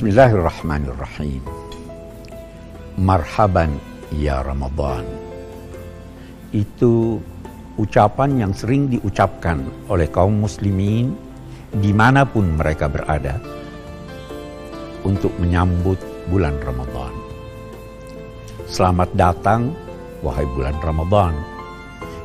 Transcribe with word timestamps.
Bismillahirrahmanirrahim. 0.00 1.44
Marhaban 2.96 3.76
ya 4.16 4.40
Ramadan. 4.40 5.04
Itu 6.56 7.20
ucapan 7.76 8.40
yang 8.40 8.56
sering 8.56 8.88
diucapkan 8.88 9.60
oleh 9.92 10.08
kaum 10.08 10.40
muslimin 10.40 11.12
di 11.76 11.92
mana 11.92 12.24
pun 12.24 12.48
mereka 12.56 12.88
berada 12.88 13.44
untuk 15.04 15.36
menyambut 15.36 16.00
bulan 16.32 16.56
Ramadan. 16.64 17.12
Selamat 18.72 19.12
datang 19.12 19.76
wahai 20.24 20.48
bulan 20.56 20.80
Ramadan. 20.80 21.36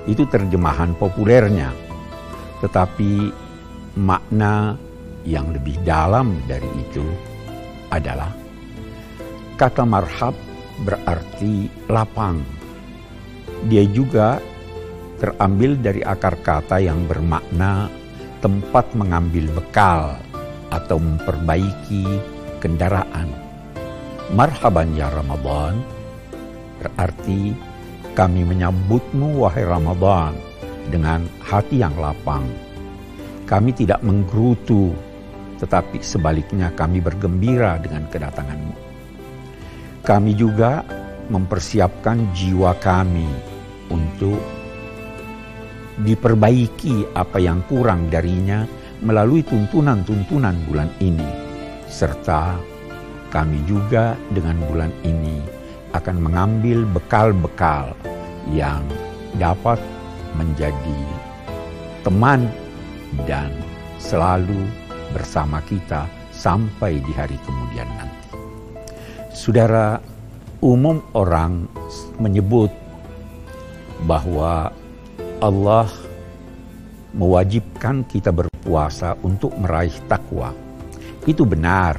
Itu 0.08 0.24
terjemahan 0.32 0.96
populernya. 0.96 1.76
Tetapi 2.64 3.36
makna 4.00 4.80
yang 5.28 5.52
lebih 5.52 5.76
dalam 5.84 6.40
dari 6.48 6.72
itu 6.80 7.35
adalah 7.96 8.32
kata 9.56 9.88
marhab 9.88 10.36
berarti 10.84 11.72
lapang. 11.88 12.44
Dia 13.72 13.88
juga 13.88 14.38
terambil 15.16 15.80
dari 15.80 16.04
akar 16.04 16.36
kata 16.44 16.84
yang 16.84 17.08
bermakna 17.08 17.88
tempat 18.44 18.92
mengambil 18.94 19.48
bekal 19.56 20.20
atau 20.76 21.00
memperbaiki 21.00 22.04
kendaraan. 22.60 23.32
Marhaban 24.36 24.92
ya 24.98 25.08
Ramadan 25.14 25.80
berarti 26.84 27.56
kami 28.12 28.44
menyambutmu 28.44 29.40
wahai 29.40 29.64
Ramadan 29.64 30.36
dengan 30.92 31.24
hati 31.42 31.80
yang 31.80 31.96
lapang. 31.96 32.44
Kami 33.46 33.72
tidak 33.78 34.02
menggerutu 34.02 34.92
tetapi 35.60 36.04
sebaliknya 36.04 36.72
kami 36.76 37.00
bergembira 37.00 37.80
dengan 37.80 38.08
kedatanganmu. 38.12 38.76
Kami 40.06 40.32
juga 40.38 40.86
mempersiapkan 41.34 42.30
jiwa 42.38 42.78
kami 42.78 43.26
untuk 43.90 44.38
diperbaiki 46.06 47.16
apa 47.16 47.40
yang 47.40 47.64
kurang 47.66 48.12
darinya 48.12 48.68
melalui 49.02 49.42
tuntunan-tuntunan 49.42 50.56
bulan 50.68 50.92
ini. 51.02 51.28
Serta 51.88 52.60
kami 53.32 53.64
juga 53.66 54.14
dengan 54.32 54.60
bulan 54.68 54.92
ini 55.08 55.40
akan 55.96 56.18
mengambil 56.20 56.84
bekal-bekal 56.92 57.96
yang 58.52 58.84
dapat 59.40 59.80
menjadi 60.36 61.02
teman 62.04 62.52
dan 63.24 63.50
selalu 63.98 64.68
bersama 65.16 65.64
kita 65.64 66.12
sampai 66.36 67.00
di 67.00 67.16
hari 67.16 67.40
kemudian 67.48 67.88
nanti. 67.96 68.36
Saudara, 69.32 69.96
umum 70.60 71.00
orang 71.16 71.72
menyebut 72.20 72.68
bahwa 74.04 74.76
Allah 75.40 75.88
mewajibkan 77.16 78.04
kita 78.12 78.36
berpuasa 78.36 79.16
untuk 79.24 79.56
meraih 79.56 79.96
takwa. 80.12 80.52
Itu 81.24 81.48
benar 81.48 81.96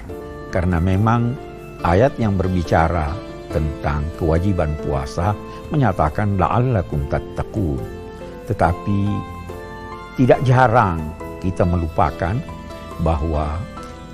karena 0.53 0.77
memang 0.77 1.33
ayat 1.81 2.21
yang 2.21 2.37
berbicara 2.37 3.17
tentang 3.49 4.05
kewajiban 4.21 4.77
puasa 4.85 5.33
menyatakan 5.73 6.37
la'allakum 6.37 7.09
tattaqun. 7.09 7.81
Tetapi 8.47 9.01
tidak 10.21 10.41
jarang 10.45 11.01
kita 11.41 11.65
melupakan 11.65 12.37
bahwa 13.05 13.61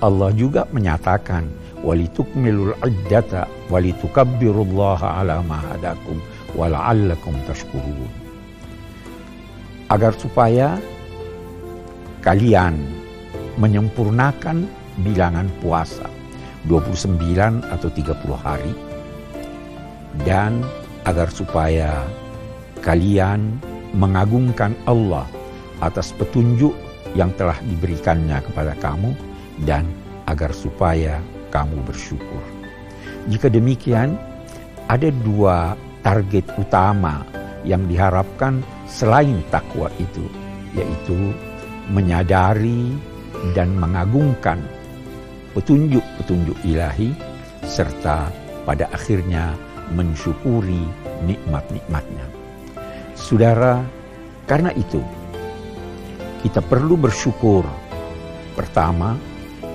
Allah 0.03 0.31
juga 0.35 0.67
menyatakan 0.75 1.47
walitukmilul 1.83 2.75
iddata 2.83 3.47
walitukabbirullaha 3.71 5.23
ala 5.23 5.43
ma 5.43 5.63
hadakum 5.63 6.19
wala'allakum 6.55 7.35
tashkurun. 7.47 8.11
Agar 9.93 10.17
supaya 10.17 10.81
kalian 12.25 12.79
menyempurnakan 13.61 14.65
bilangan 15.05 15.51
puasa 15.61 16.09
29 16.71 17.19
atau 17.69 17.89
30 17.91 18.15
hari 18.39 18.73
dan 20.25 20.63
agar 21.05 21.29
supaya 21.33 22.07
kalian 22.85 23.59
mengagungkan 23.93 24.77
Allah 24.87 25.27
atas 25.83 26.15
petunjuk 26.15 26.73
yang 27.13 27.33
telah 27.37 27.57
diberikannya 27.69 28.41
kepada 28.41 28.73
kamu 28.81 29.13
dan 29.69 29.85
agar 30.27 30.53
supaya 30.55 31.21
kamu 31.53 31.85
bersyukur. 31.85 32.43
Jika 33.29 33.53
demikian, 33.53 34.17
ada 34.89 35.13
dua 35.23 35.77
target 36.03 36.49
utama 36.59 37.23
yang 37.63 37.87
diharapkan 37.87 38.65
selain 38.91 39.39
takwa 39.53 39.87
itu, 40.03 40.27
yaitu 40.75 41.31
menyadari 41.93 42.97
dan 43.55 43.75
mengagungkan 43.79 44.59
petunjuk-petunjuk 45.53 46.57
ilahi 46.67 47.13
serta 47.67 48.33
pada 48.65 48.89
akhirnya 48.91 49.55
mensyukuri 49.93 50.83
nikmat-nikmatnya. 51.27 52.27
Saudara, 53.15 53.85
karena 54.49 54.75
itu 54.75 55.03
kita 56.43 56.59
perlu 56.59 56.99
bersyukur. 56.99 57.63
Pertama, 58.59 59.15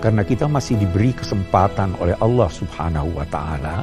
karena 0.03 0.22
kita 0.22 0.45
masih 0.45 0.78
diberi 0.78 1.16
kesempatan 1.16 1.97
oleh 1.97 2.13
Allah 2.22 2.51
Subhanahu 2.51 3.17
wa 3.17 3.25
taala 3.31 3.81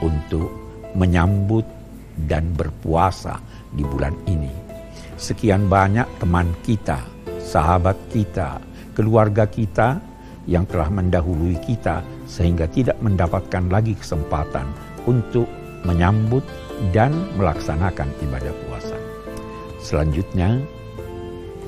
untuk 0.00 0.48
menyambut 0.96 1.66
dan 2.24 2.56
berpuasa 2.56 3.36
di 3.74 3.84
bulan 3.84 4.16
ini. 4.30 4.48
Sekian 5.20 5.68
banyak 5.68 6.06
teman 6.16 6.48
kita, 6.64 7.02
sahabat 7.42 7.98
kita, 8.08 8.62
keluarga 8.96 9.44
kita 9.44 10.00
yang 10.48 10.64
telah 10.64 10.88
mendahului 10.88 11.58
kita 11.66 12.00
sehingga 12.24 12.64
tidak 12.70 12.96
mendapatkan 13.04 13.68
lagi 13.68 13.92
kesempatan 13.98 14.70
untuk 15.04 15.44
menyambut 15.84 16.44
dan 16.94 17.12
melaksanakan 17.36 18.08
ibadah 18.24 18.54
puasa. 18.64 18.96
Selanjutnya, 19.80 20.60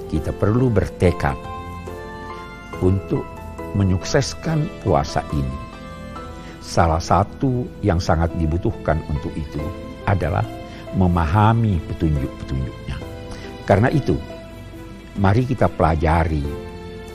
kita 0.08 0.32
perlu 0.32 0.72
bertekad 0.72 1.36
untuk 2.80 3.24
menyukseskan 3.76 4.64
puasa 4.82 5.22
ini. 5.36 5.58
Salah 6.64 7.00
satu 7.00 7.64
yang 7.80 8.00
sangat 8.00 8.32
dibutuhkan 8.36 9.00
untuk 9.08 9.32
itu 9.36 9.60
adalah 10.04 10.44
memahami 10.96 11.80
petunjuk-petunjuknya. 11.88 12.96
Karena 13.68 13.88
itu, 13.92 14.16
mari 15.20 15.44
kita 15.44 15.68
pelajari 15.68 16.44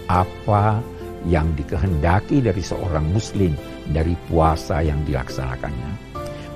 apa 0.10 0.82
yang 1.26 1.56
dikehendaki 1.56 2.44
dari 2.44 2.60
seorang 2.60 3.08
muslim 3.10 3.56
dari 3.90 4.14
puasa 4.30 4.84
yang 4.84 5.02
dilaksanakannya. 5.08 5.92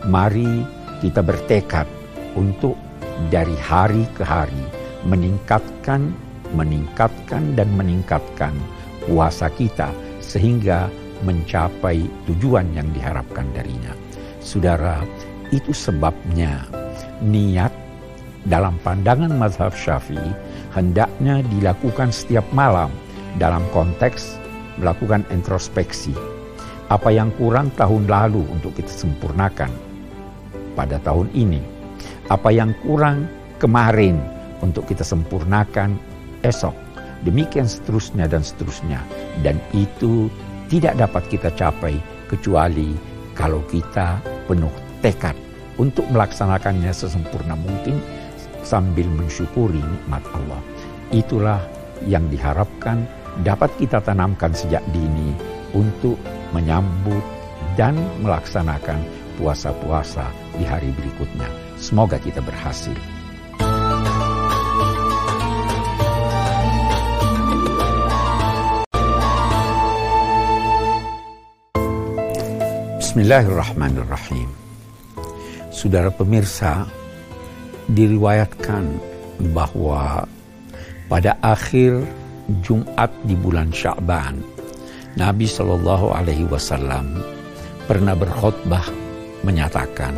Mari 0.09 0.65
kita 1.01 1.21
bertekad 1.25 1.87
untuk 2.37 2.77
dari 3.33 3.55
hari 3.57 4.05
ke 4.13 4.21
hari 4.21 4.61
meningkatkan 5.07 6.13
meningkatkan 6.55 7.55
dan 7.57 7.67
meningkatkan 7.75 8.53
puasa 9.07 9.51
kita 9.55 9.91
sehingga 10.19 10.91
mencapai 11.25 12.05
tujuan 12.29 12.67
yang 12.77 12.87
diharapkan 12.93 13.47
darinya. 13.55 13.95
Saudara, 14.43 15.01
itu 15.49 15.71
sebabnya 15.73 16.67
niat 17.23 17.71
dalam 18.47 18.79
pandangan 18.85 19.33
mazhab 19.33 19.73
syafi'i 19.75 20.31
hendaknya 20.71 21.43
dilakukan 21.57 22.13
setiap 22.13 22.45
malam 22.53 22.91
dalam 23.41 23.63
konteks 23.73 24.37
melakukan 24.77 25.25
introspeksi. 25.33 26.13
Apa 26.87 27.11
yang 27.11 27.33
kurang 27.35 27.73
tahun 27.75 28.07
lalu 28.07 28.47
untuk 28.47 28.71
kita 28.77 28.87
sempurnakan 28.87 29.71
pada 30.77 31.01
tahun 31.03 31.27
ini. 31.35 31.59
Apa 32.31 32.53
yang 32.53 32.71
kurang 32.85 33.27
kemarin 33.59 34.21
untuk 34.63 34.87
kita 34.87 35.03
sempurnakan 35.03 35.99
esok. 36.45 36.73
Demikian 37.25 37.65
seterusnya 37.65 38.29
dan 38.29 38.45
seterusnya. 38.45 39.01
Dan 39.41 39.57
itu 39.73 40.29
tidak 40.69 40.99
dapat 40.99 41.23
kita 41.31 41.49
capai 41.55 41.97
kecuali 42.27 42.93
kalau 43.33 43.63
kita 43.71 44.21
penuh 44.45 44.71
tekad 45.01 45.33
untuk 45.77 46.05
melaksanakannya 46.09 46.89
sesempurna 46.89 47.53
mungkin 47.53 48.01
sambil 48.65 49.07
mensyukuri 49.07 49.79
nikmat 49.79 50.25
Allah. 50.33 50.61
Itulah 51.13 51.61
yang 52.03 52.27
diharapkan 52.27 53.07
dapat 53.45 53.71
kita 53.79 54.03
tanamkan 54.03 54.51
sejak 54.51 54.83
dini 54.91 55.31
untuk 55.71 56.17
menyambut 56.51 57.21
dan 57.79 57.95
melaksanakan 58.25 58.99
puasa-puasa 59.37 60.25
di 60.57 60.65
hari 60.65 60.89
berikutnya. 60.97 61.47
Semoga 61.77 62.17
kita 62.17 62.41
berhasil. 62.41 63.16
Bismillahirrahmanirrahim. 73.17 74.45
Saudara 75.73 76.13
pemirsa, 76.13 76.85
diriwayatkan 77.89 78.85
bahwa 79.57 80.21
pada 81.09 81.33
akhir 81.41 82.05
Jumat 82.61 83.09
di 83.25 83.33
bulan 83.33 83.73
Sya'ban, 83.73 84.37
Nabi 85.17 85.49
Shallallahu 85.49 86.13
Alaihi 86.13 86.45
Wasallam 86.45 87.17
pernah 87.89 88.13
berkhutbah 88.13 88.85
menyatakan, 89.41 90.13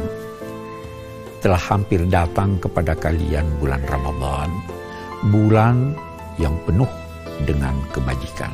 telah 1.39 1.61
hampir 1.71 2.03
datang 2.03 2.59
kepada 2.59 2.99
kalian 2.99 3.47
bulan 3.63 3.79
Ramadan, 3.87 4.51
bulan 5.31 5.95
yang 6.35 6.59
penuh 6.67 6.91
dengan 7.47 7.79
kebajikan. 7.95 8.51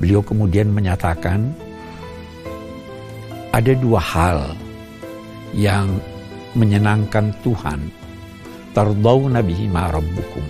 Beliau 0.00 0.24
kemudian 0.24 0.72
menyatakan, 0.72 1.52
ada 3.54 3.70
dua 3.78 4.02
hal 4.02 4.50
yang 5.54 5.86
menyenangkan 6.58 7.30
Tuhan. 7.46 7.86
Tardau 8.74 9.30
nabihi 9.30 9.70
rabbukum. 9.70 10.42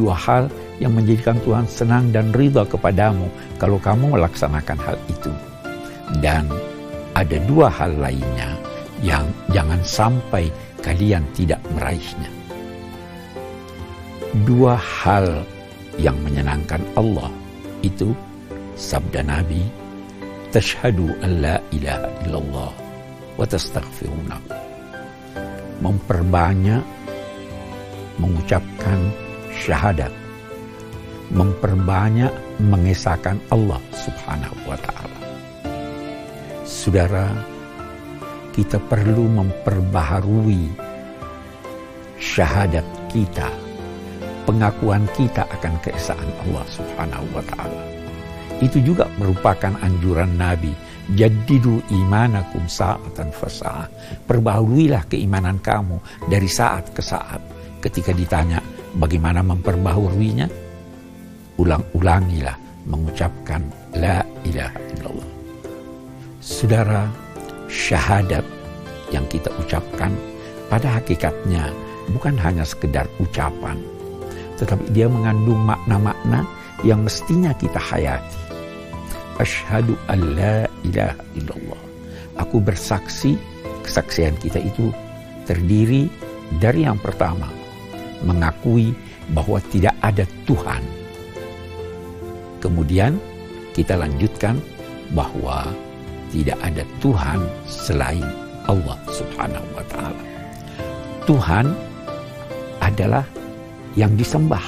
Dua 0.00 0.16
hal 0.16 0.48
yang 0.80 0.96
menjadikan 0.96 1.36
Tuhan 1.44 1.68
senang 1.68 2.08
dan 2.16 2.32
ridha 2.32 2.64
kepadamu 2.64 3.28
kalau 3.60 3.76
kamu 3.76 4.16
melaksanakan 4.16 4.80
hal 4.80 4.96
itu. 5.12 5.28
Dan 6.24 6.48
ada 7.12 7.36
dua 7.44 7.68
hal 7.68 7.92
lainnya 8.00 8.56
yang 9.04 9.28
jangan 9.52 9.84
sampai 9.84 10.48
kalian 10.80 11.20
tidak 11.36 11.60
meraihnya. 11.76 12.32
Dua 14.48 14.80
hal 14.80 15.44
yang 16.00 16.16
menyenangkan 16.24 16.80
Allah 16.96 17.28
itu 17.84 18.16
sabda 18.72 19.20
Nabi 19.20 19.85
tashhadu 20.56 21.12
an 21.20 21.44
la 21.44 21.60
ilaha 21.68 22.08
illallah 22.24 22.72
wa 23.36 23.44
tastaghfiruna 23.44 24.40
memperbanyak 25.84 26.80
mengucapkan 28.16 29.12
syahadat. 29.52 30.08
memperbanyak 31.26 32.30
mengesahkan 32.62 33.34
Allah 33.50 33.82
subhanahu 33.90 34.56
wa 34.70 34.78
ta'ala. 34.78 35.20
Saudara 36.62 37.34
kita 38.54 38.78
perlu 38.78 39.26
memperbaharui 39.28 40.70
syahadat 42.16 42.86
kita 43.10 43.50
pengakuan 44.46 45.04
kita 45.18 45.44
akan 45.50 45.74
keesaan 45.82 46.30
Allah 46.46 46.64
subhanahu 46.70 47.26
wa 47.34 47.42
ta'ala 47.42 47.85
itu 48.64 48.80
juga 48.80 49.08
merupakan 49.20 49.72
anjuran 49.84 50.36
Nabi. 50.36 50.72
Jadidu 51.14 51.78
imanakum 51.92 52.66
sa'atan 52.66 53.30
fasa'ah. 53.30 53.86
Perbaharuilah 54.26 55.06
keimanan 55.06 55.62
kamu 55.62 56.02
dari 56.26 56.50
saat 56.50 56.90
ke 56.90 56.98
saat. 56.98 57.38
Ketika 57.78 58.10
ditanya 58.10 58.58
bagaimana 58.98 59.44
memperbaharuinya, 59.46 60.50
ulang-ulangilah 61.62 62.58
mengucapkan 62.90 63.62
la 63.94 64.22
ilaha 64.42 64.78
illallah. 64.96 65.30
Saudara, 66.42 67.06
syahadat 67.70 68.42
yang 69.14 69.26
kita 69.30 69.50
ucapkan 69.62 70.10
pada 70.66 70.98
hakikatnya 70.98 71.70
bukan 72.10 72.34
hanya 72.38 72.66
sekedar 72.66 73.06
ucapan, 73.22 73.78
tetapi 74.58 74.90
dia 74.90 75.06
mengandung 75.06 75.62
makna-makna 75.62 76.46
yang 76.82 77.02
mestinya 77.02 77.54
kita 77.54 77.78
hayati. 77.78 78.45
Ashadu 79.36 79.96
an 80.08 80.20
la 80.32 80.64
ilaha 80.80 81.20
illallah. 81.36 81.82
Aku 82.40 82.60
bersaksi, 82.60 83.36
kesaksian 83.84 84.36
kita 84.40 84.60
itu 84.60 84.92
terdiri 85.44 86.08
dari 86.56 86.88
yang 86.88 86.96
pertama, 87.00 87.48
mengakui 88.24 88.96
bahwa 89.32 89.60
tidak 89.72 89.92
ada 90.00 90.24
Tuhan. 90.48 90.82
Kemudian 92.64 93.20
kita 93.76 94.00
lanjutkan 94.00 94.56
bahwa 95.12 95.68
tidak 96.32 96.58
ada 96.64 96.82
Tuhan 97.04 97.38
selain 97.68 98.24
Allah 98.66 98.98
Subhanahu 99.12 99.68
wa 99.76 99.84
taala. 99.86 100.24
Tuhan 101.26 101.66
adalah 102.82 103.26
yang 103.98 104.14
disembah, 104.14 104.62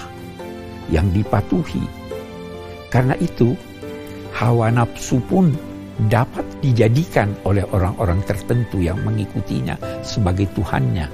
yang 0.90 1.06
dipatuhi. 1.14 1.82
Karena 2.88 3.14
itu, 3.20 3.52
hawa 4.34 4.72
nafsu 4.72 5.18
pun 5.26 5.52
dapat 6.06 6.46
dijadikan 6.62 7.34
oleh 7.42 7.66
orang-orang 7.74 8.22
tertentu 8.22 8.78
yang 8.78 9.02
mengikutinya 9.02 9.74
sebagai 10.06 10.46
Tuhannya. 10.54 11.10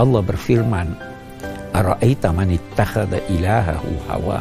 Allah 0.00 0.22
berfirman, 0.24 0.96
Ara'aita 1.76 2.32
man 2.32 2.48
ittakhadha 2.48 3.20
ilahahu 3.28 3.92
hawa. 4.08 4.40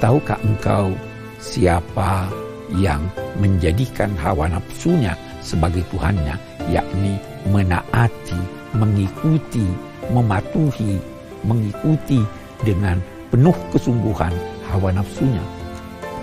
Tahukah 0.00 0.40
engkau 0.40 0.96
siapa 1.36 2.32
yang 2.80 3.04
menjadikan 3.36 4.08
hawa 4.16 4.48
nafsunya 4.48 5.12
sebagai 5.44 5.84
Tuhannya, 5.92 6.40
yakni 6.72 7.20
menaati, 7.52 8.40
mengikuti, 8.72 9.68
mematuhi, 10.08 10.96
mengikuti 11.44 12.24
dengan 12.64 12.96
penuh 13.28 13.56
kesungguhan 13.68 14.32
hawa 14.72 14.96
nafsunya 14.96 15.44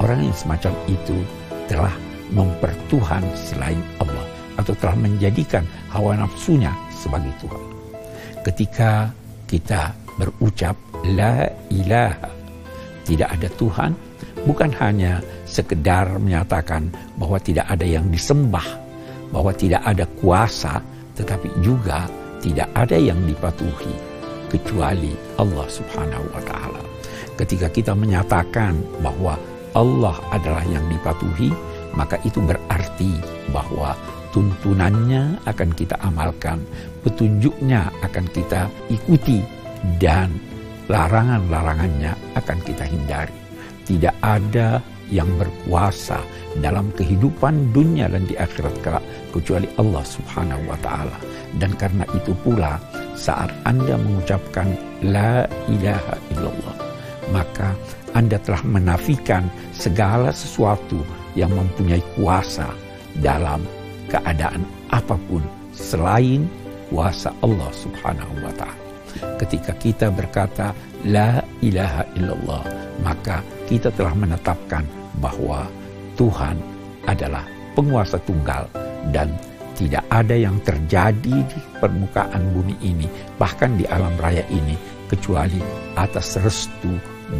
Orang 0.02 0.26
yang 0.26 0.34
semacam 0.34 0.74
itu 0.90 1.18
telah 1.70 1.94
mempertuhan 2.34 3.22
selain 3.38 3.78
Allah 4.02 4.26
atau 4.58 4.74
telah 4.82 4.98
menjadikan 4.98 5.62
hawa 5.94 6.18
nafsunya 6.18 6.74
sebagai 6.90 7.30
Tuhan. 7.38 7.64
Ketika 8.42 9.14
kita 9.46 9.94
berucap 10.18 10.74
la 11.06 11.46
ilaha 11.70 12.34
tidak 13.06 13.30
ada 13.30 13.48
Tuhan 13.62 13.92
bukan 14.50 14.74
hanya 14.82 15.22
sekedar 15.46 16.18
menyatakan 16.18 16.90
bahwa 17.22 17.38
tidak 17.38 17.70
ada 17.70 17.86
yang 17.86 18.10
disembah, 18.10 18.66
bahwa 19.30 19.54
tidak 19.54 19.86
ada 19.86 20.10
kuasa, 20.18 20.82
tetapi 21.14 21.46
juga 21.62 22.10
tidak 22.42 22.74
ada 22.74 22.98
yang 22.98 23.22
dipatuhi 23.30 23.94
kecuali 24.50 25.14
Allah 25.38 25.68
Subhanahu 25.70 26.26
wa 26.34 26.42
taala. 26.42 26.82
Ketika 27.38 27.70
kita 27.70 27.94
menyatakan 27.94 28.82
bahwa 29.06 29.38
Allah 29.72 30.20
adalah 30.32 30.64
yang 30.68 30.84
dipatuhi, 30.92 31.52
maka 31.96 32.20
itu 32.28 32.44
berarti 32.44 33.12
bahwa 33.52 33.96
tuntunannya 34.36 35.40
akan 35.48 35.70
kita 35.76 35.96
amalkan, 36.04 36.64
petunjuknya 37.04 37.92
akan 38.04 38.26
kita 38.32 38.68
ikuti, 38.92 39.44
dan 40.00 40.32
larangan-larangannya 40.92 42.16
akan 42.36 42.58
kita 42.68 42.84
hindari. 42.84 43.36
Tidak 43.88 44.16
ada 44.24 44.80
yang 45.12 45.28
berkuasa 45.36 46.24
dalam 46.64 46.88
kehidupan 46.96 47.76
dunia 47.76 48.08
dan 48.08 48.24
di 48.24 48.40
akhirat 48.40 48.76
kelak 48.80 49.04
kecuali 49.36 49.68
Allah 49.76 50.04
Subhanahu 50.08 50.64
wa 50.72 50.80
taala. 50.80 51.20
Dan 51.60 51.76
karena 51.76 52.08
itu 52.16 52.32
pula 52.40 52.80
saat 53.20 53.52
Anda 53.68 54.00
mengucapkan 54.00 54.72
la 55.04 55.44
ilaha 55.68 56.16
illallah 56.32 56.92
maka 57.32 57.78
anda 58.14 58.38
telah 58.42 58.62
menafikan 58.68 59.48
segala 59.76 60.32
sesuatu 60.32 61.02
yang 61.36 61.52
mempunyai 61.52 62.04
kuasa 62.16 62.68
dalam 63.20 63.64
keadaan 64.12 64.64
apa 64.92 65.16
pun 65.28 65.44
selain 65.72 66.44
kuasa 66.92 67.32
Allah 67.40 67.72
Subhanahu 67.72 68.44
wa 68.44 68.54
taala. 68.56 68.80
Ketika 69.40 69.76
kita 69.76 70.08
berkata 70.12 70.72
la 71.08 71.44
ilaha 71.64 72.04
illallah, 72.16 72.64
maka 73.04 73.44
kita 73.68 73.92
telah 73.96 74.16
menetapkan 74.16 74.84
bahwa 75.20 75.68
Tuhan 76.16 76.60
adalah 77.08 77.44
penguasa 77.76 78.20
tunggal 78.24 78.68
dan 79.12 79.32
tidak 79.76 80.06
ada 80.14 80.36
yang 80.38 80.60
terjadi 80.62 81.42
di 81.42 81.60
permukaan 81.82 82.54
bumi 82.54 82.76
ini, 82.84 83.08
bahkan 83.40 83.74
di 83.80 83.88
alam 83.90 84.14
raya 84.22 84.46
ini, 84.52 84.78
kecuali 85.10 85.58
atas 85.98 86.38
restu 86.40 86.92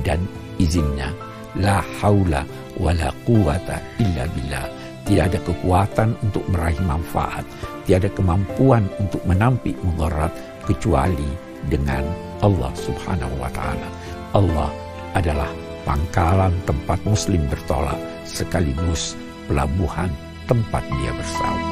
dan 0.04 0.20
izinnya. 0.62 1.10
La 1.58 1.84
haula 2.00 2.46
wa 2.78 2.94
la 2.94 3.10
quwata 3.26 3.82
illa 4.00 4.24
billah. 4.32 4.68
Tidak 5.02 5.24
ada 5.34 5.40
kekuatan 5.42 6.14
untuk 6.22 6.46
meraih 6.54 6.78
manfaat. 6.86 7.44
Tidak 7.84 7.98
ada 8.06 8.12
kemampuan 8.14 8.86
untuk 9.02 9.20
menampik 9.26 9.76
mudarat 9.82 10.32
kecuali 10.64 11.28
dengan 11.68 12.06
Allah 12.40 12.72
subhanahu 12.78 13.36
wa 13.42 13.50
ta'ala. 13.52 13.90
Allah 14.38 14.70
adalah 15.18 15.52
pangkalan 15.84 16.54
tempat 16.64 17.02
muslim 17.04 17.44
bertolak 17.50 17.98
sekaligus 18.24 19.18
pelabuhan 19.50 20.10
tempat 20.48 20.86
dia 21.02 21.12
bersama. 21.12 21.70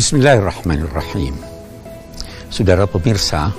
Bismillahirrahmanirrahim. 0.00 1.36
Saudara 2.48 2.88
pemirsa, 2.88 3.52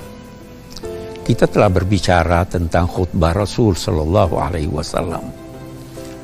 kita 1.22 1.46
telah 1.46 1.70
berbicara 1.70 2.50
tentang 2.50 2.90
khutbah 2.90 3.30
Rasul 3.30 3.78
Shallallahu 3.78 4.42
Alaihi 4.42 4.66
Wasallam 4.66 5.22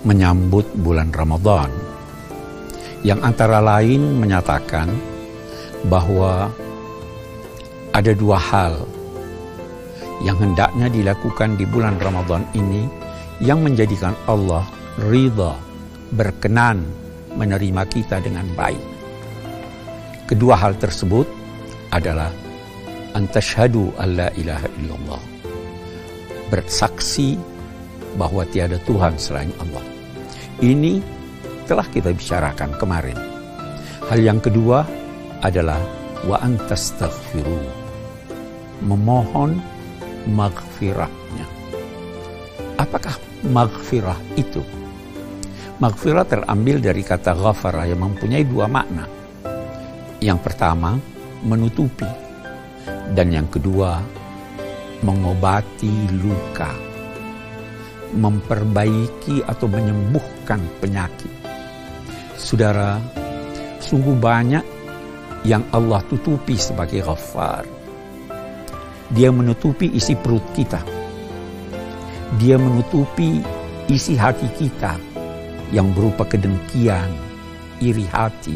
menyambut 0.10 0.74
bulan 0.74 1.14
Ramadan, 1.14 1.70
yang 3.06 3.22
antara 3.22 3.62
lain 3.62 4.18
menyatakan 4.18 4.90
bahwa 5.86 6.50
ada 7.94 8.12
dua 8.18 8.42
hal 8.42 8.90
yang 10.26 10.42
hendaknya 10.42 10.90
dilakukan 10.90 11.62
di 11.62 11.66
bulan 11.70 11.94
Ramadan 12.02 12.42
ini 12.58 12.90
yang 13.38 13.62
menjadikan 13.62 14.18
Allah 14.26 14.66
ridha, 14.98 15.54
berkenan 16.10 16.82
menerima 17.38 17.86
kita 17.86 18.18
dengan 18.18 18.50
baik. 18.58 18.97
Kedua 20.28 20.60
hal 20.60 20.76
tersebut 20.76 21.24
adalah 21.96 22.28
antashhadu 23.16 23.96
alla 23.96 24.28
ilaha 24.36 24.68
illallah. 24.76 25.24
Bersaksi 26.52 27.40
bahwa 28.20 28.44
tiada 28.52 28.76
Tuhan 28.84 29.16
selain 29.16 29.56
Allah. 29.64 29.80
Ini 30.60 31.00
telah 31.64 31.88
kita 31.88 32.12
bicarakan 32.12 32.76
kemarin. 32.76 33.16
Hal 34.12 34.20
yang 34.20 34.44
kedua 34.44 34.84
adalah 35.40 35.80
wa 36.28 36.36
antastaghfiru. 36.44 37.64
Memohon 38.84 39.64
maghfirahnya. 40.28 41.48
Apakah 42.76 43.16
maghfirah 43.48 44.20
itu? 44.36 44.60
Maghfirah 45.80 46.28
terambil 46.28 46.84
dari 46.84 47.00
kata 47.00 47.32
ghafara 47.32 47.88
yang 47.88 48.04
mempunyai 48.04 48.44
dua 48.44 48.68
makna. 48.68 49.17
Yang 50.18 50.40
pertama, 50.50 50.98
menutupi. 51.46 52.10
Dan 53.14 53.30
yang 53.30 53.46
kedua, 53.46 54.02
mengobati 55.06 56.10
luka. 56.18 56.74
Memperbaiki 58.18 59.46
atau 59.46 59.68
menyembuhkan 59.70 60.64
penyakit. 60.82 61.30
Saudara, 62.34 62.98
sungguh 63.78 64.18
banyak 64.18 64.66
yang 65.46 65.62
Allah 65.70 66.02
tutupi 66.10 66.58
sebagai 66.58 67.06
ghafar. 67.06 67.68
Dia 69.14 69.30
menutupi 69.30 69.94
isi 69.94 70.18
perut 70.18 70.44
kita. 70.58 70.82
Dia 72.42 72.60
menutupi 72.60 73.40
isi 73.88 74.20
hati 74.20 74.50
kita 74.58 75.00
yang 75.72 75.96
berupa 75.96 76.28
kedengkian, 76.28 77.08
iri 77.80 78.04
hati, 78.12 78.56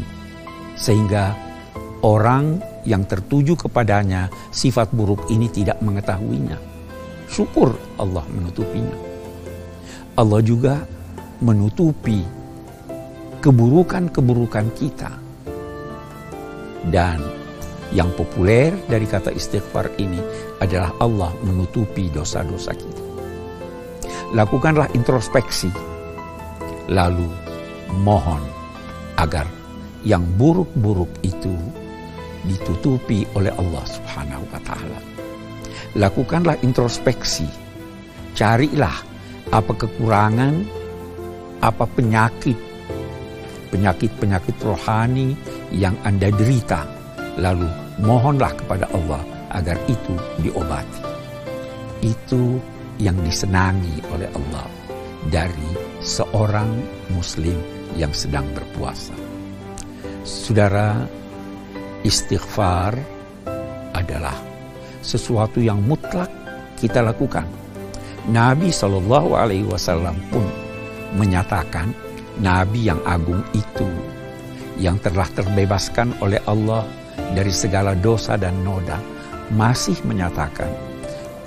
sehingga 0.76 1.51
orang 2.02 2.58
yang 2.82 3.06
tertuju 3.06 3.54
kepadanya 3.54 4.26
sifat 4.50 4.90
buruk 4.90 5.30
ini 5.30 5.46
tidak 5.48 5.78
mengetahuinya. 5.80 6.58
Syukur 7.30 7.72
Allah 7.96 8.26
menutupinya. 8.28 8.98
Allah 10.18 10.42
juga 10.44 10.84
menutupi 11.40 12.20
keburukan-keburukan 13.40 14.66
kita. 14.76 15.10
Dan 16.82 17.22
yang 17.94 18.10
populer 18.18 18.74
dari 18.90 19.06
kata 19.06 19.30
istighfar 19.32 19.96
ini 19.96 20.18
adalah 20.58 20.92
Allah 20.98 21.32
menutupi 21.46 22.10
dosa-dosa 22.10 22.74
kita. 22.74 23.04
Lakukanlah 24.32 24.88
introspeksi, 24.96 25.68
lalu 26.88 27.28
mohon 28.00 28.40
agar 29.20 29.44
yang 30.02 30.24
buruk-buruk 30.40 31.10
itu 31.22 31.52
ditutupi 32.46 33.26
oleh 33.38 33.52
Allah 33.54 33.84
Subhanahu 33.86 34.44
wa 34.50 34.60
taala. 34.66 35.00
Lakukanlah 35.98 36.56
introspeksi. 36.64 37.46
Carilah 38.32 38.96
apa 39.52 39.72
kekurangan, 39.76 40.64
apa 41.60 41.84
penyakit, 41.84 42.56
penyakit-penyakit 43.68 44.56
rohani 44.64 45.36
yang 45.68 45.94
Anda 46.02 46.32
derita. 46.32 46.88
Lalu 47.36 47.68
mohonlah 48.00 48.56
kepada 48.56 48.88
Allah 48.96 49.20
agar 49.52 49.76
itu 49.88 50.16
diobati. 50.40 51.02
Itu 52.02 52.56
yang 52.96 53.16
disenangi 53.20 54.00
oleh 54.10 54.28
Allah 54.32 54.68
dari 55.28 55.70
seorang 56.02 56.68
muslim 57.12 57.56
yang 57.94 58.10
sedang 58.16 58.48
berpuasa. 58.56 59.14
Saudara, 60.24 61.04
istighfar 62.02 62.98
adalah 63.94 64.34
sesuatu 65.02 65.58
yang 65.58 65.82
mutlak 65.82 66.30
kita 66.78 67.02
lakukan. 67.02 67.46
Nabi 68.30 68.70
Shallallahu 68.70 69.34
Alaihi 69.34 69.66
Wasallam 69.66 70.14
pun 70.30 70.46
menyatakan 71.18 71.90
Nabi 72.38 72.86
yang 72.86 73.02
agung 73.02 73.42
itu 73.52 73.86
yang 74.80 74.96
telah 75.02 75.26
terbebaskan 75.34 76.16
oleh 76.22 76.38
Allah 76.46 76.86
dari 77.34 77.52
segala 77.52 77.92
dosa 77.98 78.38
dan 78.40 78.56
noda 78.64 78.96
masih 79.52 79.98
menyatakan 80.08 80.70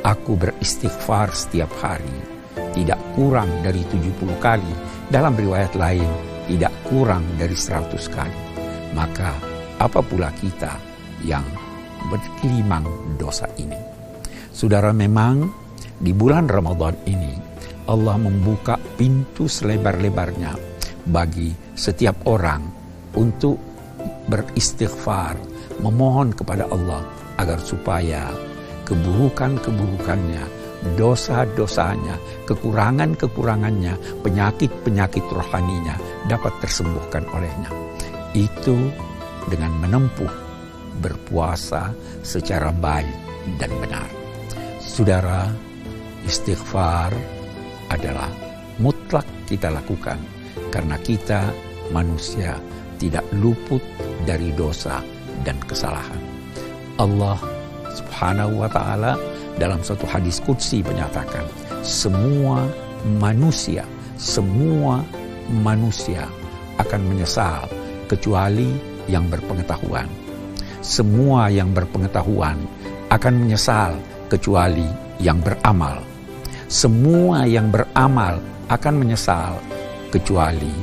aku 0.05 0.37
beristighfar 0.37 1.33
setiap 1.33 1.71
hari 1.81 2.15
tidak 2.77 2.99
kurang 3.17 3.49
dari 3.65 3.81
70 3.89 4.13
kali 4.37 4.73
dalam 5.09 5.33
riwayat 5.33 5.73
lain 5.73 6.05
tidak 6.45 6.73
kurang 6.85 7.25
dari 7.41 7.57
100 7.57 7.97
kali 8.13 8.39
maka 8.93 9.54
apa 9.81 9.99
pula 10.03 10.31
kita 10.35 10.77
yang 11.23 11.43
berkelimang 12.11 12.85
dosa 13.17 13.49
ini 13.57 13.77
saudara 14.53 14.93
memang 14.93 15.49
di 15.99 16.11
bulan 16.11 16.45
Ramadan 16.47 16.95
ini 17.07 17.33
Allah 17.85 18.17
membuka 18.17 18.77
pintu 18.97 19.45
selebar-lebarnya 19.45 20.57
bagi 21.05 21.53
setiap 21.77 22.25
orang 22.25 22.65
untuk 23.13 23.57
beristighfar 24.25 25.37
memohon 25.79 26.33
kepada 26.33 26.65
Allah 26.71 27.05
agar 27.37 27.59
supaya 27.61 28.31
keburukan-keburukannya, 28.85 30.45
dosa-dosanya, 30.95 32.15
kekurangan-kekurangannya, 32.45 34.21
penyakit-penyakit 34.21 35.25
rohaninya 35.33 35.97
dapat 36.29 36.53
tersembuhkan 36.61 37.25
olehnya. 37.33 37.69
Itu 38.37 38.77
dengan 39.51 39.71
menempuh 39.81 40.31
berpuasa 41.03 41.91
secara 42.23 42.71
baik 42.71 43.11
dan 43.61 43.71
benar. 43.83 44.07
Saudara, 44.79 45.51
istighfar 46.23 47.11
adalah 47.91 48.31
mutlak 48.79 49.27
kita 49.45 49.69
lakukan 49.69 50.17
karena 50.71 50.95
kita 51.03 51.51
manusia 51.93 52.57
tidak 52.97 53.23
luput 53.35 53.83
dari 54.23 54.49
dosa 54.55 55.03
dan 55.43 55.59
kesalahan. 55.67 56.21
Allah 56.95 57.37
Subhanahu 57.91 58.63
wa 58.63 58.69
taala 58.71 59.19
dalam 59.59 59.79
satu 59.83 60.03
hadis 60.07 60.39
qudsi 60.43 60.83
menyatakan 60.83 61.43
semua 61.83 62.67
manusia 63.19 63.87
semua 64.15 65.03
manusia 65.51 66.27
akan 66.79 67.01
menyesal 67.07 67.67
kecuali 68.07 68.94
yang 69.11 69.27
berpengetahuan. 69.29 70.07
Semua 70.85 71.49
yang 71.49 71.73
berpengetahuan 71.73 72.61
akan 73.09 73.33
menyesal 73.45 73.97
kecuali 74.29 74.85
yang 75.21 75.41
beramal. 75.41 76.01
Semua 76.65 77.45
yang 77.45 77.69
beramal 77.69 78.41
akan 78.69 78.93
menyesal 78.97 79.57
kecuali 80.09 80.73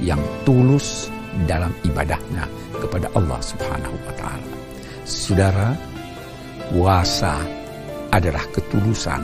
yang 0.00 0.20
tulus 0.44 1.08
dalam 1.44 1.72
ibadahnya 1.84 2.48
kepada 2.80 3.08
Allah 3.16 3.40
Subhanahu 3.40 3.96
wa 4.08 4.14
taala. 4.16 4.54
Saudara, 5.04 5.76
puasa 6.72 7.36
adalah 8.10 8.42
ketulusan. 8.52 9.22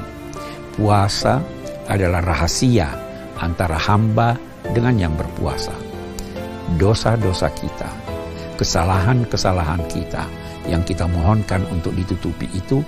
Puasa 0.76 1.40
adalah 1.88 2.20
rahasia 2.20 2.92
antara 3.40 3.80
hamba 3.80 4.36
dengan 4.72 4.96
yang 4.96 5.14
berpuasa. 5.16 5.72
Dosa-dosa 6.76 7.48
kita, 7.54 7.88
kesalahan-kesalahan 8.56 9.84
kita 9.86 10.25
yang 10.66 10.82
kita 10.82 11.06
mohonkan 11.06 11.62
untuk 11.70 11.94
ditutupi 11.94 12.50
itu 12.56 12.82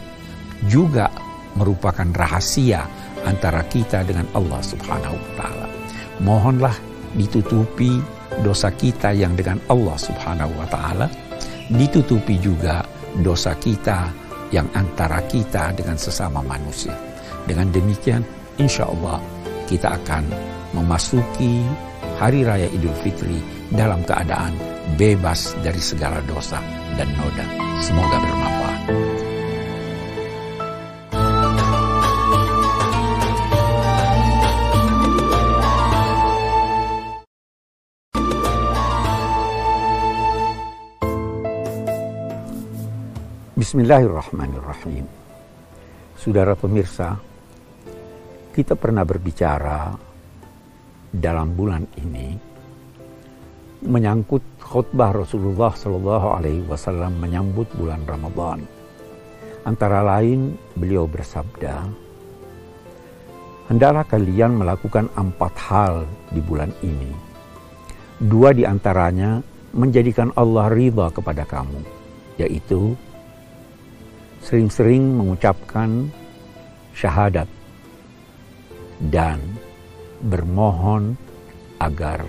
juga 0.66 1.06
merupakan 1.54 2.06
rahasia 2.14 2.82
antara 3.22 3.62
kita 3.66 4.02
dengan 4.02 4.26
Allah 4.34 4.58
Subhanahu 4.62 5.14
wa 5.14 5.32
taala. 5.38 5.66
Mohonlah 6.18 6.76
ditutupi 7.14 8.02
dosa 8.42 8.72
kita 8.74 9.14
yang 9.14 9.38
dengan 9.38 9.62
Allah 9.70 9.96
Subhanahu 9.96 10.52
wa 10.58 10.66
taala, 10.66 11.06
ditutupi 11.70 12.38
juga 12.42 12.82
dosa 13.22 13.54
kita 13.56 14.10
yang 14.50 14.66
antara 14.74 15.22
kita 15.28 15.74
dengan 15.76 15.98
sesama 16.00 16.40
manusia. 16.42 16.94
Dengan 17.44 17.68
demikian, 17.72 18.24
insya 18.60 18.88
Allah 18.88 19.20
kita 19.68 19.96
akan 20.00 20.24
memasuki 20.76 21.64
Hari 22.18 22.42
Raya 22.42 22.66
Idul 22.74 22.94
Fitri 22.98 23.38
dalam 23.70 24.02
keadaan 24.02 24.77
bebas 24.96 25.52
dari 25.60 25.82
segala 25.82 26.22
dosa 26.24 26.62
dan 26.96 27.10
noda. 27.18 27.46
Semoga 27.84 28.16
bermanfaat. 28.16 28.80
Bismillahirrahmanirrahim. 43.58 45.04
Saudara 46.16 46.56
pemirsa, 46.56 47.20
kita 48.54 48.78
pernah 48.78 49.04
berbicara 49.04 49.92
dalam 51.10 51.52
bulan 51.52 51.84
ini 52.00 52.47
menyangkut 53.84 54.42
khutbah 54.58 55.14
Rasulullah 55.14 55.70
Shallallahu 55.70 56.28
Alaihi 56.34 56.66
Wasallam 56.66 57.18
menyambut 57.22 57.70
bulan 57.78 58.02
Ramadan. 58.04 58.66
Antara 59.62 60.00
lain, 60.02 60.56
beliau 60.74 61.04
bersabda, 61.04 61.86
hendaklah 63.68 64.04
kalian 64.08 64.58
melakukan 64.58 65.06
empat 65.14 65.54
hal 65.68 65.94
di 66.32 66.40
bulan 66.40 66.72
ini. 66.80 67.12
Dua 68.18 68.50
di 68.50 68.66
antaranya 68.66 69.38
menjadikan 69.76 70.32
Allah 70.34 70.72
ridha 70.72 71.12
kepada 71.12 71.44
kamu, 71.46 71.78
yaitu 72.40 72.96
sering-sering 74.42 75.04
mengucapkan 75.14 76.08
syahadat 76.96 77.46
dan 79.12 79.38
bermohon 80.24 81.14
agar 81.78 82.26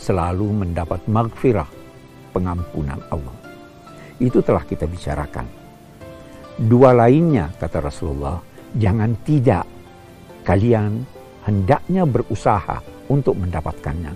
selalu 0.00 0.64
mendapat 0.64 1.04
magfirah 1.04 1.68
pengampunan 2.32 2.96
Allah. 3.12 3.36
Itu 4.16 4.40
telah 4.40 4.64
kita 4.64 4.88
bicarakan. 4.88 5.44
Dua 6.56 6.96
lainnya, 6.96 7.52
kata 7.60 7.84
Rasulullah, 7.84 8.40
jangan 8.76 9.12
tidak 9.24 9.64
kalian 10.44 11.04
hendaknya 11.44 12.08
berusaha 12.08 12.80
untuk 13.12 13.36
mendapatkannya. 13.36 14.12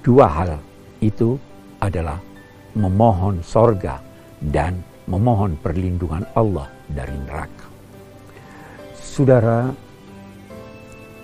Dua 0.00 0.26
hal 0.28 0.56
itu 1.04 1.36
adalah 1.80 2.18
memohon 2.76 3.44
sorga 3.44 4.00
dan 4.40 4.80
memohon 5.06 5.58
perlindungan 5.60 6.24
Allah 6.32 6.68
dari 6.88 7.14
neraka. 7.28 7.66
Saudara, 8.96 9.68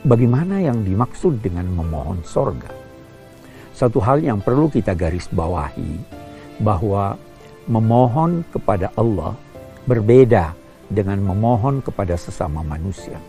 bagaimana 0.09 0.65
yang 0.65 0.81
dimaksud 0.81 1.45
dengan 1.45 1.69
memohon 1.69 2.25
sorga? 2.25 2.73
Satu 3.77 4.00
hal 4.00 4.25
yang 4.25 4.41
perlu 4.41 4.73
kita 4.73 4.97
garis 4.97 5.29
bawahi 5.29 6.00
bahwa 6.65 7.21
memohon 7.69 8.43
kepada 8.49 8.88
Allah 8.97 9.37
berbeda 9.85 10.57
dengan 10.88 11.21
memohon 11.21 11.85
kepada 11.85 12.17
sesama 12.17 12.65
manusia. 12.65 13.21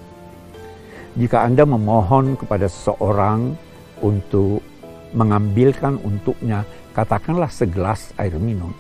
Jika 1.20 1.44
Anda 1.44 1.68
memohon 1.68 2.40
kepada 2.40 2.72
seseorang 2.72 3.54
untuk 4.00 4.64
mengambilkan 5.12 6.00
untuknya, 6.00 6.64
katakanlah 6.96 7.52
segelas 7.52 8.16
air 8.16 8.40
minum, 8.40 8.72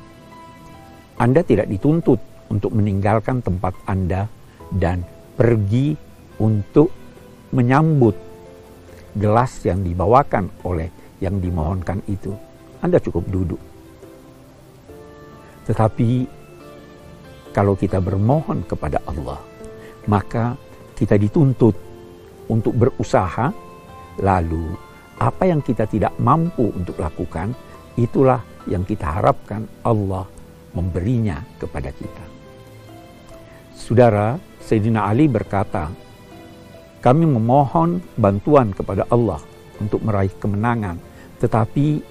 anda 1.19 1.43
tidak 1.43 1.67
dituntut 1.67 2.15
untuk 2.47 2.71
meninggalkan 2.71 3.43
tempat 3.43 3.75
Anda 3.83 4.31
dan 4.71 5.03
pergi 5.35 5.91
untuk 6.39 6.95
menyambut 7.49 8.15
gelas 9.17 9.61
yang 9.65 9.81
dibawakan 9.81 10.49
oleh 10.63 10.89
yang 11.19 11.41
dimohonkan 11.41 11.99
itu. 12.07 12.31
Anda 12.79 13.01
cukup 13.01 13.27
duduk. 13.27 13.61
Tetapi 15.67 16.09
kalau 17.51 17.75
kita 17.75 17.99
bermohon 17.99 18.63
kepada 18.65 19.03
Allah, 19.05 19.41
maka 20.07 20.55
kita 20.95 21.19
dituntut 21.19 21.75
untuk 22.49 22.73
berusaha, 22.73 23.51
lalu 24.21 24.73
apa 25.19 25.43
yang 25.45 25.59
kita 25.59 25.85
tidak 25.85 26.15
mampu 26.17 26.71
untuk 26.71 26.95
lakukan, 26.97 27.51
itulah 27.99 28.41
yang 28.65 28.87
kita 28.87 29.19
harapkan 29.19 29.67
Allah 29.83 30.23
memberinya 30.73 31.43
kepada 31.59 31.91
kita. 31.91 32.25
Saudara, 33.75 34.37
Sayyidina 34.61 35.09
Ali 35.09 35.25
berkata, 35.25 35.89
kami 36.99 37.23
memohon 37.23 38.03
bantuan 38.19 38.75
kepada 38.75 39.07
Allah 39.07 39.39
untuk 39.79 40.03
meraih 40.03 40.31
kemenangan, 40.35 40.99
tetapi 41.39 42.03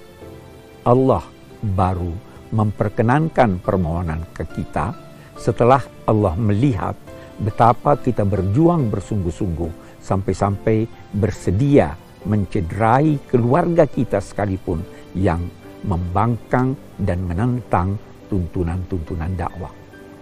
Allah 0.85 1.21
baru 1.61 2.13
memperkenankan 2.49 3.61
permohonan 3.61 4.25
ke 4.33 4.43
kita 4.49 4.97
setelah 5.37 5.79
Allah 6.09 6.33
melihat 6.33 6.97
betapa 7.37 7.95
kita 8.01 8.25
berjuang 8.25 8.89
bersungguh-sungguh 8.89 10.01
sampai-sampai 10.01 10.89
bersedia 11.13 11.93
mencederai 12.25 13.21
keluarga 13.29 13.87
kita 13.87 14.19
sekalipun 14.19 14.83
yang 15.15 15.39
membangkang 15.85 16.75
dan 16.99 17.23
menentang 17.23 17.95
tuntunan-tuntunan 18.27 19.31
dakwah. 19.39 19.71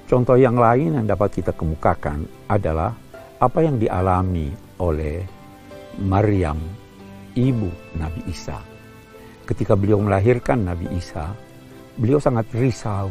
Contoh 0.08 0.38
yang 0.40 0.56
lain 0.56 0.96
yang 0.96 1.08
dapat 1.10 1.42
kita 1.42 1.52
kemukakan 1.52 2.24
adalah 2.48 2.94
apa 3.38 3.60
yang 3.62 3.78
dialami 3.78 4.54
oleh 4.82 5.22
Maryam, 6.02 6.58
ibu 7.38 7.70
Nabi 7.98 8.22
Isa. 8.30 8.58
Ketika 9.48 9.78
beliau 9.78 10.02
melahirkan 10.02 10.68
Nabi 10.68 10.90
Isa, 10.98 11.32
beliau 11.96 12.20
sangat 12.20 12.50
risau. 12.54 13.10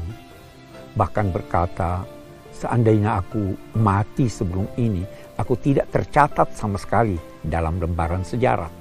Bahkan 0.97 1.27
berkata, 1.33 2.05
seandainya 2.53 3.21
aku 3.21 3.57
mati 3.79 4.29
sebelum 4.29 4.67
ini, 4.77 5.05
aku 5.39 5.55
tidak 5.61 5.89
tercatat 5.93 6.53
sama 6.57 6.77
sekali 6.77 7.17
dalam 7.41 7.81
lembaran 7.81 8.25
sejarah. 8.25 8.73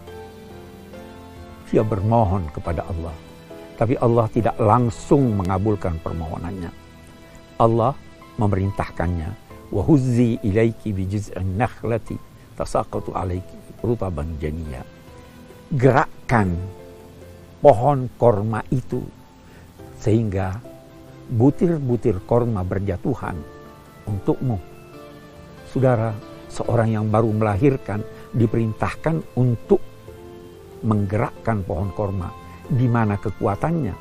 Dia 1.69 1.83
bermohon 1.83 2.47
kepada 2.55 2.87
Allah 2.87 3.25
tapi 3.75 3.99
Allah 3.99 4.27
tidak 4.31 4.55
langsung 4.55 5.35
mengabulkan 5.35 5.99
permohonannya. 5.99 6.71
Allah 7.59 7.91
memerintahkannya, 8.39 9.29
"Wahuzzi 9.75 10.39
ilaiki 10.39 10.95
bijiz'in 10.95 11.59
nakhlati 11.59 12.15
tasaqatu 12.55 13.11
alaiki 13.11 13.83
rutaban 13.83 14.39
janiya." 14.39 14.87
Gerakkan 15.75 16.55
pohon 17.59 18.07
korma 18.15 18.63
itu 18.71 19.03
sehingga 19.99 20.55
butir-butir 21.27 22.23
korma 22.23 22.61
berjatuhan 22.61 23.35
untukmu. 24.05 24.61
Saudara, 25.67 26.13
seorang 26.47 26.95
yang 26.95 27.05
baru 27.09 27.33
melahirkan 27.33 28.05
diperintahkan 28.31 29.35
untuk 29.35 29.81
menggerakkan 30.85 31.65
pohon 31.65 31.89
korma 31.91 32.29
di 32.69 32.85
mana 32.85 33.17
kekuatannya. 33.17 33.95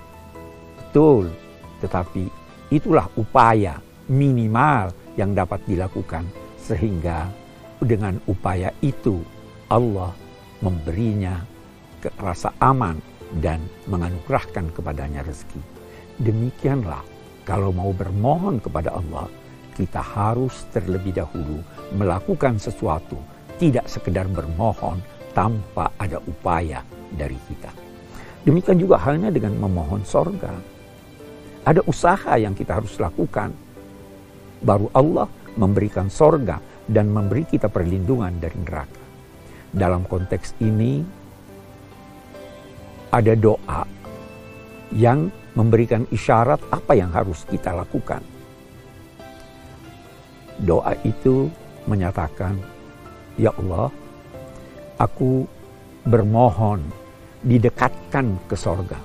Betul, 0.79 1.33
tetapi 1.81 2.29
itulah 2.71 3.09
upaya 3.17 3.81
minimal 4.13 4.93
yang 5.15 5.37
dapat 5.37 5.63
dilakukan 5.67 6.27
sehingga 6.59 7.29
dengan 7.83 8.19
upaya 8.31 8.73
itu 8.81 9.21
Allah 9.69 10.13
memberinya 10.63 11.43
rasa 12.21 12.53
aman 12.61 13.01
dan 13.41 13.61
menganugerahkan 13.89 14.71
kepadanya 14.73 15.25
rezeki. 15.25 15.61
Demikianlah 16.21 17.03
kalau 17.45 17.75
mau 17.75 17.91
bermohon 17.91 18.63
kepada 18.63 18.95
Allah, 18.95 19.29
kita 19.75 19.99
harus 20.01 20.65
terlebih 20.71 21.13
dahulu 21.13 21.61
melakukan 21.93 22.57
sesuatu, 22.57 23.19
tidak 23.59 23.91
sekedar 23.91 24.25
bermohon 24.31 25.03
tanpa 25.35 25.91
ada 25.99 26.23
upaya 26.25 26.81
dari 27.13 27.37
kita. 27.51 27.69
Demikian 28.47 28.79
juga 28.79 29.01
halnya 29.01 29.33
dengan 29.33 29.57
memohon 29.59 30.05
sorga. 30.07 30.53
Ada 31.65 31.81
usaha 31.89 32.37
yang 32.37 32.53
kita 32.53 32.77
harus 32.77 33.01
lakukan. 33.01 33.51
Baru 34.65 34.89
Allah 34.97 35.29
memberikan 35.61 36.09
sorga 36.09 36.59
dan 36.89 37.13
memberi 37.13 37.45
kita 37.45 37.69
perlindungan 37.69 38.41
dari 38.41 38.57
neraka. 38.57 39.03
Dalam 39.69 40.09
konteks 40.09 40.57
ini, 40.65 41.05
ada 43.13 43.35
doa 43.37 43.85
yang 44.97 45.29
memberikan 45.55 46.09
isyarat 46.09 46.59
apa 46.73 46.93
yang 46.97 47.13
harus 47.13 47.45
kita 47.47 47.71
lakukan. 47.77 48.25
Doa 50.59 50.97
itu 51.05 51.51
menyatakan, 51.85 52.57
"Ya 53.37 53.53
Allah, 53.55 53.91
aku 54.99 55.47
bermohon 56.07 56.85
didekatkan 57.45 58.41
ke 58.49 58.57
sorga. 58.57 58.97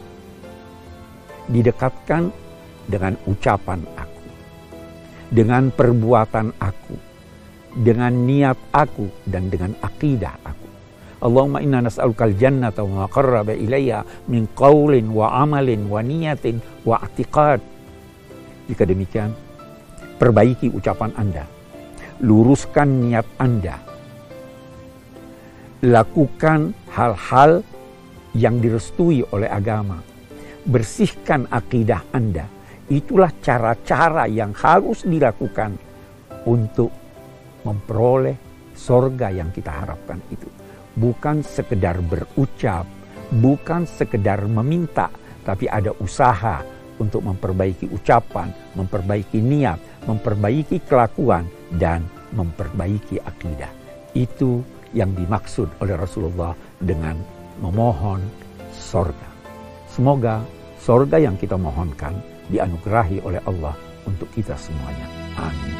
Didekatkan 1.49 2.31
dengan 2.87 3.19
ucapan 3.27 3.83
dengan 5.29 5.69
perbuatan 5.69 6.57
aku, 6.57 6.97
dengan 7.77 8.13
niat 8.25 8.57
aku, 8.73 9.05
dan 9.29 9.47
dengan 9.47 9.77
akidah 9.79 10.35
aku. 10.41 10.67
Allahumma 11.19 11.59
inna 11.59 11.83
nas'alukal 11.85 12.33
jannata 12.33 12.81
wa 12.81 13.05
qarraba 13.11 13.51
ilayya 13.51 14.07
min 14.31 14.47
qawlin 14.55 15.11
wa 15.11 15.29
amalin 15.43 15.85
wa 15.85 15.99
niyatin 16.01 16.63
wa 16.87 16.97
atiqad. 17.03 17.59
Jika 18.71 18.83
demikian, 18.87 19.35
perbaiki 20.17 20.71
ucapan 20.71 21.11
Anda. 21.19 21.45
Luruskan 22.23 23.03
niat 23.03 23.27
Anda. 23.35 23.75
Lakukan 25.83 26.75
hal-hal 26.91 27.63
yang 28.35 28.59
direstui 28.59 29.23
oleh 29.31 29.47
agama. 29.47 29.99
Bersihkan 30.67 31.47
akidah 31.51 32.03
Anda 32.11 32.58
itulah 32.89 33.29
cara-cara 33.39 34.25
yang 34.25 34.51
harus 34.57 35.05
dilakukan 35.05 35.77
untuk 36.49 36.89
memperoleh 37.63 38.35
sorga 38.73 39.29
yang 39.29 39.53
kita 39.53 39.69
harapkan 39.69 40.17
itu. 40.33 40.49
Bukan 40.97 41.45
sekedar 41.45 42.01
berucap, 42.01 42.89
bukan 43.29 43.85
sekedar 43.85 44.41
meminta, 44.49 45.07
tapi 45.45 45.69
ada 45.69 45.93
usaha 46.01 46.65
untuk 46.99 47.23
memperbaiki 47.23 47.87
ucapan, 47.93 48.51
memperbaiki 48.75 49.39
niat, 49.39 49.79
memperbaiki 50.09 50.83
kelakuan, 50.83 51.47
dan 51.79 52.03
memperbaiki 52.35 53.23
akidah. 53.23 53.71
Itu 54.17 54.65
yang 54.91 55.13
dimaksud 55.13 55.69
oleh 55.79 55.95
Rasulullah 55.95 56.57
dengan 56.81 57.15
memohon 57.61 58.19
sorga. 58.73 59.29
Semoga 59.87 60.41
sorga 60.81 61.21
yang 61.21 61.37
kita 61.37 61.55
mohonkan 61.55 62.17
dianugerahi 62.49 63.21
oleh 63.21 63.41
Allah 63.45 63.77
untuk 64.09 64.27
kita 64.33 64.57
semuanya. 64.57 65.05
Amin. 65.37 65.77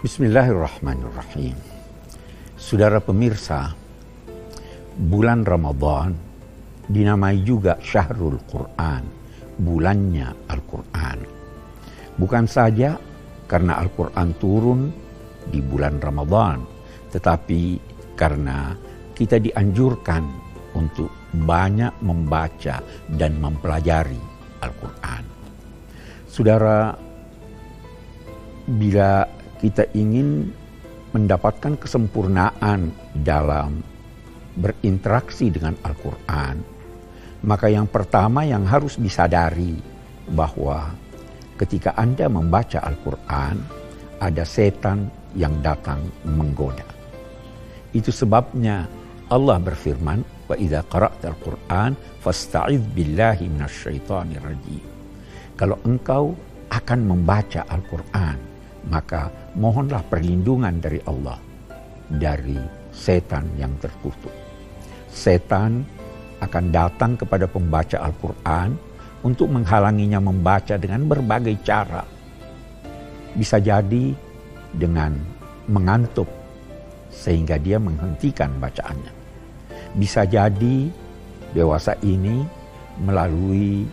Bismillahirrahmanirrahim. 0.00 1.54
Saudara 2.56 3.00
pemirsa, 3.00 3.72
bulan 4.96 5.44
Ramadan 5.44 6.29
dinamai 6.90 7.46
juga 7.46 7.78
Syahrul 7.78 8.42
Quran, 8.50 9.02
bulannya 9.62 10.50
Al-Quran. 10.50 11.18
Bukan 12.18 12.44
saja 12.50 12.98
karena 13.46 13.78
Al-Quran 13.78 14.28
turun 14.42 14.80
di 15.46 15.62
bulan 15.62 16.02
Ramadan, 16.02 16.66
tetapi 17.14 17.78
karena 18.18 18.74
kita 19.14 19.38
dianjurkan 19.38 20.26
untuk 20.74 21.08
banyak 21.30 21.94
membaca 22.02 22.82
dan 23.14 23.38
mempelajari 23.38 24.18
Al-Quran. 24.60 25.22
Saudara, 26.26 26.94
bila 28.66 29.26
kita 29.58 29.86
ingin 29.94 30.50
mendapatkan 31.10 31.74
kesempurnaan 31.74 32.94
dalam 33.26 33.82
berinteraksi 34.54 35.50
dengan 35.50 35.74
Al-Quran, 35.82 36.79
maka 37.44 37.72
yang 37.72 37.88
pertama 37.88 38.44
yang 38.44 38.64
harus 38.68 39.00
disadari 39.00 39.76
bahwa 40.30 40.92
ketika 41.56 41.96
Anda 41.96 42.28
membaca 42.28 42.80
Al-Quran, 42.84 43.56
ada 44.20 44.44
setan 44.44 45.08
yang 45.32 45.58
datang 45.64 46.04
menggoda. 46.24 46.84
Itu 47.96 48.12
sebabnya 48.12 48.86
Allah 49.30 49.56
berfirman, 49.62 50.50
"Wa 50.50 50.54
idza 50.58 50.84
qara'ta 50.86 51.30
al-Qur'an 51.30 51.94
fasta'idz 52.22 52.84
billahi 52.92 53.46
rajim." 54.38 54.84
Kalau 55.54 55.76
engkau 55.86 56.34
akan 56.70 57.00
membaca 57.04 57.66
Al-Qur'an, 57.66 58.38
maka 58.88 59.28
mohonlah 59.54 60.00
perlindungan 60.06 60.80
dari 60.80 61.00
Allah 61.04 61.38
dari 62.10 62.58
setan 62.90 63.46
yang 63.54 63.70
terkutuk. 63.78 64.32
Setan 65.10 65.86
akan 66.40 66.64
datang 66.72 67.14
kepada 67.20 67.44
pembaca 67.44 68.00
Al-Quran 68.00 68.74
untuk 69.20 69.52
menghalanginya 69.52 70.20
membaca 70.20 70.80
dengan 70.80 71.04
berbagai 71.04 71.60
cara. 71.60 72.04
Bisa 73.36 73.60
jadi 73.60 74.16
dengan 74.72 75.14
mengantuk 75.68 76.26
sehingga 77.12 77.60
dia 77.60 77.76
menghentikan 77.76 78.56
bacaannya. 78.58 79.12
Bisa 79.94 80.24
jadi 80.24 80.88
dewasa 81.52 81.98
ini 82.00 82.42
melalui 83.02 83.84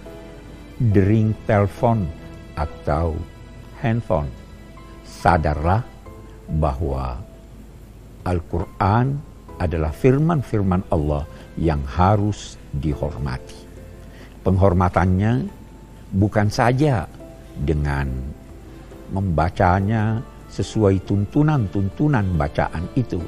dering 0.77 1.33
telepon 1.49 2.05
atau 2.53 3.17
handphone 3.81 4.29
sadarlah 5.03 5.81
bahwa 6.47 7.17
Al-Quran 8.25 9.17
adalah 9.57 9.89
firman-firman 9.89 10.86
Allah 10.93 11.25
yang 11.58 11.82
harus 11.86 12.56
dihormati. 12.78 13.65
Penghormatannya 14.46 15.50
bukan 16.15 16.48
saja 16.48 17.10
dengan 17.65 18.08
membacanya 19.12 20.22
sesuai 20.54 21.04
tuntunan-tuntunan 21.04 22.38
bacaan 22.38 22.88
itu, 22.96 23.20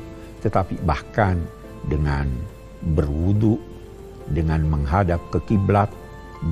tetapi 0.46 0.80
bahkan 0.88 1.42
dengan 1.89 2.30
berwudu, 2.96 3.60
dengan 4.32 4.63
menghadap 4.70 5.20
ke 5.34 5.39
kiblat, 5.50 5.89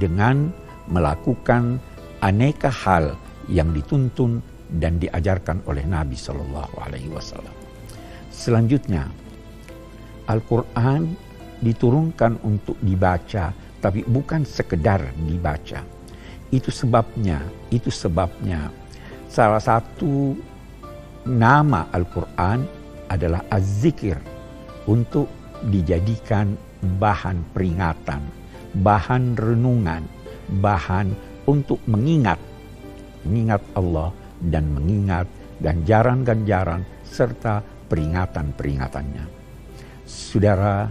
dengan 0.02 0.52
melakukan 0.92 1.80
aneka 2.20 2.68
hal 2.68 3.16
yang 3.48 3.72
dituntun 3.72 4.44
dan 4.76 5.00
diajarkan 5.00 5.64
oleh 5.64 5.88
Nabi 5.88 6.20
Shallallahu 6.20 6.76
Alaihi 6.84 7.08
Wasallam. 7.08 7.56
Selanjutnya, 8.28 9.08
Al-Quran 10.28 11.16
diturunkan 11.62 12.44
untuk 12.46 12.78
dibaca, 12.82 13.54
tapi 13.82 14.06
bukan 14.06 14.46
sekedar 14.46 15.14
dibaca. 15.16 15.82
Itu 16.50 16.72
sebabnya, 16.72 17.44
itu 17.74 17.92
sebabnya 17.92 18.72
salah 19.28 19.60
satu 19.60 20.38
nama 21.28 21.92
Al-Quran 21.92 22.64
adalah 23.12 23.44
Az-Zikir 23.52 24.16
untuk 24.88 25.28
dijadikan 25.68 26.56
bahan 27.02 27.44
peringatan, 27.52 28.22
bahan 28.80 29.36
renungan, 29.36 30.06
bahan 30.62 31.12
untuk 31.50 31.84
mengingat, 31.90 32.40
mengingat 33.28 33.64
Allah 33.76 34.14
dan 34.40 34.72
mengingat 34.72 35.28
ganjaran-ganjaran 35.60 36.86
serta 37.04 37.66
peringatan-peringatannya. 37.90 39.26
Saudara, 40.08 40.88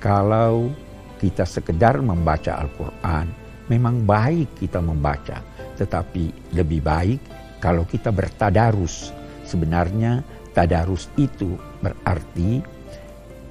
kalau 0.00 0.72
kita 1.20 1.44
sekedar 1.44 2.00
membaca 2.00 2.56
Al-Quran, 2.56 3.28
memang 3.68 4.02
baik 4.08 4.56
kita 4.56 4.80
membaca, 4.80 5.44
tetapi 5.76 6.56
lebih 6.56 6.80
baik 6.80 7.20
kalau 7.60 7.84
kita 7.84 8.08
bertadarus. 8.08 9.12
Sebenarnya 9.44 10.24
tadarus 10.56 11.12
itu 11.20 11.60
berarti 11.84 12.64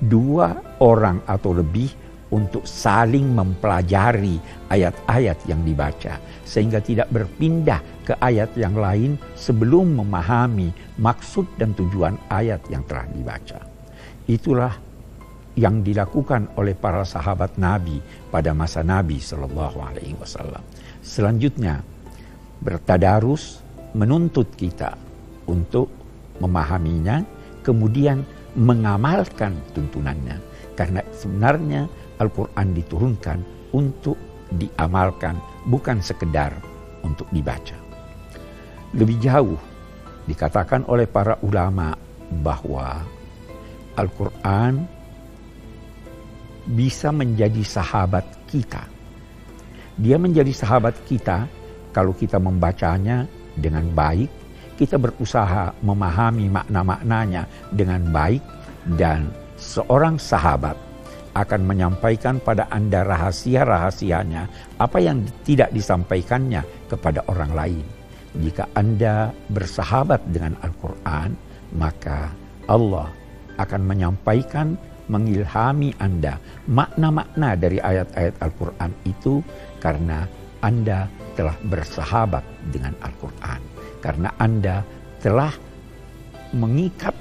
dua 0.01 0.57
orang 0.81 1.21
atau 1.29 1.53
lebih 1.53 1.93
untuk 2.29 2.65
saling 2.65 3.25
mempelajari 3.29 4.37
ayat-ayat 4.73 5.37
yang 5.49 5.61
dibaca, 5.61 6.17
sehingga 6.45 6.81
tidak 6.81 7.09
berpindah 7.13 7.81
ke 8.05 8.13
ayat 8.21 8.49
yang 8.57 8.73
lain 8.73 9.17
sebelum 9.37 10.01
memahami 10.01 10.73
maksud 10.97 11.45
dan 11.61 11.77
tujuan 11.77 12.17
ayat 12.33 12.61
yang 12.73 12.81
telah 12.85 13.05
dibaca. 13.09 13.59
Itulah 14.29 14.88
yang 15.59 15.83
dilakukan 15.83 16.55
oleh 16.55 16.71
para 16.71 17.03
sahabat 17.03 17.59
Nabi 17.59 17.99
pada 18.31 18.55
masa 18.55 18.79
Nabi 18.79 19.19
Shallallahu 19.19 19.77
Alaihi 19.83 20.15
Wasallam. 20.15 20.63
Selanjutnya, 21.03 21.83
bertadarus 22.63 23.59
menuntut 23.91 24.47
kita 24.55 24.95
untuk 25.51 25.91
memahaminya, 26.39 27.27
kemudian 27.59 28.23
mengamalkan 28.55 29.59
tuntunannya. 29.75 30.39
Karena 30.79 31.03
sebenarnya 31.11 31.91
Al-Quran 32.23 32.67
diturunkan 32.71 33.39
untuk 33.75 34.15
diamalkan, 34.55 35.35
bukan 35.67 35.99
sekedar 35.99 36.55
untuk 37.03 37.27
dibaca. 37.35 37.75
Lebih 38.95 39.19
jauh, 39.19 39.59
dikatakan 40.25 40.87
oleh 40.87 41.05
para 41.05 41.35
ulama 41.43 41.93
bahwa 42.41 43.03
Al-Quran 43.99 44.98
bisa 46.69 47.09
menjadi 47.09 47.65
sahabat 47.65 48.25
kita. 48.45 48.85
Dia 49.97 50.21
menjadi 50.21 50.53
sahabat 50.53 50.95
kita 51.09 51.49
kalau 51.91 52.13
kita 52.13 52.37
membacanya 52.37 53.25
dengan 53.57 53.89
baik, 53.91 54.29
kita 54.77 54.95
berusaha 54.95 55.73
memahami 55.83 56.47
makna-maknanya 56.47 57.43
dengan 57.73 58.07
baik, 58.13 58.39
dan 58.95 59.27
seorang 59.59 60.15
sahabat 60.15 60.77
akan 61.35 61.61
menyampaikan 61.67 62.39
pada 62.39 62.69
Anda 62.71 63.03
rahasia-rahasianya, 63.03 64.47
apa 64.79 64.97
yang 65.01 65.25
tidak 65.43 65.73
disampaikannya 65.75 66.63
kepada 66.87 67.25
orang 67.27 67.51
lain. 67.51 67.85
Jika 68.39 68.69
Anda 68.77 69.33
bersahabat 69.51 70.21
dengan 70.29 70.53
Al-Quran, 70.61 71.33
maka 71.75 72.29
Allah 72.69 73.09
akan 73.59 73.81
menyampaikan 73.83 74.79
mengilhami 75.09 75.91
Anda 75.97 76.37
makna-makna 76.69 77.57
dari 77.57 77.81
ayat-ayat 77.81 78.39
Al-Quran 78.39 78.91
itu 79.03 79.41
karena 79.81 80.29
Anda 80.61 81.09
telah 81.33 81.57
bersahabat 81.65 82.45
dengan 82.69 82.93
Al-Quran. 83.01 83.59
Karena 83.99 84.29
Anda 84.37 84.85
telah 85.19 85.51
mengikat 86.55 87.13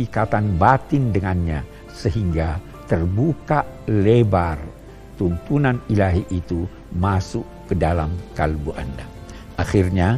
ikatan 0.00 0.56
batin 0.56 1.12
dengannya 1.12 1.60
sehingga 1.92 2.58
terbuka 2.88 3.62
lebar 3.86 4.58
tuntunan 5.20 5.78
ilahi 5.92 6.24
itu 6.32 6.64
masuk 6.96 7.44
ke 7.68 7.76
dalam 7.76 8.10
kalbu 8.32 8.72
Anda. 8.74 9.04
Akhirnya, 9.60 10.16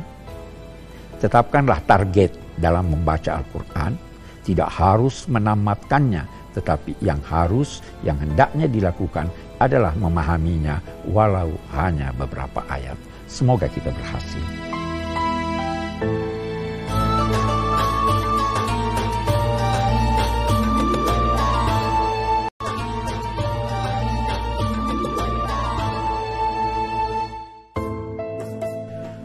tetapkanlah 1.19 1.83
target 1.85 2.33
dalam 2.55 2.95
membaca 2.95 3.43
Al-Quran, 3.43 3.99
tidak 4.47 4.71
harus 4.71 5.27
menamatkannya, 5.27 6.42
tetapi 6.53 6.97
yang 7.01 7.21
harus, 7.25 7.81
yang 8.05 8.17
hendaknya 8.21 8.69
dilakukan 8.69 9.29
adalah 9.61 9.93
memahaminya 9.97 10.81
walau 11.09 11.53
hanya 11.73 12.13
beberapa 12.17 12.65
ayat. 12.69 12.97
Semoga 13.29 13.69
kita 13.69 13.89
berhasil. 13.89 14.45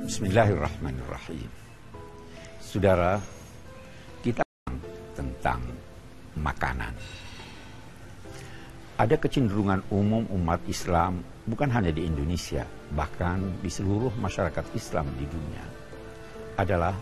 Bismillahirrahmanirrahim. 0.08 1.50
Saudara, 2.62 3.22
kita 4.22 4.46
tentang 5.18 5.62
makanan. 6.38 6.94
Ada 8.98 9.14
kecenderungan 9.22 9.86
umum 9.94 10.26
umat 10.34 10.58
Islam 10.66 11.22
bukan 11.46 11.70
hanya 11.70 11.94
di 11.94 12.10
Indonesia, 12.10 12.66
bahkan 12.98 13.62
di 13.62 13.70
seluruh 13.70 14.10
masyarakat 14.18 14.74
Islam 14.74 15.06
di 15.22 15.26
dunia 15.30 15.66
adalah 16.58 16.98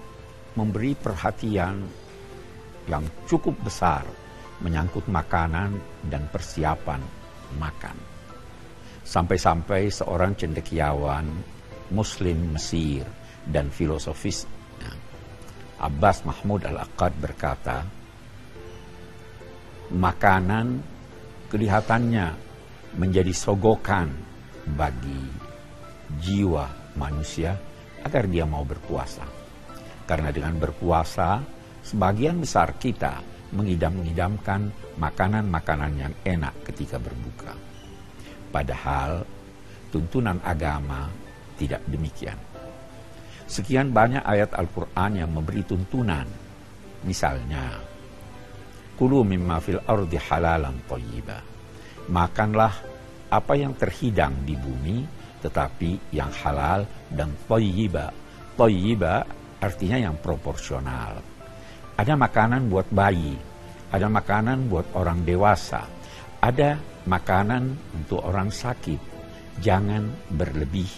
memberi 0.59 0.91
perhatian 0.91 1.79
yang 2.91 3.03
cukup 3.31 3.55
besar 3.63 4.03
menyangkut 4.59 5.07
makanan 5.07 5.79
dan 6.11 6.27
persiapan 6.27 6.99
makan. 7.55 7.95
Sampai-sampai 9.07 9.87
seorang 9.87 10.35
cendekiawan 10.35 11.31
Muslim 11.95 12.59
Mesir 12.59 13.07
dan 13.47 13.71
filosofis 13.71 14.43
Abbas 15.79 16.27
Mahmud 16.27 16.63
Al-Aqad 16.67 17.13
berkata, 17.19 17.87
makanan 19.91 20.94
kelihatannya 21.49 22.27
menjadi 22.95 23.33
sogokan 23.35 24.09
bagi 24.73 25.21
jiwa 26.21 26.95
manusia 26.95 27.53
agar 28.05 28.29
dia 28.29 28.45
mau 28.45 28.63
berpuasa. 28.63 29.25
Karena 30.05 30.29
dengan 30.29 30.55
berpuasa, 30.61 31.41
sebagian 31.81 32.41
besar 32.41 32.77
kita 32.77 33.21
mengidam-idamkan 33.53 34.69
makanan-makanan 34.97 35.93
yang 35.97 36.13
enak 36.25 36.53
ketika 36.71 37.01
berbuka. 37.01 37.53
Padahal 38.53 39.25
tuntunan 39.89 40.37
agama 40.45 41.09
tidak 41.57 41.81
demikian. 41.89 42.37
Sekian 43.45 43.93
banyak 43.93 44.25
ayat 44.25 44.57
Al-Quran 44.57 45.21
yang 45.21 45.29
memberi 45.29 45.61
tuntunan. 45.61 46.25
Misalnya, 47.05 47.77
Kulu 48.95 49.27
mimma 49.27 49.59
fil 49.59 49.83
ardi 49.83 50.15
halalan 50.15 50.79
tayyiba. 50.87 51.39
Makanlah 52.07 52.73
apa 53.27 53.53
yang 53.59 53.75
terhidang 53.75 54.47
di 54.47 54.55
bumi, 54.55 55.03
tetapi 55.43 56.15
yang 56.15 56.31
halal 56.31 56.87
dan 57.11 57.35
tayyiba. 57.45 58.15
Tayyiba 58.55 59.27
artinya 59.59 59.99
yang 59.99 60.15
proporsional. 60.23 61.19
Ada 61.95 62.15
makanan 62.15 62.71
buat 62.71 62.87
bayi, 62.91 63.35
ada 63.91 64.07
makanan 64.07 64.71
buat 64.71 64.87
orang 64.95 65.27
dewasa, 65.27 65.83
ada 66.39 66.79
makanan 67.07 67.75
untuk 67.95 68.23
orang 68.23 68.51
sakit. 68.51 68.99
Jangan 69.59 70.07
berlebih 70.35 70.91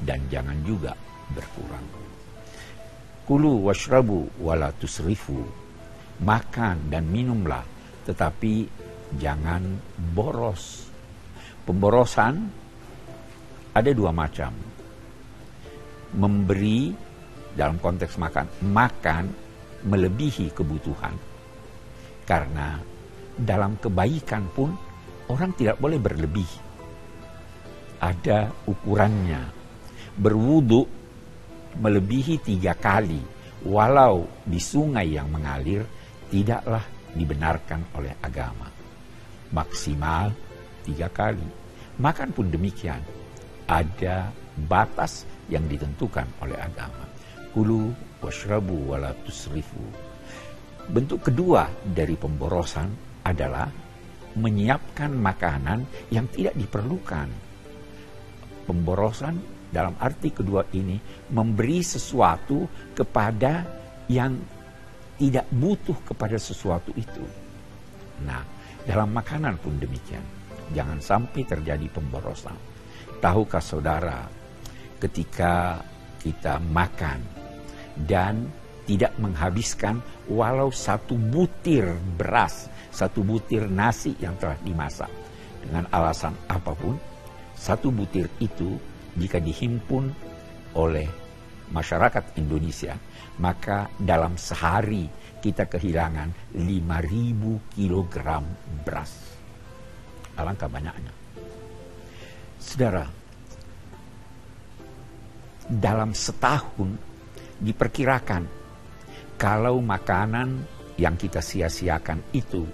dan 0.00 0.24
jangan 0.32 0.56
juga 0.64 0.96
berkurang. 1.32 1.84
Kulu 3.28 3.68
washrabu 3.68 4.24
wala 4.40 4.72
tusrifu. 4.80 5.44
Makan 6.18 6.90
dan 6.90 7.06
minumlah, 7.06 7.62
tetapi 8.02 8.66
jangan 9.16 9.62
boros. 10.12 10.90
Pemborosan 11.62 12.34
ada 13.72 13.90
dua 13.94 14.10
macam. 14.10 14.50
Memberi 16.18 16.90
dalam 17.54 17.78
konteks 17.78 18.16
makan, 18.18 18.46
makan 18.72 19.24
melebihi 19.86 20.50
kebutuhan. 20.50 21.14
Karena 22.26 22.80
dalam 23.38 23.78
kebaikan 23.78 24.50
pun 24.50 24.74
orang 25.30 25.54
tidak 25.54 25.78
boleh 25.78 26.00
berlebih. 26.00 26.50
Ada 27.98 28.50
ukurannya, 28.66 29.42
berwudu 30.18 30.82
melebihi 31.78 32.42
tiga 32.42 32.74
kali, 32.74 33.20
walau 33.66 34.26
di 34.46 34.58
sungai 34.58 35.14
yang 35.14 35.30
mengalir 35.30 35.82
tidaklah 36.28 36.84
dibenarkan 37.16 37.96
oleh 37.96 38.12
agama. 38.20 38.68
Maksimal 39.52 40.32
tiga 40.84 41.08
kali. 41.08 41.44
Makan 41.98 42.30
pun 42.32 42.52
demikian. 42.52 43.00
Ada 43.68 44.32
batas 44.68 45.28
yang 45.52 45.68
ditentukan 45.68 46.24
oleh 46.40 46.56
agama. 46.56 47.04
Kulu 47.52 47.92
washrabu 48.20 48.94
wala 48.94 49.12
tusrifu. 49.24 49.82
Bentuk 50.88 51.28
kedua 51.28 51.68
dari 51.84 52.16
pemborosan 52.16 52.88
adalah 53.24 53.68
menyiapkan 54.38 55.12
makanan 55.12 55.84
yang 56.08 56.24
tidak 56.32 56.56
diperlukan. 56.56 57.28
Pemborosan 58.64 59.36
dalam 59.68 59.96
arti 60.00 60.32
kedua 60.32 60.64
ini 60.72 60.96
memberi 61.32 61.84
sesuatu 61.84 62.64
kepada 62.96 63.68
yang 64.08 64.40
tidak 65.18 65.46
butuh 65.50 65.98
kepada 66.06 66.38
sesuatu 66.38 66.94
itu. 66.94 67.26
Nah, 68.22 68.42
dalam 68.86 69.10
makanan 69.12 69.58
pun 69.58 69.76
demikian. 69.76 70.22
Jangan 70.72 71.00
sampai 71.02 71.42
terjadi 71.44 71.90
pemborosan. 71.90 72.56
Tahukah 73.18 73.60
saudara, 73.60 74.30
ketika 75.02 75.82
kita 76.22 76.60
makan 76.60 77.18
dan 78.06 78.46
tidak 78.88 79.12
menghabiskan 79.20 80.00
walau 80.30 80.72
satu 80.72 81.18
butir 81.18 81.84
beras, 82.16 82.70
satu 82.88 83.20
butir 83.20 83.68
nasi 83.68 84.16
yang 84.22 84.38
telah 84.40 84.56
dimasak 84.64 85.10
dengan 85.60 85.84
alasan 85.92 86.32
apa 86.48 86.72
pun, 86.72 86.96
satu 87.58 87.90
butir 87.92 88.30
itu 88.38 88.78
jika 89.18 89.42
dihimpun 89.42 90.14
oleh 90.78 91.08
masyarakat 91.68 92.38
Indonesia, 92.40 92.96
maka 93.38 93.86
dalam 93.98 94.34
sehari 94.34 95.06
kita 95.38 95.70
kehilangan 95.70 96.54
5.000 96.54 97.74
kg 97.74 98.16
beras. 98.82 99.12
Alangkah 100.34 100.70
banyaknya. 100.70 101.12
Saudara, 102.58 103.06
dalam 105.66 106.10
setahun 106.14 106.90
diperkirakan 107.62 108.42
kalau 109.38 109.78
makanan 109.78 110.66
yang 110.98 111.14
kita 111.14 111.38
sia-siakan 111.38 112.18
itu 112.34 112.66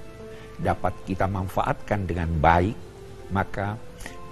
dapat 0.56 0.96
kita 1.04 1.28
manfaatkan 1.28 2.08
dengan 2.08 2.32
baik, 2.40 2.76
maka 3.32 3.76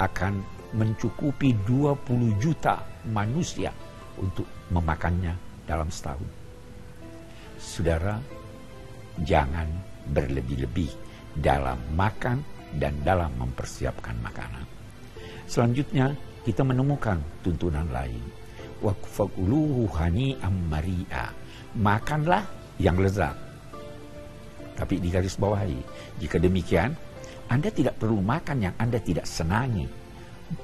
akan 0.01 0.40
mencukupi 0.73 1.53
20 1.68 2.40
juta 2.40 2.81
manusia 3.12 3.68
untuk 4.16 4.49
memakannya 4.73 5.37
dalam 5.68 5.88
setahun. 5.88 6.29
Saudara, 7.59 8.18
jangan 9.22 9.68
berlebih-lebih 10.11 10.90
dalam 11.38 11.79
makan 11.94 12.42
dan 12.77 12.96
dalam 13.07 13.31
mempersiapkan 13.38 14.18
makanan. 14.20 14.66
Selanjutnya, 15.46 16.16
kita 16.42 16.66
menemukan 16.66 17.20
tuntunan 17.44 17.87
lain. 17.92 18.22
Wakfakuluhu 18.83 19.87
hani 19.94 20.35
ammaria. 20.42 21.31
Makanlah 21.79 22.42
yang 22.83 22.98
lezat. 22.98 23.38
Tapi 24.75 24.98
di 24.98 25.09
garis 25.12 25.38
bawahi, 25.38 25.79
jika 26.18 26.42
demikian, 26.42 26.90
Anda 27.46 27.70
tidak 27.70 28.01
perlu 28.03 28.18
makan 28.18 28.66
yang 28.66 28.75
Anda 28.81 28.98
tidak 28.98 29.29
senangi 29.29 30.03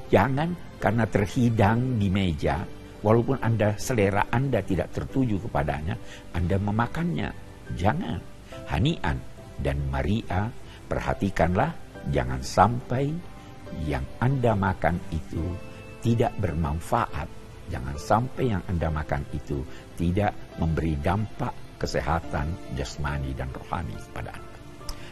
Jangan 0.08 0.56
karena 0.80 1.04
terhidang 1.08 2.00
di 2.00 2.08
meja, 2.08 2.64
walaupun 3.04 3.38
Anda 3.42 3.78
selera 3.78 4.26
Anda 4.30 4.62
tidak 4.62 4.94
tertuju 4.94 5.42
kepadanya, 5.48 5.98
Anda 6.34 6.56
memakannya. 6.58 7.30
Jangan. 7.76 8.20
Hanian 8.68 9.16
dan 9.60 9.76
Maria 9.92 10.48
Perhatikanlah, 10.88 11.76
jangan 12.08 12.40
sampai 12.40 13.12
yang 13.84 14.00
Anda 14.24 14.56
makan 14.56 14.96
itu 15.12 15.44
tidak 16.00 16.32
bermanfaat. 16.40 17.28
Jangan 17.68 17.96
sampai 18.00 18.56
yang 18.56 18.64
Anda 18.72 18.88
makan 18.88 19.28
itu 19.36 19.60
tidak 20.00 20.32
memberi 20.56 20.96
dampak 21.04 21.52
kesehatan 21.76 22.56
jasmani 22.72 23.36
dan 23.36 23.52
rohani 23.52 23.92
kepada 24.00 24.32
Anda. 24.32 24.58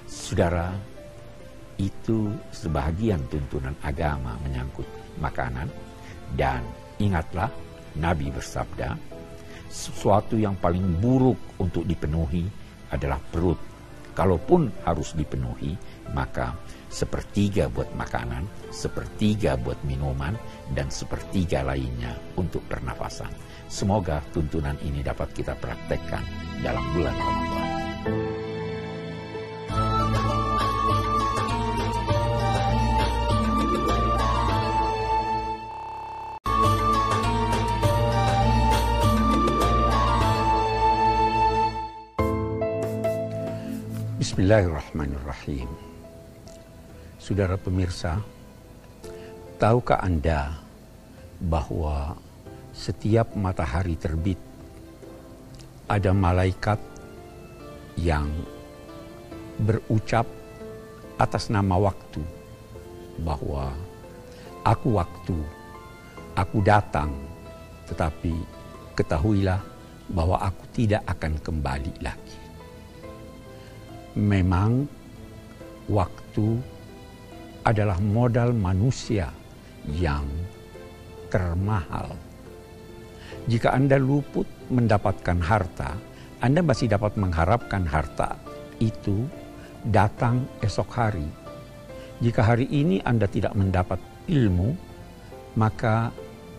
Saudara, 0.09 0.73
itu 1.77 2.33
sebahagian 2.57 3.21
tuntunan 3.29 3.77
agama 3.85 4.41
menyangkut 4.41 4.89
makanan 5.21 5.69
dan 6.41 6.65
ingatlah 6.97 7.53
Nabi 7.97 8.29
bersabda, 8.31 8.97
sesuatu 9.67 10.39
yang 10.39 10.57
paling 10.57 11.01
buruk 11.03 11.37
untuk 11.61 11.85
dipenuhi 11.85 12.47
adalah 12.93 13.19
perut. 13.19 13.59
Kalaupun 14.17 14.73
harus 14.89 15.13
dipenuhi, 15.13 15.77
maka 16.17 16.57
sepertiga 16.89 17.69
buat 17.69 17.93
makanan, 17.93 18.49
sepertiga 18.73 19.61
buat 19.61 19.77
minuman, 19.85 20.33
dan 20.73 20.89
sepertiga 20.89 21.61
lainnya 21.61 22.17
untuk 22.41 22.65
pernafasan. 22.65 23.29
Semoga 23.69 24.25
tuntunan 24.33 24.81
ini 24.81 25.05
dapat 25.05 25.37
kita 25.37 25.53
praktekkan 25.61 26.25
dalam 26.65 26.85
bulan 26.97 27.13
Ramadan. 27.13 27.76
Bismillahirrahmanirrahim. 44.27 45.71
Saudara 47.15 47.55
pemirsa, 47.55 48.19
tahukah 49.55 50.03
Anda 50.03 50.51
bahwa 51.39 52.19
setiap 52.75 53.39
matahari 53.39 53.95
terbit 53.95 54.35
ada 55.87 56.11
malaikat 56.11 56.75
yang 57.95 58.27
berucap 59.63 60.27
atas 61.23 61.47
nama 61.47 61.79
waktu 61.79 62.27
bahwa 63.23 63.79
aku 64.67 64.99
waktu, 64.99 65.39
aku 66.35 66.67
datang, 66.67 67.15
tetapi 67.87 68.35
ketahuilah 68.99 69.63
bahwa 70.11 70.43
aku 70.43 70.67
tidak 70.75 71.07
akan 71.07 71.39
kembali 71.39 71.95
lagi. 72.03 72.26
Memang 74.17 74.89
waktu 75.93 76.57
adalah 77.69 78.01
modal 78.01 78.57
manusia 78.57 79.29
yang 79.93 80.25
termahal. 81.29 82.17
Jika 83.45 83.77
Anda 83.77 84.01
luput 84.01 84.49
mendapatkan 84.73 85.37
harta, 85.45 86.01
Anda 86.41 86.65
masih 86.65 86.89
dapat 86.89 87.21
mengharapkan 87.21 87.85
harta 87.85 88.41
itu 88.81 89.29
datang 89.85 90.49
esok 90.65 90.89
hari. 90.97 91.29
Jika 92.25 92.41
hari 92.41 92.73
ini 92.73 93.05
Anda 93.05 93.29
tidak 93.29 93.53
mendapat 93.53 94.01
ilmu, 94.33 94.73
maka 95.61 96.09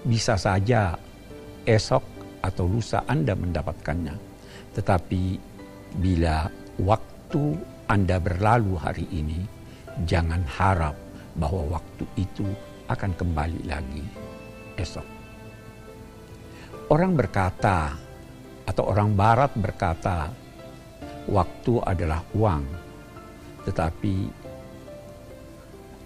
bisa 0.06 0.38
saja 0.38 0.94
esok 1.66 2.06
atau 2.46 2.70
lusa 2.70 3.02
Anda 3.10 3.34
mendapatkannya. 3.34 4.16
Tetapi 4.78 5.24
bila 5.98 6.46
waktu 6.86 7.17
Anda 7.88 8.24
berlalu 8.24 8.80
hari 8.80 9.04
ini, 9.12 9.44
jangan 10.08 10.44
harap 10.48 10.96
bahwa 11.36 11.80
waktu 11.80 12.08
itu 12.16 12.48
akan 12.88 13.12
kembali 13.16 13.68
lagi 13.68 14.04
esok. 14.80 15.04
Orang 16.88 17.20
berkata, 17.20 17.96
atau 18.64 18.84
orang 18.88 19.12
Barat 19.12 19.52
berkata, 19.60 20.32
waktu 21.28 21.74
adalah 21.84 22.24
uang, 22.32 22.64
tetapi 23.68 24.16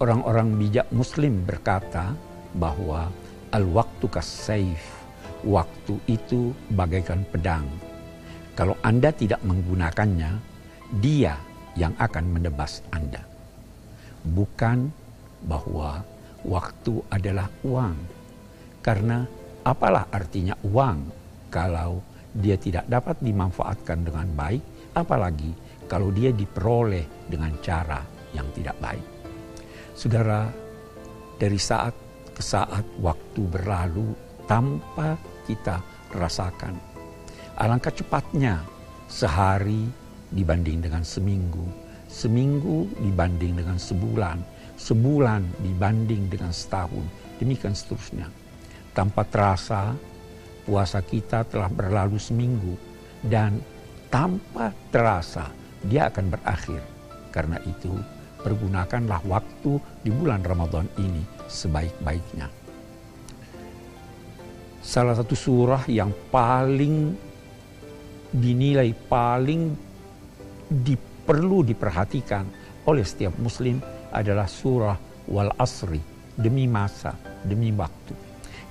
orang-orang 0.01 0.57
bijak 0.57 0.89
Muslim 0.89 1.45
berkata 1.45 2.17
bahwa 2.57 3.13
al-waktu 3.53 4.05
kasaif, 4.09 4.81
waktu 5.45 6.01
itu 6.09 6.49
bagaikan 6.73 7.21
pedang. 7.29 7.65
Kalau 8.57 8.73
Anda 8.81 9.13
tidak 9.13 9.41
menggunakannya, 9.45 10.50
dia 10.99 11.39
yang 11.79 11.95
akan 11.95 12.25
menebas 12.27 12.83
Anda 12.91 13.31
bukan 14.25 14.93
bahwa 15.45 16.05
waktu 16.45 17.01
adalah 17.09 17.49
uang. 17.65 17.97
Karena 18.81 19.25
apalah 19.61 20.09
artinya 20.09 20.57
uang 20.65 20.97
kalau 21.53 22.01
dia 22.33 22.57
tidak 22.57 22.89
dapat 22.89 23.21
dimanfaatkan 23.21 24.05
dengan 24.05 24.27
baik, 24.33 24.93
apalagi 24.97 25.53
kalau 25.85 26.09
dia 26.09 26.33
diperoleh 26.33 27.29
dengan 27.29 27.53
cara 27.61 28.01
yang 28.33 28.47
tidak 28.57 28.77
baik. 28.81 29.05
Saudara, 29.93 30.49
dari 31.37 31.59
saat 31.59 31.93
ke 32.31 32.41
saat 32.41 32.85
waktu 33.03 33.41
berlalu 33.43 34.15
tanpa 34.49 35.19
kita 35.45 35.83
rasakan. 36.15 36.73
Alangkah 37.59 37.93
cepatnya 37.93 38.63
sehari 39.11 40.00
dibanding 40.31 40.79
dengan 40.79 41.03
seminggu, 41.03 41.63
seminggu 42.07 42.87
dibanding 43.03 43.59
dengan 43.59 43.77
sebulan, 43.79 44.39
sebulan 44.79 45.43
dibanding 45.63 46.31
dengan 46.31 46.51
setahun, 46.51 47.03
demikian 47.39 47.75
seterusnya. 47.75 48.27
Tanpa 48.91 49.23
terasa, 49.27 49.95
puasa 50.67 50.99
kita 50.99 51.47
telah 51.47 51.71
berlalu 51.71 52.19
seminggu 52.19 52.75
dan 53.23 53.59
tanpa 54.11 54.75
terasa 54.91 55.47
dia 55.87 56.11
akan 56.11 56.31
berakhir. 56.31 56.81
Karena 57.31 57.55
itu, 57.63 57.95
pergunakanlah 58.43 59.23
waktu 59.23 59.79
di 60.03 60.11
bulan 60.11 60.43
Ramadan 60.43 60.87
ini 60.99 61.23
sebaik-baiknya. 61.47 62.51
Salah 64.81 65.15
satu 65.15 65.37
surah 65.37 65.85
yang 65.87 66.11
paling 66.33 67.15
dinilai 68.33 68.91
paling 69.07 69.90
di 70.71 70.95
perlu 71.27 71.67
diperhatikan 71.67 72.47
oleh 72.87 73.03
setiap 73.03 73.35
muslim 73.43 73.83
adalah 74.15 74.47
surah 74.47 74.95
wal 75.27 75.51
asri 75.59 75.99
demi 76.39 76.65
masa, 76.65 77.11
demi 77.43 77.75
waktu. 77.75 78.15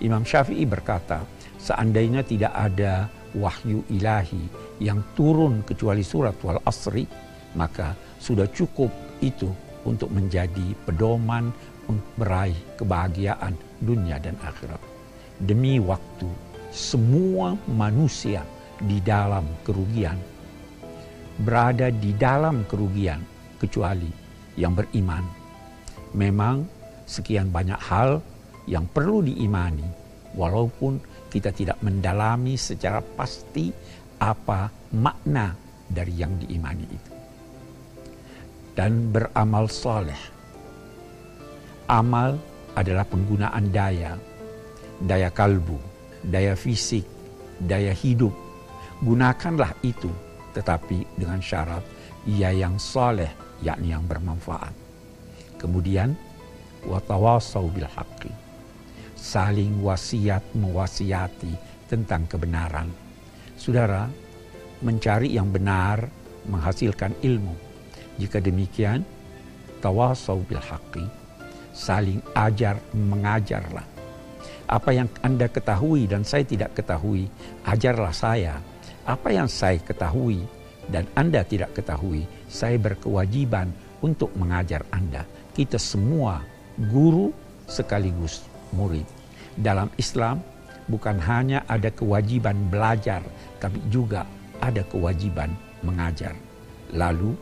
Imam 0.01 0.25
Syafi'i 0.25 0.65
berkata, 0.65 1.21
seandainya 1.61 2.25
tidak 2.25 2.57
ada 2.57 3.05
wahyu 3.37 3.85
ilahi 3.93 4.49
yang 4.81 5.05
turun 5.13 5.61
kecuali 5.63 6.01
surat 6.01 6.35
wal 6.41 6.59
asri, 6.65 7.05
maka 7.53 7.93
sudah 8.17 8.49
cukup 8.49 8.89
itu 9.21 9.53
untuk 9.85 10.09
menjadi 10.09 10.73
pedoman 10.89 11.53
untuk 11.85 12.13
meraih 12.17 12.57
kebahagiaan 12.81 13.53
dunia 13.85 14.17
dan 14.17 14.41
akhirat. 14.41 14.81
Demi 15.41 15.77
waktu, 15.81 16.29
semua 16.73 17.57
manusia 17.69 18.41
di 18.81 19.03
dalam 19.05 19.45
kerugian 19.67 20.17
berada 21.41 21.89
di 21.89 22.13
dalam 22.13 22.69
kerugian 22.69 23.25
kecuali 23.57 24.09
yang 24.61 24.77
beriman. 24.77 25.25
Memang 26.13 26.65
sekian 27.09 27.49
banyak 27.49 27.81
hal 27.81 28.21
yang 28.69 28.85
perlu 28.87 29.25
diimani 29.25 29.87
walaupun 30.37 31.01
kita 31.31 31.55
tidak 31.55 31.79
mendalami 31.81 32.59
secara 32.59 33.01
pasti 33.01 33.71
apa 34.21 34.69
makna 34.95 35.55
dari 35.89 36.13
yang 36.15 36.37
diimani 36.37 36.87
itu. 36.87 37.13
Dan 38.77 39.11
beramal 39.11 39.67
soleh. 39.67 40.23
Amal 41.91 42.39
adalah 42.79 43.03
penggunaan 43.03 43.75
daya, 43.75 44.15
daya 45.03 45.31
kalbu, 45.35 45.79
daya 46.23 46.55
fisik, 46.55 47.03
daya 47.59 47.91
hidup. 47.91 48.31
Gunakanlah 49.03 49.75
itu 49.83 50.11
tetapi 50.55 51.07
dengan 51.19 51.39
syarat 51.39 51.83
ia 52.29 52.53
yang 52.53 52.77
soleh, 52.77 53.31
yakni 53.65 53.97
yang 53.97 54.05
bermanfaat. 54.05 54.75
Kemudian, 55.57 56.13
watawasau 56.85 57.69
bil 57.73 57.89
haqqi. 57.89 58.33
Saling 59.17 59.85
wasiat 59.85 60.41
mewasiati 60.57 61.53
tentang 61.89 62.25
kebenaran. 62.25 62.89
Saudara, 63.61 64.09
mencari 64.81 65.37
yang 65.37 65.53
benar 65.53 66.09
menghasilkan 66.49 67.13
ilmu. 67.21 67.53
Jika 68.17 68.41
demikian, 68.41 69.05
tawasau 69.85 70.41
bil 70.49 70.61
haqqi. 70.61 71.05
Saling 71.77 72.21
ajar 72.33 72.81
mengajarlah. 72.97 73.85
Apa 74.71 74.95
yang 74.95 75.09
Anda 75.21 75.51
ketahui 75.51 76.09
dan 76.09 76.25
saya 76.25 76.47
tidak 76.47 76.79
ketahui, 76.79 77.29
ajarlah 77.67 78.15
saya 78.15 78.61
apa 79.05 79.33
yang 79.33 79.49
saya 79.49 79.81
ketahui 79.81 80.45
dan 80.91 81.07
Anda 81.15 81.47
tidak 81.47 81.79
ketahui, 81.79 82.27
saya 82.51 82.77
berkewajiban 82.77 83.71
untuk 84.03 84.33
mengajar 84.35 84.83
Anda. 84.91 85.25
Kita 85.55 85.79
semua 85.79 86.43
guru 86.91 87.31
sekaligus 87.71 88.43
murid. 88.75 89.07
Dalam 89.55 89.93
Islam 90.01 90.43
bukan 90.91 91.21
hanya 91.23 91.63
ada 91.71 91.93
kewajiban 91.95 92.57
belajar, 92.73 93.23
tapi 93.63 93.79
juga 93.93 94.27
ada 94.59 94.83
kewajiban 94.87 95.55
mengajar. 95.87 96.35
Lalu 96.91 97.39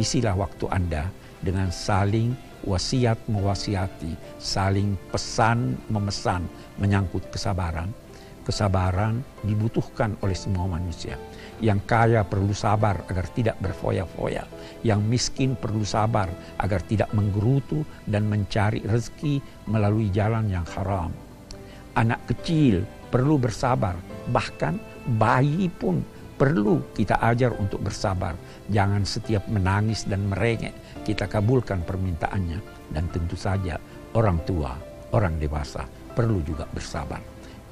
isilah 0.00 0.34
waktu 0.38 0.64
Anda 0.72 1.12
dengan 1.44 1.68
saling 1.70 2.32
wasiat 2.66 3.20
mewasiati, 3.30 4.16
saling 4.40 4.98
pesan 5.12 5.78
memesan 5.92 6.48
menyangkut 6.80 7.28
kesabaran. 7.30 7.92
Kesabaran 8.48 9.20
dibutuhkan 9.44 10.16
oleh 10.24 10.32
semua 10.32 10.64
manusia. 10.64 11.20
Yang 11.60 11.84
kaya 11.84 12.24
perlu 12.24 12.56
sabar 12.56 13.04
agar 13.04 13.28
tidak 13.36 13.60
berfoya-foya. 13.60 14.48
Yang 14.80 15.00
miskin 15.04 15.52
perlu 15.52 15.84
sabar 15.84 16.32
agar 16.56 16.80
tidak 16.88 17.12
menggerutu 17.12 17.84
dan 18.08 18.24
mencari 18.24 18.80
rezeki 18.88 19.44
melalui 19.68 20.08
jalan 20.08 20.48
yang 20.48 20.64
haram. 20.72 21.12
Anak 21.92 22.24
kecil 22.24 22.88
perlu 23.12 23.36
bersabar, 23.36 24.00
bahkan 24.32 24.80
bayi 25.20 25.68
pun 25.68 26.00
perlu 26.40 26.80
kita 26.96 27.20
ajar 27.20 27.52
untuk 27.52 27.84
bersabar. 27.84 28.32
Jangan 28.72 29.04
setiap 29.04 29.44
menangis 29.52 30.08
dan 30.08 30.24
merengek 30.24 30.72
kita 31.04 31.28
kabulkan 31.28 31.84
permintaannya. 31.84 32.64
Dan 32.88 33.12
tentu 33.12 33.36
saja 33.36 33.76
orang 34.16 34.40
tua, 34.48 34.72
orang 35.12 35.36
dewasa 35.36 35.84
perlu 36.16 36.40
juga 36.40 36.64
bersabar. 36.72 37.20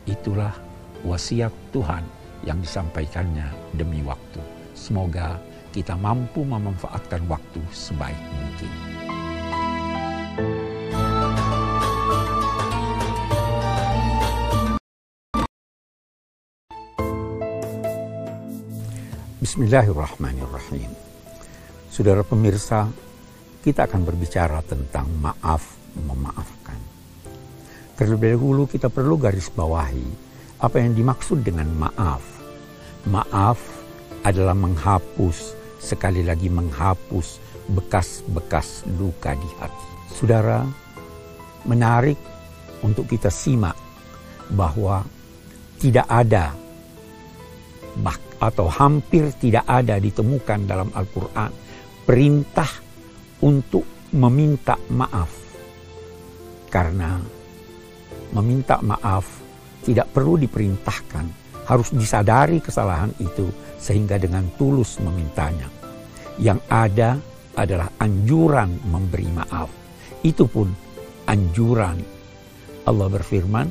Itulah 0.05 0.66
wasiat 1.07 1.55
Tuhan 1.71 2.03
yang 2.43 2.59
disampaikannya 2.59 3.47
demi 3.79 4.03
waktu. 4.03 4.43
Semoga 4.75 5.39
kita 5.71 5.95
mampu 5.95 6.43
memanfaatkan 6.43 7.23
waktu 7.31 7.63
sebaik 7.71 8.19
mungkin. 8.35 8.73
Bismillahirrahmanirrahim. 19.41 20.91
Saudara 21.87 22.27
pemirsa, 22.27 22.91
kita 23.63 23.87
akan 23.87 24.03
berbicara 24.03 24.59
tentang 24.67 25.07
maaf 25.23 25.79
memaafkan. 25.97 26.77
Terlebih 27.97 28.37
dahulu 28.37 28.69
kita 28.69 28.93
perlu 28.93 29.17
garis 29.17 29.49
bawahi 29.49 30.26
apa 30.61 30.81
yang 30.81 30.97
dimaksud 30.97 31.45
dengan 31.45 31.69
maaf. 31.77 32.23
Maaf 33.07 33.61
adalah 34.27 34.57
menghapus, 34.57 35.55
sekali 35.79 36.27
lagi 36.27 36.51
menghapus 36.51 37.39
bekas-bekas 37.71 38.87
luka 38.99 39.35
di 39.37 39.49
hati. 39.61 39.89
Saudara, 40.17 40.65
menarik 41.67 42.19
untuk 42.83 43.07
kita 43.11 43.31
simak 43.31 43.77
bahwa 44.51 45.03
tidak 45.77 46.07
ada 46.09 46.55
atau 48.37 48.69
hampir 48.69 49.33
tidak 49.41 49.65
ada 49.65 49.97
ditemukan 49.97 50.69
dalam 50.69 50.93
Al-Quran 50.93 51.51
perintah 52.05 52.69
untuk 53.43 54.13
meminta 54.13 54.77
maaf. 54.93 55.33
Karena 56.69 57.17
meminta 58.37 58.79
maaf 58.85 59.25
tidak 59.87 60.11
perlu 60.11 60.35
diperintahkan, 60.35 61.47
harus 61.71 61.95
disadari 61.95 62.59
kesalahan 62.59 63.15
itu 63.23 63.47
sehingga 63.79 64.19
dengan 64.19 64.43
tulus 64.59 64.99
memintanya. 64.99 65.71
Yang 66.43 66.61
ada 66.67 67.11
adalah 67.55 67.89
anjuran 68.03 68.83
memberi 68.91 69.31
maaf. 69.31 69.71
Itu 70.27 70.51
pun 70.51 70.75
anjuran. 71.31 72.03
Allah 72.87 73.07
berfirman, 73.11 73.67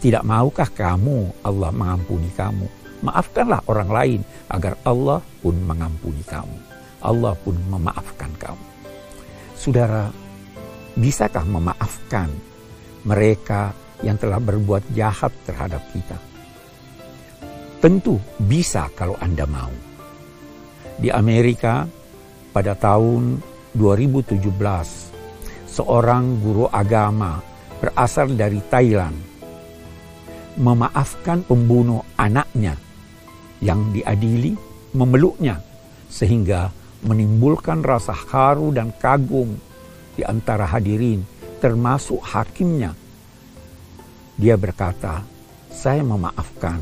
tidak 0.00 0.24
maukah 0.24 0.68
kamu 0.72 1.44
Allah 1.44 1.70
mengampuni 1.70 2.32
kamu? 2.32 2.66
Maafkanlah 3.04 3.62
orang 3.68 3.90
lain 3.92 4.20
agar 4.50 4.74
Allah 4.88 5.20
pun 5.44 5.54
mengampuni 5.62 6.24
kamu. 6.24 6.58
Allah 7.04 7.36
pun 7.38 7.54
memaafkan 7.70 8.32
kamu. 8.40 8.66
Saudara, 9.54 10.10
bisakah 10.98 11.46
memaafkan 11.46 12.26
mereka 13.06 13.70
yang 14.02 14.18
telah 14.18 14.38
berbuat 14.38 14.94
jahat 14.94 15.34
terhadap 15.46 15.82
kita. 15.90 16.18
Tentu 17.78 18.18
bisa 18.42 18.90
kalau 18.98 19.14
Anda 19.22 19.46
mau. 19.46 19.70
Di 20.98 21.14
Amerika 21.14 21.86
pada 22.50 22.74
tahun 22.74 23.38
2017, 23.78 24.42
seorang 25.70 26.42
guru 26.42 26.66
agama 26.66 27.38
berasal 27.78 28.34
dari 28.34 28.58
Thailand 28.66 29.14
memaafkan 30.58 31.46
pembunuh 31.46 32.02
anaknya 32.18 32.74
yang 33.62 33.94
diadili 33.94 34.58
memeluknya 34.90 35.62
sehingga 36.10 36.74
menimbulkan 37.06 37.86
rasa 37.86 38.10
haru 38.10 38.74
dan 38.74 38.90
kagum 38.98 39.54
di 40.18 40.26
antara 40.26 40.66
hadirin 40.66 41.22
termasuk 41.62 42.18
hakimnya 42.26 42.90
dia 44.38 44.54
berkata, 44.54 45.18
saya 45.66 45.98
memaafkan 46.06 46.78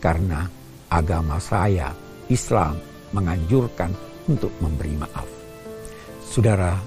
karena 0.00 0.48
agama 0.88 1.36
saya, 1.36 1.92
Islam, 2.32 2.80
menganjurkan 3.12 3.92
untuk 4.24 4.48
memberi 4.64 4.96
maaf. 4.96 5.28
Saudara, 6.24 6.80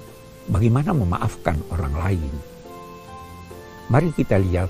bagaimana 0.50 0.90
memaafkan 0.90 1.62
orang 1.70 1.94
lain? 1.94 2.34
Mari 3.88 4.10
kita 4.10 4.42
lihat 4.42 4.68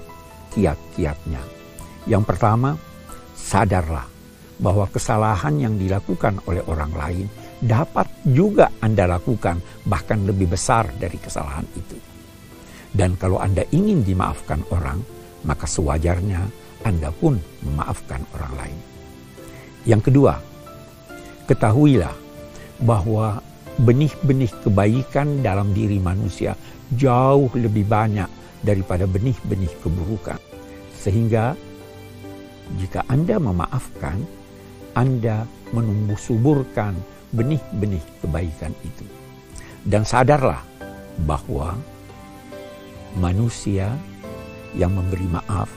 kiat-kiatnya. 0.52 1.40
Yang 2.04 2.24
pertama, 2.28 2.76
sadarlah 3.32 4.04
bahwa 4.60 4.84
kesalahan 4.92 5.56
yang 5.56 5.74
dilakukan 5.80 6.44
oleh 6.44 6.60
orang 6.68 6.92
lain 6.92 7.26
dapat 7.58 8.06
juga 8.22 8.68
Anda 8.84 9.08
lakukan, 9.08 9.88
bahkan 9.88 10.28
lebih 10.28 10.52
besar 10.52 10.92
dari 11.00 11.16
kesalahan 11.16 11.66
itu. 11.72 11.96
Dan 12.92 13.16
kalau 13.16 13.40
Anda 13.40 13.66
ingin 13.74 14.04
dimaafkan 14.04 14.62
orang, 14.70 15.17
maka 15.48 15.64
sewajarnya 15.64 16.44
Anda 16.84 17.08
pun 17.08 17.40
memaafkan 17.64 18.20
orang 18.36 18.52
lain. 18.60 18.78
Yang 19.88 20.12
kedua, 20.12 20.36
ketahuilah 21.48 22.12
bahwa 22.84 23.40
benih-benih 23.80 24.52
kebaikan 24.60 25.40
dalam 25.40 25.72
diri 25.72 25.96
manusia 25.96 26.52
jauh 26.92 27.48
lebih 27.56 27.88
banyak 27.88 28.28
daripada 28.60 29.08
benih-benih 29.08 29.72
keburukan. 29.80 30.36
Sehingga 31.00 31.56
jika 32.76 33.00
Anda 33.08 33.40
memaafkan, 33.40 34.20
Anda 34.92 35.48
menumbuh 35.72 36.20
suburkan 36.20 36.92
benih-benih 37.32 38.04
kebaikan 38.20 38.76
itu. 38.84 39.06
Dan 39.88 40.04
sadarlah 40.04 40.60
bahwa 41.24 41.78
manusia 43.16 43.96
yang 44.76 44.92
memberi 44.92 45.28
maaf 45.28 45.70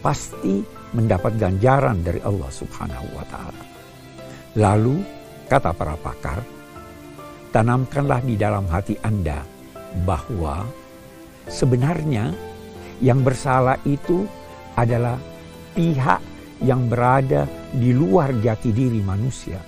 pasti 0.00 0.64
mendapat 0.96 1.36
ganjaran 1.38 2.00
dari 2.02 2.18
Allah 2.24 2.50
Subhanahu 2.50 3.06
wa 3.14 3.24
taala. 3.28 3.64
Lalu 4.58 4.96
kata 5.46 5.70
para 5.70 5.94
pakar, 5.94 6.42
tanamkanlah 7.54 8.20
di 8.26 8.34
dalam 8.34 8.66
hati 8.66 8.98
Anda 9.04 9.44
bahwa 10.02 10.66
sebenarnya 11.46 12.34
yang 12.98 13.22
bersalah 13.22 13.78
itu 13.86 14.26
adalah 14.74 15.16
pihak 15.76 16.20
yang 16.60 16.90
berada 16.90 17.48
di 17.72 17.94
luar 17.94 18.34
jati 18.42 18.74
diri 18.74 19.00
manusia. 19.00 19.60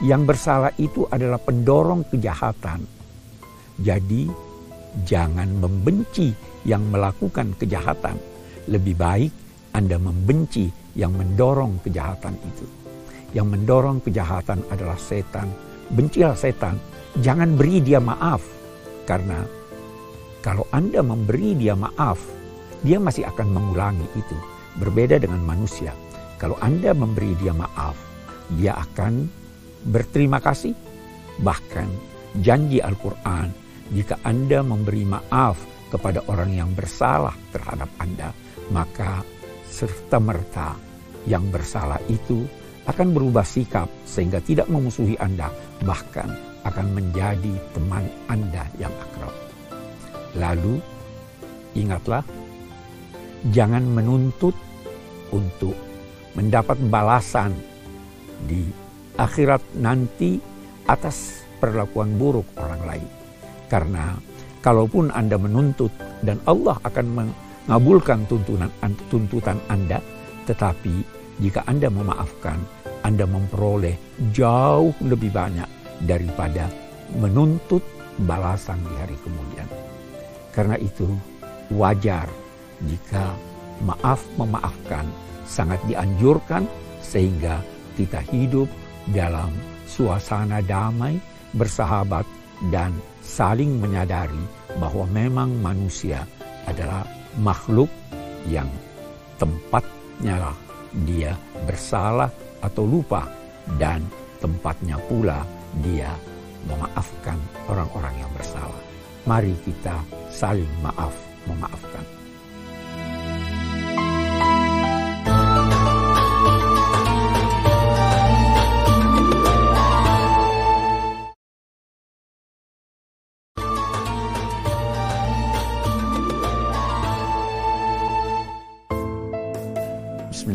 Yang 0.00 0.22
bersalah 0.34 0.72
itu 0.80 1.04
adalah 1.12 1.36
pendorong 1.36 2.08
kejahatan. 2.08 2.80
Jadi, 3.76 4.32
jangan 5.04 5.60
membenci 5.60 6.32
yang 6.64 6.84
melakukan 6.88 7.56
kejahatan. 7.56 8.16
Lebih 8.68 8.94
baik 8.96 9.32
Anda 9.72 9.96
membenci 9.96 10.68
yang 10.98 11.14
mendorong 11.14 11.80
kejahatan 11.86 12.34
itu. 12.42 12.66
Yang 13.32 13.46
mendorong 13.56 13.98
kejahatan 14.02 14.66
adalah 14.68 14.98
setan. 14.98 15.48
Bencilah 15.90 16.34
setan, 16.34 16.78
jangan 17.22 17.54
beri 17.54 17.82
dia 17.82 18.02
maaf. 18.02 18.42
Karena 19.06 19.42
kalau 20.40 20.66
Anda 20.74 21.02
memberi 21.02 21.54
dia 21.54 21.74
maaf, 21.74 22.18
dia 22.82 22.96
masih 22.96 23.26
akan 23.28 23.48
mengulangi 23.52 24.06
itu. 24.16 24.36
Berbeda 24.78 25.18
dengan 25.18 25.42
manusia. 25.42 25.92
Kalau 26.40 26.56
Anda 26.62 26.96
memberi 26.96 27.36
dia 27.36 27.52
maaf, 27.52 27.98
dia 28.56 28.72
akan 28.78 29.28
berterima 29.92 30.40
kasih. 30.40 30.72
Bahkan 31.42 31.88
janji 32.40 32.80
Al-Quran, 32.80 33.52
jika 33.92 34.16
Anda 34.24 34.62
memberi 34.62 35.04
maaf 35.04 35.58
kepada 35.90 36.22
orang 36.30 36.54
yang 36.54 36.70
bersalah 36.72 37.34
terhadap 37.50 37.90
Anda, 37.98 38.30
maka 38.70 39.26
serta-merta 39.66 40.78
yang 41.28 41.50
bersalah 41.50 41.98
itu 42.08 42.46
akan 42.88 43.12
berubah 43.12 43.44
sikap 43.44 43.90
sehingga 44.08 44.40
tidak 44.40 44.70
memusuhi 44.70 45.18
Anda, 45.20 45.52
bahkan 45.84 46.32
akan 46.64 46.86
menjadi 46.96 47.54
teman 47.76 48.06
Anda 48.30 48.64
yang 48.80 48.94
akrab. 48.94 49.34
Lalu, 50.38 50.78
ingatlah, 51.74 52.22
jangan 53.50 53.84
menuntut 53.84 54.54
untuk 55.34 55.74
mendapat 56.34 56.78
balasan 56.90 57.54
di 58.46 58.64
akhirat 59.18 59.60
nanti 59.76 60.40
atas 60.88 61.44
perlakuan 61.60 62.16
buruk 62.16 62.46
orang 62.56 62.82
lain. 62.86 63.08
Karena 63.70 64.16
kalaupun 64.60 65.12
Anda 65.12 65.36
menuntut 65.40 65.92
dan 66.24 66.40
Allah 66.44 66.76
akan 66.84 67.06
mengabulkan 67.16 68.24
tuntunan 68.28 68.70
tuntutan 69.08 69.58
Anda, 69.68 70.00
tetapi 70.48 71.04
jika 71.40 71.64
Anda 71.64 71.88
memaafkan, 71.88 72.60
Anda 73.04 73.24
memperoleh 73.24 73.96
jauh 74.32 74.92
lebih 75.00 75.32
banyak 75.32 75.68
daripada 76.04 76.68
menuntut 77.16 77.80
balasan 78.24 78.80
di 78.84 78.94
hari 79.00 79.16
kemudian. 79.24 79.68
Karena 80.52 80.76
itu 80.76 81.08
wajar 81.72 82.28
jika 82.84 83.32
maaf 83.84 84.20
memaafkan 84.36 85.08
sangat 85.48 85.80
dianjurkan 85.88 86.68
sehingga 87.00 87.64
kita 87.96 88.20
hidup 88.28 88.68
dalam 89.10 89.50
suasana 89.88 90.62
damai, 90.62 91.18
bersahabat, 91.56 92.28
dan 92.68 92.92
saling 93.30 93.78
menyadari 93.78 94.42
bahwa 94.82 95.06
memang 95.06 95.54
manusia 95.62 96.26
adalah 96.66 97.06
makhluk 97.38 97.86
yang 98.50 98.66
tempatnya 99.38 100.50
dia 101.06 101.38
bersalah 101.62 102.26
atau 102.58 102.82
lupa 102.82 103.30
dan 103.78 104.02
tempatnya 104.42 104.98
pula 105.06 105.46
dia 105.78 106.10
memaafkan 106.66 107.38
orang-orang 107.70 108.14
yang 108.18 108.30
bersalah. 108.34 108.82
Mari 109.24 109.54
kita 109.62 110.02
saling 110.34 110.68
maaf 110.82 111.14
memaafkan. 111.46 112.04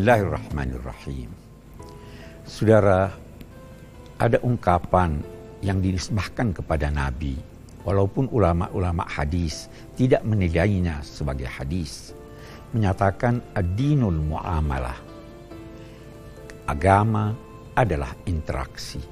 Bismillahirrahmanirrahim. 0.06 1.30
Saudara, 2.46 3.10
ada 4.22 4.38
ungkapan 4.38 5.18
yang 5.66 5.82
dinisbahkan 5.82 6.54
kepada 6.54 6.94
Nabi, 6.94 7.34
walaupun 7.82 8.30
ulama-ulama 8.30 9.02
hadis 9.02 9.66
tidak 9.98 10.22
menilainya 10.22 11.02
sebagai 11.02 11.50
hadis, 11.50 12.14
menyatakan 12.70 13.42
adinul 13.58 14.14
muamalah. 14.14 14.94
Agama 16.70 17.34
adalah 17.74 18.14
interaksi. 18.30 19.02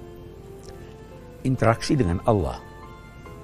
Interaksi 1.43 1.99
dengan 1.99 2.23
Allah, 2.23 2.63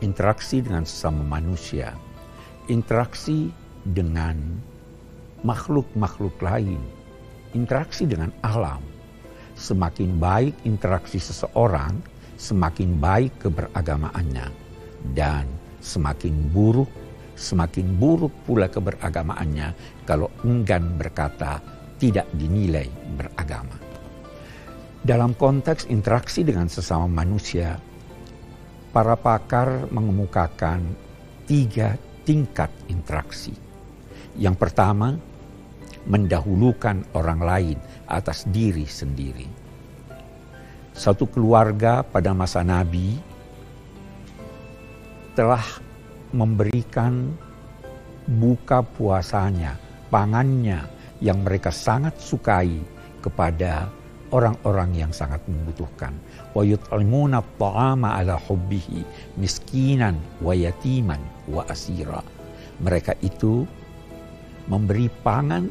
interaksi 0.07 0.63
dengan 0.63 0.87
sesama 0.87 1.27
manusia, 1.27 1.99
interaksi 2.71 3.51
dengan 3.83 4.39
makhluk-makhluk 5.43 6.39
lain, 6.39 7.00
interaksi 7.55 8.07
dengan 8.07 8.31
alam. 8.45 8.83
Semakin 9.57 10.17
baik 10.17 10.55
interaksi 10.65 11.21
seseorang, 11.21 12.01
semakin 12.41 12.97
baik 12.97 13.45
keberagamaannya. 13.45 14.47
Dan 15.13 15.49
semakin 15.81 16.53
buruk, 16.53 16.89
semakin 17.37 17.97
buruk 17.97 18.33
pula 18.45 18.69
keberagamaannya 18.69 19.73
kalau 20.05 20.29
enggan 20.45 20.97
berkata 20.97 21.61
tidak 22.01 22.29
dinilai 22.37 22.89
beragama. 23.17 23.77
Dalam 25.01 25.33
konteks 25.33 25.89
interaksi 25.89 26.45
dengan 26.45 26.69
sesama 26.69 27.09
manusia, 27.09 27.81
para 28.93 29.17
pakar 29.17 29.89
mengemukakan 29.89 30.85
tiga 31.49 31.97
tingkat 32.29 32.69
interaksi. 32.93 33.57
Yang 34.37 34.57
pertama, 34.61 35.17
mendahulukan 36.09 37.05
orang 37.13 37.41
lain 37.41 37.79
atas 38.09 38.49
diri 38.49 38.89
sendiri. 38.89 39.49
Satu 40.97 41.25
keluarga 41.29 42.05
pada 42.05 42.37
masa 42.37 42.61
Nabi 42.61 43.17
telah 45.33 45.63
memberikan 46.31 47.33
buka 48.27 48.85
puasanya, 48.85 49.81
pangannya 50.13 50.85
yang 51.25 51.41
mereka 51.43 51.73
sangat 51.73 52.17
sukai 52.21 52.81
kepada 53.21 53.89
orang-orang 54.31 54.95
yang 54.95 55.13
sangat 55.13 55.43
membutuhkan. 55.51 56.15
Wa 56.55 56.63
yut'imuna 56.63 57.43
ta'ama 57.59 58.19
ala 58.19 58.39
hubbihi 58.39 59.03
miskinan 59.39 60.19
wa 60.43 60.55
yatiman 60.55 61.21
wa 61.51 61.67
asira. 61.67 62.23
Mereka 62.81 63.19
itu 63.21 63.67
memberi 64.71 65.11
pangan 65.27 65.67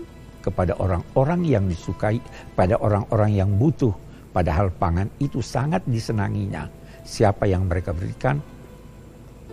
kepada 0.50 0.74
orang-orang 0.82 1.46
yang 1.46 1.66
disukai, 1.70 2.18
pada 2.58 2.76
orang-orang 2.82 3.38
yang 3.38 3.50
butuh. 3.56 3.94
Padahal 4.34 4.74
pangan 4.74 5.10
itu 5.22 5.46
sangat 5.46 5.86
disenanginya. 5.86 6.66
Siapa 7.06 7.46
yang 7.46 7.70
mereka 7.70 7.94
berikan? 7.94 8.42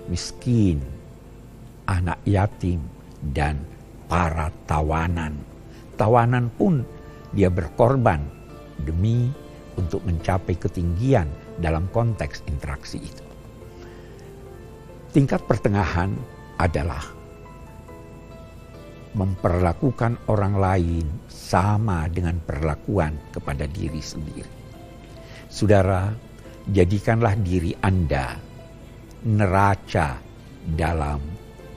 Miskin, 0.09 0.80
anak 1.88 2.20
yatim, 2.24 2.80
dan 3.32 3.61
para 4.09 4.49
tawanan. 4.64 5.36
Tawanan 5.97 6.53
pun 6.57 6.84
dia 7.32 7.49
berkorban 7.49 8.20
demi 8.84 9.32
untuk 9.76 10.05
mencapai 10.05 10.57
ketinggian 10.57 11.28
dalam 11.61 11.88
konteks 11.92 12.44
interaksi 12.49 13.01
itu. 13.01 13.24
Tingkat 15.16 15.49
pertengahan 15.49 16.12
adalah 16.61 17.15
memperlakukan 19.16 20.28
orang 20.28 20.60
lain 20.60 21.06
sama 21.26 22.04
dengan 22.12 22.36
perlakuan 22.44 23.16
kepada 23.32 23.64
diri 23.64 24.04
sendiri. 24.04 24.52
Saudara, 25.48 26.12
jadikanlah 26.68 27.32
diri 27.40 27.72
Anda 27.80 28.36
neraca 29.24 30.20
dalam 30.68 31.24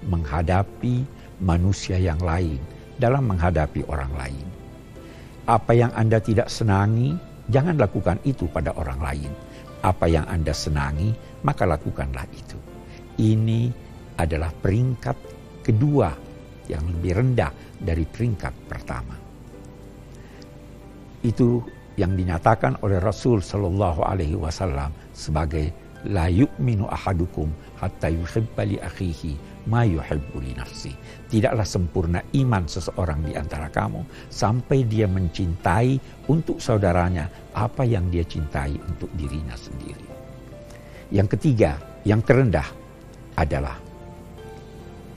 menghadapi 0.03 0.95
manusia 1.39 1.95
yang 1.95 2.19
lain, 2.19 2.59
dalam 2.99 3.31
menghadapi 3.31 3.87
orang 3.87 4.11
lain. 4.19 4.45
Apa 5.47 5.71
yang 5.71 5.95
Anda 5.95 6.19
tidak 6.19 6.51
senangi, 6.51 7.15
jangan 7.47 7.79
lakukan 7.79 8.19
itu 8.27 8.51
pada 8.51 8.75
orang 8.75 8.99
lain. 8.99 9.31
Apa 9.79 10.11
yang 10.11 10.27
Anda 10.27 10.51
senangi, 10.51 11.15
maka 11.47 11.63
lakukanlah 11.63 12.27
itu. 12.35 12.59
Ini 13.15 13.71
adalah 14.19 14.51
peringkat 14.51 15.17
kedua 15.63 16.28
yang 16.69 16.85
lebih 16.85 17.17
rendah 17.17 17.51
dari 17.81 18.05
peringkat 18.05 18.53
pertama. 18.69 19.17
Itu 21.25 21.59
yang 21.99 22.15
dinyatakan 22.15 22.79
oleh 22.85 23.01
Rasul 23.03 23.43
Shallallahu 23.43 24.07
Alaihi 24.07 24.39
Wasallam 24.39 24.93
sebagai 25.11 25.67
la 26.07 26.31
yu'minu 26.31 26.87
ahadukum 26.87 27.51
hatta 27.75 28.07
yuhibba 28.07 28.63
li 28.63 28.79
akhihi 28.79 29.35
ma 29.67 29.83
yuhibbu 29.83 30.39
li 30.39 30.55
nafsi. 30.55 30.95
Tidaklah 31.27 31.67
sempurna 31.67 32.23
iman 32.39 32.63
seseorang 32.63 33.27
di 33.27 33.35
antara 33.35 33.67
kamu 33.67 34.31
sampai 34.31 34.87
dia 34.87 35.11
mencintai 35.11 35.99
untuk 36.31 36.63
saudaranya 36.63 37.27
apa 37.51 37.83
yang 37.83 38.07
dia 38.07 38.23
cintai 38.23 38.79
untuk 38.79 39.11
dirinya 39.19 39.59
sendiri. 39.59 40.07
Yang 41.11 41.35
ketiga, 41.35 41.75
yang 42.07 42.23
terendah 42.23 42.69
adalah 43.35 43.75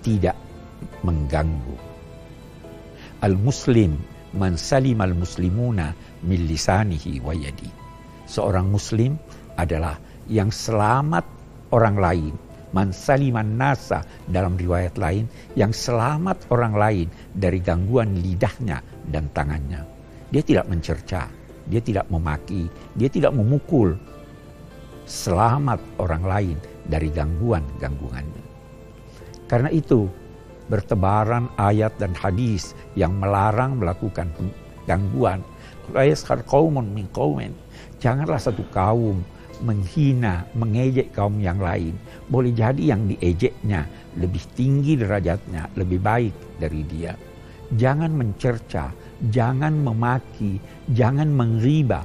tidak 0.03 0.35
mengganggu. 1.03 1.77
Al-Muslim 3.23 3.95
man 4.33 4.57
salim 4.57 5.01
al-muslimuna 5.01 5.93
min 6.25 6.41
lisanihi 6.49 7.21
wa 7.21 7.37
yadi. 7.37 7.69
Seorang 8.25 8.73
muslim 8.73 9.17
adalah 9.61 10.01
yang 10.29 10.49
selamat 10.49 11.25
orang 11.73 11.97
lain. 12.01 12.35
Man 12.73 12.89
saliman 12.89 13.61
nasa 13.61 14.01
dalam 14.33 14.57
riwayat 14.57 14.97
lain 14.97 15.29
yang 15.61 15.77
selamat 15.77 16.49
orang 16.49 16.73
lain 16.73 17.07
dari 17.37 17.61
gangguan 17.61 18.17
lidahnya 18.17 18.81
dan 19.13 19.29
tangannya. 19.37 19.85
Dia 20.33 20.41
tidak 20.41 20.73
mencerca, 20.73 21.29
dia 21.69 21.85
tidak 21.85 22.09
memaki, 22.09 22.73
dia 22.97 23.13
tidak 23.13 23.37
memukul. 23.37 23.93
Selamat 25.05 25.85
orang 26.01 26.25
lain 26.25 26.57
dari 26.89 27.13
gangguan-gangguannya. 27.13 28.45
Karena 29.45 29.69
itu 29.69 30.09
bertebaran 30.73 31.53
ayat 31.61 31.93
dan 32.01 32.17
hadis 32.17 32.73
yang 32.97 33.13
melarang 33.21 33.77
melakukan 33.77 34.33
gangguan 34.89 35.45
la 35.93 36.07
yaskhar 36.09 36.47
qaumun 36.49 36.89
min 36.95 37.11
qaumin. 37.13 37.53
Janganlah 38.01 38.39
satu 38.39 38.65
kaum 38.73 39.21
menghina, 39.63 40.49
mengejek 40.57 41.13
kaum 41.15 41.39
yang 41.39 41.61
lain. 41.61 41.95
Boleh 42.27 42.51
jadi 42.51 42.97
yang 42.97 43.07
diejeknya 43.07 43.87
lebih 44.19 44.43
tinggi 44.57 44.99
derajatnya, 44.99 45.71
lebih 45.77 45.99
baik 46.03 46.35
dari 46.59 46.83
dia. 46.89 47.15
Jangan 47.73 48.13
mencerca, 48.13 48.91
jangan 49.31 49.77
memaki, 49.77 50.59
jangan 50.93 51.31
mengriba. 51.31 52.05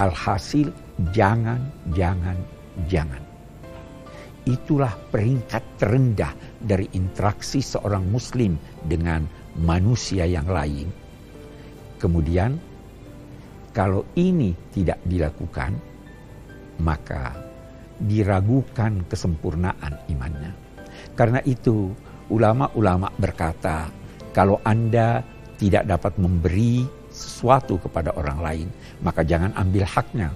Alhasil 0.00 0.72
jangan, 1.12 1.60
jangan, 1.92 2.38
jangan. 2.88 3.31
Itulah 4.42 4.98
peringkat 5.10 5.78
terendah 5.78 6.34
dari 6.58 6.90
interaksi 6.98 7.62
seorang 7.62 8.02
muslim 8.10 8.58
dengan 8.82 9.22
manusia 9.62 10.26
yang 10.26 10.50
lain. 10.50 10.90
Kemudian 12.02 12.58
kalau 13.70 14.02
ini 14.18 14.50
tidak 14.74 14.98
dilakukan, 15.06 15.78
maka 16.82 17.38
diragukan 18.02 19.06
kesempurnaan 19.06 19.94
imannya. 20.10 20.52
Karena 21.14 21.38
itu 21.46 21.94
ulama-ulama 22.28 23.14
berkata, 23.14 23.86
kalau 24.34 24.58
Anda 24.66 25.22
tidak 25.54 25.86
dapat 25.86 26.18
memberi 26.18 26.82
sesuatu 27.14 27.78
kepada 27.78 28.10
orang 28.18 28.38
lain, 28.42 28.68
maka 29.06 29.22
jangan 29.22 29.54
ambil 29.54 29.86
haknya. 29.86 30.34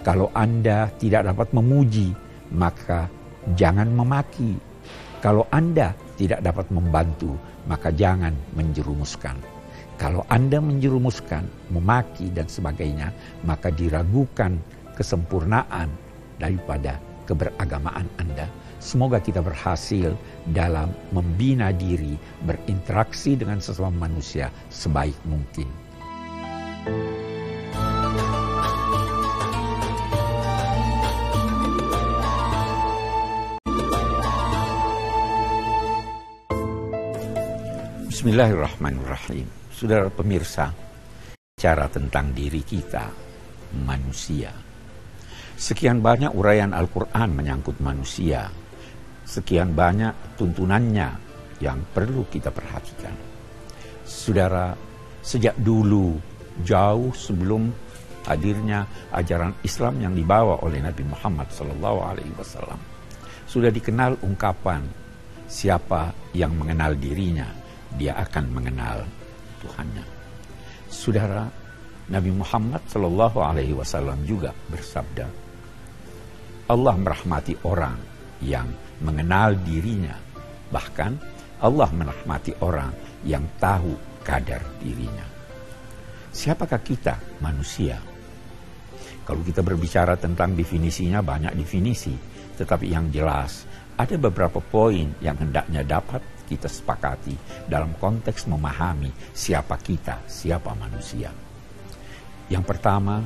Kalau 0.00 0.30
Anda 0.32 0.88
tidak 0.96 1.26
dapat 1.28 1.52
memuji, 1.52 2.14
maka 2.54 3.10
jangan 3.54 3.86
memaki. 3.92 4.58
Kalau 5.22 5.46
Anda 5.54 5.94
tidak 6.18 6.42
dapat 6.42 6.66
membantu, 6.74 7.38
maka 7.70 7.94
jangan 7.94 8.34
menjerumuskan. 8.58 9.38
Kalau 9.96 10.26
Anda 10.28 10.60
menjerumuskan, 10.60 11.72
memaki 11.72 12.28
dan 12.34 12.50
sebagainya, 12.50 13.14
maka 13.48 13.72
diragukan 13.72 14.60
kesempurnaan 14.92 15.88
daripada 16.36 17.00
keberagamaan 17.24 18.06
Anda. 18.20 18.46
Semoga 18.76 19.18
kita 19.18 19.40
berhasil 19.40 20.14
dalam 20.52 20.92
membina 21.10 21.72
diri, 21.72 22.14
berinteraksi 22.44 23.34
dengan 23.34 23.58
sesama 23.58 24.06
manusia 24.06 24.52
sebaik 24.68 25.16
mungkin. 25.26 25.66
Bismillahirrahmanirrahim. 38.26 39.46
Saudara 39.70 40.10
pemirsa, 40.10 40.74
cara 41.54 41.86
tentang 41.86 42.34
diri 42.34 42.58
kita, 42.58 43.06
manusia. 43.86 44.50
Sekian 45.54 46.02
banyak 46.02 46.34
uraian 46.34 46.74
Al-Quran 46.74 47.30
menyangkut 47.30 47.78
manusia. 47.78 48.50
Sekian 49.22 49.78
banyak 49.78 50.34
tuntunannya 50.34 51.06
yang 51.62 51.78
perlu 51.94 52.26
kita 52.26 52.50
perhatikan. 52.50 53.14
Saudara, 54.02 54.74
sejak 55.22 55.54
dulu, 55.62 56.18
jauh 56.66 57.14
sebelum 57.14 57.70
hadirnya 58.26 58.90
ajaran 59.14 59.54
Islam 59.62 60.02
yang 60.02 60.18
dibawa 60.18 60.66
oleh 60.66 60.82
Nabi 60.82 61.06
Muhammad 61.06 61.46
SAW, 61.54 62.74
sudah 63.46 63.70
dikenal 63.70 64.18
ungkapan 64.26 64.82
siapa 65.46 66.10
yang 66.34 66.58
mengenal 66.58 66.98
dirinya 66.98 67.65
dia 67.96 68.16
akan 68.16 68.44
mengenal 68.52 69.02
Tuhannya. 69.64 70.04
Saudara, 70.86 71.48
Nabi 72.06 72.30
Muhammad 72.30 72.86
Shallallahu 72.86 73.38
Alaihi 73.42 73.74
Wasallam 73.74 74.22
juga 74.22 74.54
bersabda, 74.70 75.26
Allah 76.70 76.94
merahmati 76.94 77.58
orang 77.66 77.98
yang 78.42 78.70
mengenal 79.02 79.58
dirinya, 79.66 80.14
bahkan 80.70 81.18
Allah 81.58 81.90
merahmati 81.90 82.52
orang 82.62 82.92
yang 83.26 83.42
tahu 83.58 83.96
kadar 84.22 84.62
dirinya. 84.78 85.24
Siapakah 86.30 86.82
kita 86.84 87.16
manusia? 87.40 87.96
Kalau 89.26 89.42
kita 89.42 89.64
berbicara 89.64 90.14
tentang 90.14 90.54
definisinya 90.54 91.24
banyak 91.24 91.58
definisi, 91.58 92.14
tetapi 92.54 92.92
yang 92.92 93.10
jelas 93.10 93.66
ada 93.96 94.14
beberapa 94.20 94.60
poin 94.60 95.10
yang 95.24 95.34
hendaknya 95.40 95.82
dapat 95.82 96.20
kita 96.46 96.70
sepakati 96.70 97.66
dalam 97.66 97.98
konteks 97.98 98.46
memahami 98.46 99.10
siapa 99.34 99.74
kita, 99.82 100.22
siapa 100.30 100.72
manusia. 100.78 101.34
Yang 102.46 102.64
pertama, 102.64 103.20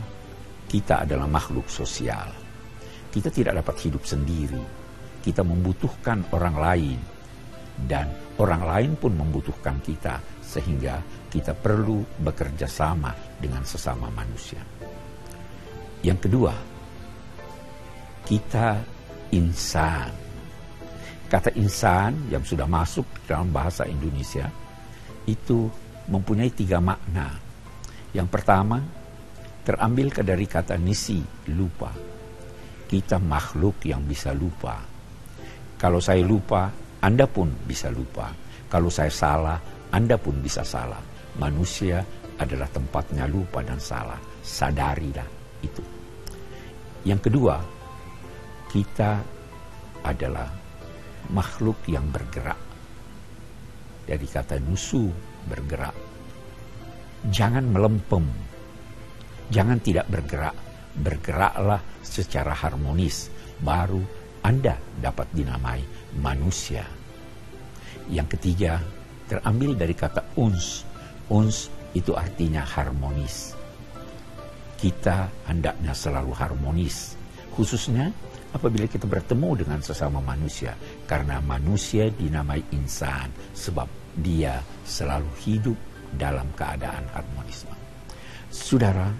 kita 0.64 1.04
adalah 1.04 1.28
makhluk 1.28 1.68
sosial. 1.68 2.32
Kita 3.12 3.28
tidak 3.28 3.60
dapat 3.60 3.76
hidup 3.84 4.02
sendiri. 4.08 4.64
Kita 5.20 5.44
membutuhkan 5.44 6.32
orang 6.32 6.56
lain 6.56 6.98
dan 7.84 8.08
orang 8.40 8.64
lain 8.64 8.92
pun 8.96 9.12
membutuhkan 9.12 9.76
kita 9.84 10.16
sehingga 10.40 10.98
kita 11.28 11.52
perlu 11.52 12.00
bekerja 12.24 12.64
sama 12.64 13.12
dengan 13.36 13.62
sesama 13.62 14.08
manusia. 14.08 14.64
Yang 16.00 16.18
kedua, 16.26 16.54
kita 18.24 18.80
insan 19.36 20.19
Kata 21.30 21.54
insan 21.54 22.26
yang 22.26 22.42
sudah 22.42 22.66
masuk 22.66 23.06
dalam 23.22 23.54
bahasa 23.54 23.86
Indonesia 23.86 24.50
itu 25.30 25.70
mempunyai 26.10 26.50
tiga 26.50 26.82
makna. 26.82 27.30
Yang 28.10 28.28
pertama, 28.34 28.82
terambil 29.62 30.10
ke 30.10 30.26
dari 30.26 30.50
kata 30.50 30.74
nisi, 30.74 31.22
lupa. 31.54 31.94
Kita 32.90 33.22
makhluk 33.22 33.78
yang 33.86 34.02
bisa 34.02 34.34
lupa. 34.34 34.82
Kalau 35.78 36.02
saya 36.02 36.26
lupa, 36.26 36.66
Anda 36.98 37.30
pun 37.30 37.54
bisa 37.62 37.94
lupa. 37.94 38.34
Kalau 38.66 38.90
saya 38.90 39.14
salah, 39.14 39.62
Anda 39.94 40.18
pun 40.18 40.42
bisa 40.42 40.66
salah. 40.66 40.98
Manusia 41.38 42.02
adalah 42.42 42.66
tempatnya 42.74 43.30
lupa 43.30 43.62
dan 43.62 43.78
salah. 43.78 44.18
Sadarilah 44.42 45.30
itu. 45.62 45.82
Yang 47.06 47.30
kedua, 47.30 47.56
kita 48.66 49.22
adalah 50.02 50.59
makhluk 51.30 51.78
yang 51.86 52.06
bergerak. 52.10 52.58
Dari 54.04 54.26
kata 54.26 54.58
nusu, 54.58 55.06
bergerak. 55.46 55.94
Jangan 57.30 57.64
melempem. 57.70 58.26
Jangan 59.50 59.78
tidak 59.78 60.10
bergerak. 60.10 60.56
Bergeraklah 60.98 61.80
secara 62.02 62.50
harmonis. 62.50 63.30
Baru 63.62 64.02
Anda 64.42 64.74
dapat 64.98 65.30
dinamai 65.30 65.84
manusia. 66.18 66.82
Yang 68.10 68.38
ketiga, 68.38 68.82
terambil 69.30 69.78
dari 69.78 69.94
kata 69.94 70.34
uns. 70.34 70.82
Uns 71.30 71.70
itu 71.94 72.16
artinya 72.18 72.66
harmonis. 72.66 73.54
Kita 74.80 75.30
hendaknya 75.46 75.94
selalu 75.94 76.32
harmonis. 76.34 77.14
Khususnya 77.54 78.10
apabila 78.50 78.88
kita 78.90 79.06
bertemu 79.06 79.62
dengan 79.62 79.78
sesama 79.84 80.18
manusia 80.18 80.74
karena 81.10 81.42
manusia 81.42 82.06
dinamai 82.06 82.62
insan 82.70 83.34
sebab 83.50 83.90
dia 84.14 84.62
selalu 84.86 85.26
hidup 85.42 85.74
dalam 86.14 86.46
keadaan 86.54 87.02
harmonis. 87.10 87.66
Saudara, 88.46 89.10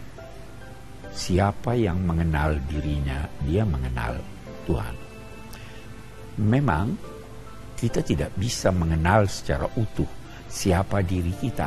siapa 1.11 1.75
yang 1.75 1.99
mengenal 2.07 2.63
dirinya, 2.71 3.27
dia 3.43 3.67
mengenal 3.67 4.23
Tuhan. 4.71 4.95
Memang 6.39 6.95
kita 7.75 8.07
tidak 8.07 8.31
bisa 8.39 8.71
mengenal 8.71 9.27
secara 9.27 9.67
utuh 9.75 10.07
siapa 10.47 11.03
diri 11.03 11.35
kita. 11.43 11.67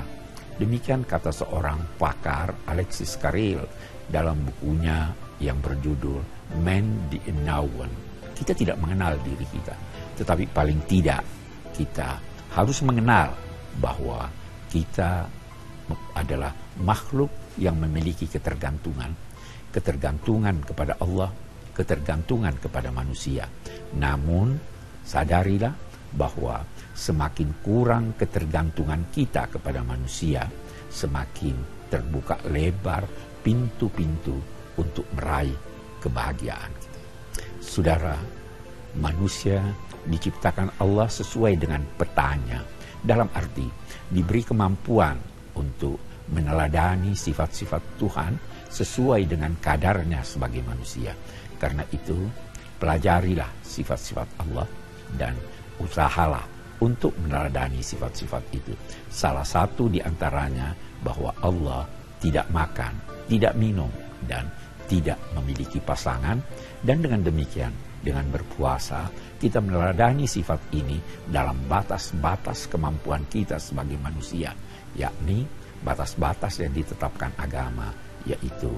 Demikian 0.56 1.04
kata 1.04 1.36
seorang 1.36 2.00
pakar 2.00 2.56
Alexis 2.72 3.20
Carrel 3.20 3.68
dalam 4.08 4.40
bukunya 4.48 5.12
yang 5.44 5.60
berjudul 5.60 6.24
Man 6.64 7.12
the 7.12 7.20
Unknown. 7.28 7.92
Kita 8.38 8.54
tidak 8.54 8.78
mengenal 8.80 9.18
diri 9.26 9.46
kita, 9.50 9.74
tetapi 10.18 10.50
paling 10.50 10.86
tidak 10.86 11.22
kita 11.74 12.22
harus 12.54 12.80
mengenal 12.86 13.34
bahwa 13.82 14.30
kita 14.70 15.26
adalah 16.14 16.54
makhluk 16.82 17.30
yang 17.58 17.78
memiliki 17.78 18.30
ketergantungan, 18.30 19.14
ketergantungan 19.74 20.62
kepada 20.62 20.98
Allah, 21.02 21.30
ketergantungan 21.74 22.58
kepada 22.62 22.90
manusia. 22.94 23.46
Namun 23.98 24.58
sadarilah 25.06 25.74
bahwa 26.14 26.62
semakin 26.94 27.50
kurang 27.66 28.14
ketergantungan 28.14 29.10
kita 29.10 29.50
kepada 29.50 29.82
manusia, 29.82 30.46
semakin 30.94 31.58
terbuka 31.90 32.38
lebar 32.50 33.06
pintu-pintu 33.42 34.38
untuk 34.78 35.06
meraih 35.18 35.58
kebahagiaan 36.02 36.84
Saudara, 37.64 38.20
manusia 39.00 39.64
diciptakan 40.08 40.80
Allah 40.80 41.08
sesuai 41.08 41.54
dengan 41.60 41.84
petanya. 41.96 42.64
Dalam 43.04 43.28
arti 43.36 43.68
diberi 44.08 44.44
kemampuan 44.48 45.20
untuk 45.60 46.00
meneladani 46.32 47.12
sifat-sifat 47.12 48.00
Tuhan 48.00 48.34
sesuai 48.72 49.28
dengan 49.28 49.54
kadarnya 49.60 50.24
sebagai 50.24 50.64
manusia. 50.64 51.12
Karena 51.60 51.84
itu, 51.92 52.16
pelajarilah 52.80 53.52
sifat-sifat 53.62 54.28
Allah 54.40 54.68
dan 55.16 55.36
usahalah 55.80 56.44
untuk 56.82 57.16
meneladani 57.22 57.80
sifat-sifat 57.80 58.44
itu. 58.52 58.74
Salah 59.08 59.46
satu 59.46 59.88
di 59.88 60.04
antaranya 60.04 60.76
bahwa 61.04 61.32
Allah 61.44 61.88
tidak 62.20 62.48
makan, 62.52 62.96
tidak 63.28 63.54
minum, 63.56 63.92
dan 64.28 64.48
tidak 64.88 65.20
memiliki 65.36 65.80
pasangan. 65.80 66.40
Dan 66.84 67.00
dengan 67.00 67.24
demikian, 67.24 67.72
dengan 68.04 68.28
berpuasa, 68.28 69.08
kita 69.40 69.64
meneladani 69.64 70.28
sifat 70.28 70.76
ini 70.76 71.00
dalam 71.26 71.56
batas-batas 71.72 72.68
kemampuan 72.68 73.24
kita 73.32 73.58
sebagai 73.58 73.96
manusia, 73.98 74.52
yakni 75.00 75.48
batas-batas 75.82 76.60
yang 76.60 76.76
ditetapkan 76.76 77.32
agama, 77.40 77.90
yaitu 78.28 78.70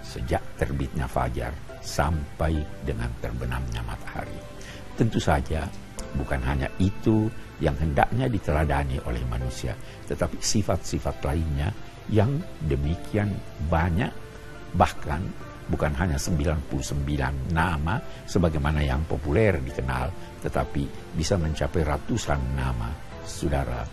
sejak 0.00 0.40
terbitnya 0.56 1.04
fajar 1.04 1.52
sampai 1.84 2.64
dengan 2.84 3.12
terbenamnya 3.20 3.84
matahari. 3.84 4.36
Tentu 4.96 5.20
saja 5.20 5.68
bukan 6.16 6.40
hanya 6.44 6.68
itu 6.80 7.28
yang 7.60 7.76
hendaknya 7.76 8.28
diteladani 8.28 9.00
oleh 9.04 9.20
manusia, 9.28 9.76
tetapi 10.08 10.40
sifat-sifat 10.40 11.20
lainnya 11.24 11.72
yang 12.12 12.36
demikian 12.68 13.32
banyak 13.68 14.12
bahkan 14.74 15.22
bukan 15.68 15.92
hanya 15.96 16.20
99 16.20 17.52
nama 17.52 17.96
sebagaimana 18.28 18.84
yang 18.84 19.04
populer 19.08 19.60
dikenal, 19.60 20.12
tetapi 20.44 21.14
bisa 21.16 21.40
mencapai 21.40 21.82
ratusan 21.84 22.40
nama. 22.56 22.92
Saudara, 23.24 23.84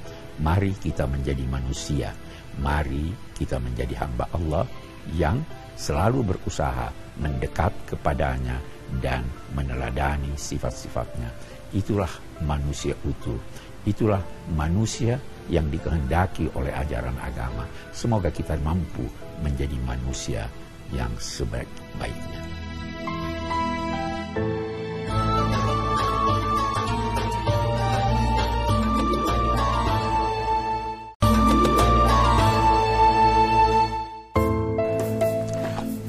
mari 0.44 0.76
kita 0.76 1.08
menjadi 1.08 1.44
manusia, 1.48 2.12
mari 2.60 3.12
kita 3.36 3.58
menjadi 3.64 4.04
hamba 4.04 4.28
Allah 4.36 4.68
yang 5.16 5.40
selalu 5.80 6.36
berusaha 6.36 6.92
mendekat 7.18 7.72
kepadanya 7.88 8.60
dan 9.00 9.24
meneladani 9.56 10.36
sifat-sifatnya. 10.36 11.32
Itulah 11.72 12.12
manusia 12.44 12.92
utuh, 13.08 13.40
itulah 13.88 14.20
manusia 14.52 15.16
yang 15.48 15.72
dikehendaki 15.72 16.52
oleh 16.54 16.76
ajaran 16.76 17.16
agama. 17.24 17.64
Semoga 17.96 18.28
kita 18.28 18.60
mampu 18.60 19.08
menjadi 19.40 19.80
manusia 19.88 20.46
yang 20.92 21.12
sebaik-baiknya. 21.20 22.42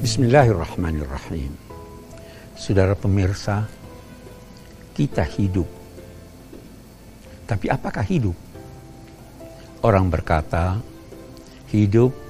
Bismillahirrahmanirrahim. 0.03 1.57
Saudara 2.53 2.93
pemirsa, 2.93 3.65
kita 4.93 5.25
hidup. 5.25 5.65
Tapi 7.49 7.65
apakah 7.67 8.05
hidup? 8.05 8.37
Orang 9.81 10.13
berkata, 10.13 10.79
hidup 11.73 12.22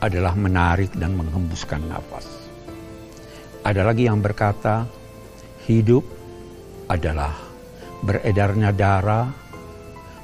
adalah 0.00 0.32
menarik 0.32 0.96
dan 0.96 1.12
menghembuskan 1.12 1.84
nafas. 1.84 2.24
Ada 3.60 3.84
lagi 3.84 4.08
yang 4.08 4.24
berkata, 4.24 4.88
hidup 5.68 6.00
adalah 6.88 7.36
beredarnya 8.00 8.72
darah, 8.72 9.28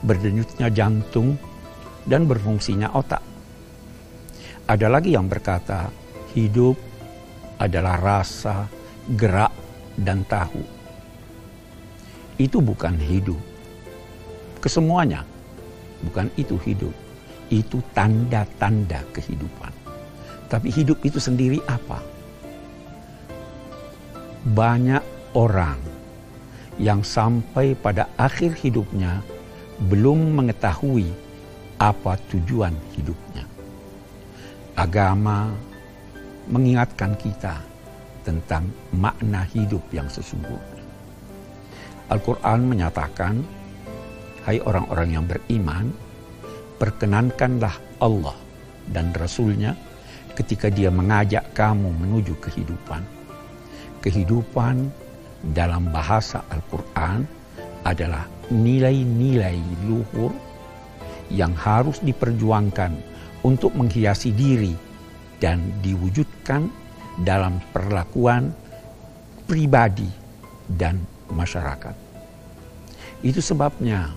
berdenyutnya 0.01 0.73
jantung, 0.73 1.37
dan 2.09 2.25
berfungsinya 2.25 2.97
otak. 2.97 3.21
Ada 4.65 4.89
lagi 4.89 5.13
yang 5.13 5.29
berkata, 5.29 5.93
hidup 6.33 6.75
adalah 7.61 8.01
rasa, 8.01 8.65
gerak, 9.13 9.53
dan 10.01 10.25
tahu. 10.25 10.65
Itu 12.41 12.65
bukan 12.65 12.97
hidup. 12.97 13.39
Kesemuanya, 14.65 15.23
bukan 16.03 16.33
itu 16.41 16.57
hidup 16.65 17.06
itu 17.51 17.79
tanda-tanda 17.95 19.03
kehidupan. 19.15 19.73
Tapi 20.47 20.71
hidup 20.71 21.03
itu 21.03 21.19
sendiri 21.19 21.59
apa? 21.67 21.99
Banyak 24.47 25.35
orang 25.35 25.79
yang 26.79 27.03
sampai 27.03 27.75
pada 27.75 28.07
akhir 28.15 28.55
hidupnya 28.63 29.25
belum 29.91 30.39
mengetahui 30.39 31.11
apa 31.77 32.17
tujuan 32.33 32.73
hidupnya. 32.95 33.45
Agama 34.77 35.51
mengingatkan 36.47 37.17
kita 37.19 37.59
tentang 38.23 38.71
makna 38.95 39.43
hidup 39.51 39.83
yang 39.91 40.07
sesungguhnya. 40.07 40.85
Al-Quran 42.07 42.71
menyatakan, 42.71 43.43
hai 44.47 44.63
orang-orang 44.63 45.09
yang 45.11 45.25
beriman, 45.27 45.91
perkenankanlah 46.77 48.01
Allah 48.01 48.37
dan 48.89 49.11
Rasulnya 49.17 49.75
ketika 50.37 50.69
dia 50.69 50.93
mengajak 50.93 51.57
kamu 51.57 51.91
menuju 51.97 52.37
kehidupan. 52.39 53.03
Kehidupan 54.05 54.93
dalam 55.57 55.89
bahasa 55.91 56.45
Al-Quran 56.53 57.25
adalah 57.83 58.29
nilai-nilai 58.53 59.59
luhur 59.89 60.31
yang 61.33 61.57
harus 61.59 61.99
diperjuangkan 62.05 62.95
untuk 63.43 63.75
menghiasi 63.75 64.31
diri 64.31 64.75
dan 65.43 65.63
diwujudkan 65.83 66.71
dalam 67.23 67.59
perlakuan 67.75 68.53
pribadi 69.49 70.09
dan 70.71 71.01
masyarakat. 71.33 71.95
Itu 73.25 73.41
sebabnya 73.41 74.13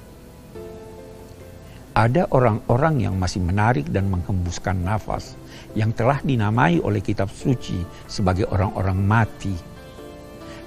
ada 1.99 2.31
orang-orang 2.31 3.03
yang 3.03 3.19
masih 3.19 3.43
menarik 3.43 3.91
dan 3.91 4.07
menghembuskan 4.07 4.87
nafas 4.87 5.35
yang 5.75 5.91
telah 5.91 6.23
dinamai 6.23 6.79
oleh 6.79 7.03
kitab 7.03 7.27
suci 7.27 7.83
sebagai 8.07 8.47
orang-orang 8.47 9.03
mati. 9.03 9.51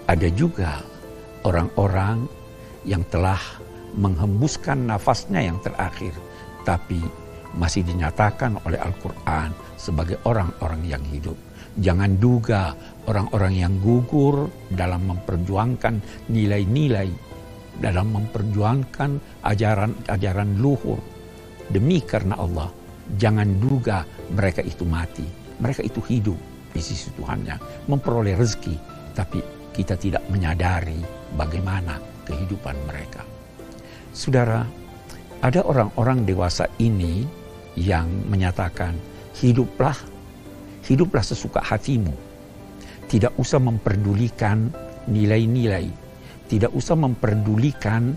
Ada 0.05 0.29
juga 0.37 0.85
orang-orang 1.49 2.29
yang 2.85 3.01
telah 3.09 3.41
menghembuskan 3.97 4.85
nafasnya 4.85 5.49
yang 5.49 5.57
terakhir, 5.65 6.13
tapi 6.69 7.01
masih 7.57 7.81
dinyatakan 7.81 8.61
oleh 8.69 8.77
Al-Quran 8.77 9.57
sebagai 9.81 10.21
orang-orang 10.29 10.85
yang 10.85 11.05
hidup. 11.09 11.41
Jangan 11.81 12.21
duga 12.21 12.77
orang-orang 13.09 13.57
yang 13.57 13.75
gugur 13.81 14.53
dalam 14.69 15.09
memperjuangkan 15.09 16.29
nilai-nilai, 16.29 17.09
dalam 17.81 18.13
memperjuangkan 18.21 19.41
ajaran-ajaran 19.41 20.61
luhur, 20.61 21.01
Demi 21.73 22.05
karena 22.05 22.37
Allah, 22.37 22.69
jangan 23.17 23.49
duga 23.57 24.05
mereka 24.29 24.61
itu 24.61 24.85
mati. 24.85 25.25
Mereka 25.57 25.81
itu 25.81 26.05
hidup 26.05 26.37
di 26.73 26.81
sisi 26.85 27.09
Tuhannya, 27.17 27.89
memperoleh 27.89 28.37
rezeki, 28.37 28.77
tapi 29.17 29.41
kita 29.73 29.97
tidak 29.97 30.21
menyadari 30.29 31.01
bagaimana 31.33 31.97
kehidupan 32.29 32.77
mereka. 32.85 33.25
Saudara, 34.13 34.69
ada 35.41 35.61
orang-orang 35.65 36.29
dewasa 36.29 36.69
ini 36.77 37.25
yang 37.81 38.09
menyatakan, 38.29 38.93
hiduplah, 39.41 39.97
hiduplah 40.85 41.25
sesuka 41.25 41.65
hatimu. 41.65 42.13
Tidak 43.09 43.33
usah 43.41 43.61
memperdulikan 43.61 44.69
nilai-nilai, 45.09 45.89
tidak 46.53 46.73
usah 46.77 46.97
memperdulikan 47.01 48.13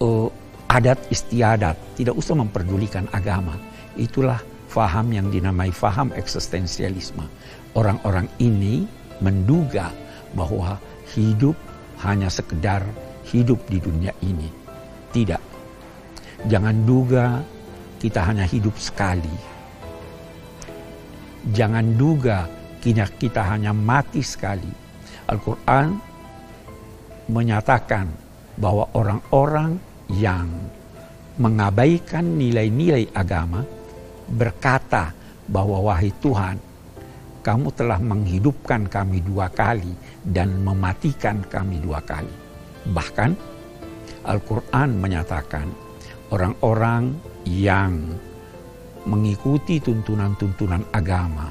uh, 0.00 0.28
adat 0.70 1.02
istiadat, 1.10 1.74
tidak 1.98 2.14
usah 2.14 2.38
memperdulikan 2.38 3.10
agama. 3.10 3.58
Itulah 3.98 4.38
faham 4.70 5.10
yang 5.10 5.26
dinamai 5.26 5.74
faham 5.74 6.14
eksistensialisme. 6.14 7.26
Orang-orang 7.74 8.30
ini 8.38 8.86
menduga 9.18 9.90
bahwa 10.38 10.78
hidup 11.18 11.58
hanya 12.06 12.30
sekedar 12.30 12.86
hidup 13.26 13.58
di 13.66 13.82
dunia 13.82 14.14
ini. 14.22 14.46
Tidak. 15.10 15.42
Jangan 16.46 16.86
duga 16.86 17.42
kita 17.98 18.22
hanya 18.30 18.46
hidup 18.46 18.78
sekali. 18.78 19.34
Jangan 21.50 21.98
duga 21.98 22.46
kita, 22.78 23.10
kita 23.18 23.42
hanya 23.42 23.74
mati 23.74 24.22
sekali. 24.22 24.70
Al-Quran 25.26 25.98
menyatakan 27.28 28.06
bahwa 28.56 28.88
orang-orang 28.94 29.89
yang 30.16 30.48
mengabaikan 31.40 32.36
nilai-nilai 32.36 33.08
agama 33.14 33.62
berkata 34.30 35.14
bahwa 35.50 35.90
wahai 35.90 36.10
Tuhan, 36.22 36.56
kamu 37.40 37.68
telah 37.72 37.98
menghidupkan 37.98 38.86
kami 38.86 39.24
dua 39.24 39.48
kali 39.48 39.90
dan 40.22 40.60
mematikan 40.60 41.40
kami 41.48 41.80
dua 41.80 41.98
kali. 42.04 42.32
Bahkan 42.92 43.30
Al-Quran 44.28 45.00
menyatakan 45.00 45.66
orang-orang 46.30 47.16
yang 47.48 48.14
mengikuti 49.08 49.80
tuntunan-tuntunan 49.80 50.84
agama, 50.92 51.48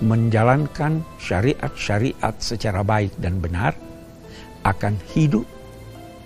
menjalankan 0.00 1.04
syariat-syariat 1.20 2.32
secara 2.40 2.80
baik 2.80 3.12
dan 3.20 3.36
benar, 3.38 3.76
akan 4.64 4.96
hidup 5.12 5.44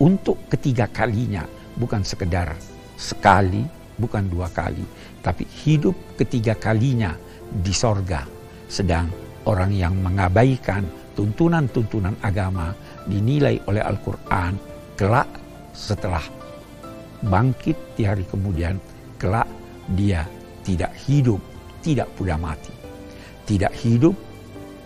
untuk 0.01 0.49
ketiga 0.49 0.89
kalinya, 0.89 1.45
bukan 1.77 2.01
sekedar 2.01 2.57
sekali, 2.97 3.65
bukan 4.01 4.27
dua 4.33 4.49
kali, 4.49 4.83
tapi 5.21 5.45
hidup 5.65 5.95
ketiga 6.17 6.57
kalinya 6.57 7.15
di 7.53 7.73
sorga. 7.77 8.25
Sedang 8.67 9.13
orang 9.45 9.73
yang 9.77 9.95
mengabaikan 10.01 10.89
tuntunan-tuntunan 11.13 12.17
agama 12.25 12.73
dinilai 13.05 13.61
oleh 13.69 13.85
Al-Quran 13.85 14.57
kelak 14.97 15.29
setelah 15.77 16.23
bangkit 17.21 17.77
di 17.97 18.09
hari 18.09 18.25
kemudian 18.25 18.81
kelak 19.21 19.49
dia 19.93 20.25
tidak 20.65 20.93
hidup, 21.09 21.41
tidak 21.85 22.09
pula 22.17 22.37
mati. 22.41 22.73
Tidak 23.49 23.73
hidup 23.83 24.15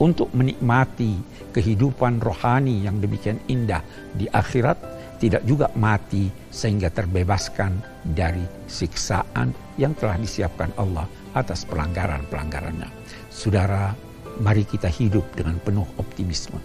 untuk 0.00 0.32
menikmati 0.34 1.18
kehidupan 1.54 2.18
rohani 2.18 2.82
yang 2.82 2.98
demikian 2.98 3.38
indah 3.46 3.84
di 4.16 4.26
akhirat, 4.26 4.78
tidak 5.24 5.40
juga 5.48 5.72
mati 5.80 6.28
sehingga 6.52 6.92
terbebaskan 6.92 8.04
dari 8.04 8.44
siksaan 8.68 9.56
yang 9.80 9.96
telah 9.96 10.20
disiapkan 10.20 10.76
Allah 10.76 11.08
atas 11.32 11.64
pelanggaran-pelanggarannya. 11.64 12.92
Saudara, 13.32 13.96
mari 14.44 14.68
kita 14.68 14.92
hidup 14.92 15.24
dengan 15.32 15.56
penuh 15.64 15.88
optimisme. 15.96 16.60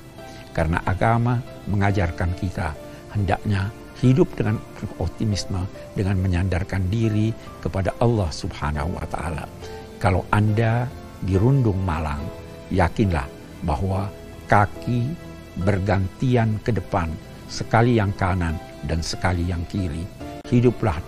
Karena 0.51 0.83
agama 0.83 1.39
mengajarkan 1.71 2.35
kita 2.35 2.75
hendaknya 3.15 3.71
hidup 4.03 4.27
dengan 4.35 4.59
optimisme 4.99 5.63
dengan 5.95 6.19
menyandarkan 6.19 6.83
diri 6.91 7.31
kepada 7.63 7.95
Allah 8.03 8.27
Subhanahu 8.27 8.91
wa 8.99 9.07
taala. 9.07 9.47
Kalau 10.03 10.27
Anda 10.35 10.83
dirundung 11.23 11.79
malang, 11.87 12.19
yakinlah 12.75 13.23
bahwa 13.63 14.11
kaki 14.51 15.15
bergantian 15.63 16.59
ke 16.59 16.75
depan, 16.75 17.07
sekali 17.49 17.97
yang 17.97 18.13
kanan 18.15 18.55
dan 18.85 19.01
sekali 19.01 19.49
yang 19.49 19.65
kiri. 19.67 20.05
Hiduplah 20.47 21.01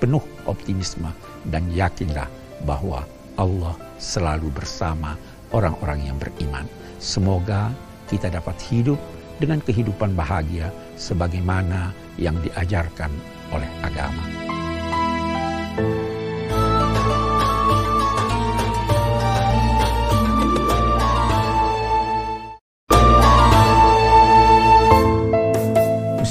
penuh 0.00 0.24
optimisme 0.48 1.12
dan 1.52 1.68
yakinlah 1.70 2.26
bahwa 2.66 3.06
Allah 3.38 3.78
selalu 4.02 4.50
bersama 4.50 5.14
orang-orang 5.54 6.10
yang 6.10 6.18
beriman. 6.18 6.66
Semoga 6.98 7.70
kita 8.10 8.32
dapat 8.32 8.58
hidup 8.66 8.98
dengan 9.38 9.62
kehidupan 9.62 10.16
bahagia 10.18 10.72
sebagaimana 10.98 11.94
yang 12.18 12.36
diajarkan 12.42 13.12
oleh 13.52 13.70
agama. 13.84 14.24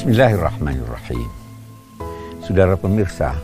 Bismillahirrahmanirrahim. 0.02 1.30
Saudara 2.42 2.74
pemirsa, 2.74 3.38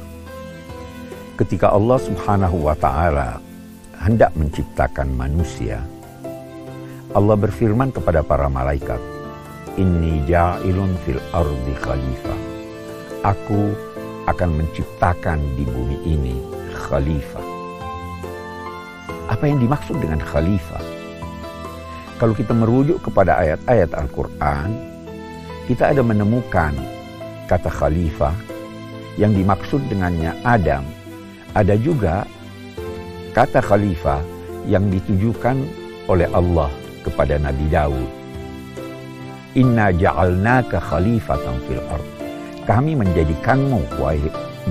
ketika 1.37 1.69
Allah 1.69 2.01
Subhanahu 2.01 2.65
wa 2.65 2.73
taala 2.73 3.37
hendak 4.01 4.33
menciptakan 4.33 5.05
manusia, 5.13 5.85
Allah 7.13 7.37
berfirman 7.37 7.93
kepada 7.93 8.25
para 8.25 8.49
malaikat, 8.49 8.97
Inni 9.77 10.25
ja'ilun 10.25 10.97
fil 11.05 11.21
ardi 11.29 11.77
khalifah. 11.77 12.39
Aku 13.21 13.77
akan 14.25 14.57
menciptakan 14.57 15.37
di 15.53 15.61
bumi 15.61 16.09
ini 16.09 16.41
khalifah. 16.73 17.45
Apa 19.29 19.45
yang 19.45 19.61
dimaksud 19.61 20.01
dengan 20.01 20.25
khalifah? 20.25 20.81
Kalau 22.17 22.33
kita 22.33 22.57
merujuk 22.57 22.97
kepada 23.05 23.45
ayat-ayat 23.45 23.93
Al-Quran, 23.93 24.86
kita 25.67 25.91
ada 25.91 26.01
menemukan 26.01 26.73
kata 27.51 27.67
khalifah 27.67 28.33
yang 29.19 29.35
dimaksud 29.35 29.83
dengannya 29.91 30.31
Adam. 30.47 30.87
Ada 31.53 31.75
juga 31.77 32.23
kata 33.35 33.59
khalifah 33.59 34.23
yang 34.65 34.87
ditujukan 34.87 35.59
oleh 36.07 36.27
Allah 36.31 36.71
kepada 37.03 37.35
Nabi 37.39 37.67
Daud 37.67 38.17
Inna 39.57 39.89
ja'alnaka 39.89 40.77
khalifatan 40.77 41.57
fil 41.65 41.81
ard. 41.89 42.05
Kami 42.69 42.93
menjadikanmu, 42.93 43.97
wahai 43.97 44.21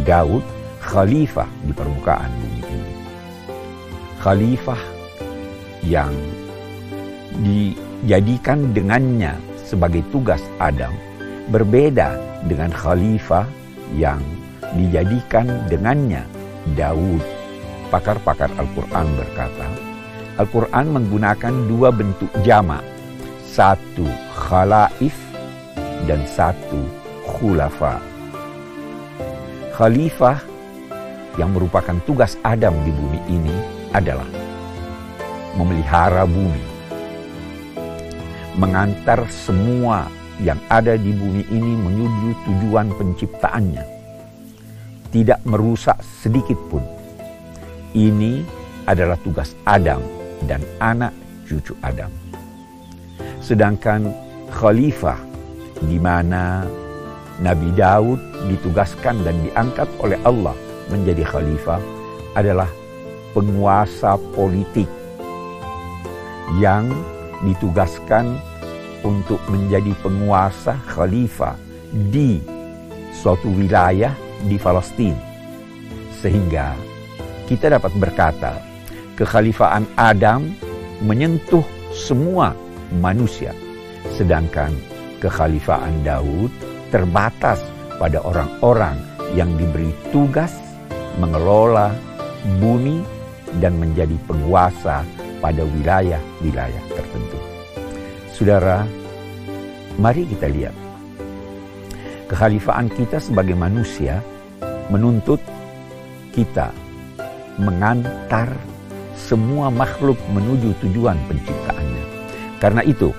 Daud, 0.07 0.47
khalifah 0.78 1.51
di 1.66 1.74
permukaan 1.74 2.30
bumi 2.38 2.62
ini. 2.62 2.92
Khalifah 4.22 4.82
yang 5.82 6.14
dijadikan 7.42 8.70
dengannya 8.70 9.34
sebagai 9.66 10.06
tugas 10.14 10.38
Adam 10.62 10.94
berbeda 11.50 12.14
dengan 12.46 12.70
khalifah 12.70 13.46
yang 13.98 14.22
dijadikan 14.78 15.66
dengannya 15.66 16.22
Daud. 16.78 17.22
Pakar-pakar 17.90 18.50
Al-Quran 18.58 19.06
berkata, 19.14 19.66
Al-Quran 20.38 20.86
menggunakan 20.90 21.54
dua 21.70 21.90
bentuk 21.94 22.30
jamak 22.42 22.82
satu 23.46 24.06
khalaif 24.34 25.14
dan 26.06 26.22
satu 26.26 26.82
khulafa. 27.26 27.98
Khalifah 29.74 30.38
yang 31.38 31.52
merupakan 31.52 31.96
tugas 32.04 32.36
Adam 32.42 32.74
di 32.84 32.92
bumi 32.92 33.20
ini 33.28 33.56
adalah 33.92 34.28
memelihara 35.56 36.28
bumi, 36.28 36.64
mengantar 38.57 39.24
semua 39.28 40.09
yang 40.40 40.61
ada 40.68 40.96
di 40.96 41.12
bumi 41.12 41.44
ini 41.48 41.72
menuju 41.80 42.28
tujuan 42.44 42.92
penciptaannya, 42.96 43.84
tidak 45.12 45.40
merusak 45.48 45.96
sedikit 46.20 46.57
pun. 46.68 46.84
Ini 47.96 48.44
adalah 48.84 49.16
tugas 49.24 49.57
Adam 49.64 50.00
dan 50.44 50.61
anak 50.80 51.12
cucu 51.48 51.72
Adam. 51.80 52.12
Sedangkan 53.40 54.12
khalifah 54.52 55.16
di 55.84 55.96
mana 55.96 56.64
Nabi 57.40 57.72
Daud 57.76 58.20
ditugaskan 58.48 59.24
dan 59.24 59.36
diangkat 59.44 59.88
oleh 60.00 60.16
Allah 60.24 60.57
menjadi 60.88 61.24
khalifah 61.24 61.80
adalah 62.36 62.68
penguasa 63.32 64.16
politik 64.32 64.88
yang 66.61 66.88
ditugaskan 67.45 68.39
untuk 69.05 69.39
menjadi 69.51 69.93
penguasa 70.01 70.78
khalifah 70.89 71.55
di 72.12 72.41
suatu 73.12 73.53
wilayah 73.53 74.12
di 74.47 74.57
Palestina. 74.57 75.18
Sehingga 76.20 76.72
kita 77.47 77.76
dapat 77.76 77.93
berkata, 77.97 78.59
kekhalifaan 79.14 79.87
Adam 79.95 80.51
menyentuh 81.05 81.62
semua 81.93 82.53
manusia. 83.01 83.53
Sedangkan 84.16 84.72
kekhalifaan 85.20 86.05
Daud 86.05 86.53
terbatas 86.91 87.61
pada 87.97 88.20
orang-orang 88.22 88.97
yang 89.34 89.51
diberi 89.57 89.91
tugas 90.12 90.53
mengelola 91.16 91.93
bumi 92.61 93.03
dan 93.59 93.80
menjadi 93.80 94.14
penguasa 94.28 95.03
pada 95.41 95.62
wilayah-wilayah 95.62 96.82
tertentu. 96.93 97.39
Saudara, 98.32 98.84
mari 99.97 100.28
kita 100.28 100.49
lihat. 100.53 100.76
Kekhalifaan 102.26 102.91
kita 102.91 103.22
sebagai 103.22 103.55
manusia 103.55 104.18
menuntut 104.91 105.39
kita 106.34 106.74
mengantar 107.57 108.51
semua 109.16 109.72
makhluk 109.72 110.20
menuju 110.34 110.76
tujuan 110.84 111.16
penciptaannya. 111.30 112.05
Karena 112.61 112.82
itu, 112.84 113.14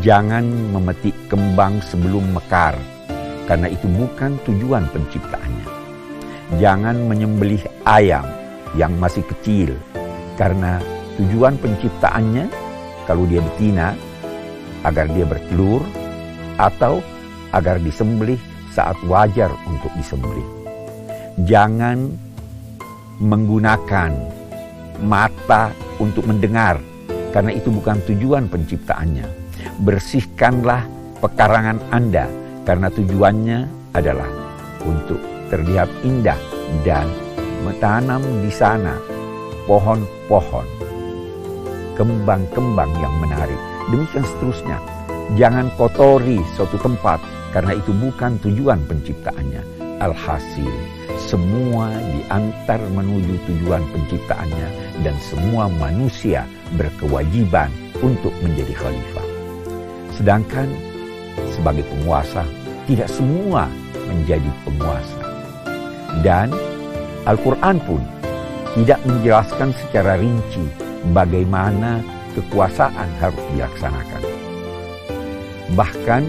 jangan 0.00 0.46
memetik 0.72 1.12
kembang 1.28 1.82
sebelum 1.84 2.32
mekar, 2.32 2.78
karena 3.44 3.68
itu 3.68 3.84
bukan 3.92 4.40
tujuan 4.48 4.88
penciptaannya. 4.94 5.68
Jangan 6.60 6.96
menyembelih 7.08 7.60
ayam 7.84 8.24
yang 8.76 8.92
masih 8.96 9.24
kecil, 9.28 9.76
karena 10.40 10.80
tujuan 11.20 11.60
penciptaannya, 11.60 12.46
kalau 13.04 13.28
dia 13.28 13.44
betina, 13.44 13.92
agar 14.82 15.06
dia 15.12 15.28
bertelur, 15.28 15.82
atau 16.56 17.04
agar 17.52 17.80
disembelih 17.80 18.40
saat 18.72 18.96
wajar 19.04 19.52
untuk 19.68 19.92
disembelih. 19.96 20.44
Jangan 21.44 22.08
menggunakan 23.20 24.10
mata 25.04 25.72
untuk 26.00 26.24
mendengar 26.24 26.80
karena 27.32 27.52
itu 27.52 27.68
bukan 27.68 28.00
tujuan 28.08 28.48
penciptaannya. 28.48 29.26
Bersihkanlah 29.84 30.84
pekarangan 31.20 31.78
Anda 31.92 32.28
karena 32.64 32.88
tujuannya 32.92 33.58
adalah 33.96 34.28
untuk 34.84 35.20
terlihat 35.52 35.88
indah 36.02 36.38
dan 36.82 37.06
menanam 37.62 38.24
di 38.40 38.50
sana 38.50 39.11
pohon-pohon, 39.64 40.66
kembang-kembang 41.94 42.90
yang 42.98 43.14
menarik. 43.22 43.58
Demikian 43.90 44.24
seterusnya. 44.24 44.78
Jangan 45.38 45.72
kotori 45.80 46.42
suatu 46.58 46.76
tempat 46.76 47.22
karena 47.56 47.78
itu 47.78 47.92
bukan 47.96 48.36
tujuan 48.42 48.80
penciptaannya. 48.88 49.62
Alhasil, 50.02 50.72
semua 51.14 51.94
diantar 51.94 52.82
menuju 52.90 53.38
tujuan 53.46 53.86
penciptaannya 53.94 54.68
dan 55.06 55.14
semua 55.22 55.70
manusia 55.70 56.42
berkewajiban 56.74 57.70
untuk 58.02 58.34
menjadi 58.42 58.74
khalifah. 58.74 59.28
Sedangkan 60.18 60.66
sebagai 61.54 61.86
penguasa, 61.86 62.42
tidak 62.90 63.06
semua 63.06 63.70
menjadi 64.10 64.50
penguasa. 64.66 65.22
Dan 66.20 66.50
Al-Quran 67.24 67.78
pun 67.86 68.02
tidak 68.72 69.00
menjelaskan 69.04 69.70
secara 69.76 70.16
rinci 70.16 70.64
bagaimana 71.12 72.00
kekuasaan 72.32 73.10
harus 73.20 73.42
dilaksanakan. 73.52 74.22
Bahkan 75.76 76.22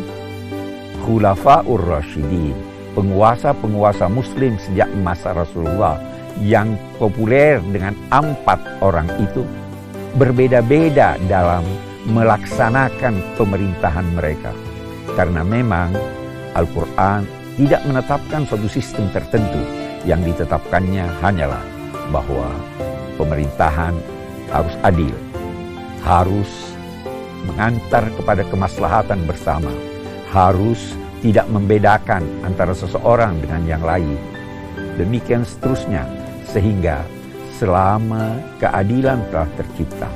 Khulafaur 1.04 1.84
Rashidin, 1.84 2.56
penguasa-penguasa 2.96 4.08
muslim 4.08 4.56
sejak 4.60 4.88
masa 5.04 5.36
Rasulullah 5.36 6.00
yang 6.40 6.80
populer 7.00 7.60
dengan 7.72 7.96
empat 8.12 8.60
orang 8.80 9.08
itu 9.20 9.44
berbeda-beda 10.16 11.20
dalam 11.28 11.64
melaksanakan 12.08 13.20
pemerintahan 13.36 14.08
mereka. 14.16 14.52
Karena 15.16 15.44
memang 15.44 15.92
Al-Quran 16.56 17.28
tidak 17.60 17.84
menetapkan 17.86 18.48
suatu 18.48 18.68
sistem 18.72 19.12
tertentu 19.14 19.62
yang 20.04 20.20
ditetapkannya 20.26 21.06
hanyalah 21.22 21.83
bahwa 22.10 22.50
pemerintahan 23.16 23.94
harus 24.50 24.76
adil, 24.84 25.16
harus 26.04 26.52
mengantar 27.48 28.08
kepada 28.18 28.44
kemaslahatan 28.48 29.24
bersama, 29.28 29.72
harus 30.32 30.96
tidak 31.24 31.48
membedakan 31.48 32.24
antara 32.44 32.76
seseorang 32.76 33.40
dengan 33.40 33.64
yang 33.64 33.84
lain. 33.84 34.20
Demikian 35.00 35.48
seterusnya, 35.48 36.04
sehingga 36.52 37.02
selama 37.58 38.38
keadilan 38.60 39.24
telah 39.32 39.50
tercipta, 39.56 40.10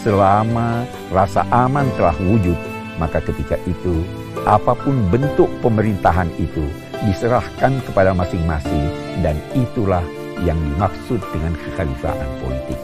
selama 0.00 0.86
rasa 1.10 1.42
aman 1.50 1.88
telah 1.98 2.14
wujud, 2.22 2.56
maka 2.96 3.18
ketika 3.24 3.58
itu 3.66 4.06
apa 4.46 4.76
pun 4.76 4.94
bentuk 5.10 5.50
pemerintahan 5.64 6.30
itu 6.38 6.62
diserahkan 7.04 7.82
kepada 7.84 8.14
masing-masing 8.14 8.86
dan 9.20 9.36
itulah 9.52 10.04
yang 10.42 10.58
dimaksud 10.58 11.22
dengan 11.30 11.54
kekhalifahan 11.54 12.30
politik. 12.42 12.80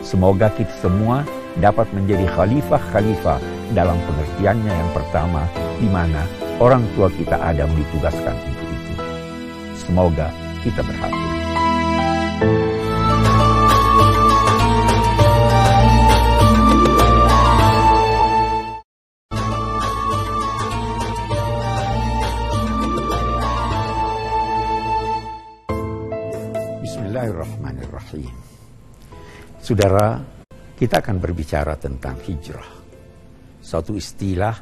Semoga 0.00 0.48
kita 0.54 0.72
semua 0.80 1.26
dapat 1.60 1.90
menjadi 1.92 2.24
khalifah-khalifah 2.32 3.42
dalam 3.74 3.98
pengertiannya 4.06 4.72
yang 4.72 4.90
pertama 4.94 5.44
di 5.76 5.88
mana 5.90 6.22
orang 6.62 6.86
tua 6.94 7.10
kita 7.12 7.36
Adam 7.36 7.68
ditugaskan 7.74 8.36
untuk 8.48 8.68
itu. 8.70 8.94
Semoga 9.76 10.30
kita 10.62 10.80
berhasil. 10.80 11.25
Bismillahirrahmanirrahim. 28.06 29.58
Saudara, 29.58 30.22
kita 30.78 31.02
akan 31.02 31.18
berbicara 31.18 31.74
tentang 31.74 32.14
hijrah. 32.22 32.70
Suatu 33.58 33.98
istilah 33.98 34.54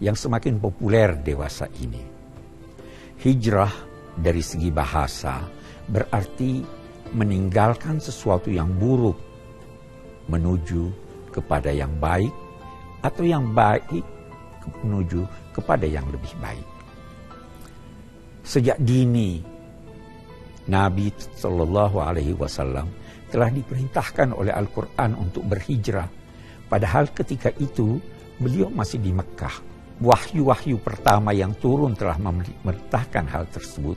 yang 0.00 0.16
semakin 0.16 0.56
populer 0.56 1.12
dewasa 1.20 1.68
ini. 1.76 2.00
Hijrah 3.20 3.68
dari 4.16 4.40
segi 4.40 4.72
bahasa 4.72 5.44
berarti 5.92 6.64
meninggalkan 7.12 8.00
sesuatu 8.00 8.48
yang 8.48 8.72
buruk 8.80 9.20
menuju 10.32 10.88
kepada 11.36 11.68
yang 11.68 11.92
baik 12.00 12.32
atau 13.04 13.28
yang 13.28 13.52
baik 13.52 14.08
menuju 14.80 15.28
kepada 15.52 15.84
yang 15.84 16.08
lebih 16.08 16.32
baik. 16.40 16.68
Sejak 18.40 18.80
dini 18.80 19.49
Nabi 20.68 21.08
Shallallahu 21.14 21.96
Alaihi 22.04 22.36
Wasallam 22.36 22.90
telah 23.30 23.48
diperintahkan 23.48 24.34
oleh 24.34 24.52
Al-Quran 24.52 25.16
untuk 25.16 25.46
berhijrah. 25.46 26.10
Padahal 26.66 27.14
ketika 27.14 27.54
itu 27.56 27.96
beliau 28.36 28.68
masih 28.68 28.98
di 28.98 29.14
Mekah. 29.14 29.70
Wahyu-wahyu 30.00 30.80
pertama 30.80 31.30
yang 31.36 31.52
turun 31.60 31.92
telah 31.92 32.16
memerintahkan 32.16 33.24
hal 33.28 33.44
tersebut. 33.52 33.96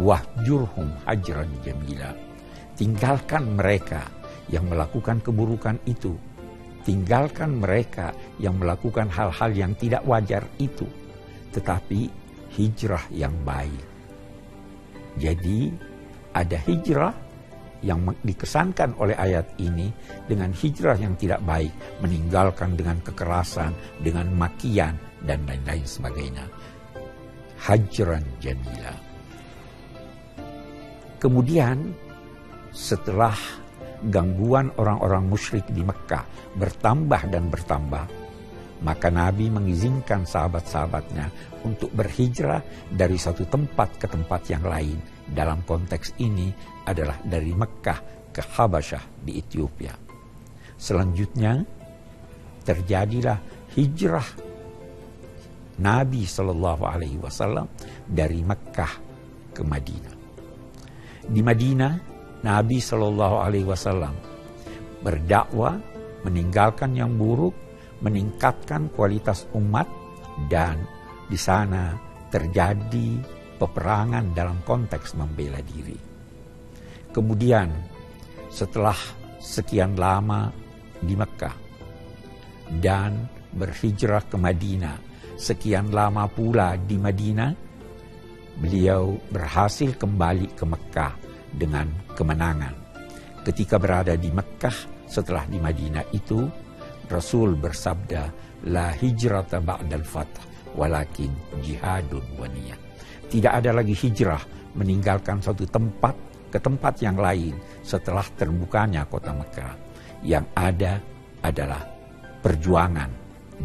Wahjurhum 0.00 0.88
hajran 1.04 1.52
jamila. 1.60 2.16
Tinggalkan 2.74 3.54
mereka 3.54 4.08
yang 4.48 4.66
melakukan 4.66 5.20
keburukan 5.20 5.76
itu. 5.84 6.16
Tinggalkan 6.82 7.62
mereka 7.62 8.10
yang 8.42 8.58
melakukan 8.58 9.06
hal-hal 9.12 9.52
yang 9.52 9.76
tidak 9.76 10.02
wajar 10.08 10.48
itu. 10.58 10.88
Tetapi 11.52 12.08
hijrah 12.56 13.04
yang 13.12 13.36
baik 13.44 13.91
jadi 15.20 15.72
ada 16.32 16.56
hijrah 16.56 17.14
yang 17.82 18.14
dikesankan 18.22 18.94
oleh 18.96 19.18
ayat 19.18 19.58
ini 19.58 19.90
dengan 20.30 20.54
hijrah 20.54 20.94
yang 20.96 21.18
tidak 21.18 21.42
baik, 21.42 21.74
meninggalkan 21.98 22.78
dengan 22.78 23.02
kekerasan, 23.02 23.74
dengan 24.00 24.30
makian, 24.32 24.94
dan 25.26 25.42
lain-lain 25.46 25.82
sebagainya. 25.82 26.46
Hajran 27.58 28.22
jamila. 28.42 28.94
Kemudian 31.18 31.94
setelah 32.74 33.34
gangguan 34.10 34.74
orang-orang 34.78 35.30
musyrik 35.30 35.62
di 35.70 35.86
Mekah 35.86 36.26
bertambah 36.58 37.22
dan 37.30 37.46
bertambah, 37.46 38.04
maka 38.82 39.08
Nabi 39.08 39.48
mengizinkan 39.48 40.26
sahabat-sahabatnya 40.26 41.30
untuk 41.62 41.94
berhijrah 41.94 42.62
dari 42.90 43.14
satu 43.14 43.46
tempat 43.46 43.96
ke 44.02 44.06
tempat 44.10 44.42
yang 44.50 44.66
lain. 44.66 44.98
Dalam 45.22 45.62
konteks 45.62 46.18
ini 46.18 46.50
adalah 46.84 47.16
dari 47.22 47.54
Mekah 47.54 48.30
ke 48.34 48.42
Habasyah 48.42 49.22
di 49.22 49.38
Ethiopia. 49.38 49.94
Selanjutnya 50.74 51.62
terjadilah 52.66 53.38
hijrah 53.78 54.28
Nabi 55.78 56.26
Shallallahu 56.26 56.82
Alaihi 56.84 57.22
Wasallam 57.22 57.70
dari 58.04 58.42
Mekah 58.42 58.92
ke 59.54 59.62
Madinah. 59.62 60.14
Di 61.22 61.38
Madinah, 61.38 61.94
Nabi 62.42 62.82
Shallallahu 62.82 63.36
Alaihi 63.38 63.66
Wasallam 63.66 64.14
berdakwah, 65.06 65.78
meninggalkan 66.26 66.94
yang 66.98 67.14
buruk, 67.14 67.54
meningkatkan 68.02 68.90
kualitas 68.92 69.46
umat 69.54 69.86
dan 70.50 70.82
di 71.30 71.38
sana 71.38 71.94
terjadi 72.28 73.22
peperangan 73.56 74.34
dalam 74.34 74.58
konteks 74.66 75.14
membela 75.14 75.62
diri. 75.62 75.96
Kemudian 77.14 77.68
setelah 78.50 78.96
sekian 79.38 79.94
lama 79.94 80.50
di 80.98 81.14
Mekah 81.14 81.56
dan 82.82 83.28
berhijrah 83.52 84.26
ke 84.26 84.36
Madinah, 84.40 84.96
sekian 85.36 85.92
lama 85.92 86.26
pula 86.26 86.74
di 86.74 86.96
Madinah, 86.96 87.52
beliau 88.58 89.14
berhasil 89.30 89.94
kembali 89.94 90.56
ke 90.56 90.64
Mekah 90.64 91.12
dengan 91.52 91.86
kemenangan. 92.16 92.74
Ketika 93.44 93.76
berada 93.76 94.16
di 94.16 94.32
Mekah 94.32 95.04
setelah 95.04 95.44
di 95.44 95.60
Madinah 95.60 96.08
itu, 96.16 96.48
Rasul 97.10 97.58
bersabda, 97.58 98.22
La 98.70 98.94
hijrata 98.94 99.58
ba'dal 99.58 100.06
fath 100.06 100.38
walakin 100.78 101.32
jihadun 101.60 102.22
waniyah. 102.38 102.78
Tidak 103.26 103.52
ada 103.52 103.72
lagi 103.72 103.96
hijrah 103.96 104.40
meninggalkan 104.76 105.40
suatu 105.40 105.66
tempat 105.68 106.14
ke 106.52 106.60
tempat 106.60 107.00
yang 107.00 107.16
lain 107.16 107.56
setelah 107.80 108.24
terbukanya 108.36 109.08
kota 109.08 109.32
Mekah. 109.32 109.74
Yang 110.22 110.46
ada 110.54 110.92
adalah 111.42 111.82
perjuangan 112.44 113.10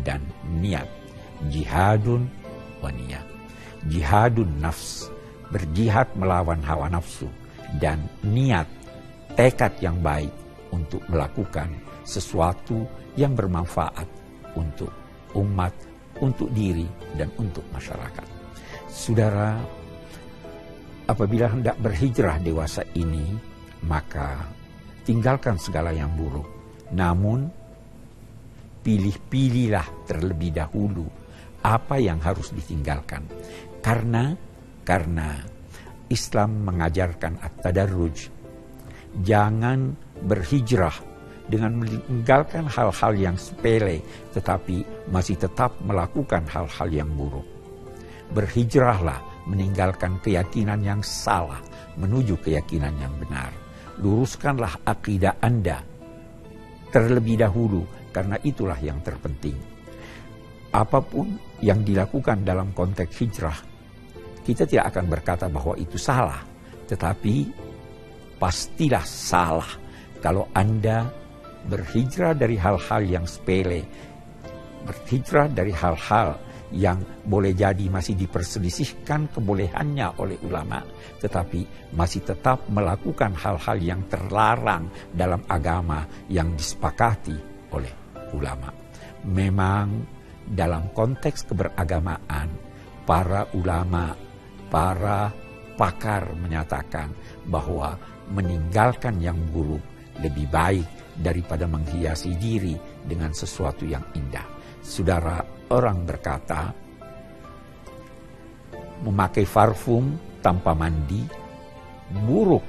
dan 0.02 0.24
niat. 0.58 0.88
Jihadun 1.54 2.26
waniyah. 2.82 3.22
Jihadun 3.86 4.58
nafs, 4.58 5.12
berjihad 5.54 6.10
melawan 6.18 6.64
hawa 6.66 6.90
nafsu. 6.90 7.30
Dan 7.78 8.08
niat, 8.24 8.66
tekad 9.36 9.76
yang 9.84 10.00
baik 10.00 10.32
untuk 10.72 11.04
melakukan 11.12 11.68
sesuatu 12.08 12.88
yang 13.20 13.36
bermanfaat 13.36 14.08
untuk 14.56 14.90
umat 15.36 15.76
untuk 16.24 16.48
diri 16.56 16.88
dan 17.20 17.28
untuk 17.36 17.68
masyarakat. 17.76 18.26
Saudara, 18.88 19.60
apabila 21.06 21.52
hendak 21.52 21.76
berhijrah 21.84 22.40
dewasa 22.40 22.82
ini, 22.96 23.36
maka 23.86 24.48
tinggalkan 25.04 25.60
segala 25.60 25.92
yang 25.92 26.10
buruk. 26.16 26.48
Namun, 26.96 27.46
pilih-pilihlah 28.82 30.08
terlebih 30.08 30.56
dahulu 30.56 31.06
apa 31.62 32.00
yang 32.00 32.24
harus 32.24 32.56
ditinggalkan. 32.56 33.28
Karena 33.84 34.32
karena 34.88 35.36
Islam 36.08 36.64
mengajarkan 36.64 37.44
at-tadarruj. 37.44 38.32
Jangan 39.28 39.92
berhijrah 40.24 40.96
dengan 41.48 41.80
meninggalkan 41.80 42.68
hal-hal 42.68 43.14
yang 43.16 43.36
sepele 43.40 44.04
tetapi 44.36 44.84
masih 45.12 45.40
tetap 45.40 45.74
melakukan 45.84 46.44
hal-hal 46.48 46.88
yang 46.92 47.10
buruk. 47.16 47.48
Berhijrahlah 48.36 49.48
meninggalkan 49.48 50.20
keyakinan 50.20 50.84
yang 50.84 51.00
salah 51.00 51.64
menuju 51.96 52.36
keyakinan 52.44 52.94
yang 53.00 53.16
benar. 53.16 53.50
Luruskanlah 53.98 54.84
akidah 54.86 55.40
Anda 55.42 55.82
terlebih 56.92 57.40
dahulu 57.40 57.84
karena 58.12 58.38
itulah 58.44 58.78
yang 58.80 59.00
terpenting. 59.02 59.56
Apa 60.72 61.00
pun 61.00 61.40
yang 61.64 61.82
dilakukan 61.82 62.44
dalam 62.44 62.76
konteks 62.76 63.14
hijrah, 63.24 63.58
kita 64.44 64.68
tidak 64.68 64.94
akan 64.94 65.06
berkata 65.10 65.46
bahwa 65.50 65.74
itu 65.80 65.98
salah, 65.98 66.44
tetapi 66.86 67.50
pastilah 68.38 69.02
salah 69.02 69.68
kalau 70.22 70.46
Anda 70.54 71.10
berhijrah 71.68 72.34
dari 72.34 72.56
hal-hal 72.56 73.02
yang 73.04 73.26
sepele, 73.28 73.84
berhijrah 74.88 75.52
dari 75.52 75.76
hal-hal 75.76 76.40
yang 76.72 77.00
boleh 77.24 77.56
jadi 77.56 77.88
masih 77.88 78.20
diperselisihkan 78.20 79.32
kebolehannya 79.32 80.20
oleh 80.20 80.36
ulama, 80.44 80.84
tetapi 81.20 81.92
masih 81.96 82.28
tetap 82.28 82.68
melakukan 82.68 83.32
hal-hal 83.40 83.78
yang 83.80 84.02
terlarang 84.12 84.92
dalam 85.16 85.44
agama 85.48 86.04
yang 86.28 86.52
disepakati 86.56 87.36
oleh 87.72 87.92
ulama. 88.36 88.72
Memang 89.28 90.04
dalam 90.48 90.92
konteks 90.92 91.48
keberagamaan, 91.48 92.52
para 93.08 93.48
ulama, 93.56 94.12
para 94.68 95.32
pakar 95.80 96.36
menyatakan 96.36 97.12
bahwa 97.48 97.96
meninggalkan 98.28 99.24
yang 99.24 99.40
buruk 99.56 99.84
lebih 100.20 100.50
baik 100.52 100.97
daripada 101.18 101.66
menghiasi 101.66 102.38
diri 102.38 102.78
dengan 103.04 103.34
sesuatu 103.34 103.84
yang 103.84 104.06
indah. 104.14 104.46
Saudara, 104.86 105.42
orang 105.74 106.06
berkata, 106.06 106.72
memakai 109.04 109.46
parfum 109.46 110.18
tanpa 110.42 110.74
mandi 110.74 111.22
buruk 112.24 112.64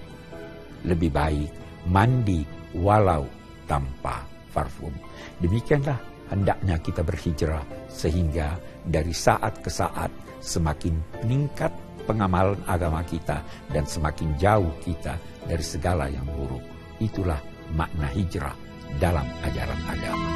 lebih 0.85 1.11
baik 1.13 1.51
mandi 1.89 2.45
walau 2.77 3.25
tanpa 3.65 4.25
parfum. 4.53 4.93
Demikianlah 5.41 5.97
hendaknya 6.29 6.77
kita 6.81 7.01
berhijrah 7.01 7.65
sehingga 7.89 8.59
dari 8.85 9.15
saat 9.15 9.61
ke 9.65 9.71
saat 9.73 10.11
semakin 10.41 10.97
meningkat 11.25 11.73
pengamalan 12.05 12.61
agama 12.65 13.05
kita 13.05 13.45
dan 13.73 13.85
semakin 13.85 14.33
jauh 14.41 14.73
kita 14.81 15.17
dari 15.45 15.65
segala 15.65 16.09
yang 16.09 16.25
buruk. 16.25 16.65
Itulah 16.99 17.41
makna 17.77 18.09
hijrah 18.13 18.57
dalam 19.01 19.27
ajaran 19.45 19.81
agama. 19.89 20.31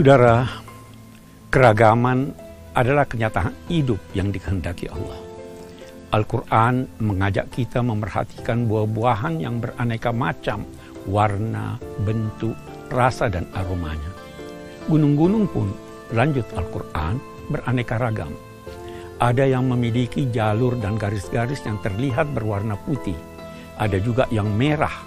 Saudara, 0.00 0.48
keragaman 1.52 2.32
adalah 2.72 3.04
kenyataan 3.04 3.52
hidup 3.68 4.00
yang 4.16 4.32
dikehendaki 4.32 4.88
Allah. 4.88 5.20
Al-Quran 6.16 6.88
mengajak 7.04 7.52
kita 7.52 7.84
memerhatikan 7.84 8.64
buah-buahan 8.64 9.44
yang 9.44 9.60
beraneka 9.60 10.08
macam, 10.08 10.64
warna, 11.04 11.76
bentuk, 12.00 12.56
rasa, 12.90 13.30
dan 13.30 13.46
aromanya. 13.54 14.10
Gunung-gunung 14.90 15.46
pun, 15.48 15.70
lanjut 16.12 16.46
Al-Quran, 16.58 17.22
beraneka 17.48 17.96
ragam. 17.96 18.34
Ada 19.20 19.46
yang 19.46 19.68
memiliki 19.68 20.28
jalur 20.28 20.76
dan 20.80 20.98
garis-garis 20.98 21.62
yang 21.64 21.78
terlihat 21.80 22.32
berwarna 22.34 22.74
putih. 22.74 23.16
Ada 23.78 24.02
juga 24.02 24.26
yang 24.34 24.50
merah, 24.50 25.06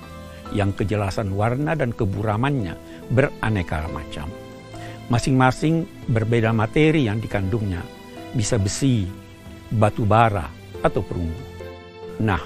yang 0.55 0.71
kejelasan 0.73 1.33
warna 1.33 1.73
dan 1.73 1.91
keburamannya 1.91 2.77
beraneka 3.09 3.89
macam 3.89 4.29
Masing-masing 5.11 6.07
berbeda 6.07 6.55
materi 6.55 7.11
yang 7.11 7.19
dikandungnya, 7.19 7.83
bisa 8.31 8.55
besi, 8.55 9.03
batu 9.67 10.07
bara, 10.07 10.47
atau 10.79 11.03
perunggu. 11.03 11.43
Nah, 12.23 12.39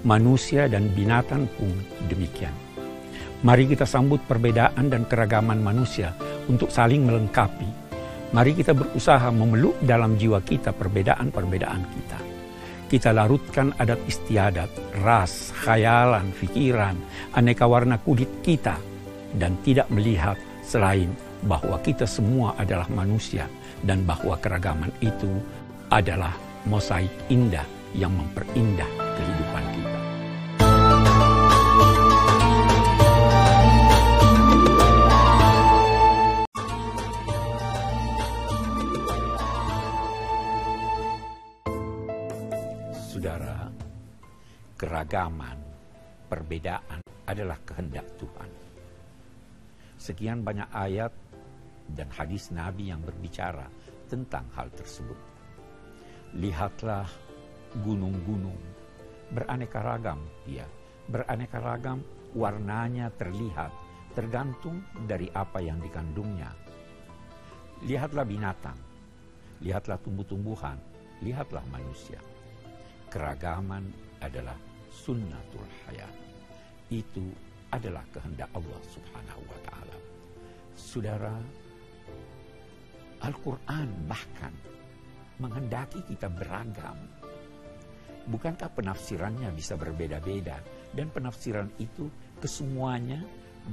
manusia 0.00 0.72
dan 0.72 0.88
binatang 0.96 1.44
pun 1.52 1.68
demikian. 2.08 2.61
Mari 3.42 3.66
kita 3.66 3.82
sambut 3.82 4.22
perbedaan 4.22 4.86
dan 4.86 5.02
keragaman 5.02 5.58
manusia 5.58 6.14
untuk 6.46 6.70
saling 6.70 7.02
melengkapi. 7.02 7.66
Mari 8.30 8.54
kita 8.54 8.70
berusaha 8.70 9.34
memeluk 9.34 9.82
dalam 9.82 10.14
jiwa 10.14 10.38
kita 10.46 10.70
perbedaan-perbedaan 10.70 11.82
kita. 11.82 12.18
Kita 12.86 13.10
larutkan 13.10 13.74
adat 13.82 13.98
istiadat, 14.06 14.70
ras, 15.02 15.50
khayalan, 15.58 16.30
pikiran, 16.38 16.94
aneka 17.34 17.66
warna 17.66 17.98
kulit 17.98 18.30
kita, 18.46 18.78
dan 19.34 19.58
tidak 19.66 19.90
melihat 19.90 20.38
selain 20.62 21.10
bahwa 21.42 21.82
kita 21.82 22.06
semua 22.06 22.54
adalah 22.62 22.86
manusia 22.94 23.50
dan 23.82 24.06
bahwa 24.06 24.38
keragaman 24.38 24.94
itu 25.02 25.42
adalah 25.90 26.30
mosaik 26.70 27.10
indah 27.26 27.66
yang 27.98 28.14
memperindah 28.14 28.86
kehidupan 29.18 29.64
kita. 29.74 29.91
Keragaman, 44.82 45.62
perbedaan 46.26 47.06
adalah 47.30 47.54
kehendak 47.62 48.02
Tuhan. 48.18 48.50
Sekian 49.94 50.42
banyak 50.42 50.66
ayat 50.74 51.14
dan 51.86 52.10
hadis 52.10 52.50
Nabi 52.50 52.90
yang 52.90 52.98
berbicara 52.98 53.70
tentang 54.10 54.42
hal 54.58 54.74
tersebut. 54.74 55.14
Lihatlah 56.34 57.06
gunung-gunung 57.86 58.58
beraneka 59.30 59.86
ragam 59.86 60.18
ya, 60.50 60.66
beraneka 61.06 61.62
ragam 61.62 62.02
warnanya 62.34 63.14
terlihat 63.14 63.70
tergantung 64.18 64.82
dari 65.06 65.30
apa 65.30 65.62
yang 65.62 65.78
dikandungnya. 65.78 66.50
Lihatlah 67.86 68.26
binatang, 68.26 68.78
lihatlah 69.62 70.02
tumbuh-tumbuhan, 70.02 70.74
lihatlah 71.22 71.62
manusia. 71.70 72.18
Keragaman 73.06 73.86
adalah 74.18 74.71
sunnatul 74.92 75.64
hayat. 75.88 76.12
Itu 76.92 77.24
adalah 77.72 78.04
kehendak 78.12 78.52
Allah 78.52 78.80
Subhanahu 78.92 79.42
wa 79.48 79.58
taala. 79.64 79.96
Saudara, 80.76 81.32
Al-Quran 83.24 83.88
bahkan 84.04 84.52
menghendaki 85.40 86.04
kita 86.04 86.28
beragam. 86.28 87.00
Bukankah 88.28 88.70
penafsirannya 88.76 89.50
bisa 89.56 89.74
berbeda-beda 89.74 90.60
dan 90.94 91.10
penafsiran 91.10 91.66
itu 91.80 92.06
kesemuanya 92.38 93.18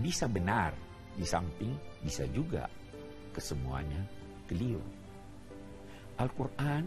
bisa 0.02 0.26
benar 0.26 0.74
di 1.14 1.28
samping 1.28 1.76
bisa 2.02 2.26
juga 2.32 2.66
kesemuanya 3.36 4.02
keliru. 4.50 4.82
Al-Quran 6.18 6.84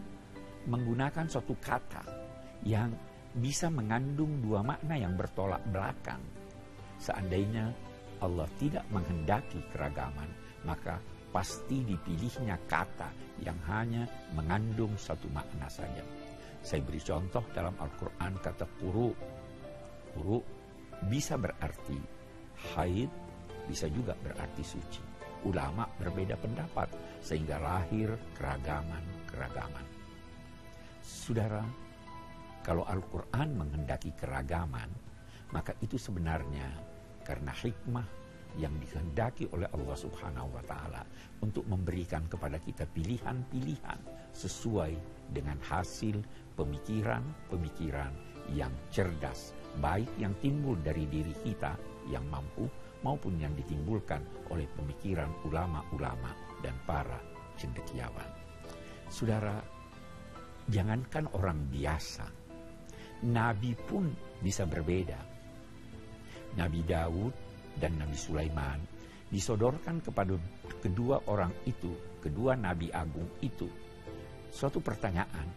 menggunakan 0.67 1.25
suatu 1.27 1.55
kata 1.59 2.03
yang 2.63 2.91
bisa 3.33 3.69
mengandung 3.73 4.41
dua 4.45 4.61
makna 4.61 4.93
yang 4.97 5.17
bertolak 5.17 5.61
belakang. 5.73 6.21
Seandainya 7.01 7.73
Allah 8.21 8.47
tidak 8.61 8.85
menghendaki 8.93 9.59
keragaman, 9.73 10.29
maka 10.63 11.01
pasti 11.33 11.81
dipilihnya 11.81 12.55
kata 12.69 13.09
yang 13.41 13.57
hanya 13.67 14.05
mengandung 14.37 14.93
satu 14.95 15.25
makna 15.33 15.65
saja. 15.65 16.05
Saya 16.63 16.79
beri 16.85 17.01
contoh 17.01 17.43
dalam 17.51 17.75
Al-Quran 17.75 18.33
kata 18.39 18.65
kuru. 18.79 19.11
Kuru 20.13 20.39
bisa 21.09 21.35
berarti 21.35 21.97
haid, 22.77 23.11
bisa 23.67 23.89
juga 23.91 24.15
berarti 24.15 24.63
suci. 24.63 25.01
Ulama 25.43 25.83
berbeda 25.99 26.39
pendapat 26.39 27.19
sehingga 27.19 27.59
lahir 27.59 28.15
keragaman-keragaman. 28.39 29.83
Saudara, 31.03 31.59
kalau 32.63 32.87
Al-Quran 32.87 33.59
menghendaki 33.59 34.15
keragaman, 34.15 34.87
maka 35.51 35.75
itu 35.83 35.99
sebenarnya 35.99 36.71
karena 37.27 37.51
hikmah 37.51 38.07
yang 38.57 38.73
dikehendaki 38.79 39.49
oleh 39.51 39.65
Allah 39.73 39.97
Subhanahu 39.97 40.49
wa 40.53 40.63
taala 40.65 41.03
untuk 41.41 41.65
memberikan 41.65 42.25
kepada 42.29 42.61
kita 42.61 42.85
pilihan-pilihan 42.93 43.99
sesuai 44.33 44.93
dengan 45.33 45.57
hasil 45.65 46.21
pemikiran-pemikiran 46.55 48.13
yang 48.53 48.71
cerdas, 48.93 49.57
baik 49.81 50.09
yang 50.21 50.33
timbul 50.39 50.77
dari 50.79 51.09
diri 51.09 51.33
kita 51.41 51.73
yang 52.07 52.25
mampu 52.29 52.69
maupun 53.01 53.35
yang 53.41 53.51
ditimbulkan 53.57 54.21
oleh 54.53 54.67
pemikiran 54.79 55.29
ulama-ulama 55.43 56.31
dan 56.61 56.75
para 56.87 57.19
cendekiawan. 57.59 58.27
Saudara, 59.09 59.59
jangankan 60.71 61.27
orang 61.35 61.67
biasa, 61.69 62.42
nabi 63.23 63.71
pun 63.75 64.11
bisa 64.43 64.67
berbeda. 64.67 65.19
Nabi 66.59 66.85
Daud 66.85 67.33
dan 67.79 67.97
Nabi 67.97 68.13
Sulaiman 68.13 68.77
disodorkan 69.33 70.03
kepada 70.03 70.37
kedua 70.83 71.17
orang 71.25 71.49
itu, 71.65 71.89
kedua 72.21 72.53
nabi 72.53 72.93
agung 72.93 73.25
itu, 73.41 73.65
suatu 74.53 74.77
pertanyaan. 74.77 75.49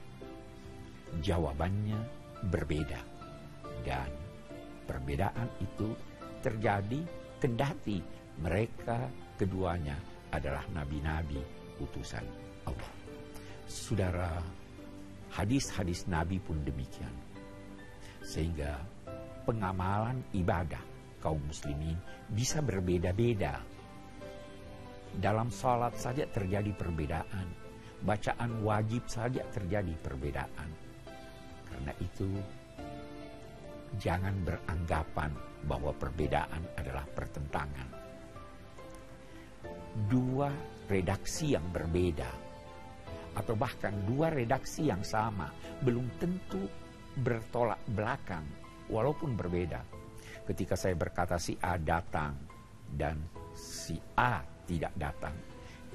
Jawabannya 1.21 2.01
berbeda. 2.49 3.01
Dan 3.85 4.11
perbedaan 4.89 5.49
itu 5.61 5.93
terjadi 6.41 7.01
kendati 7.39 8.01
mereka 8.41 9.07
keduanya 9.37 9.95
adalah 10.33 10.65
nabi-nabi 10.73 11.39
utusan 11.79 12.25
Allah. 12.65 12.93
Saudara, 13.69 14.41
hadis-hadis 15.37 16.09
nabi 16.09 16.41
pun 16.41 16.59
demikian. 16.65 17.26
Sehingga 18.27 18.83
pengamalan 19.47 20.19
ibadah 20.35 20.83
kaum 21.23 21.39
muslimin 21.47 21.95
bisa 22.35 22.59
berbeda-beda. 22.59 23.63
Dalam 25.15 25.49
salat 25.55 25.95
saja 25.95 26.27
terjadi 26.27 26.75
perbedaan. 26.75 27.47
Bacaan 27.97 28.61
wajib 28.61 29.09
saja 29.09 29.41
terjadi 29.49 29.95
perbedaan. 30.05 30.69
Karena 31.65 31.93
itu, 32.03 32.29
jangan 33.97 34.37
beranggapan 34.45 35.33
bahwa 35.65 35.97
perbedaan 35.97 36.63
adalah 36.77 37.09
pertentangan. 37.09 37.89
Dua 40.13 40.53
redaksi 40.93 41.57
yang 41.57 41.65
berbeda, 41.73 42.29
atau 43.37 43.57
bahkan 43.57 43.97
dua 44.05 44.29
redaksi 44.29 44.93
yang 44.93 45.01
sama, 45.01 45.49
belum 45.81 46.05
tentu 46.21 46.69
bertolak 47.17 47.81
belakang, 47.89 48.45
walaupun 48.93 49.35
berbeda 49.35 49.81
ketika 50.47 50.79
saya 50.79 50.95
berkata 50.95 51.41
si 51.43 51.59
A 51.59 51.75
datang 51.75 52.39
dan 52.87 53.19
si 53.57 53.99
A 54.15 54.45
tidak 54.69 54.95
datang, 54.95 55.35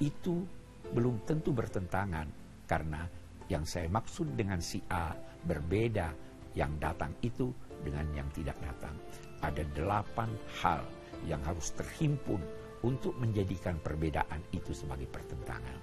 itu 0.02 0.44
belum 0.92 1.24
tentu 1.24 1.56
bertentangan 1.56 2.28
karena 2.68 3.08
yang 3.48 3.64
saya 3.64 3.88
maksud 3.88 4.36
dengan 4.36 4.60
si 4.60 4.82
A 4.92 5.16
berbeda 5.44 6.12
yang 6.52 6.76
datang 6.76 7.16
itu 7.24 7.48
dengan 7.80 8.06
yang 8.12 8.28
tidak 8.36 8.56
datang. 8.60 8.94
Ada 9.42 9.64
delapan 9.74 10.30
hal 10.62 10.84
yang 11.26 11.40
harus 11.42 11.72
terhimpun 11.74 12.38
untuk 12.82 13.14
menjadikan 13.18 13.78
perbedaan 13.80 14.42
itu 14.54 14.74
sebagai 14.74 15.06
pertentangan. 15.10 15.78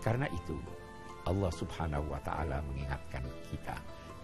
Karena 0.00 0.28
itu 0.30 0.56
Allah 1.26 1.50
subhanahu 1.50 2.06
wa 2.06 2.20
ta'ala 2.22 2.62
mengingatkan 2.70 3.24
kita 3.50 3.76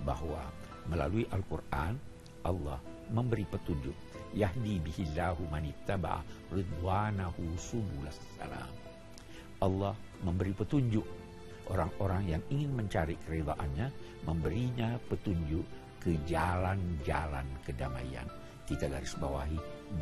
bahwa 0.02 0.42
melalui 0.90 1.26
Al-Quran 1.30 1.94
Allah 2.42 2.78
memberi 3.10 3.46
petunjuk. 3.46 3.94
Yahdi 4.32 4.80
bihillahu 4.80 5.44
manittaba 5.52 6.24
ridwanahu 6.48 7.52
subulas 7.60 8.16
salam. 8.40 8.72
Allah 9.60 9.92
memberi 10.24 10.56
petunjuk 10.56 11.04
orang-orang 11.68 12.34
yang 12.36 12.42
ingin 12.48 12.72
mencari 12.72 13.14
keridaannya, 13.28 13.92
memberinya 14.26 14.96
petunjuk 15.06 15.62
ke 16.02 16.16
jalan-jalan 16.26 17.46
kedamaian. 17.62 18.26
Kita 18.66 18.88
garis 18.88 19.14
bawahi 19.20 19.58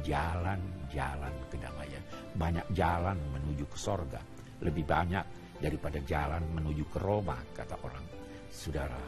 jalan-jalan 0.07 1.35
kedamaian. 1.51 2.03
Banyak 2.39 2.67
jalan 2.73 3.19
menuju 3.35 3.67
ke 3.67 3.77
sorga. 3.77 4.23
Lebih 4.63 4.87
banyak 4.87 5.25
daripada 5.59 5.99
jalan 6.07 6.47
menuju 6.55 6.87
ke 6.89 6.99
Roma, 7.03 7.37
kata 7.53 7.77
orang. 7.83 8.07
Saudara, 8.49 9.01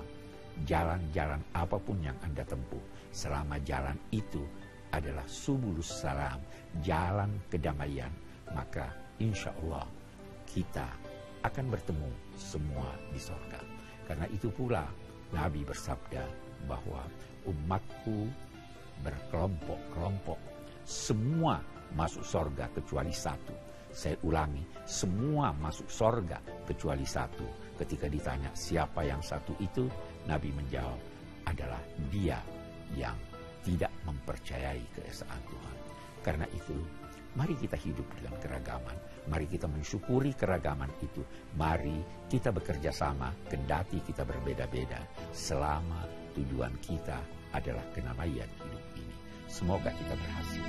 jalan-jalan 0.68 1.40
apa 1.56 1.76
pun 1.80 1.98
yang 2.00 2.16
Anda 2.22 2.44
tempuh, 2.44 2.82
selama 3.10 3.58
jalan 3.64 3.96
itu 4.12 4.44
adalah 4.92 5.24
subulus 5.24 5.88
salam, 5.88 6.38
jalan 6.84 7.32
kedamaian, 7.48 8.12
maka 8.52 8.92
insya 9.16 9.52
Allah 9.64 9.88
kita 10.48 10.84
akan 11.42 11.72
bertemu 11.72 12.10
semua 12.36 12.86
di 13.10 13.18
sorga. 13.18 13.60
Karena 14.04 14.28
itu 14.30 14.52
pula 14.52 14.84
Nabi 15.32 15.64
bersabda 15.64 16.28
bahwa 16.68 17.02
umatku 17.48 18.28
berkelompok-kelompok, 19.02 20.38
semua 20.84 21.58
masuk 21.96 22.22
sorga 22.22 22.68
kecuali 22.70 23.10
satu. 23.10 23.54
Saya 23.92 24.16
ulangi, 24.24 24.64
semua 24.88 25.52
masuk 25.52 25.88
sorga 25.88 26.40
kecuali 26.64 27.04
satu. 27.04 27.44
Ketika 27.76 28.08
ditanya 28.08 28.48
siapa 28.56 29.04
yang 29.04 29.20
satu 29.20 29.52
itu, 29.60 29.84
Nabi 30.26 30.54
menjawab 30.54 31.00
adalah 31.48 31.82
dia 32.12 32.38
yang 32.94 33.16
tidak 33.62 33.90
mempercayai 34.06 34.82
keesaan 34.94 35.42
Tuhan. 35.46 35.76
Karena 36.22 36.46
itu, 36.54 36.76
mari 37.34 37.54
kita 37.58 37.74
hidup 37.78 38.06
dengan 38.18 38.38
keragaman. 38.38 38.96
Mari 39.30 39.46
kita 39.46 39.70
mensyukuri 39.70 40.34
keragaman 40.34 40.90
itu. 41.02 41.22
Mari 41.58 42.26
kita 42.26 42.50
bekerja 42.50 42.90
sama, 42.90 43.30
kendati 43.46 44.02
kita 44.02 44.26
berbeda-beda. 44.26 45.02
Selama 45.30 46.06
tujuan 46.34 46.74
kita 46.82 47.18
adalah 47.54 47.84
kenamaian 47.94 48.50
hidup 48.50 48.84
ini. 48.98 49.16
Semoga 49.46 49.90
kita 49.94 50.14
berhasil. 50.16 50.64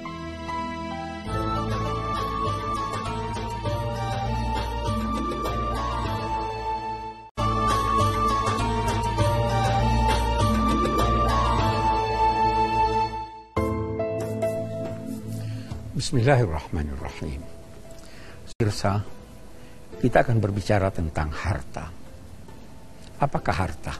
Bismillahirrahmanirrahim. 16.03 17.39
Sirsa, 18.43 18.99
kita 20.03 20.27
akan 20.27 20.35
berbicara 20.43 20.91
tentang 20.91 21.31
harta. 21.31 21.88
Apakah 23.23 23.55
harta? 23.55 23.95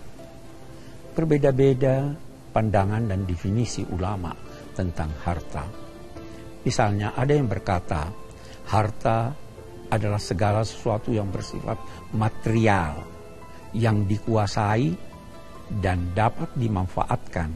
Berbeda-beda 1.16 2.12
pandangan 2.52 3.08
dan 3.08 3.24
definisi 3.24 3.88
ulama 3.88 4.36
tentang 4.76 5.16
harta. 5.24 5.64
Misalnya 6.68 7.16
ada 7.16 7.40
yang 7.40 7.48
berkata, 7.48 8.12
harta 8.68 9.32
adalah 9.88 10.20
segala 10.20 10.68
sesuatu 10.68 11.08
yang 11.08 11.32
bersifat 11.32 11.80
material, 12.20 13.00
yang 13.80 14.04
dikuasai 14.04 14.92
dan 15.80 16.12
dapat 16.12 16.52
dimanfaatkan. 16.52 17.50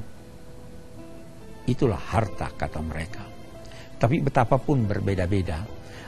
Itulah 1.67 1.99
harta 1.99 2.47
kata 2.55 2.79
mereka. 2.79 3.26
Tapi 3.97 4.21
betapapun 4.21 4.85
berbeda-beda, 4.85 5.65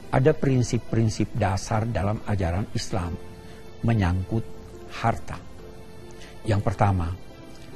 ada 0.10 0.32
prinsip-prinsip 0.34 1.34
dasar 1.38 1.86
dalam 1.90 2.22
ajaran 2.26 2.70
Islam 2.74 3.14
menyangkut 3.86 4.45
harta. 5.02 5.38
Yang 6.45 6.61
pertama, 6.66 7.14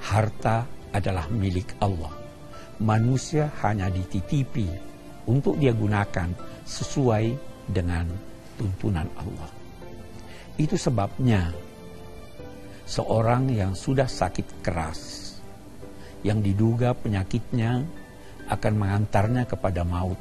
harta 0.06 0.65
adalah 0.94 1.30
milik 1.30 1.77
Allah. 1.81 2.14
Manusia 2.81 3.53
hanya 3.65 3.90
dititipi 3.90 4.65
untuk 5.30 5.57
dia 5.61 5.72
gunakan 5.73 6.30
sesuai 6.65 7.26
dengan 7.69 8.10
tuntunan 8.57 9.07
Allah. 9.18 9.52
Itu 10.57 10.77
sebabnya 10.77 11.53
seorang 12.85 13.49
yang 13.49 13.73
sudah 13.73 14.06
sakit 14.06 14.61
keras, 14.61 15.34
yang 16.22 16.44
diduga 16.44 16.94
penyakitnya 16.94 18.03
akan 18.54 18.74
mengantarnya 18.78 19.44
kepada 19.50 19.82
maut. 19.82 20.18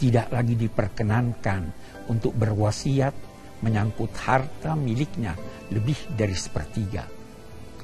Tidak 0.00 0.32
lagi 0.32 0.56
diperkenankan 0.56 1.62
untuk 2.08 2.32
berwasiat 2.32 3.12
menyangkut 3.60 4.12
harta 4.16 4.72
miliknya 4.72 5.36
lebih 5.68 5.96
dari 6.16 6.32
sepertiga. 6.32 7.04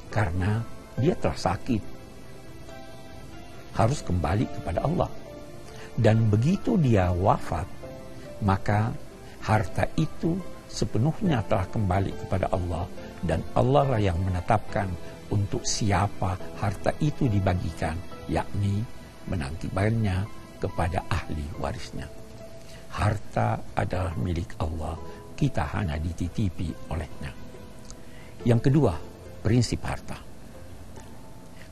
Karena 0.09 0.57
dia 0.97 1.13
telah 1.13 1.37
sakit. 1.37 1.83
Harus 3.77 4.01
kembali 4.01 4.45
kepada 4.57 4.81
Allah. 4.81 5.09
Dan 5.97 6.29
begitu 6.29 6.77
dia 6.77 7.09
wafat, 7.13 7.65
maka 8.41 8.93
harta 9.41 9.85
itu 9.97 10.37
sepenuhnya 10.69 11.41
telah 11.45 11.65
kembali 11.69 12.13
kepada 12.25 12.53
Allah 12.53 12.85
dan 13.25 13.41
Allah 13.57 13.97
lah 13.97 14.01
yang 14.01 14.19
menetapkan 14.21 14.89
untuk 15.33 15.65
siapa 15.65 16.37
harta 16.61 16.93
itu 17.01 17.25
dibagikan, 17.25 17.97
yakni 18.29 18.83
menantikannya 19.27 20.25
kepada 20.57 21.05
ahli 21.07 21.45
warisnya. 21.61 22.07
Harta 22.91 23.61
adalah 23.77 24.15
milik 24.17 24.57
Allah, 24.57 24.97
kita 25.37 25.63
hanya 25.77 26.01
dititipi 26.01 26.73
olehnya. 26.89 27.29
Yang 28.41 28.71
kedua, 28.71 28.93
prinsip 29.45 29.85
harta. 29.85 30.17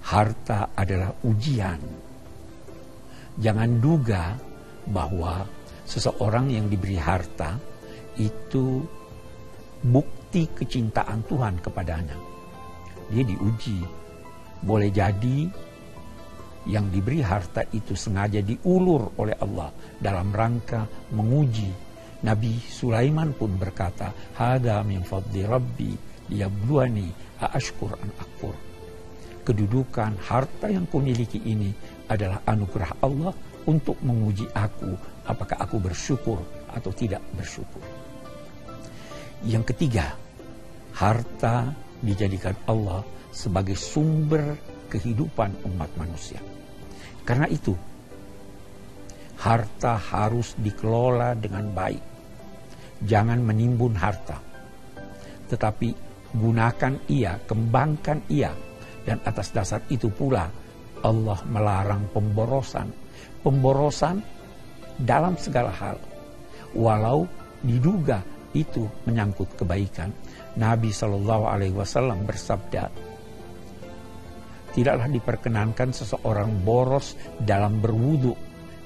Harta 0.05 0.69
adalah 0.77 1.09
ujian. 1.25 1.81
Jangan 3.41 3.81
duga 3.81 4.37
bahwa 4.85 5.49
seseorang 5.89 6.53
yang 6.53 6.69
diberi 6.69 6.95
harta 6.95 7.57
itu 8.21 8.85
bukti 9.81 10.45
kecintaan 10.53 11.25
Tuhan 11.25 11.57
kepadanya. 11.59 12.17
Dia 13.09 13.23
diuji. 13.25 13.81
Boleh 14.65 14.89
jadi 14.93 15.49
yang 16.65 16.89
diberi 16.89 17.21
harta 17.21 17.61
itu 17.73 17.93
sengaja 17.93 18.41
diulur 18.41 19.13
oleh 19.21 19.37
Allah 19.37 19.69
dalam 20.01 20.33
rangka 20.33 20.85
menguji. 21.13 21.69
Nabi 22.25 22.57
Sulaiman 22.57 23.37
pun 23.37 23.53
berkata, 23.53 24.09
"Hada 24.33 24.81
min 24.81 25.05
fadli 25.05 25.45
rabbi 25.45 25.93
liyabluwani 26.33 27.37
aashkur 27.37 27.93
an 28.01 28.09
akfur." 28.17 28.57
Kedudukan 29.45 30.17
harta 30.25 30.73
yang 30.73 30.89
kumiliki 30.89 31.37
ini 31.45 31.69
adalah 32.09 32.41
anugerah 32.49 32.97
Allah 33.05 33.33
untuk 33.69 34.01
menguji 34.01 34.49
aku 34.57 34.97
apakah 35.29 35.57
aku 35.61 35.77
bersyukur 35.77 36.41
atau 36.73 36.89
tidak 36.93 37.21
bersyukur. 37.37 37.81
Yang 39.45 39.73
ketiga, 39.73 40.17
harta 40.97 41.77
dijadikan 42.01 42.57
Allah 42.65 43.05
sebagai 43.29 43.77
sumber 43.77 44.57
kehidupan 44.89 45.53
umat 45.69 45.91
manusia. 45.93 46.41
Karena 47.25 47.49
itu, 47.49 47.73
harta 49.41 49.97
harus 49.97 50.53
dikelola 50.61 51.33
dengan 51.33 51.73
baik. 51.73 52.03
Jangan 53.03 53.41
menimbun 53.43 53.97
harta, 53.97 54.39
tetapi 55.51 55.91
gunakan 56.31 56.93
ia, 57.11 57.35
kembangkan 57.43 58.23
ia, 58.31 58.53
dan 59.03 59.19
atas 59.27 59.51
dasar 59.51 59.81
itu 59.91 60.07
pula 60.07 60.47
Allah 61.03 61.39
melarang 61.45 62.07
pemborosan. 62.15 62.89
Pemborosan 63.43 64.23
dalam 64.97 65.35
segala 65.37 65.69
hal, 65.75 65.97
walau 66.73 67.29
diduga 67.61 68.23
itu 68.55 68.87
menyangkut 69.05 69.53
kebaikan. 69.59 70.09
Nabi 70.55 70.89
Shallallahu 70.89 71.45
Alaihi 71.51 71.75
Wasallam 71.75 72.23
bersabda, 72.23 72.87
tidaklah 74.75 75.07
diperkenankan 75.07 75.95
seseorang 75.95 76.51
boros 76.67 77.15
dalam 77.39 77.79
berwudu, 77.79 78.35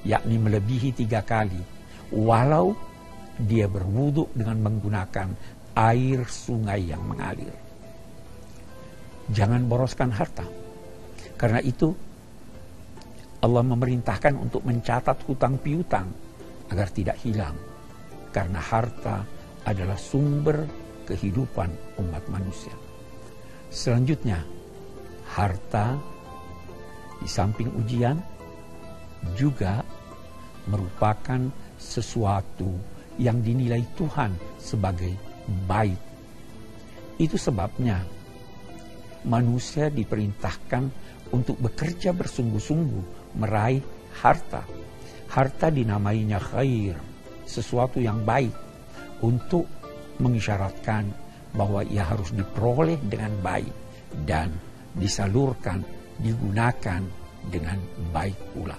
yakni 0.06 0.38
melebihi 0.38 0.94
tiga 0.94 1.26
kali, 1.26 1.58
walau 2.14 2.72
dia 3.42 3.66
berwudu 3.66 4.30
dengan 4.30 4.62
menggunakan 4.70 5.28
air 5.74 6.22
sungai 6.30 6.86
yang 6.86 7.02
mengalir. 7.02 7.52
Jangan 9.34 9.66
boroskan 9.66 10.14
harta. 10.14 10.46
Karena 11.34 11.58
itu 11.62 11.90
Allah 13.40 13.64
memerintahkan 13.64 14.36
untuk 14.36 14.62
mencatat 14.68 15.24
hutang 15.26 15.56
piutang 15.58 16.06
agar 16.68 16.86
tidak 16.92 17.16
hilang. 17.24 17.56
Karena 18.30 18.62
harta 18.62 19.26
adalah 19.66 19.96
sumber 19.98 20.62
kehidupan 21.08 21.98
umat 21.98 22.24
manusia. 22.30 22.74
Selanjutnya, 23.70 24.42
harta 25.36 25.94
di 27.20 27.28
samping 27.28 27.70
ujian 27.78 28.16
juga 29.36 29.84
merupakan 30.66 31.40
sesuatu 31.76 32.68
yang 33.20 33.44
dinilai 33.44 33.84
Tuhan 33.94 34.32
sebagai 34.56 35.12
baik. 35.68 36.00
Itu 37.20 37.36
sebabnya 37.36 38.00
manusia 39.28 39.92
diperintahkan 39.92 40.84
untuk 41.36 41.60
bekerja 41.60 42.16
bersungguh-sungguh 42.16 43.36
meraih 43.36 43.84
harta. 44.24 44.64
Harta 45.30 45.70
dinamainya 45.70 46.42
khair, 46.42 46.96
sesuatu 47.46 48.02
yang 48.02 48.24
baik 48.26 48.50
untuk 49.22 49.68
mengisyaratkan 50.18 51.06
bahwa 51.54 51.86
ia 51.86 52.02
harus 52.02 52.34
diperoleh 52.34 52.98
dengan 53.06 53.30
baik 53.38 53.70
dan 54.26 54.50
disalurkan, 54.94 55.82
digunakan 56.18 57.02
dengan 57.46 57.78
baik 58.12 58.38
pula. 58.52 58.76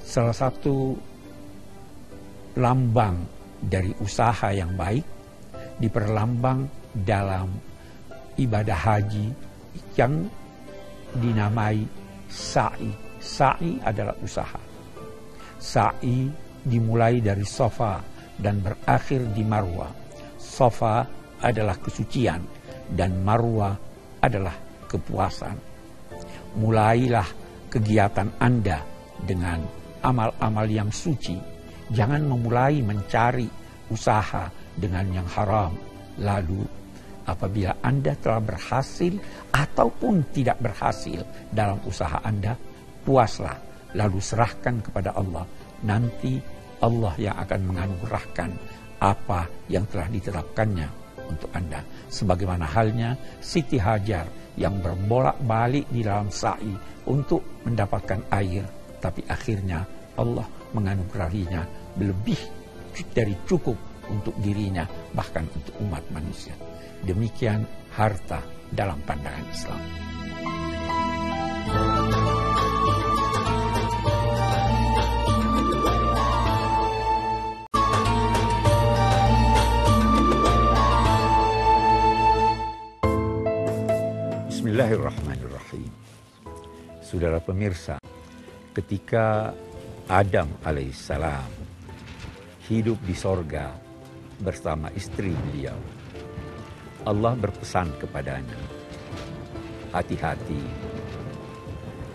Salah 0.00 0.32
satu 0.32 0.96
lambang 2.56 3.20
dari 3.60 3.92
usaha 4.00 4.50
yang 4.54 4.72
baik 4.78 5.04
diperlambang 5.78 6.66
dalam 7.04 7.52
ibadah 8.38 8.78
haji 8.78 9.30
yang 9.98 10.26
dinamai 11.18 11.84
sa'i. 12.30 12.90
Sa'i 13.18 13.82
adalah 13.82 14.14
usaha. 14.22 14.60
Sa'i 15.58 16.30
dimulai 16.62 17.18
dari 17.18 17.42
sofa 17.42 17.98
dan 18.38 18.62
berakhir 18.62 19.26
di 19.34 19.42
marwa. 19.42 19.90
Sofa 20.38 21.02
adalah 21.42 21.74
kesucian 21.82 22.42
dan 22.94 23.22
marwa 23.26 23.74
adalah 24.22 24.67
kepuasan. 24.88 25.56
Mulailah 26.58 27.28
kegiatan 27.68 28.32
Anda 28.40 28.80
dengan 29.22 29.62
amal-amal 30.02 30.66
yang 30.66 30.88
suci. 30.88 31.36
Jangan 31.92 32.24
memulai 32.24 32.80
mencari 32.80 33.48
usaha 33.92 34.48
dengan 34.76 35.08
yang 35.12 35.28
haram. 35.28 35.72
Lalu 36.18 36.64
apabila 37.28 37.76
Anda 37.84 38.16
telah 38.18 38.40
berhasil 38.40 39.12
ataupun 39.52 40.32
tidak 40.32 40.58
berhasil 40.64 41.22
dalam 41.52 41.78
usaha 41.84 42.18
Anda, 42.24 42.56
puaslah 43.04 43.56
lalu 43.96 44.18
serahkan 44.20 44.84
kepada 44.84 45.16
Allah. 45.16 45.44
Nanti 45.84 46.40
Allah 46.82 47.14
yang 47.16 47.36
akan 47.38 47.60
menganugerahkan 47.70 48.50
apa 48.98 49.46
yang 49.70 49.86
telah 49.88 50.10
ditetapkannya 50.10 50.88
untuk 51.28 51.50
Anda. 51.54 51.84
Sebagaimana 52.10 52.66
halnya 52.66 53.14
Siti 53.38 53.78
Hajar 53.78 54.26
yang 54.58 54.82
berbolak-balik 54.82 55.86
di 55.88 56.02
dalam 56.02 56.28
sa'i 56.28 56.74
untuk 57.06 57.62
mendapatkan 57.64 58.26
air. 58.34 58.66
Tapi 58.98 59.22
akhirnya 59.30 59.86
Allah 60.18 60.44
menganugerahinya 60.74 61.62
lebih 62.02 62.38
dari 63.14 63.38
cukup 63.46 63.78
untuk 64.10 64.34
dirinya, 64.42 64.82
bahkan 65.14 65.46
untuk 65.46 65.78
umat 65.86 66.02
manusia. 66.10 66.58
Demikian 67.06 67.62
harta 67.94 68.42
dalam 68.74 68.98
pandangan 69.06 69.46
Islam. 69.54 69.82
Bismillahirrahmanirrahim. 84.78 85.90
Saudara 87.02 87.42
pemirsa, 87.42 87.98
ketika 88.70 89.50
Adam 90.06 90.46
alaihissalam 90.62 91.50
hidup 92.70 92.94
di 93.02 93.10
sorga 93.10 93.74
bersama 94.38 94.86
istri 94.94 95.34
beliau, 95.34 95.74
Allah 97.10 97.34
berpesan 97.34 97.90
kepadanya, 97.98 98.54
hati-hati, 99.90 100.62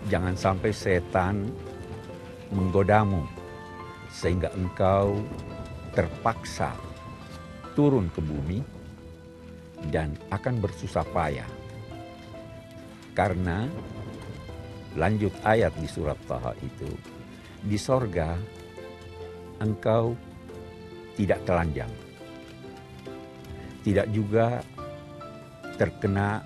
jangan 0.07 0.39
sampai 0.39 0.71
setan 0.71 1.51
menggodamu 2.47 3.27
sehingga 4.07 4.47
engkau 4.55 5.19
terpaksa 5.91 6.71
turun 7.75 8.07
ke 8.15 8.23
bumi 8.23 8.63
dan 9.91 10.15
akan 10.31 10.63
bersusah 10.63 11.03
payah 11.11 11.62
karena 13.13 13.69
lanjut 14.97 15.33
ayat 15.45 15.73
di 15.77 15.89
surat 15.89 16.17
Taha 16.25 16.53
itu, 16.61 16.89
di 17.61 17.77
sorga 17.77 18.37
engkau 19.61 20.17
tidak 21.15 21.45
telanjang. 21.45 21.93
Tidak 23.83 24.07
juga 24.11 24.63
terkena 25.75 26.43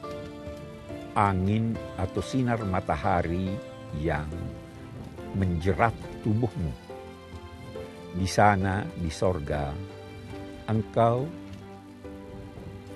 angin 1.17 1.73
atau 1.97 2.21
sinar 2.21 2.61
matahari 2.65 3.57
yang 3.97 4.29
menjerat 5.33 5.93
tubuhmu. 6.21 6.73
Di 8.17 8.25
sana, 8.25 8.81
di 8.97 9.09
sorga, 9.13 9.69
engkau 10.65 11.29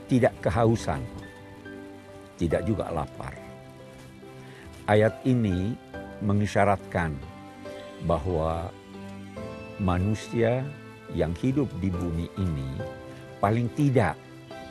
tidak 0.10 0.34
kehausan, 0.42 1.02
tidak 2.38 2.66
juga 2.66 2.90
lapar. 2.90 3.41
Ayat 4.92 5.24
ini 5.24 5.72
mengisyaratkan 6.20 7.16
bahwa 8.04 8.76
manusia 9.80 10.68
yang 11.16 11.32
hidup 11.40 11.72
di 11.80 11.88
bumi 11.88 12.28
ini 12.36 12.76
paling 13.40 13.72
tidak 13.80 14.20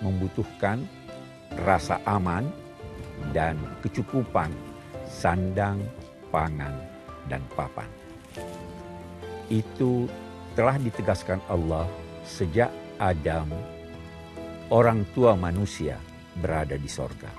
membutuhkan 0.05 0.85
rasa 1.65 2.05
aman 2.05 2.53
dan 3.33 3.57
kecukupan 3.81 4.53
sandang, 5.09 5.81
pangan, 6.29 6.77
dan 7.33 7.41
papan. 7.57 7.89
Itu 9.49 10.05
telah 10.53 10.77
ditegaskan 10.77 11.41
Allah 11.49 11.89
sejak 12.29 12.69
Adam, 13.01 13.49
orang 14.69 15.01
tua 15.17 15.33
manusia, 15.33 15.97
berada 16.37 16.77
di 16.77 16.93
sorga. 16.93 17.33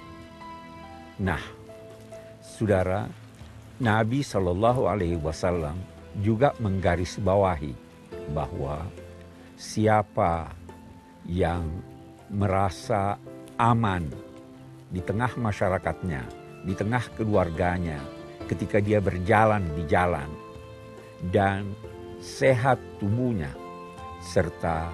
Nah, 1.22 1.61
saudara, 2.62 3.10
Nabi 3.82 4.22
Shallallahu 4.22 4.86
Alaihi 4.86 5.18
Wasallam 5.18 5.82
juga 6.22 6.54
menggarisbawahi 6.62 7.74
bahwa 8.38 8.86
siapa 9.58 10.54
yang 11.26 11.66
merasa 12.30 13.18
aman 13.58 14.06
di 14.94 15.02
tengah 15.02 15.34
masyarakatnya, 15.42 16.22
di 16.62 16.78
tengah 16.78 17.02
keluarganya, 17.18 17.98
ketika 18.46 18.78
dia 18.78 19.02
berjalan 19.02 19.66
di 19.74 19.82
jalan, 19.90 20.30
dan 21.34 21.66
sehat 22.22 22.78
tubuhnya, 23.02 23.50
serta 24.22 24.94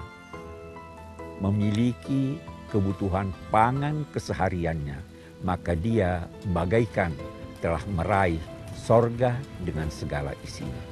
memiliki 1.44 2.40
kebutuhan 2.72 3.28
pangan 3.52 4.08
kesehariannya, 4.08 4.96
maka 5.44 5.76
dia 5.76 6.24
bagaikan 6.48 7.12
telah 7.58 7.82
meraih 7.90 8.40
sorga 8.74 9.36
dengan 9.62 9.90
segala 9.90 10.32
isinya. 10.42 10.84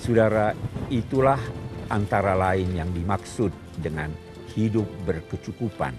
Saudara, 0.00 0.56
itulah 0.88 1.38
antara 1.92 2.32
lain 2.34 2.72
yang 2.74 2.90
dimaksud 2.90 3.52
dengan 3.78 4.10
hidup 4.56 4.86
berkecukupan. 5.06 5.94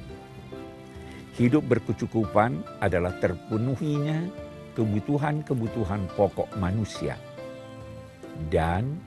Hidup 1.38 1.64
berkecukupan 1.64 2.82
adalah 2.84 3.16
terpenuhinya 3.22 4.20
kebutuhan-kebutuhan 4.76 6.12
pokok 6.18 6.50
manusia. 6.60 7.16
Dan 8.52 9.00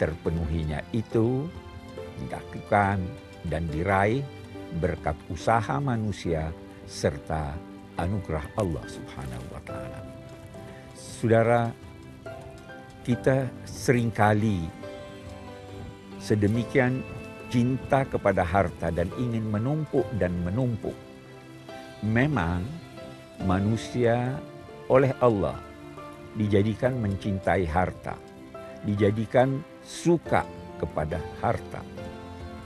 terpenuhinya 0.00 0.80
itu 0.90 1.46
dilakukan 2.18 2.98
dan 3.46 3.62
diraih 3.70 4.24
berkat 4.80 5.14
usaha 5.28 5.76
manusia 5.78 6.50
serta 6.88 7.71
anugerah 8.02 8.44
Allah 8.58 8.84
Subhanahu 8.90 9.46
wa 9.54 9.62
taala. 9.62 10.00
Saudara, 10.94 11.70
kita 13.06 13.46
sering 13.62 14.10
kali 14.10 14.66
sedemikian 16.22 17.02
cinta 17.50 18.06
kepada 18.06 18.46
harta 18.46 18.88
dan 18.94 19.10
ingin 19.18 19.44
menumpuk 19.46 20.06
dan 20.16 20.32
menumpuk. 20.42 20.94
Memang 22.02 22.66
manusia 23.42 24.38
oleh 24.90 25.14
Allah 25.22 25.58
dijadikan 26.34 26.96
mencintai 26.98 27.66
harta, 27.68 28.16
dijadikan 28.82 29.60
suka 29.84 30.42
kepada 30.80 31.20
harta. 31.42 31.82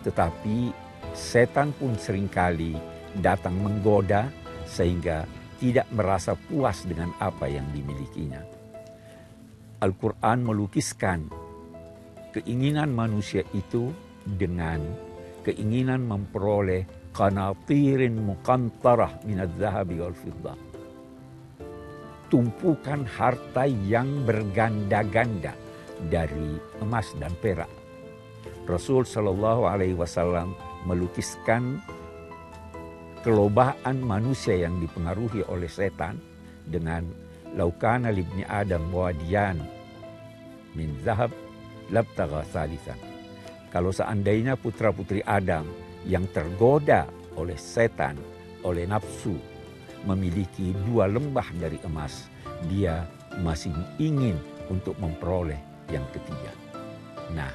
Tetapi 0.06 0.70
setan 1.16 1.74
pun 1.74 1.96
sering 1.98 2.28
kali 2.30 2.76
datang 3.18 3.56
menggoda 3.56 4.28
sehingga 4.76 5.24
tidak 5.56 5.88
merasa 5.96 6.36
puas 6.36 6.84
dengan 6.84 7.16
apa 7.16 7.48
yang 7.48 7.64
dimilikinya. 7.72 8.44
Al-Quran 9.80 10.44
melukiskan 10.44 11.32
keinginan 12.36 12.92
manusia 12.92 13.40
itu 13.56 13.88
dengan 14.28 14.84
keinginan 15.40 16.04
memperoleh 16.04 16.84
kanatirin 17.16 18.20
mukantarah 18.20 19.16
minat 19.24 19.48
zahabi 19.56 19.96
wal 19.96 20.12
fiddah. 20.12 20.58
Tumpukan 22.28 23.08
harta 23.08 23.64
yang 23.64 24.28
berganda-ganda 24.28 25.56
dari 26.12 26.58
emas 26.84 27.16
dan 27.16 27.32
perak. 27.40 27.70
Rasul 28.66 29.06
Shallallahu 29.06 29.62
Alaihi 29.64 29.94
Wasallam 29.94 30.52
melukiskan 30.84 31.78
kelobaan 33.26 34.06
manusia 34.06 34.54
yang 34.54 34.78
dipengaruhi 34.78 35.42
oleh 35.50 35.66
setan 35.66 36.14
dengan 36.62 37.02
laukana 37.58 38.14
libni 38.14 38.46
Adam 38.46 38.86
wadiyan 38.94 39.58
min 40.78 40.94
zahab 41.02 41.34
labtaga 41.90 42.46
salisan. 42.46 42.94
Kalau 43.74 43.90
seandainya 43.90 44.54
putra-putri 44.54 45.26
Adam 45.26 45.66
yang 46.06 46.22
tergoda 46.30 47.10
oleh 47.34 47.58
setan, 47.58 48.14
oleh 48.62 48.86
nafsu, 48.86 49.34
memiliki 50.06 50.70
dua 50.86 51.10
lembah 51.10 51.50
dari 51.58 51.82
emas, 51.82 52.30
dia 52.70 53.10
masih 53.42 53.74
ingin 53.98 54.38
untuk 54.70 54.94
memperoleh 55.02 55.58
yang 55.90 56.06
ketiga. 56.14 56.54
Nah, 57.34 57.50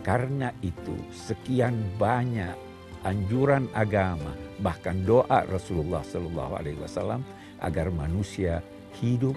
karena 0.00 0.48
itu 0.64 0.96
sekian 1.12 1.76
banyak 2.00 2.71
anjuran 3.02 3.66
agama, 3.74 4.34
bahkan 4.62 5.02
doa 5.02 5.42
Rasulullah 5.50 6.02
Shallallahu 6.06 6.52
Alaihi 6.58 6.78
Wasallam 6.78 7.22
agar 7.62 7.90
manusia 7.90 8.62
hidup 8.98 9.34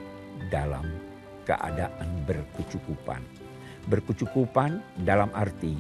dalam 0.50 0.86
keadaan 1.46 2.26
berkecukupan. 2.26 3.22
Berkecukupan 3.86 4.82
dalam 5.06 5.30
arti 5.38 5.78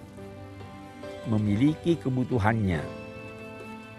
memiliki 1.25 1.97
kebutuhannya, 1.97 2.81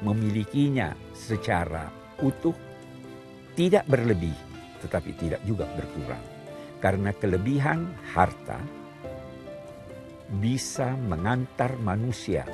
memilikinya 0.06 0.94
secara 1.10 1.90
utuh, 2.22 2.54
tidak 3.58 3.82
berlebih, 3.90 4.34
tetapi 4.86 5.10
tidak 5.18 5.42
juga 5.42 5.66
berkurang. 5.74 6.22
Karena 6.78 7.10
kelebihan 7.10 7.90
harta 8.14 8.62
bisa 10.38 10.94
mengantar 10.94 11.74
manusia 11.82 12.46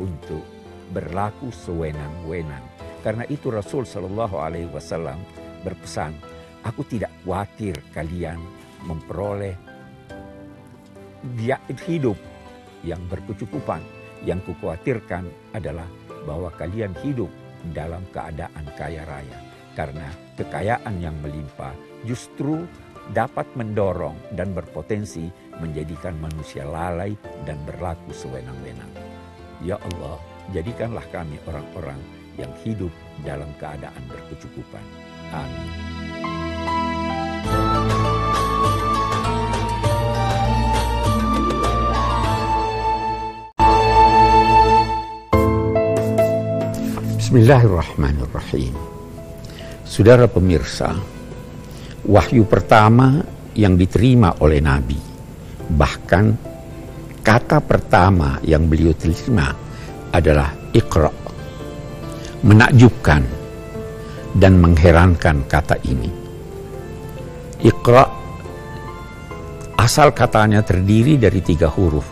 untuk 0.00 0.55
berlaku 0.90 1.50
sewenang-wenang. 1.50 2.62
Karena 3.02 3.22
itu 3.30 3.50
Rasul 3.54 3.86
Shallallahu 3.86 4.36
Alaihi 4.38 4.70
Wasallam 4.70 5.22
berpesan, 5.62 6.14
Aku 6.66 6.82
tidak 6.82 7.14
khawatir 7.22 7.78
kalian 7.94 8.42
memperoleh 8.82 9.54
dia 11.38 11.62
hidup 11.86 12.18
yang 12.82 12.98
berkecukupan. 13.06 13.78
Yang 14.26 14.50
kukhawatirkan 14.50 15.30
adalah 15.54 15.86
bahwa 16.26 16.50
kalian 16.58 16.90
hidup 17.06 17.30
dalam 17.70 18.02
keadaan 18.10 18.66
kaya 18.74 19.06
raya. 19.06 19.38
Karena 19.78 20.10
kekayaan 20.34 20.98
yang 20.98 21.14
melimpah 21.22 21.76
justru 22.02 22.66
dapat 23.14 23.46
mendorong 23.54 24.18
dan 24.34 24.50
berpotensi 24.50 25.30
menjadikan 25.62 26.18
manusia 26.18 26.66
lalai 26.66 27.14
dan 27.46 27.60
berlaku 27.62 28.10
sewenang-wenang. 28.10 28.90
Ya 29.62 29.78
Allah, 29.78 30.18
jadikanlah 30.54 31.02
kami 31.10 31.38
orang-orang 31.48 31.98
yang 32.36 32.52
hidup 32.62 32.92
dalam 33.24 33.48
keadaan 33.56 34.02
berkecukupan. 34.06 34.84
Amin. 35.32 35.70
Bismillahirrahmanirrahim. 47.16 48.72
Saudara 49.82 50.30
pemirsa, 50.30 50.94
wahyu 52.06 52.46
pertama 52.46 53.18
yang 53.58 53.74
diterima 53.74 54.38
oleh 54.40 54.62
Nabi, 54.62 54.96
bahkan 55.74 56.32
kata 57.26 57.58
pertama 57.58 58.38
yang 58.46 58.70
beliau 58.70 58.94
terima 58.94 59.65
adalah 60.16 60.56
Iqra. 60.72 61.12
Menakjubkan 62.40 63.22
dan 64.36 64.56
mengherankan 64.60 65.44
kata 65.44 65.76
ini. 65.84 66.08
Iqra 67.60 68.04
asal 69.76 70.12
katanya 70.16 70.64
terdiri 70.64 71.20
dari 71.20 71.40
tiga 71.44 71.68
huruf. 71.68 72.08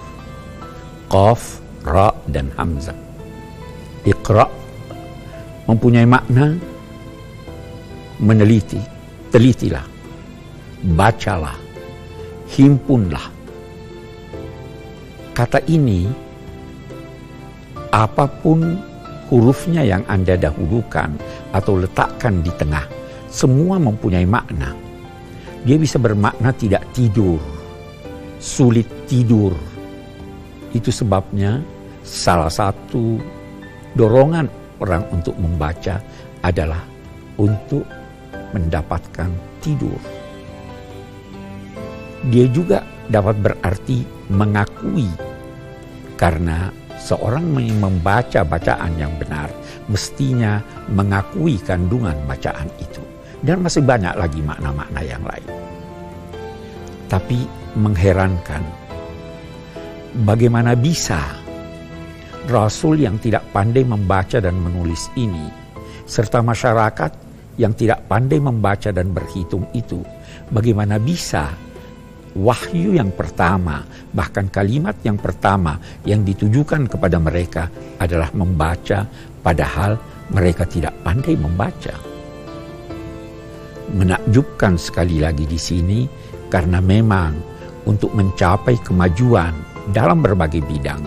Qaf, 1.09 1.61
Ra, 1.85 2.13
dan 2.29 2.49
Hamzah. 2.57 2.97
Iqra 4.05 4.47
mempunyai 5.69 6.09
makna 6.09 6.57
meneliti, 8.21 8.81
telitilah, 9.29 9.85
bacalah, 10.97 11.57
himpunlah. 12.57 13.27
Kata 15.35 15.59
ini, 15.67 16.07
apa 17.95 18.27
pun 18.27 18.75
hurufnya 19.31 19.87
yang 19.87 20.03
Anda 20.11 20.35
dahulukan 20.35 21.15
atau 21.55 21.79
letakkan 21.79 22.43
di 22.43 22.51
tengah, 22.59 22.83
semua 23.31 23.79
mempunyai 23.79 24.27
makna. 24.27 24.75
Dia 25.63 25.79
bisa 25.79 26.03
bermakna 26.03 26.51
tidak 26.59 26.83
tidur, 26.91 27.39
sulit 28.43 28.91
tidur. 29.07 29.55
Itu 30.75 30.91
sebabnya 30.91 31.63
salah 32.03 32.51
satu 32.51 33.23
dorongan 33.95 34.51
orang 34.83 35.07
untuk 35.15 35.39
membaca 35.39 36.03
adalah 36.43 36.83
untuk 37.39 37.87
mendapatkan 38.51 39.31
tidur. 39.63 39.97
Dia 42.27 42.51
juga 42.51 42.83
dapat 43.07 43.39
berarti 43.39 44.03
mengakui 44.35 45.09
karena 46.19 46.75
seorang 47.05 47.45
membaca 47.53 48.41
bacaan 48.49 48.97
yang 48.97 49.13
benar 49.21 49.53
mestinya 49.93 50.65
mengakui 50.89 51.61
kandungan 51.61 52.17
bacaan 52.25 52.73
itu. 52.81 53.05
Dan 53.45 53.61
masih 53.61 53.85
banyak 53.85 54.17
lagi 54.17 54.41
makna-makna 54.41 55.05
yang 55.05 55.21
lain. 55.21 55.51
Tapi 57.13 57.45
mengherankan, 57.77 58.65
bagaimana 60.25 60.73
bisa 60.73 61.21
Rasul 62.49 63.05
yang 63.05 63.21
tidak 63.21 63.45
pandai 63.53 63.85
membaca 63.85 64.41
dan 64.41 64.57
menulis 64.57 65.13
ini, 65.21 65.53
serta 66.09 66.41
masyarakat 66.41 67.13
yang 67.61 67.77
tidak 67.77 68.09
pandai 68.09 68.41
membaca 68.41 68.89
dan 68.89 69.13
berhitung 69.13 69.69
itu, 69.77 70.01
bagaimana 70.49 70.97
bisa 70.97 71.53
wahyu 72.35 72.99
yang 72.99 73.15
pertama, 73.15 73.87
bahkan 74.11 74.51
kalimat 74.51 74.99
yang 75.07 75.19
pertama 75.19 75.79
yang 76.03 76.27
ditujukan 76.27 76.91
kepada 76.91 77.19
mereka 77.23 77.71
adalah 77.99 78.31
membaca, 78.35 79.07
padahal 79.43 79.97
mereka 80.35 80.65
tidak 80.67 80.95
pandai 81.05 81.37
membaca 81.37 82.15
menakjubkan 83.95 84.81
sekali 84.81 85.21
lagi 85.21 85.45
di 85.45 85.61
sini 85.61 86.01
karena 86.49 86.81
memang 86.81 87.37
untuk 87.85 88.11
mencapai 88.17 88.81
kemajuan 88.81 89.53
dalam 89.93 90.25
berbagai 90.25 90.65
bidang 90.65 91.05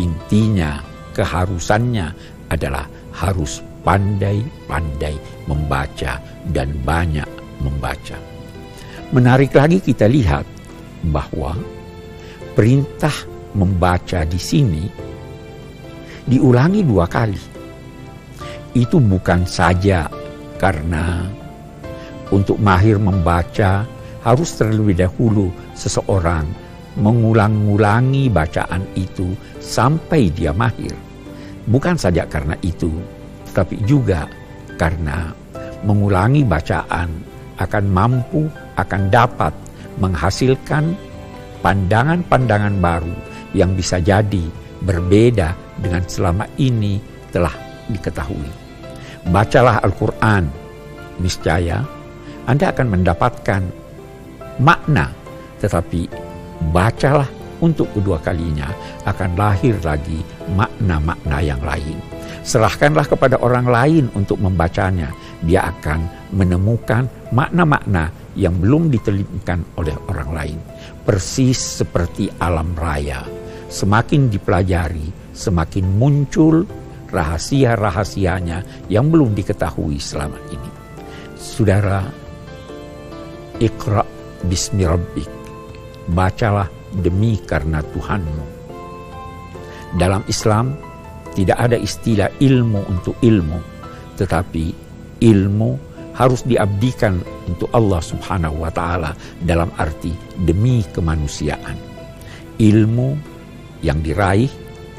intinya 0.00 0.80
keharusannya 1.12 2.08
adalah 2.48 2.88
harus 3.12 3.60
pandai-pandai 3.84 5.18
membaca 5.44 6.16
dan 6.48 6.72
banyak 6.86 7.28
membaca. 7.60 8.31
Menarik 9.12 9.52
lagi 9.52 9.76
kita 9.84 10.08
lihat 10.08 10.48
bahwa 11.12 11.52
perintah 12.56 13.12
membaca 13.52 14.24
di 14.24 14.40
sini 14.40 14.88
diulangi 16.24 16.80
dua 16.80 17.04
kali. 17.04 17.36
Itu 18.72 19.04
bukan 19.04 19.44
saja 19.44 20.08
karena 20.56 21.28
untuk 22.32 22.56
mahir 22.56 22.96
membaca, 22.96 23.84
harus 24.24 24.56
terlebih 24.56 25.04
dahulu 25.04 25.52
seseorang 25.76 26.48
mengulang-ulangi 26.96 28.32
bacaan 28.32 28.80
itu 28.96 29.36
sampai 29.60 30.32
dia 30.32 30.56
mahir. 30.56 30.96
Bukan 31.68 32.00
saja 32.00 32.24
karena 32.24 32.56
itu, 32.64 32.88
tapi 33.52 33.76
juga 33.84 34.24
karena 34.80 35.36
mengulangi 35.84 36.48
bacaan 36.48 37.12
akan 37.60 37.84
mampu, 37.92 38.48
akan 38.82 39.08
dapat 39.08 39.54
menghasilkan 40.02 40.94
pandangan-pandangan 41.62 42.74
baru 42.82 43.14
yang 43.54 43.72
bisa 43.78 44.02
jadi 44.02 44.44
berbeda 44.82 45.54
dengan 45.78 46.02
selama 46.10 46.44
ini 46.58 46.98
telah 47.30 47.54
diketahui. 47.88 48.50
Bacalah 49.30 49.78
Al-Quran, 49.86 50.50
niscaya 51.22 51.86
anda 52.42 52.74
akan 52.74 52.86
mendapatkan 52.98 53.62
makna, 54.58 55.14
tetapi 55.62 56.10
bacalah 56.74 57.30
untuk 57.62 57.86
kedua 57.94 58.18
kalinya 58.18 58.66
akan 59.06 59.38
lahir 59.38 59.78
lagi 59.86 60.18
makna-makna 60.58 61.38
yang 61.38 61.62
lain. 61.62 61.94
Serahkanlah 62.42 63.06
kepada 63.06 63.38
orang 63.38 63.70
lain 63.70 64.04
untuk 64.18 64.42
membacanya. 64.42 65.14
Dia 65.46 65.70
akan 65.70 66.34
menemukan 66.34 67.06
makna-makna 67.30 68.10
yang 68.38 68.56
belum 68.58 68.88
ditelimkan 68.88 69.76
oleh 69.76 69.96
orang 70.08 70.30
lain. 70.32 70.58
Persis 71.02 71.82
seperti 71.82 72.30
alam 72.40 72.72
raya. 72.78 73.24
Semakin 73.72 74.28
dipelajari, 74.28 75.32
semakin 75.32 75.86
muncul 75.96 76.64
rahasia-rahasianya 77.12 78.88
yang 78.88 79.12
belum 79.12 79.36
diketahui 79.36 80.00
selama 80.00 80.40
ini. 80.48 80.70
Saudara 81.36 82.04
Iqra 83.60 84.02
bismi 84.48 84.84
rabbik. 84.88 85.30
Bacalah 86.12 86.66
demi 86.98 87.38
karena 87.46 87.78
Tuhanmu. 87.80 88.44
Dalam 89.96 90.24
Islam 90.26 90.74
tidak 91.32 91.58
ada 91.60 91.76
istilah 91.76 92.28
ilmu 92.40 92.80
untuk 92.88 93.16
ilmu, 93.20 93.60
tetapi 94.16 94.64
ilmu 95.20 95.91
harus 96.16 96.44
diabdikan 96.44 97.20
untuk 97.48 97.68
Allah 97.72 98.00
Subhanahu 98.00 98.62
wa 98.62 98.70
taala 98.72 99.16
dalam 99.40 99.72
arti 99.80 100.12
demi 100.36 100.84
kemanusiaan. 100.92 101.76
Ilmu 102.60 103.10
yang 103.82 104.04
diraih 104.04 104.50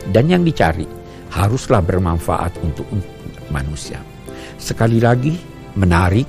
dan 0.10 0.28
yang 0.28 0.44
dicari 0.44 0.86
haruslah 1.34 1.82
bermanfaat 1.82 2.54
untuk 2.62 2.86
manusia. 3.50 4.02
Sekali 4.58 5.02
lagi 5.02 5.34
menarik 5.78 6.28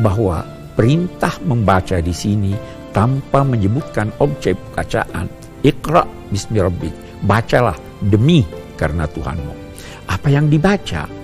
bahwa 0.00 0.42
perintah 0.74 1.38
membaca 1.46 2.00
di 2.02 2.12
sini 2.12 2.52
tanpa 2.90 3.42
menyebutkan 3.42 4.10
objek 4.20 4.58
bacaan. 4.74 5.26
Iqra 5.64 6.04
bismi 6.28 6.60
rabbik. 6.60 6.94
Bacalah 7.24 7.76
demi 8.04 8.44
karena 8.76 9.08
Tuhanmu. 9.08 9.54
Apa 10.10 10.28
yang 10.28 10.52
dibaca? 10.52 11.23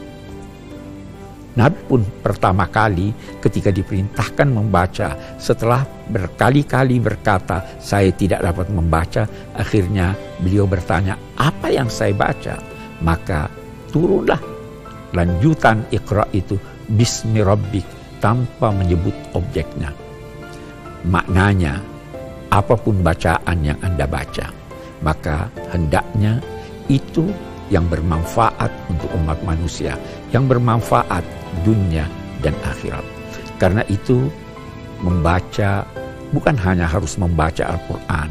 Nabi 1.51 1.81
pun 1.91 2.07
pertama 2.23 2.71
kali 2.71 3.11
ketika 3.43 3.75
diperintahkan 3.75 4.49
membaca 4.49 5.19
setelah 5.35 5.83
berkali-kali 6.07 7.03
berkata 7.03 7.83
saya 7.83 8.15
tidak 8.15 8.47
dapat 8.47 8.71
membaca 8.71 9.27
akhirnya 9.59 10.15
beliau 10.39 10.71
bertanya 10.71 11.19
apa 11.35 11.75
yang 11.75 11.91
saya 11.91 12.15
baca 12.15 12.55
maka 13.03 13.51
turunlah 13.91 14.39
lanjutan 15.11 15.83
ikra 15.91 16.23
itu 16.31 16.55
bismi 16.87 17.43
rabbik 17.43 17.87
tanpa 18.23 18.71
menyebut 18.71 19.15
objeknya. 19.35 19.91
Maknanya, 21.09 21.81
apa 22.53 22.77
pun 22.77 23.01
bacaan 23.01 23.59
yang 23.65 23.79
Anda 23.81 24.05
baca, 24.05 24.53
maka 25.01 25.49
hendaknya 25.73 26.39
itu 26.93 27.25
yang 27.73 27.87
bermanfaat 27.89 28.69
untuk 28.91 29.09
umat 29.17 29.39
manusia, 29.47 29.97
yang 30.31 30.47
bermanfaat 30.47 31.23
dunia 31.63 32.07
dan 32.41 32.55
akhirat. 32.67 33.05
Karena 33.61 33.85
itu, 33.93 34.31
membaca 35.05 35.85
bukan 36.31 36.57
hanya 36.57 36.87
harus 36.87 37.19
membaca 37.19 37.67
Al-Quran, 37.67 38.29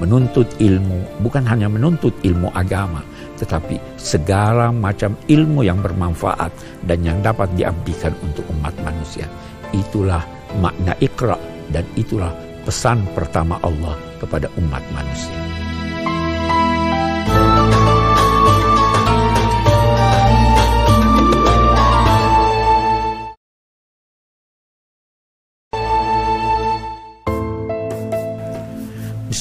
menuntut 0.00 0.48
ilmu 0.58 1.04
bukan 1.20 1.44
hanya 1.44 1.68
menuntut 1.68 2.14
ilmu 2.24 2.48
agama, 2.56 3.04
tetapi 3.36 3.78
segala 4.00 4.72
macam 4.72 5.14
ilmu 5.28 5.62
yang 5.66 5.82
bermanfaat 5.82 6.50
dan 6.88 6.98
yang 7.04 7.18
dapat 7.20 7.50
diabdikan 7.58 8.14
untuk 8.24 8.46
umat 8.58 8.72
manusia. 8.82 9.28
Itulah 9.72 10.24
makna 10.60 10.96
ikra 11.00 11.36
dan 11.72 11.84
itulah 11.96 12.32
pesan 12.62 13.04
pertama 13.16 13.58
Allah 13.64 13.96
kepada 14.20 14.46
umat 14.60 14.82
manusia. 14.94 15.51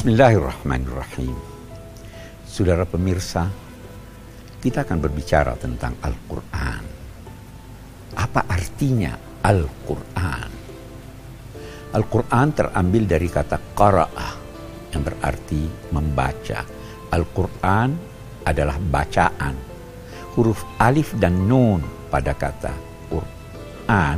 Bismillahirrahmanirrahim. 0.02 1.38
Saudara 2.42 2.90
pemirsa, 2.90 3.46
kita 4.58 4.82
akan 4.82 4.98
berbicara 4.98 5.54
tentang 5.62 5.94
Al-Quran. 6.02 6.82
Apa 8.18 8.50
artinya 8.50 9.14
Al-Quran? 9.46 10.50
Al-Quran 11.94 12.48
terambil 12.50 13.06
dari 13.06 13.30
kata 13.30 13.62
qara'ah 13.78 14.34
yang 14.90 15.06
berarti 15.06 15.70
membaca. 15.94 16.66
Al-Quran 17.14 17.90
adalah 18.42 18.82
bacaan. 18.82 19.54
Huruf 20.34 20.66
alif 20.82 21.14
dan 21.22 21.46
nun 21.46 21.86
pada 22.10 22.34
kata 22.34 22.74
Quran 23.06 24.18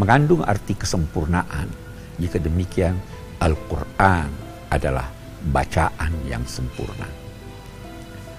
mengandung 0.00 0.40
arti 0.48 0.72
kesempurnaan. 0.72 1.68
Jika 2.16 2.40
demikian, 2.40 2.96
Al-Quran 3.44 4.47
adalah 4.68 5.08
bacaan 5.52 6.12
yang 6.28 6.44
sempurna. 6.44 7.08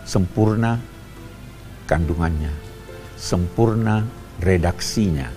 Sempurna 0.05 0.77
kandungannya, 1.85 2.53
sempurna 3.17 4.05
redaksinya, 4.41 5.29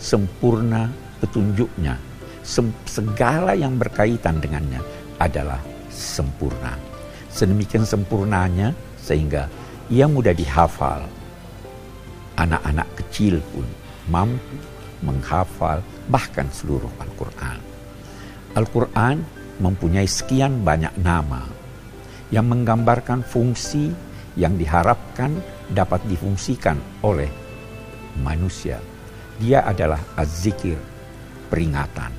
sempurna 0.00 0.88
petunjuknya, 1.20 1.96
segala 2.88 3.52
yang 3.52 3.76
berkaitan 3.76 4.40
dengannya 4.40 4.80
adalah 5.20 5.60
sempurna. 5.92 6.76
Sedemikian 7.28 7.84
sempurnanya 7.84 8.72
sehingga 9.00 9.48
ia 9.92 10.08
mudah 10.08 10.32
dihafal. 10.32 11.04
Anak-anak 12.38 12.88
kecil 13.02 13.42
pun 13.50 13.66
mampu 14.06 14.56
menghafal 15.02 15.82
bahkan 16.10 16.46
seluruh 16.50 16.90
Al-Quran. 16.98 17.58
Al-Quran 18.56 19.16
mempunyai 19.58 20.06
sekian 20.06 20.62
banyak 20.62 20.94
nama 21.02 21.42
yang 22.30 22.46
menggambarkan 22.46 23.26
fungsi 23.26 23.90
yang 24.38 24.54
diharapkan 24.54 25.34
dapat 25.72 26.00
difungsikan 26.06 26.78
oleh 27.02 27.28
manusia. 28.22 28.78
Dia 29.38 29.66
adalah 29.66 29.98
az-zikir, 30.18 30.78
peringatan. 31.50 32.10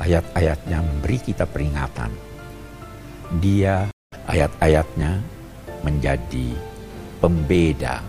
Ayat-ayatnya 0.00 0.78
memberi 0.82 1.18
kita 1.20 1.44
peringatan. 1.48 2.10
Dia 3.40 3.88
ayat-ayatnya 4.28 5.20
menjadi 5.84 6.52
pembeda, 7.20 8.00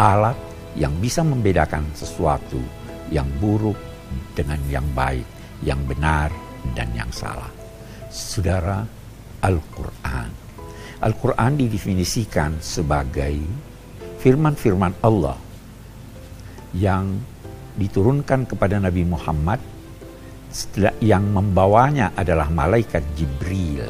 alat 0.00 0.36
yang 0.76 0.92
bisa 1.00 1.24
membedakan 1.24 1.84
sesuatu 1.92 2.60
yang 3.12 3.26
buruk 3.40 3.76
dengan 4.32 4.60
yang 4.68 4.86
baik, 4.92 5.26
yang 5.64 5.80
benar 5.84 6.45
dan 6.72 6.88
yang 6.96 7.10
salah. 7.12 7.50
Saudara, 8.08 8.82
Al-Quran. 9.44 10.30
Al-Quran 11.04 11.52
didefinisikan 11.60 12.56
sebagai 12.64 13.36
firman-firman 14.18 14.96
Allah 15.04 15.36
yang 16.72 17.20
diturunkan 17.76 18.48
kepada 18.48 18.80
Nabi 18.80 19.04
Muhammad 19.04 19.60
yang 21.04 21.24
membawanya 21.36 22.16
adalah 22.16 22.48
malaikat 22.48 23.04
Jibril. 23.12 23.84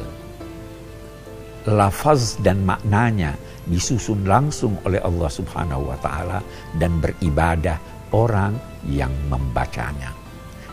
Lafaz 1.67 2.39
dan 2.43 2.63
maknanya 2.63 3.35
disusun 3.67 4.23
langsung 4.23 4.79
oleh 4.87 4.99
Allah 5.03 5.27
Subhanahu 5.31 5.91
wa 5.91 5.97
taala 5.99 6.39
dan 6.79 6.99
beribadah 7.03 7.79
orang 8.15 8.55
yang 8.87 9.11
membacanya. 9.27 10.16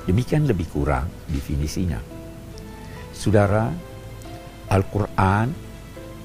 Demikian 0.04 0.44
lebih 0.44 0.68
kurang 0.68 1.08
definisinya. 1.32 1.96
Saudara, 3.14 3.72
Al-Quran 4.68 5.48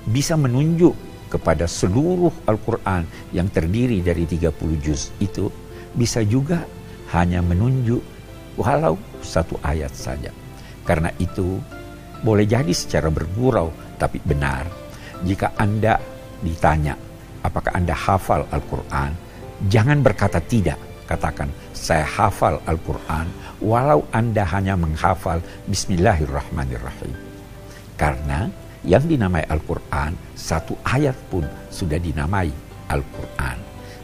bisa 0.09 0.35
menunjuk 0.35 0.95
kepada 1.29 1.69
seluruh 1.69 2.33
Al-Quran 2.49 3.05
yang 3.31 3.47
terdiri 3.47 4.01
dari 4.01 4.25
30 4.25 4.51
juz 4.81 5.13
itu 5.21 5.47
bisa 5.93 6.25
juga 6.25 6.65
hanya 7.13 7.39
menunjuk 7.45 8.01
walau 8.57 8.97
satu 9.21 9.55
ayat 9.61 9.93
saja. 9.93 10.33
Karena 10.83 11.13
itu 11.21 11.61
boleh 12.25 12.49
jadi 12.49 12.73
secara 12.73 13.07
bergurau 13.13 13.71
tapi 14.01 14.19
benar. 14.25 14.65
Jika 15.23 15.53
Anda 15.55 16.01
ditanya 16.41 16.97
apakah 17.43 17.75
Anda 17.75 17.95
hafal 17.95 18.43
Al-Quran, 18.49 19.11
jangan 19.71 19.99
berkata 20.03 20.43
tidak. 20.43 20.79
Katakan, 21.09 21.49
saya 21.73 22.05
hafal 22.05 22.61
Al-Quran 22.69 23.25
walau 23.59 24.07
Anda 24.15 24.47
hanya 24.47 24.79
menghafal 24.79 25.43
Bismillahirrahmanirrahim. 25.67 27.15
Karena 27.99 28.47
yang 28.87 29.03
dinamai 29.03 29.43
Al-Quran, 29.51 30.15
satu 30.35 30.79
ayat 30.87 31.15
pun 31.27 31.43
sudah 31.67 31.99
dinamai 31.99 32.47
Al-Quran. 32.87 33.57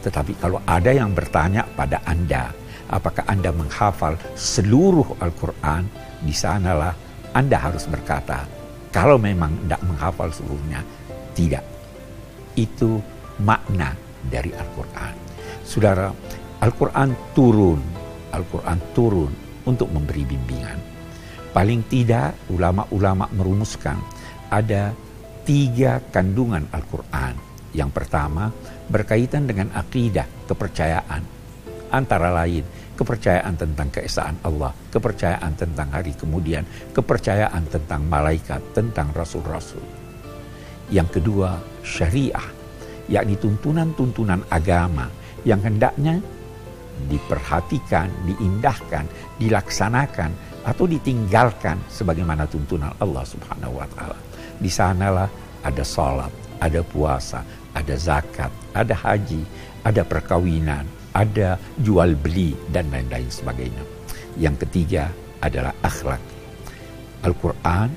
Tetapi 0.04 0.38
kalau 0.38 0.60
ada 0.68 0.92
yang 0.92 1.16
bertanya 1.16 1.64
pada 1.74 2.04
Anda, 2.04 2.52
apakah 2.92 3.24
Anda 3.26 3.56
menghafal 3.56 4.20
seluruh 4.36 5.16
Al-Quran, 5.24 5.88
di 6.22 6.36
sanalah 6.36 6.94
Anda 7.32 7.58
harus 7.58 7.88
berkata, 7.88 8.44
kalau 8.92 9.16
memang 9.16 9.56
tidak 9.66 9.82
menghafal 9.88 10.30
seluruhnya, 10.32 10.84
tidak. 11.36 11.64
Itu 12.56 13.00
makna 13.44 13.96
dari 14.28 14.52
Al-Quran. 14.56 15.14
Saudara, 15.64 16.12
Al-Quran 16.64 17.12
turun, 17.36 17.80
Al-Quran 18.32 18.80
turun 18.96 19.45
untuk 19.66 19.92
memberi 19.92 20.24
bimbingan. 20.26 20.80
Paling 21.52 21.88
tidak 21.88 22.36
ulama-ulama 22.52 23.30
merumuskan 23.32 24.00
ada 24.52 24.92
tiga 25.46 26.02
kandungan 26.12 26.68
Al-Quran. 26.74 27.36
Yang 27.76 27.92
pertama 27.92 28.52
berkaitan 28.88 29.48
dengan 29.48 29.72
akidah, 29.76 30.28
kepercayaan. 30.48 31.24
Antara 31.92 32.32
lain 32.34 32.64
kepercayaan 32.96 33.56
tentang 33.60 33.92
keesaan 33.92 34.40
Allah, 34.42 34.72
kepercayaan 34.90 35.54
tentang 35.60 35.92
hari 35.92 36.16
kemudian, 36.16 36.64
kepercayaan 36.96 37.68
tentang 37.68 38.08
malaikat, 38.08 38.64
tentang 38.72 39.12
rasul-rasul. 39.12 39.84
Yang 40.90 41.20
kedua 41.20 41.60
syariah, 41.84 42.48
yakni 43.12 43.36
tuntunan-tuntunan 43.36 44.48
agama 44.48 45.12
yang 45.44 45.60
hendaknya 45.62 46.24
diperhatikan, 47.08 48.08
diindahkan, 48.26 49.06
dilaksanakan 49.38 50.32
atau 50.66 50.86
ditinggalkan 50.90 51.78
sebagaimana 51.92 52.50
tuntunan 52.50 52.92
Allah 52.98 53.24
Subhanahu 53.28 53.78
wa 53.78 53.88
taala. 53.94 54.18
Di 54.58 54.72
sanalah 54.72 55.30
ada 55.62 55.84
salat, 55.84 56.32
ada 56.58 56.82
puasa, 56.82 57.44
ada 57.76 57.96
zakat, 58.00 58.50
ada 58.72 58.96
haji, 58.96 59.44
ada 59.86 60.02
perkawinan, 60.02 60.88
ada 61.14 61.60
jual 61.78 62.16
beli 62.18 62.56
dan 62.72 62.90
lain-lain 62.90 63.30
sebagainya. 63.30 63.84
Yang 64.40 64.68
ketiga 64.68 65.12
adalah 65.44 65.76
akhlak. 65.84 66.22
Al-Quran 67.22 67.90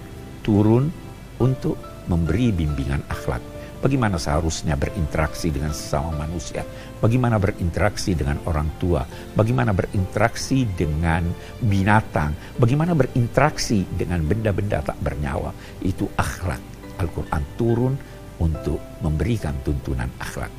turun 0.43 0.91
untuk 1.39 1.77
memberi 2.09 2.51
bimbingan 2.51 3.05
akhlak 3.09 3.59
Bagaimana 3.79 4.19
seharusnya 4.19 4.75
berinteraksi 4.75 5.55
dengan 5.55 5.71
sesama 5.71 6.11
manusia? 6.27 6.67
Bagaimana 6.99 7.39
berinteraksi 7.39 8.19
dengan 8.19 8.43
orang 8.51 8.75
tua? 8.83 9.07
Bagaimana 9.39 9.71
berinteraksi 9.71 10.67
dengan 10.67 11.31
binatang? 11.63 12.59
Bagaimana 12.59 12.99
berinteraksi 12.99 13.87
dengan 13.95 14.27
benda-benda 14.27 14.83
tak 14.83 14.99
bernyawa? 14.99 15.55
Itu 15.79 16.11
akhlak. 16.19 16.59
Al-Quran 16.99 17.43
turun 17.55 17.95
untuk 18.43 18.83
memberikan 18.99 19.55
tuntunan 19.63 20.11
akhlak. 20.19 20.51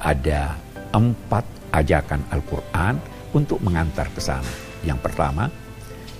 Ada 0.00 0.56
empat 0.96 1.44
ajakan 1.76 2.24
Al-Quran 2.32 2.96
untuk 3.36 3.60
mengantar 3.60 4.08
ke 4.16 4.20
sana. 4.24 4.48
Yang 4.80 5.04
pertama, 5.04 5.52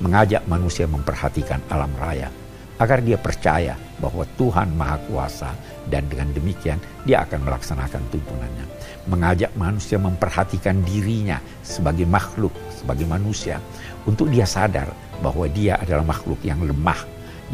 mengajak 0.04 0.44
manusia 0.44 0.84
memperhatikan 0.84 1.64
alam 1.72 1.92
raya 1.96 2.28
agar 2.76 3.00
dia 3.00 3.16
percaya 3.16 3.72
bahwa 3.96 4.28
Tuhan 4.36 4.76
Maha 4.76 5.00
Kuasa 5.08 5.50
dan 5.88 6.04
dengan 6.12 6.28
demikian 6.36 6.76
dia 7.08 7.24
akan 7.24 7.48
melaksanakan 7.48 8.02
tuntunannya. 8.12 8.75
Mengajak 9.06 9.54
manusia 9.54 10.02
memperhatikan 10.02 10.82
dirinya 10.82 11.38
sebagai 11.62 12.06
makhluk, 12.10 12.50
sebagai 12.74 13.06
manusia 13.06 13.62
untuk 14.02 14.26
dia 14.30 14.42
sadar 14.42 14.90
bahwa 15.22 15.46
dia 15.46 15.78
adalah 15.78 16.02
makhluk 16.02 16.42
yang 16.42 16.58
lemah 16.66 16.98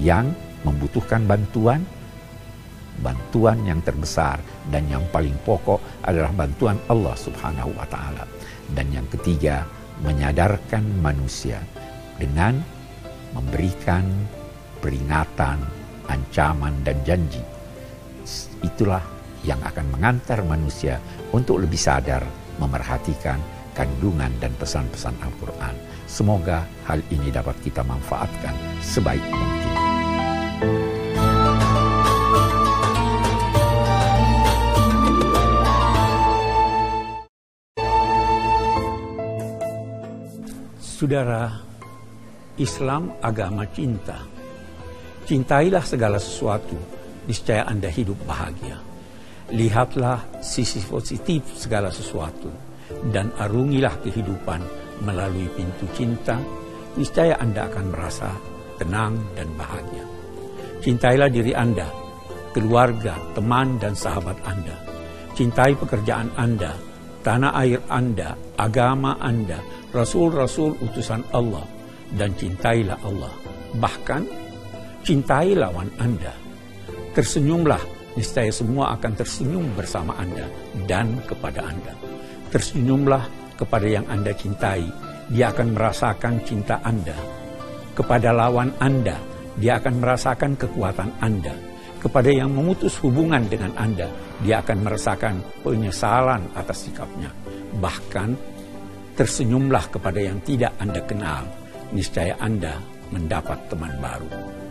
yang 0.01 0.33
membutuhkan 0.65 1.29
bantuan 1.29 1.85
bantuan 3.01 3.57
yang 3.65 3.81
terbesar 3.81 4.37
dan 4.69 4.85
yang 4.93 5.01
paling 5.09 5.33
pokok 5.49 5.81
adalah 6.05 6.29
bantuan 6.37 6.77
Allah 6.93 7.16
Subhanahu 7.16 7.73
wa 7.73 7.89
taala. 7.89 8.29
Dan 8.69 8.93
yang 8.93 9.09
ketiga, 9.09 9.65
menyadarkan 10.05 10.85
manusia 11.01 11.61
dengan 12.20 12.61
memberikan 13.33 14.05
peringatan, 14.85 15.62
ancaman, 16.11 16.74
dan 16.85 16.99
janji. 17.07 17.41
Itulah 18.61 19.03
yang 19.43 19.59
akan 19.65 19.87
mengantar 19.99 20.45
manusia 20.47 21.01
untuk 21.33 21.65
lebih 21.65 21.81
sadar 21.81 22.23
memerhatikan 22.61 23.41
kandungan 23.73 24.31
dan 24.39 24.53
pesan-pesan 24.61 25.17
Al-Quran. 25.25 25.75
Semoga 26.05 26.69
hal 26.85 27.01
ini 27.09 27.33
dapat 27.33 27.57
kita 27.65 27.81
manfaatkan 27.81 28.53
sebaik 28.85 29.25
mungkin. 29.33 29.73
Saudara, 41.03 41.51
Islam 42.63 43.11
agama 43.19 43.67
cinta. 43.75 44.23
Cintailah 45.27 45.83
segala 45.83 46.21
sesuatu, 46.21 46.79
niscaya 47.27 47.67
Anda 47.67 47.91
hidup 47.91 48.21
bahagia. 48.23 48.91
Lihatlah 49.53 50.41
sisi 50.41 50.81
positif 50.81 51.45
segala 51.61 51.93
sesuatu, 51.93 52.49
dan 53.12 53.29
arungilah 53.37 54.01
kehidupan 54.01 54.61
melalui 55.05 55.45
pintu 55.53 55.85
cinta, 55.93 56.41
niscaya 56.97 57.37
Anda 57.37 57.69
akan 57.69 57.87
merasa 57.93 58.33
tenang 58.81 59.20
dan 59.37 59.53
bahagia. 59.53 60.05
Cintailah 60.81 61.29
diri 61.29 61.53
Anda, 61.53 61.87
keluarga, 62.57 63.16
teman, 63.37 63.77
dan 63.77 63.93
sahabat 63.93 64.41
Anda. 64.49 64.77
Cintai 65.37 65.77
pekerjaan 65.77 66.33
Anda, 66.37 66.73
tanah 67.20 67.53
air 67.61 67.81
Anda, 67.93 68.37
agama 68.57 69.20
Anda, 69.20 69.61
rasul-rasul 69.93 70.81
utusan 70.81 71.29
Allah, 71.37 71.65
dan 72.16 72.33
cintailah 72.37 72.99
Allah. 73.05 73.33
Bahkan 73.77 74.23
cintai 75.05 75.57
lawan 75.57 75.89
Anda. 76.01 76.33
Tersenyumlah, 77.12 77.91
niscaya 78.16 78.52
semua 78.52 78.93
akan 78.97 79.12
tersenyum 79.16 79.66
bersama 79.76 80.16
Anda 80.20 80.47
dan 80.84 81.20
kepada 81.24 81.64
Anda. 81.64 81.94
Tersenyumlah 82.52 83.56
kepada 83.56 83.86
yang 83.89 84.05
Anda 84.09 84.36
cintai, 84.36 84.84
dia 85.32 85.48
akan 85.48 85.72
merasakan 85.72 86.44
cinta 86.44 86.80
Anda. 86.84 87.16
Kepada 87.93 88.32
lawan 88.32 88.72
Anda, 88.80 89.16
dia 89.56 89.80
akan 89.80 90.01
merasakan 90.01 90.56
kekuatan 90.56 91.10
Anda. 91.20 91.52
Kepada 92.02 92.28
yang 92.34 92.51
memutus 92.51 92.98
hubungan 92.98 93.47
dengan 93.47 93.72
Anda, 93.78 94.10
dia 94.43 94.59
akan 94.59 94.78
merasakan 94.82 95.39
penyesalan 95.62 96.43
atas 96.59 96.90
sikapnya. 96.90 97.30
Bahkan 97.78 98.34
tersenyumlah 99.14 99.93
kepada 99.93 100.18
yang 100.18 100.43
tidak 100.43 100.74
Anda 100.82 101.01
kenal, 101.06 101.47
niscaya 101.94 102.34
Anda 102.43 102.80
mendapat 103.12 103.70
teman 103.70 103.94
baru. 104.02 104.61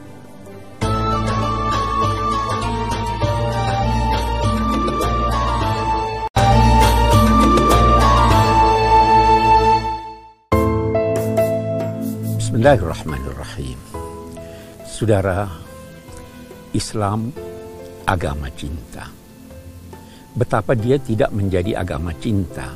Bismillahirrahmanirrahim. 12.62 13.80
Saudara, 14.86 15.50
Islam 16.78 17.34
agama 18.06 18.54
cinta. 18.54 19.10
Betapa 20.38 20.78
dia 20.78 21.02
tidak 21.02 21.34
menjadi 21.34 21.82
agama 21.82 22.14
cinta, 22.22 22.70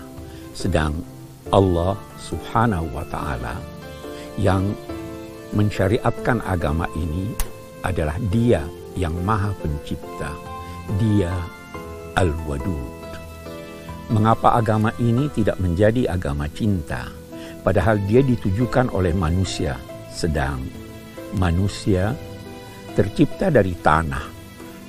sedang 0.58 1.06
Allah 1.54 1.94
Subhanahu 2.18 2.98
wa 2.98 3.06
Ta'ala 3.14 3.62
yang 4.42 4.74
mensyariatkan 5.54 6.42
agama 6.50 6.90
ini 6.98 7.30
adalah 7.86 8.18
Dia 8.34 8.66
yang 8.98 9.14
Maha 9.22 9.54
Pencipta, 9.62 10.34
Dia 10.98 11.30
Al-Wadud. 12.18 13.06
Mengapa 14.10 14.58
agama 14.58 14.90
ini 14.98 15.30
tidak 15.30 15.62
menjadi 15.62 16.10
agama 16.10 16.50
cinta? 16.50 17.25
Padahal 17.66 17.98
dia 18.06 18.22
ditujukan 18.22 18.94
oleh 18.94 19.10
manusia, 19.18 19.74
sedang 20.14 20.62
manusia 21.34 22.14
tercipta 22.94 23.50
dari 23.50 23.74
tanah, 23.82 24.22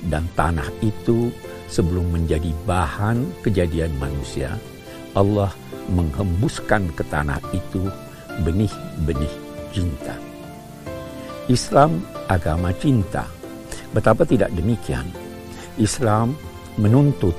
dan 0.05 0.29
tanah 0.37 0.69
itu 0.85 1.33
sebelum 1.67 2.13
menjadi 2.13 2.53
bahan 2.69 3.41
kejadian 3.41 3.91
manusia, 3.97 4.53
Allah 5.17 5.49
menghembuskan 5.89 6.93
ke 6.93 7.01
tanah 7.09 7.41
itu 7.51 7.89
benih-benih 8.45 9.33
cinta. 9.73 10.15
Islam 11.49 12.05
agama 12.29 12.69
cinta. 12.77 13.25
Betapa 13.95 14.27
tidak 14.27 14.51
demikian. 14.53 15.07
Islam 15.79 16.35
menuntut 16.75 17.33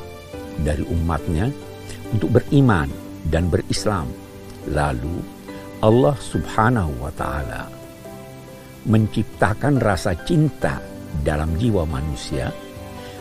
dari 0.65 0.82
umatnya 0.89 1.52
untuk 2.10 2.40
beriman 2.40 2.89
dan 3.28 3.52
berislam 3.52 4.09
Lalu 4.69 5.19
Allah 5.81 6.16
Subhanahu 6.19 6.93
wa 7.01 7.12
taala 7.15 7.70
menciptakan 8.89 9.78
rasa 9.78 10.16
cinta 10.24 10.81
dalam 11.23 11.55
jiwa 11.57 11.85
manusia 11.85 12.53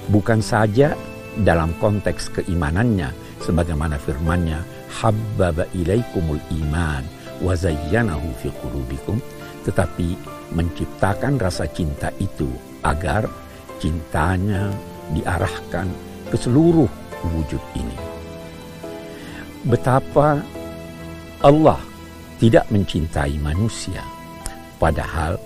bukan 0.07 0.39
saja 0.39 0.95
dalam 1.43 1.75
konteks 1.77 2.33
keimanannya 2.33 3.13
sebagaimana 3.43 3.99
firman-Nya 4.01 4.59
habbaba 4.89 5.69
ilaikumul 5.75 6.41
iman 6.63 7.03
wa 7.43 7.53
zayyanahu 7.53 8.27
fi 8.41 8.49
qulubikum 8.63 9.21
tetapi 9.67 10.15
menciptakan 10.55 11.37
rasa 11.37 11.67
cinta 11.69 12.09
itu 12.23 12.47
agar 12.81 13.27
cintanya 13.77 14.71
diarahkan 15.11 15.87
ke 16.31 16.37
seluruh 16.39 16.87
wujud 17.35 17.61
ini. 17.75 17.97
Betapa 19.67 20.39
Allah 21.45 21.77
tidak 22.41 22.65
mencintai 22.73 23.37
manusia, 23.37 24.01
padahal 24.81 25.37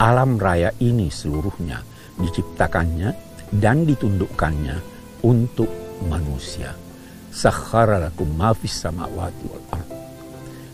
alam 0.00 0.40
raya 0.40 0.74
ini 0.82 1.06
seluruhnya 1.06 1.82
diciptakannya 2.18 3.14
dan 3.54 3.86
ditundukkannya 3.86 4.78
untuk 5.22 5.70
manusia. 6.06 6.74
Sakhara 7.30 8.02
lakum 8.02 8.26
ma 8.34 8.50
fis 8.50 8.74
samawati 8.74 9.46
wal. 9.46 9.82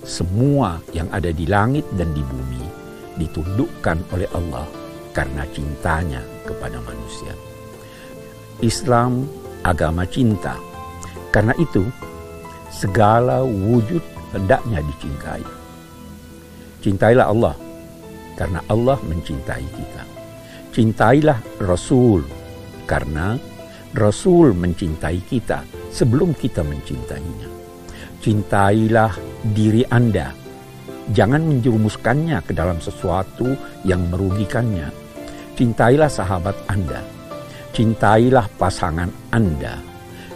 Semua 0.07 0.81
yang 0.95 1.11
ada 1.13 1.29
di 1.35 1.45
langit 1.45 1.85
dan 1.99 2.15
di 2.15 2.23
bumi 2.23 2.65
ditundukkan 3.19 3.99
oleh 4.15 4.31
Allah 4.33 4.65
karena 5.11 5.45
cintanya 5.53 6.23
kepada 6.47 6.79
manusia. 6.81 7.35
Islam 8.65 9.29
agama 9.67 10.09
cinta. 10.09 10.57
Karena 11.35 11.53
itu 11.61 11.85
segala 12.73 13.45
wujud 13.45 14.01
hendaknya 14.35 14.83
dicintai. 14.83 15.45
Cintailah 16.83 17.27
Allah 17.31 17.55
karena 18.39 18.61
Allah 18.71 18.99
mencintai 19.03 19.67
kita. 19.75 20.03
Cintailah 20.71 21.41
Rasul 21.65 22.23
karena 22.85 23.35
Rasul 23.97 24.53
mencintai 24.53 25.25
kita 25.25 25.65
sebelum 25.89 26.37
kita 26.37 26.61
mencintainya. 26.61 27.49
Cintailah 28.21 29.13
diri 29.57 29.83
Anda. 29.89 30.31
Jangan 31.11 31.43
menjerumuskannya 31.47 32.39
ke 32.45 32.53
dalam 32.53 32.83
sesuatu 32.83 33.57
yang 33.87 34.11
merugikannya. 34.11 34.91
Cintailah 35.55 36.11
sahabat 36.11 36.59
Anda. 36.69 37.01
Cintailah 37.73 38.51
pasangan 38.59 39.09
Anda. 39.33 39.81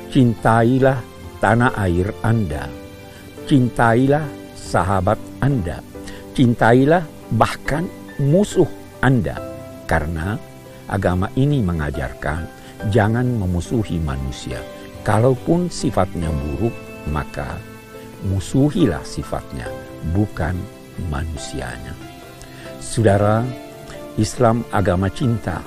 Cintailah 0.08 0.98
tanah 1.42 1.74
air 1.76 2.14
Anda 2.24 2.79
cintailah 3.50 4.22
sahabat 4.54 5.18
Anda, 5.42 5.82
cintailah 6.38 7.02
bahkan 7.34 7.82
musuh 8.22 8.70
Anda, 9.02 9.34
karena 9.90 10.38
agama 10.86 11.26
ini 11.34 11.58
mengajarkan 11.58 12.46
jangan 12.94 13.26
memusuhi 13.26 13.98
manusia. 13.98 14.62
Kalaupun 15.02 15.66
sifatnya 15.66 16.30
buruk, 16.30 16.70
maka 17.10 17.58
musuhilah 18.22 19.02
sifatnya, 19.02 19.66
bukan 20.14 20.54
manusianya. 21.10 21.98
Saudara, 22.78 23.42
Islam 24.14 24.62
agama 24.70 25.10
cinta. 25.10 25.58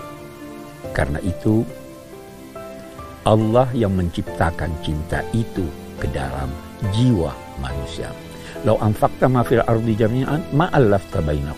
Karena 0.95 1.19
itu, 1.19 1.67
Allah 3.27 3.67
yang 3.75 3.91
menciptakan 3.91 4.71
cinta 4.79 5.19
itu 5.35 5.67
ke 5.99 6.07
dalam 6.15 6.47
jiwa 6.95 7.42
manusia. 7.59 8.09
Lau 8.63 8.79
anfakta 8.79 9.27
ma 9.27 9.43
fil 9.43 9.61
ardi 9.65 9.93
jami'an 9.97 10.53
ma'allafta 10.55 11.19
baina 11.19 11.51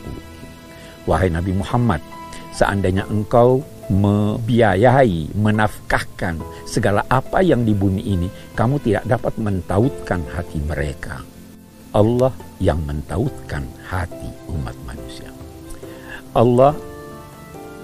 Wahai 1.06 1.30
Nabi 1.30 1.54
Muhammad, 1.54 2.02
seandainya 2.50 3.06
engkau 3.06 3.62
membiayai, 3.94 5.38
menafkahkan 5.38 6.42
segala 6.66 7.06
apa 7.06 7.46
yang 7.46 7.62
di 7.62 7.78
bumi 7.78 8.02
ini, 8.02 8.28
kamu 8.58 8.82
tidak 8.82 9.06
dapat 9.06 9.38
mentautkan 9.38 10.26
hati 10.34 10.58
mereka. 10.66 11.22
Allah 11.94 12.34
yang 12.58 12.82
mentautkan 12.84 13.70
hati 13.86 14.28
umat 14.50 14.74
manusia. 14.90 15.30
Allah 16.34 16.74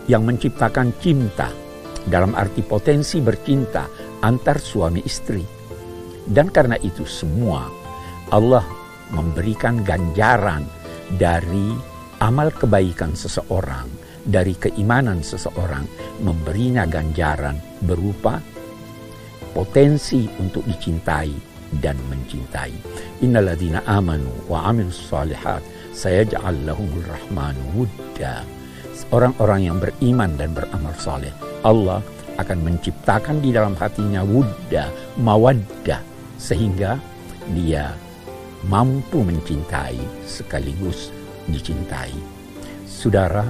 yang 0.09 0.25
menciptakan 0.25 0.91
cinta 0.99 1.53
dalam 2.09 2.33
arti 2.33 2.65
potensi 2.65 3.21
bercinta 3.21 3.85
antar 4.25 4.57
suami 4.57 5.05
istri 5.05 5.45
dan 6.27 6.49
karena 6.49 6.77
itu 6.81 7.05
semua 7.05 7.80
Allah 8.31 8.63
memberikan 9.11 9.83
ganjaran 9.83 10.63
dari 11.19 11.75
amal 12.23 12.47
kebaikan 12.55 13.11
seseorang, 13.11 13.91
dari 14.23 14.55
keimanan 14.55 15.19
seseorang, 15.19 15.83
memberinya 16.23 16.87
ganjaran 16.87 17.59
berupa 17.83 18.39
potensi 19.51 20.31
untuk 20.39 20.63
dicintai 20.63 21.35
dan 21.83 21.99
mencintai. 22.07 22.71
Innalladzina 23.23 23.83
amanu 23.83 24.31
wa 24.47 24.71
amilus 24.71 25.11
salihat 25.11 25.59
sayaj'al 25.91 26.63
lahumur 26.63 27.03
rahmanu 27.03 27.83
wudda. 27.83 28.47
Orang-orang 29.11 29.67
yang 29.67 29.77
beriman 29.83 30.39
dan 30.39 30.55
beramal 30.55 30.95
saleh, 30.95 31.35
Allah 31.67 31.99
akan 32.39 32.63
menciptakan 32.63 33.43
di 33.43 33.51
dalam 33.51 33.75
hatinya 33.75 34.23
wudda, 34.23 34.87
mawaddah, 35.19 35.99
sehingga 36.39 36.95
dia 37.51 37.91
mampu 38.69 39.25
mencintai 39.25 39.97
sekaligus 40.25 41.09
dicintai. 41.49 42.13
Saudara, 42.85 43.45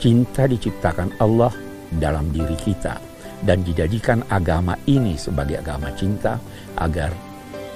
cinta 0.00 0.48
diciptakan 0.48 1.12
Allah 1.20 1.52
dalam 2.00 2.32
diri 2.32 2.56
kita 2.56 2.96
dan 3.44 3.60
dijadikan 3.60 4.24
agama 4.32 4.72
ini 4.88 5.18
sebagai 5.20 5.60
agama 5.60 5.92
cinta 5.92 6.40
agar 6.80 7.12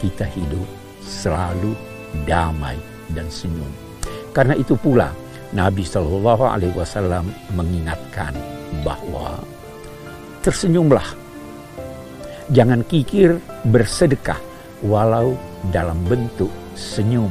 kita 0.01 0.25
hidup 0.25 0.65
selalu 1.05 1.77
damai 2.25 2.81
dan 3.13 3.29
senyum. 3.29 3.69
Karena 4.33 4.57
itu 4.57 4.73
pula 4.79 5.13
Nabi 5.53 5.85
Shallallahu 5.85 6.45
Alaihi 6.47 6.73
Wasallam 6.73 7.29
mengingatkan 7.53 8.33
bahwa 8.87 9.43
tersenyumlah, 10.41 11.05
jangan 12.55 12.81
kikir 12.87 13.37
bersedekah 13.69 14.39
walau 14.81 15.37
dalam 15.69 16.01
bentuk 16.09 16.49
senyum. 16.73 17.31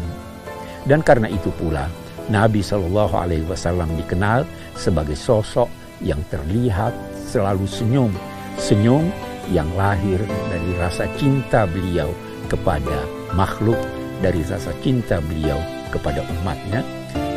Dan 0.85 1.01
karena 1.01 1.27
itu 1.27 1.49
pula 1.57 1.89
Nabi 2.29 2.61
Shallallahu 2.61 3.15
Alaihi 3.17 3.45
Wasallam 3.49 3.89
dikenal 3.97 4.45
sebagai 4.77 5.17
sosok 5.17 5.67
yang 6.05 6.21
terlihat 6.29 6.93
selalu 7.25 7.65
senyum, 7.65 8.13
senyum 8.61 9.09
yang 9.49 9.67
lahir 9.73 10.21
dari 10.53 10.71
rasa 10.77 11.09
cinta 11.17 11.65
beliau 11.65 12.13
kepada 12.47 13.05
makhluk, 13.33 13.77
dari 14.21 14.45
rasa 14.45 14.73
cinta 14.85 15.17
beliau 15.25 15.57
kepada 15.89 16.21
umatnya, 16.41 16.85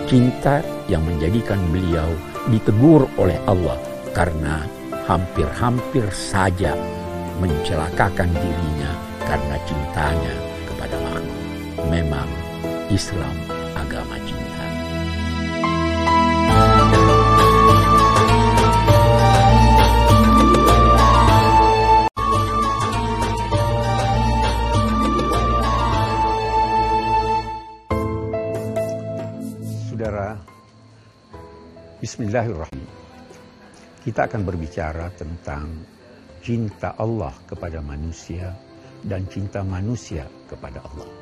cinta 0.04 0.60
yang 0.92 1.00
menjadikan 1.08 1.58
beliau 1.72 2.08
ditegur 2.52 3.08
oleh 3.16 3.40
Allah 3.48 3.80
karena 4.12 4.68
hampir-hampir 5.08 6.04
saja 6.12 6.76
mencelakakan 7.40 8.30
dirinya 8.36 8.92
karena 9.24 9.56
cintanya. 9.64 10.41
Memang 11.90 12.28
Islam 12.92 13.34
agama 13.74 14.14
cinta. 14.22 14.66
Saudara, 29.88 30.38
Bismillahirrahmanirrahim. 32.02 32.90
Kita 34.02 34.26
akan 34.26 34.42
berbicara 34.42 35.06
tentang 35.14 35.70
cinta 36.42 36.98
Allah 36.98 37.30
kepada 37.46 37.78
manusia 37.78 38.50
dan 39.06 39.26
cinta 39.30 39.62
manusia 39.62 40.26
kepada 40.50 40.82
Allah. 40.82 41.21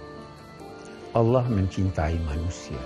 Allah 1.14 1.44
mencintai 1.46 2.16
manusia. 2.22 2.78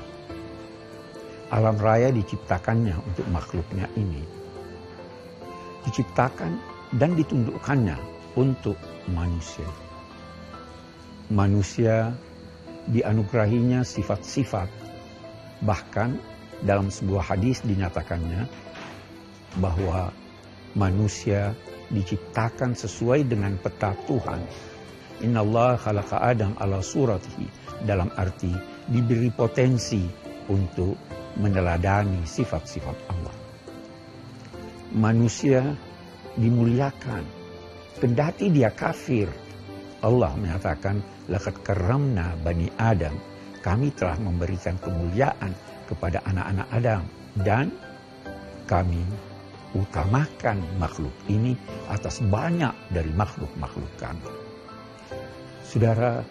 Alam 1.53 1.77
raya 1.77 2.09
diciptakannya 2.11 2.97
untuk 2.99 3.27
makhluknya 3.31 3.87
ini. 3.95 4.25
Diciptakan 5.85 6.57
dan 6.97 7.15
ditundukkannya 7.15 7.97
untuk 8.35 8.81
manusia. 9.13 9.69
Manusia 11.29 12.13
dianugerahinya 12.89 13.81
sifat-sifat 13.85 14.85
Bahkan 15.65 16.11
dalam 16.61 16.93
sebuah 16.93 17.33
hadis 17.33 17.65
dinyatakannya 17.65 18.45
bahwa 19.63 20.13
manusia 20.77 21.57
diciptakan 21.89 22.77
sesuai 22.77 23.25
dengan 23.25 23.57
peta 23.57 23.97
Tuhan. 24.05 24.45
Inna 25.23 25.47
Allah 25.47 25.79
khalaqa 25.79 26.19
Adam 26.19 26.59
ala 26.59 26.83
suratihi. 26.83 27.63
Dalam 27.85 28.09
arti 28.17 28.51
diberi 28.89 29.29
potensi 29.29 30.03
untuk 30.49 30.97
meneladani 31.37 32.25
sifat-sifat 32.25 32.97
Allah. 33.13 33.37
Manusia 34.95 35.63
dimuliakan. 36.39 37.23
Kendati 38.01 38.51
dia 38.51 38.73
kafir. 38.75 39.29
Allah 40.03 40.33
menyatakan, 40.37 41.15
Lakat 41.25 41.57
karamna 41.65 42.37
bani 42.45 42.69
Adam 42.77 43.17
kami 43.65 43.89
telah 43.97 44.21
memberikan 44.21 44.77
kemuliaan 44.77 45.57
kepada 45.89 46.21
anak-anak 46.29 46.69
Adam 46.69 47.03
dan 47.41 47.67
kami 48.69 49.01
utamakan 49.73 50.61
makhluk 50.77 51.17
ini 51.33 51.57
atas 51.89 52.21
banyak 52.29 52.77
dari 52.93 53.09
makhluk-makhluk 53.17 53.89
kami. 53.97 54.44
Saudara, 55.75 56.23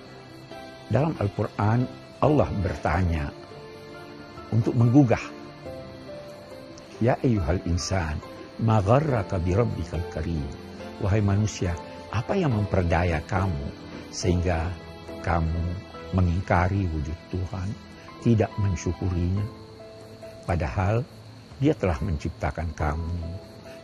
dalam 0.88 1.20
Al-Quran 1.20 1.84
Allah 2.24 2.48
bertanya 2.64 3.28
untuk 4.56 4.72
menggugah. 4.72 5.20
Ya 7.04 7.20
ayuhal 7.20 7.60
insan, 7.68 8.24
magharraka 8.64 9.44
birabbikal 9.44 10.00
karim. 10.16 10.48
Wahai 11.04 11.20
manusia, 11.20 11.76
apa 12.08 12.40
yang 12.40 12.56
memperdaya 12.56 13.20
kamu 13.28 13.68
sehingga 14.16 14.72
kamu 15.28 15.64
mengingkari 16.16 16.88
wujud 16.88 17.20
Tuhan, 17.28 17.68
tidak 18.24 18.48
mensyukurinya. 18.64 19.44
Padahal 20.48 21.04
dia 21.60 21.76
telah 21.76 22.00
menciptakan 22.00 22.72
kamu. 22.72 23.20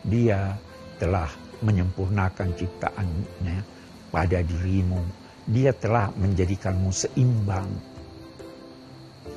Dia 0.08 0.56
telah 0.96 1.28
menyempurnakan 1.60 2.48
ciptaannya 2.56 3.60
pada 4.08 4.40
dirimu. 4.40 5.19
Dia 5.48 5.72
telah 5.72 6.12
menjadikanmu 6.18 6.92
seimbang, 6.92 7.68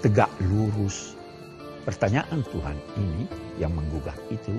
tegak 0.04 0.32
lurus. 0.44 1.16
Pertanyaan 1.84 2.44
Tuhan 2.48 2.80
ini 2.96 3.28
yang 3.60 3.76
menggugah 3.76 4.16
itu 4.32 4.56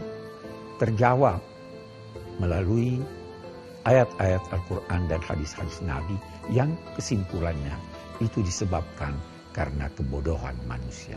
terjawab 0.77 1.41
melalui 2.37 3.01
ayat-ayat 3.85 4.45
Al-Quran 4.53 5.09
dan 5.09 5.21
hadis-hadis 5.25 5.81
Nabi 5.85 6.17
yang 6.53 6.73
kesimpulannya 6.97 7.77
itu 8.21 8.45
disebabkan 8.45 9.17
karena 9.57 9.89
kebodohan 9.93 10.57
manusia. 10.69 11.17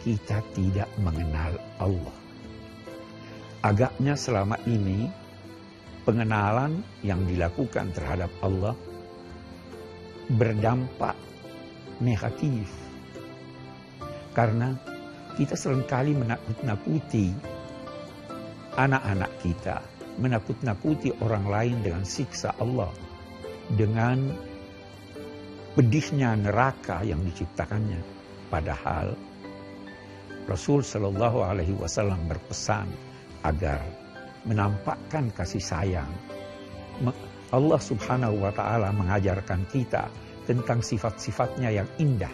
Kita 0.00 0.40
tidak 0.54 0.88
mengenal 1.02 1.58
Allah. 1.78 2.16
Agaknya 3.60 4.16
selama 4.16 4.56
ini 4.64 5.10
pengenalan 6.08 6.80
yang 7.04 7.20
dilakukan 7.28 7.92
terhadap 7.92 8.32
Allah 8.40 8.72
berdampak 10.30 11.18
negatif. 11.98 12.70
Karena 14.30 14.78
kita 15.34 15.58
sering 15.58 15.82
kali 15.90 16.14
menakut-nakuti 16.14 17.34
anak-anak 18.78 19.32
kita, 19.42 19.82
menakut-nakuti 20.22 21.10
orang 21.18 21.46
lain 21.50 21.76
dengan 21.82 22.04
siksa 22.06 22.54
Allah, 22.62 22.94
dengan 23.74 24.30
pedihnya 25.74 26.38
neraka 26.38 27.02
yang 27.02 27.22
diciptakannya. 27.26 28.00
Padahal 28.50 29.14
Rasul 30.46 30.82
Shallallahu 30.82 31.46
Alaihi 31.46 31.74
Wasallam 31.78 32.26
berpesan 32.26 32.90
agar 33.46 33.82
menampakkan 34.46 35.30
kasih 35.30 35.62
sayang. 35.62 36.10
Allah 37.50 37.80
Subhanahu 37.82 38.46
Wa 38.46 38.52
Taala 38.54 38.94
mengajarkan 38.94 39.66
kita 39.70 40.06
tentang 40.46 40.82
sifat-sifatnya 40.82 41.82
yang 41.82 41.88
indah. 41.98 42.30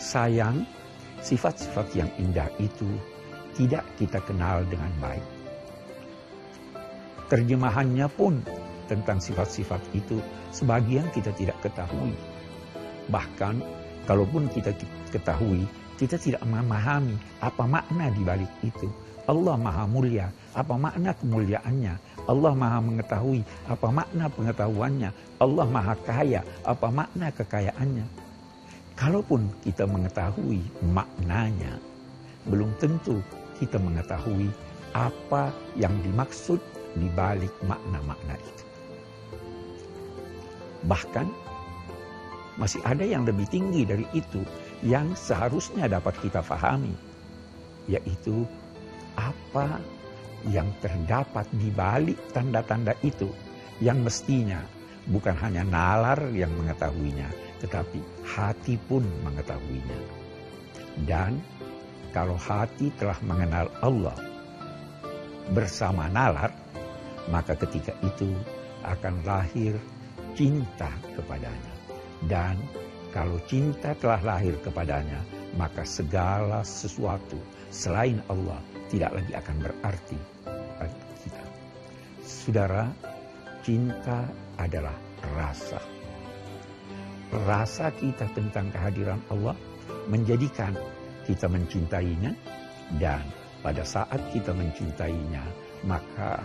Sayang, 0.00 0.64
sifat-sifat 1.20 1.92
yang 1.96 2.10
indah 2.16 2.48
itu 2.60 2.88
tidak 3.56 3.84
kita 4.00 4.20
kenal 4.24 4.64
dengan 4.66 4.90
baik. 5.00 5.24
Terjemahannya 7.28 8.08
pun 8.12 8.40
tentang 8.84 9.16
sifat-sifat 9.20 9.80
itu 9.96 10.20
sebagian 10.52 11.08
kita 11.12 11.32
tidak 11.32 11.56
ketahui. 11.64 12.12
Bahkan 13.08 13.60
kalaupun 14.04 14.48
kita 14.52 14.76
ketahui, 15.08 15.64
kita 15.96 16.20
tidak 16.20 16.44
memahami 16.44 17.16
apa 17.40 17.64
makna 17.64 18.12
di 18.12 18.22
balik 18.24 18.52
itu. 18.60 18.88
Allah 19.24 19.56
maha 19.56 19.84
mulia, 19.88 20.28
apa 20.52 20.76
makna 20.76 21.16
kemuliaannya. 21.16 21.94
Allah 22.24 22.52
maha 22.56 22.78
mengetahui, 22.80 23.40
apa 23.68 23.88
makna 23.88 24.28
pengetahuannya. 24.28 25.10
Allah 25.40 25.66
maha 25.68 25.94
kaya, 26.04 26.40
apa 26.64 26.88
makna 26.92 27.32
kekayaannya. 27.32 28.04
Kalaupun 28.94 29.48
kita 29.64 29.88
mengetahui 29.88 30.60
maknanya, 30.92 31.80
belum 32.46 32.70
tentu 32.76 33.18
kita 33.56 33.80
mengetahui 33.80 34.52
apa 34.94 35.50
yang 35.74 35.92
dimaksud 36.04 36.60
di 36.94 37.08
balik 37.16 37.50
makna-makna 37.66 38.38
itu. 38.38 38.64
Bahkan 40.84 41.26
masih 42.60 42.78
ada 42.86 43.02
yang 43.02 43.26
lebih 43.26 43.48
tinggi 43.50 43.82
dari 43.82 44.06
itu 44.14 44.44
yang 44.84 45.10
seharusnya 45.18 45.90
dapat 45.90 46.14
kita 46.22 46.38
fahami, 46.44 46.94
yaitu 47.90 48.46
apa 49.16 49.80
yang 50.50 50.68
terdapat 50.82 51.48
di 51.56 51.72
balik 51.72 52.18
tanda-tanda 52.36 52.92
itu 53.00 53.30
yang 53.80 54.04
mestinya 54.04 54.60
bukan 55.08 55.36
hanya 55.40 55.64
nalar 55.64 56.20
yang 56.32 56.52
mengetahuinya, 56.56 57.28
tetapi 57.60 58.00
hati 58.24 58.76
pun 58.88 59.04
mengetahuinya. 59.24 59.98
Dan 61.04 61.40
kalau 62.14 62.38
hati 62.38 62.94
telah 62.94 63.18
mengenal 63.26 63.66
Allah 63.82 64.16
bersama 65.52 66.08
nalar, 66.08 66.52
maka 67.28 67.58
ketika 67.58 67.92
itu 68.04 68.30
akan 68.84 69.24
lahir 69.24 69.76
cinta 70.36 70.88
kepadanya. 71.16 71.72
Dan 72.24 72.56
kalau 73.12 73.36
cinta 73.44 73.92
telah 73.98 74.20
lahir 74.24 74.56
kepadanya, 74.64 75.20
maka 75.54 75.84
segala 75.84 76.64
sesuatu 76.64 77.36
selain 77.74 78.22
Allah 78.30 78.62
tidak 78.86 79.10
lagi 79.10 79.32
akan 79.34 79.56
berarti 79.58 80.18
bagi 80.78 81.02
kita. 81.26 81.44
Saudara, 82.22 82.86
cinta 83.66 84.22
adalah 84.54 84.94
rasa. 85.34 85.82
Rasa 87.34 87.90
kita 87.98 88.30
tentang 88.30 88.70
kehadiran 88.70 89.18
Allah 89.34 89.58
menjadikan 90.06 90.70
kita 91.26 91.50
mencintainya 91.50 92.30
dan 93.02 93.26
pada 93.58 93.82
saat 93.82 94.22
kita 94.30 94.54
mencintainya 94.54 95.42
maka 95.82 96.38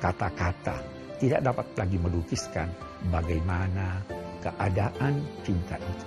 kata-kata 0.00 0.80
tidak 1.20 1.44
dapat 1.44 1.66
lagi 1.76 2.00
melukiskan 2.00 2.72
bagaimana 3.12 4.00
keadaan 4.40 5.20
cinta 5.44 5.76
itu. 5.76 6.06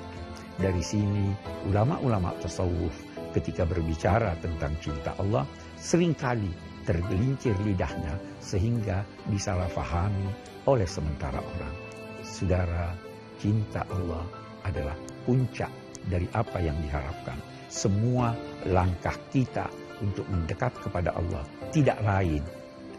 Dari 0.58 0.82
sini 0.82 1.30
ulama-ulama 1.70 2.34
tasawuf 2.42 3.13
ketika 3.34 3.66
berbicara 3.66 4.38
tentang 4.40 4.78
cinta 4.80 5.18
Allah 5.18 5.44
sering 5.76 6.14
kali 6.14 6.50
tergelincir 6.86 7.56
lidahnya 7.64 8.16
sehingga 8.40 9.02
disalahfahami 9.32 10.30
oleh 10.70 10.88
sementara 10.88 11.40
orang. 11.40 11.76
Saudara, 12.24 12.94
cinta 13.40 13.84
Allah 13.92 14.24
adalah 14.64 14.96
puncak 15.28 15.72
dari 16.08 16.28
apa 16.36 16.60
yang 16.60 16.76
diharapkan. 16.84 17.40
Semua 17.68 18.36
langkah 18.70 19.16
kita 19.34 19.68
untuk 20.04 20.28
mendekat 20.30 20.76
kepada 20.84 21.16
Allah 21.16 21.44
tidak 21.72 21.98
lain 22.04 22.44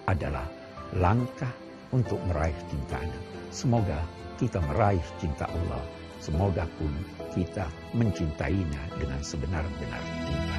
adalah 0.08 0.48
langkah 0.96 1.52
untuk 1.94 2.18
meraih 2.26 2.56
cintanya. 2.68 3.20
Semoga 3.54 4.02
kita 4.40 4.58
meraih 4.64 5.04
cinta 5.22 5.46
Allah. 5.46 5.82
Semoga 6.24 6.64
pun 6.80 6.88
kita 7.36 7.68
mencintainya 7.92 8.80
dengan 8.96 9.20
sebenar-benar 9.20 10.02
cinta. 10.24 10.56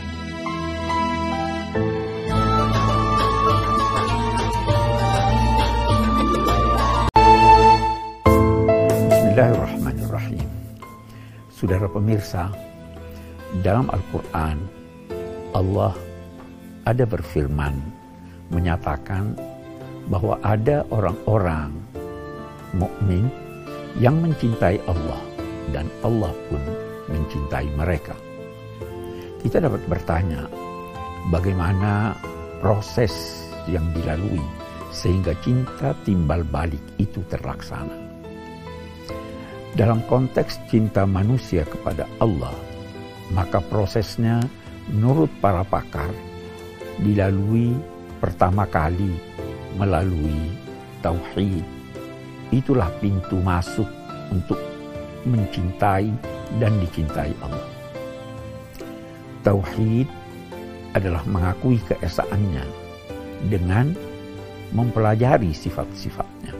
Bismillahirrahmanirrahim. 9.09 10.49
Saudara 11.49 11.89
pemirsa, 11.89 12.53
dalam 13.65 13.89
Al-Quran 13.89 14.61
Allah 15.57 15.97
ada 16.85 17.09
berfirman 17.09 17.73
menyatakan 18.53 19.33
bahwa 20.13 20.37
ada 20.45 20.85
orang-orang 20.93 21.73
mukmin 22.77 23.25
yang 23.97 24.21
mencintai 24.21 24.77
Allah 24.85 25.34
dan 25.73 25.89
Allah 26.05 26.33
pun 26.49 26.61
mencintai 27.09 27.69
mereka. 27.77 28.17
Kita 29.45 29.61
dapat 29.61 29.81
bertanya, 29.85 30.49
bagaimana 31.29 32.17
proses 32.61 33.45
yang 33.69 33.85
dilalui 33.93 34.41
sehingga 34.89 35.37
cinta 35.45 35.93
timbal 36.01 36.41
balik 36.47 36.81
itu 36.97 37.21
terlaksana. 37.29 37.93
Dalam 39.75 40.01
konteks 40.07 40.71
cinta 40.71 41.03
manusia 41.03 41.67
kepada 41.67 42.07
Allah, 42.23 42.55
maka 43.35 43.59
prosesnya 43.59 44.39
menurut 44.87 45.27
para 45.43 45.67
pakar 45.67 46.09
dilalui 47.03 47.75
pertama 48.23 48.63
kali 48.65 49.11
melalui 49.75 50.55
tauhid. 51.03 51.65
Itulah 52.55 52.87
pintu 53.03 53.35
masuk 53.43 53.89
untuk 54.31 54.57
mencintai 55.25 56.09
dan 56.61 56.73
dicintai 56.79 57.33
Allah. 57.41 57.69
Tauhid 59.45 60.07
adalah 60.95 61.21
mengakui 61.27 61.77
keesaannya 61.85 62.65
dengan 63.51 63.93
mempelajari 64.73 65.53
sifat-sifatnya 65.53 66.55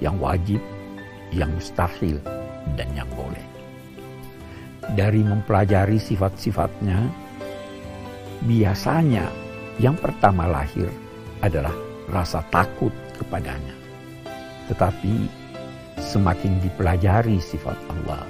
yang 0.00 0.16
wajib, 0.20 0.60
yang 1.32 1.52
mustahil, 1.52 2.20
dan 2.76 2.88
yang 2.92 3.08
boleh. 3.12 3.42
Dari 4.94 5.20
mempelajari 5.24 5.98
sifat-sifatnya, 5.98 7.10
biasanya 8.46 9.26
yang 9.82 9.98
pertama 9.98 10.46
lahir 10.46 10.88
adalah 11.42 11.74
rasa 12.08 12.40
takut 12.54 12.94
kepadanya. 13.18 13.74
Tetapi 14.70 15.45
semakin 16.00 16.60
dipelajari 16.60 17.40
sifat 17.40 17.76
Allah, 17.90 18.24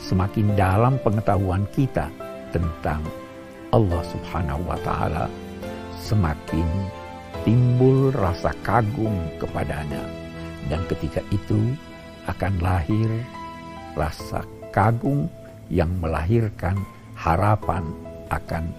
semakin 0.00 0.52
dalam 0.56 0.96
pengetahuan 1.00 1.64
kita 1.72 2.08
tentang 2.52 3.04
Allah 3.72 4.02
Subhanahu 4.08 4.62
wa 4.64 4.78
taala, 4.86 5.26
semakin 6.00 6.66
timbul 7.42 8.12
rasa 8.14 8.54
kagum 8.64 9.14
kepadanya. 9.36 10.00
Dan 10.70 10.80
ketika 10.88 11.20
itu 11.28 11.76
akan 12.24 12.56
lahir 12.64 13.08
rasa 13.92 14.40
kagum 14.72 15.28
yang 15.68 15.92
melahirkan 16.00 16.80
harapan 17.16 17.84
akan 18.32 18.72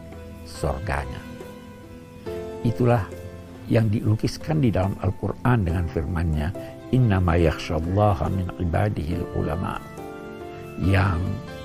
surganya. 0.49 1.21
Itulah 2.65 3.05
yang 3.69 3.89
dilukiskan 3.89 4.61
di 4.61 4.69
dalam 4.73 4.97
Al-Quran 5.01 5.65
dengan 5.65 5.85
firmannya 5.89 6.49
innama 6.93 7.37
yakhshallaha 7.39 8.29
min 8.29 8.49
ibadihil 8.61 9.25
ulama 9.33 9.81
yang 10.83 11.17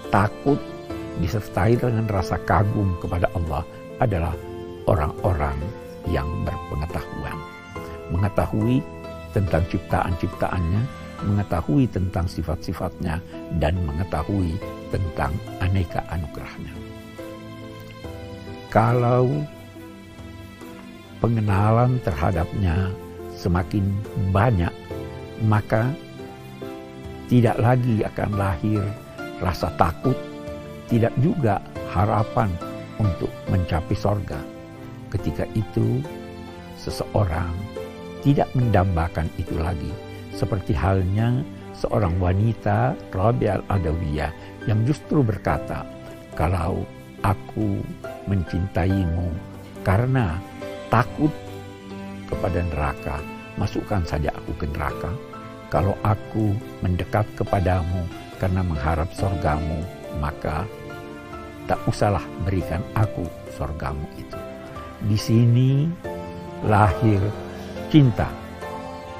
takut 0.08 0.56
disertai 1.18 1.76
dengan 1.76 2.06
rasa 2.08 2.38
kagum 2.46 2.96
kepada 3.02 3.28
Allah 3.36 3.66
adalah 4.00 4.32
orang-orang 4.88 5.58
yang 6.08 6.26
berpengetahuan. 6.46 7.36
Mengetahui 8.08 8.80
tentang 9.36 9.62
ciptaan-ciptaannya 9.68 10.82
mengetahui 11.20 11.84
tentang 11.92 12.24
sifat-sifatnya 12.24 13.20
dan 13.60 13.76
mengetahui 13.84 14.56
tentang 14.88 15.36
aneka 15.60 16.00
anugerahnya 16.08 16.72
kalau 18.70 19.26
pengenalan 21.18 21.98
terhadapnya 22.06 22.86
semakin 23.34 23.82
banyak, 24.30 24.70
maka 25.44 25.92
tidak 27.30 27.56
lagi 27.62 28.02
akan 28.02 28.30
lahir 28.34 28.82
rasa 29.40 29.72
takut, 29.80 30.16
tidak 30.90 31.14
juga 31.22 31.62
harapan 31.94 32.50
untuk 33.00 33.30
mencapai 33.48 33.96
sorga. 33.96 34.40
Ketika 35.10 35.48
itu, 35.56 36.04
seseorang 36.76 37.50
tidak 38.20 38.50
mendambakan 38.52 39.26
itu 39.40 39.56
lagi. 39.56 39.90
Seperti 40.36 40.76
halnya 40.76 41.42
seorang 41.74 42.20
wanita 42.20 42.94
Rabi 43.10 43.48
al-Adawiyah 43.48 44.32
yang 44.68 44.84
justru 44.84 45.24
berkata, 45.24 45.82
kalau 46.36 46.84
aku 47.24 47.80
mencintaimu 48.28 49.32
karena 49.82 50.36
takut 50.92 51.32
kepada 52.28 52.60
neraka, 52.70 53.16
masukkan 53.56 54.04
saja 54.04 54.30
aku 54.36 54.52
ke 54.60 54.66
neraka. 54.70 55.10
Kalau 55.70 55.94
aku 56.02 56.50
mendekat 56.82 57.22
kepadamu 57.38 58.02
karena 58.42 58.66
mengharap 58.66 59.06
sorgamu, 59.14 59.86
maka 60.18 60.66
tak 61.70 61.78
usahlah 61.86 62.26
berikan 62.42 62.82
aku 62.98 63.22
sorgamu 63.54 64.02
itu. 64.18 64.38
Di 65.06 65.14
sini 65.14 65.86
lahir 66.66 67.22
cinta. 67.86 68.26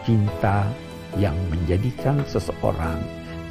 Cinta 0.02 0.66
yang 1.14 1.38
menjadikan 1.54 2.18
seseorang 2.26 2.98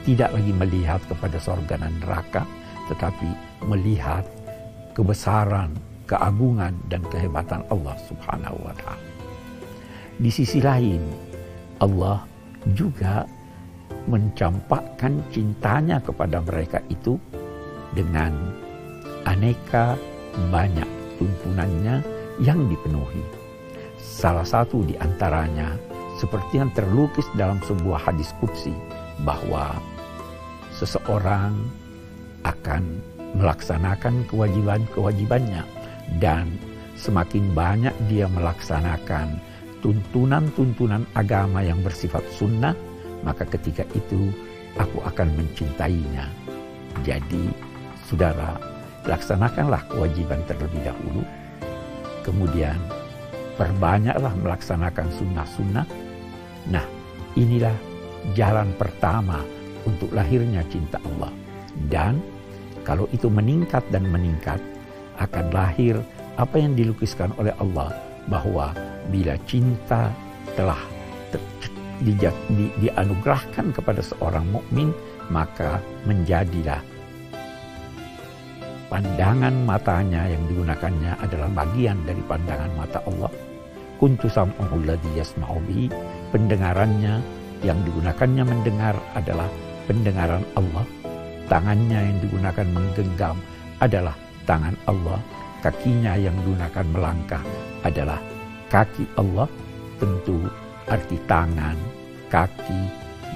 tidak 0.03 0.35
lagi 0.35 0.51
melihat 0.51 0.99
kepada 1.07 1.37
sorga 1.39 1.79
dan 1.79 1.95
neraka, 2.03 2.43
tetapi 2.91 3.31
melihat 3.63 4.27
kebesaran 4.91 5.71
keagungan 6.03 6.75
dan 6.89 7.05
kehebatan 7.07 7.61
Allah 7.69 7.95
Subhanahu 8.09 8.57
wa 8.65 8.73
taala. 8.75 9.07
Di 10.19 10.27
sisi 10.33 10.59
lain, 10.59 10.99
Allah 11.79 12.25
juga 12.75 13.25
mencampakkan 14.09 15.21
cintanya 15.29 16.01
kepada 16.01 16.41
mereka 16.41 16.81
itu 16.89 17.19
dengan 17.93 18.33
aneka 19.27 19.97
banyak 20.49 20.87
tuntunannya 21.19 22.01
yang 22.39 22.59
dipenuhi. 22.71 23.21
Salah 23.99 24.47
satu 24.47 24.83
di 24.87 24.95
antaranya 24.97 25.75
seperti 26.19 26.59
yang 26.59 26.71
terlukis 26.75 27.27
dalam 27.35 27.59
sebuah 27.63 28.11
hadis 28.11 28.31
kudsi 28.39 28.75
bahwa 29.23 29.75
seseorang 30.75 31.55
akan 32.47 32.83
melaksanakan 33.35 34.25
kewajiban-kewajibannya 34.31 35.63
dan 36.23 36.47
semakin 36.95 37.51
banyak 37.55 37.95
dia 38.11 38.27
melaksanakan 38.31 39.39
tuntunan-tuntunan 39.79 41.07
agama 41.15 41.63
yang 41.63 41.79
bersifat 41.79 42.23
sunnah, 42.35 42.75
maka 43.23 43.47
ketika 43.47 43.83
itu 43.95 44.31
aku 44.79 45.03
akan 45.03 45.27
mencintainya. 45.35 46.27
Jadi, 47.03 47.51
saudara, 48.07 48.59
laksanakanlah 49.07 49.83
kewajiban 49.87 50.43
terlebih 50.47 50.81
dahulu. 50.83 51.23
Kemudian 52.23 52.77
perbanyaklah 53.55 54.33
melaksanakan 54.39 55.07
sunnah-sunnah. 55.15 55.87
Nah, 56.69 56.85
inilah 57.39 57.75
jalan 58.35 58.71
pertama 58.75 59.41
untuk 59.87 60.11
lahirnya 60.11 60.63
cinta 60.67 60.99
Allah. 61.15 61.31
Dan 61.87 62.19
kalau 62.83 63.07
itu 63.15 63.31
meningkat 63.31 63.83
dan 63.91 64.07
meningkat, 64.07 64.59
akan 65.19 65.51
lahir 65.51 65.99
apa 66.39 66.55
yang 66.55 66.75
dilukiskan 66.75 67.35
oleh 67.35 67.51
Allah 67.59 67.91
bahwa 68.31 68.71
bila 69.09 69.35
cinta 69.49 70.13
telah 70.53 70.79
di, 71.99 72.15
di, 72.15 72.65
dianugerahkan 72.79 73.75
kepada 73.75 73.99
seorang 73.99 74.47
mukmin 74.47 74.95
maka 75.29 75.83
menjadilah 76.07 76.79
pandangan 78.89 79.53
matanya 79.69 80.25
yang 80.25 80.41
digunakannya 80.49 81.13
adalah 81.21 81.49
bagian 81.53 82.01
dari 82.03 82.19
pandangan 82.25 82.71
mata 82.73 82.99
Allah. 83.05 83.29
Kuntu 84.01 84.25
sam'uhu 84.25 84.81
yasma'u 85.13 85.61
pendengarannya 86.33 87.21
yang 87.61 87.77
digunakannya 87.85 88.43
mendengar 88.47 88.95
adalah 89.13 89.45
pendengaran 89.85 90.41
Allah. 90.57 90.85
Tangannya 91.45 91.99
yang 92.13 92.17
digunakan 92.21 92.67
menggenggam 92.69 93.37
adalah 93.77 94.15
tangan 94.49 94.73
Allah. 94.89 95.19
Kakinya 95.59 96.15
yang 96.15 96.33
digunakan 96.39 96.85
melangkah 96.87 97.43
adalah 97.83 98.17
kaki 98.69 99.05
Allah. 99.17 99.49
Tentu 99.99 100.47
arti 100.87 101.19
tangan, 101.27 101.75
kaki, 102.31 102.81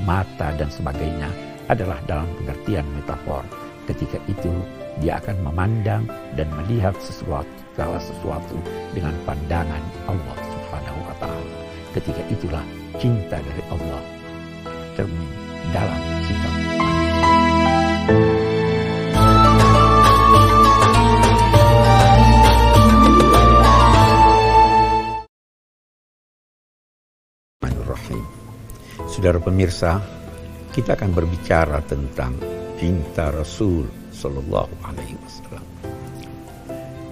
mata, 0.08 0.56
dan 0.56 0.72
sebagainya 0.72 1.28
adalah 1.68 2.00
dalam 2.08 2.32
pengertian 2.40 2.88
metafor. 2.96 3.44
Ketika 3.84 4.16
itu 4.32 4.54
dia 5.04 5.20
akan 5.20 5.44
memandang 5.44 6.08
dan 6.40 6.48
melihat 6.56 6.96
sesuatu 7.04 7.52
segala 7.74 7.98
sesuatu 7.98 8.58
dengan 8.94 9.12
pandangan 9.26 9.84
Allah 10.06 10.38
Subhanahu 10.40 11.00
wa 11.10 11.16
taala. 11.18 11.58
Ketika 11.98 12.22
itulah 12.30 12.64
cinta 13.02 13.42
dari 13.42 13.64
Allah 13.74 14.02
cermin 14.94 15.30
dalam 15.74 16.02
sikap 16.30 16.54
Saudara 29.08 29.40
pemirsa, 29.40 30.02
kita 30.74 30.98
akan 30.98 31.14
berbicara 31.14 31.80
tentang 31.86 32.34
cinta 32.82 33.30
Rasul 33.30 33.86
Sallallahu 34.12 34.74
Alaihi 34.84 35.16
Wasallam. 35.22 35.66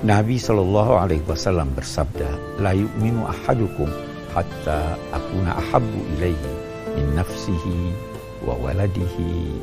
Nabi 0.02 0.42
Sallallahu 0.42 0.94
Alaihi 0.98 1.26
Wasallam 1.30 1.72
bersabda, 1.78 2.58
"La 2.58 2.74
yu'minu 2.74 3.22
ahadukum 3.30 3.86
hatta 4.34 4.98
akuna 5.14 5.62
ahabbu 5.62 6.00
ilaihi 6.18 6.52
min 6.98 7.06
nafsihi 7.14 7.94
wa 8.42 8.58
waladihi." 8.58 9.62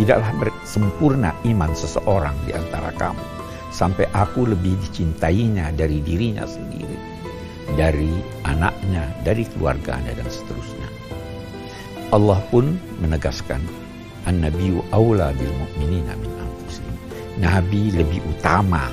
Tidaklah 0.00 0.32
sempurna 0.64 1.36
iman 1.44 1.72
seseorang 1.76 2.32
di 2.48 2.56
antara 2.56 2.88
kamu 2.96 3.20
sampai 3.70 4.08
aku 4.16 4.48
lebih 4.48 4.74
dicintainya 4.88 5.70
dari 5.76 6.00
dirinya 6.00 6.48
sendiri, 6.48 6.96
dari 7.74 8.10
anaknya, 8.46 9.06
dari 9.22 9.46
keluarganya 9.46 10.14
dan 10.16 10.28
seterusnya. 10.30 10.88
Allah 12.10 12.42
pun 12.50 12.74
menegaskan 12.98 13.62
An-Nabiyu 14.26 14.82
awla 14.90 15.30
bil 15.34 15.54
mu'minina 15.54 16.18
min 16.18 16.32
anfusihim. 16.42 16.96
Nabi 17.38 17.94
lebih 17.94 18.20
utama 18.26 18.90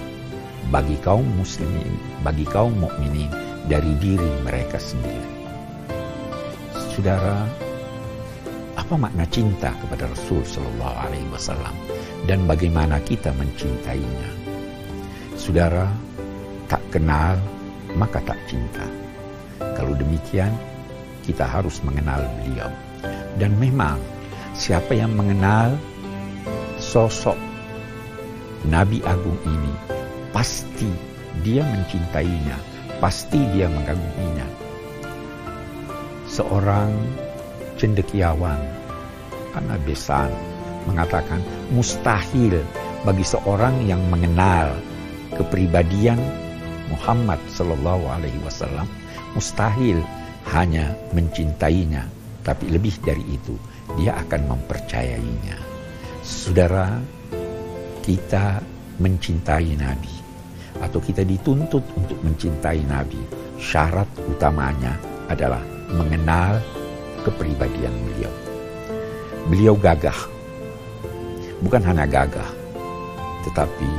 bagi 0.69 0.95
kaum 1.01 1.25
muslimin, 1.35 1.97
bagi 2.21 2.45
kaum 2.47 2.75
mukminin 2.77 3.31
dari 3.65 3.91
diri 3.99 4.31
mereka 4.43 4.79
sendiri. 4.79 5.31
Saudara, 6.93 7.45
apa 8.77 8.93
makna 8.95 9.27
cinta 9.27 9.73
kepada 9.83 10.07
Rasul 10.07 10.45
Shallallahu 10.47 10.97
Alaihi 11.03 11.27
Wasallam 11.33 11.75
dan 12.29 12.47
bagaimana 12.47 13.01
kita 13.03 13.33
mencintainya? 13.35 14.31
Saudara, 15.35 15.91
tak 16.71 16.81
kenal 16.91 17.35
maka 17.95 18.19
tak 18.25 18.39
cinta. 18.49 18.83
Kalau 19.77 19.95
demikian, 19.95 20.51
kita 21.23 21.47
harus 21.47 21.79
mengenal 21.85 22.25
beliau. 22.41 22.71
Dan 23.37 23.53
memang 23.61 24.01
Siapa 24.57 24.97
yang 24.97 25.13
mengenal 25.13 25.77
sosok 26.81 27.37
Nabi 28.65 29.05
Agung 29.05 29.37
ini, 29.45 29.69
pasti 30.33 30.89
dia 31.45 31.61
mencintainya, 31.61 32.57
pasti 32.97 33.37
dia 33.53 33.69
mengaguminya. 33.69 34.49
Seorang 36.25 36.89
cendekiawan, 37.77 38.57
karena 39.53 39.77
Besan, 39.85 40.33
mengatakan 40.89 41.37
mustahil 41.69 42.57
bagi 43.05 43.25
seorang 43.29 43.85
yang 43.85 44.01
mengenal 44.09 44.73
kepribadian 45.37 46.17
Muhammad 46.87 47.39
Sallallahu 47.51 48.07
Alaihi 48.07 48.39
Wasallam, 48.43 48.87
mustahil 49.35 49.99
hanya 50.51 50.95
mencintainya, 51.11 52.07
tapi 52.43 52.71
lebih 52.71 52.95
dari 53.03 53.23
itu 53.27 53.55
dia 53.99 54.15
akan 54.15 54.55
mempercayainya. 54.55 55.57
Saudara, 56.23 56.99
kita 58.03 58.63
mencintai 58.99 59.75
Nabi 59.75 60.15
atau 60.79 60.99
kita 61.01 61.25
dituntut 61.25 61.83
untuk 61.97 62.19
mencintai 62.23 62.83
Nabi. 62.87 63.19
Syarat 63.57 64.05
utamanya 64.29 64.93
adalah 65.27 65.63
mengenal 65.89 66.61
kepribadian 67.25 67.91
beliau. 68.05 68.33
Beliau 69.49 69.73
gagah. 69.73 70.19
Bukan 71.65 71.81
hanya 71.81 72.05
gagah, 72.05 72.51
tetapi 73.49 73.89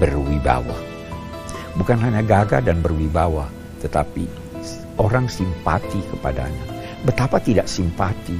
berwibawa. 0.00 0.87
Bukan 1.78 2.02
hanya 2.02 2.26
gagah 2.26 2.60
dan 2.60 2.82
berwibawa, 2.82 3.46
tetapi 3.78 4.26
orang 4.98 5.30
simpati 5.30 6.02
kepadanya 6.10 6.78
Betapa 7.06 7.38
tidak 7.38 7.70
simpati 7.70 8.34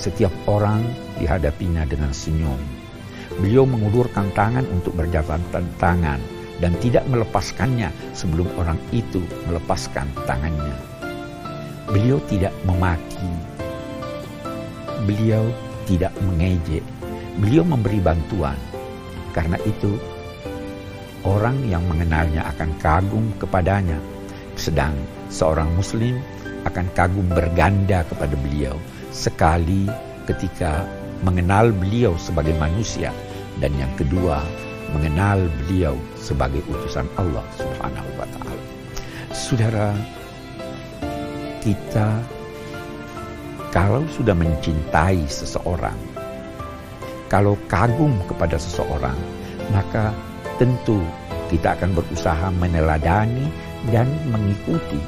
setiap 0.00 0.32
orang 0.48 0.80
dihadapinya 1.20 1.84
dengan 1.84 2.08
senyum. 2.08 2.56
Beliau 3.36 3.68
mengulurkan 3.68 4.32
tangan 4.32 4.64
untuk 4.72 4.96
berjabatan 4.96 5.68
tangan 5.76 6.16
dan 6.56 6.72
tidak 6.80 7.04
melepaskannya 7.12 7.92
sebelum 8.16 8.48
orang 8.56 8.80
itu 8.96 9.20
melepaskan 9.44 10.08
tangannya. 10.24 10.72
Beliau 11.92 12.16
tidak 12.32 12.56
memaki. 12.64 13.28
Beliau 15.04 15.44
tidak 15.84 16.16
mengejek. 16.24 16.84
Beliau 17.44 17.60
memberi 17.60 18.00
bantuan. 18.00 18.56
Karena 19.36 19.60
itu, 19.68 20.00
orang 21.24 21.56
yang 21.68 21.84
mengenalnya 21.86 22.46
akan 22.56 22.70
kagum 22.80 23.32
kepadanya. 23.36 23.98
Sedang 24.56 24.92
seorang 25.32 25.68
muslim 25.76 26.20
akan 26.68 26.86
kagum 26.92 27.26
berganda 27.32 28.04
kepada 28.04 28.36
beliau 28.36 28.76
sekali 29.10 29.88
ketika 30.28 30.84
mengenal 31.24 31.72
beliau 31.74 32.16
sebagai 32.16 32.54
manusia 32.56 33.12
dan 33.58 33.72
yang 33.76 33.90
kedua 33.96 34.40
mengenal 34.96 35.46
beliau 35.64 35.94
sebagai 36.18 36.62
utusan 36.66 37.06
Allah 37.18 37.44
Subhanahu 37.58 38.10
wa 38.18 38.26
taala. 38.36 38.64
Saudara, 39.30 39.94
kita 41.62 42.08
kalau 43.70 44.02
sudah 44.10 44.34
mencintai 44.34 45.22
seseorang, 45.30 45.94
kalau 47.30 47.54
kagum 47.70 48.18
kepada 48.26 48.58
seseorang, 48.58 49.14
maka 49.70 50.10
tentu 50.60 51.00
kita 51.48 51.72
akan 51.72 51.96
berusaha 51.96 52.52
meneladani 52.52 53.48
dan 53.88 54.04
mengikuti 54.28 55.00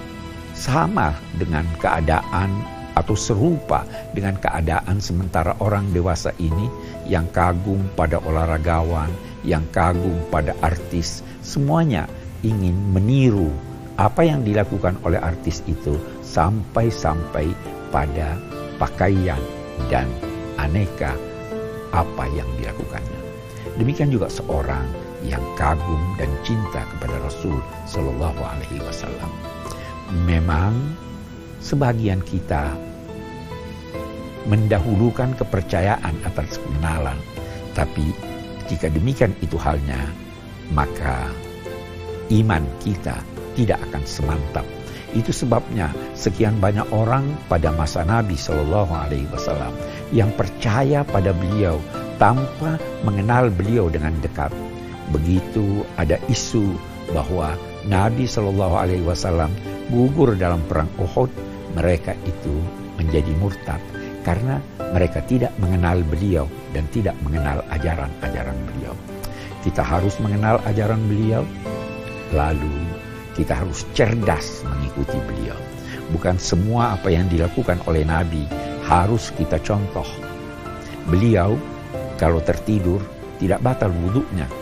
sama 0.56 1.12
dengan 1.36 1.68
keadaan 1.76 2.48
atau 2.96 3.12
serupa 3.12 3.84
dengan 4.16 4.36
keadaan 4.40 4.96
sementara 4.96 5.52
orang 5.60 5.92
dewasa 5.92 6.32
ini 6.40 6.72
yang 7.04 7.28
kagum 7.36 7.84
pada 7.92 8.20
olahragawan, 8.24 9.08
yang 9.44 9.64
kagum 9.72 10.16
pada 10.32 10.56
artis, 10.64 11.20
semuanya 11.44 12.08
ingin 12.40 12.76
meniru 12.92 13.52
apa 14.00 14.24
yang 14.24 14.40
dilakukan 14.40 14.96
oleh 15.04 15.20
artis 15.20 15.60
itu 15.68 16.00
sampai-sampai 16.24 17.52
pada 17.92 18.40
pakaian 18.80 19.40
dan 19.92 20.08
aneka 20.56 21.12
apa 21.92 22.24
yang 22.32 22.48
dilakukannya. 22.56 23.20
Demikian 23.76 24.12
juga 24.12 24.28
seorang 24.28 25.01
yang 25.22 25.42
kagum 25.54 26.02
dan 26.18 26.30
cinta 26.42 26.82
kepada 26.96 27.16
Rasul 27.22 27.58
Shallallahu 27.86 28.40
Alaihi 28.42 28.82
Wasallam 28.82 29.30
Memang 30.26 30.74
sebagian 31.62 32.20
kita 32.26 32.74
mendahulukan 34.50 35.38
kepercayaan 35.38 36.14
atas 36.26 36.58
kenalan 36.58 37.18
Tapi 37.72 38.32
jika 38.72 38.88
demikian 38.88 39.36
itu 39.44 39.60
halnya, 39.60 40.00
maka 40.72 41.28
iman 42.32 42.64
kita 42.80 43.20
tidak 43.52 43.76
akan 43.90 44.02
semantap. 44.08 44.66
Itu 45.12 45.28
sebabnya 45.28 45.92
sekian 46.16 46.56
banyak 46.56 46.88
orang 46.88 47.36
pada 47.52 47.68
masa 47.76 48.00
Nabi 48.00 48.32
Shallallahu 48.32 48.92
Alaihi 48.96 49.28
Wasallam 49.28 49.76
yang 50.08 50.32
percaya 50.32 51.04
pada 51.04 51.36
beliau 51.36 51.76
tanpa 52.16 52.80
mengenal 53.04 53.52
beliau 53.52 53.92
dengan 53.92 54.16
dekat. 54.24 54.48
Begitu 55.12 55.84
ada 56.00 56.16
isu 56.32 56.72
bahwa 57.12 57.54
Nabi 57.84 58.24
Shallallahu 58.24 58.74
Alaihi 58.78 59.04
Wasallam 59.04 59.52
gugur 59.92 60.34
dalam 60.38 60.64
perang 60.64 60.88
Uhud, 60.96 61.28
mereka 61.76 62.16
itu 62.24 62.54
menjadi 62.96 63.32
murtad 63.36 63.80
karena 64.22 64.62
mereka 64.94 65.20
tidak 65.24 65.52
mengenal 65.58 66.00
beliau 66.06 66.46
dan 66.72 66.86
tidak 66.94 67.16
mengenal 67.20 67.60
ajaran-ajaran 67.74 68.56
beliau. 68.72 68.94
Kita 69.62 69.82
harus 69.82 70.16
mengenal 70.18 70.58
ajaran 70.66 71.00
beliau, 71.06 71.42
lalu 72.34 72.76
kita 73.34 73.64
harus 73.64 73.84
cerdas 73.96 74.62
mengikuti 74.66 75.18
beliau. 75.28 75.56
Bukan 76.12 76.36
semua 76.36 76.92
apa 76.92 77.08
yang 77.08 77.26
dilakukan 77.30 77.80
oleh 77.88 78.04
Nabi 78.04 78.44
harus 78.84 79.32
kita 79.32 79.56
contoh. 79.64 80.06
Beliau 81.08 81.56
kalau 82.20 82.38
tertidur 82.44 83.00
tidak 83.40 83.64
batal 83.64 83.90
wudhunya. 83.90 84.61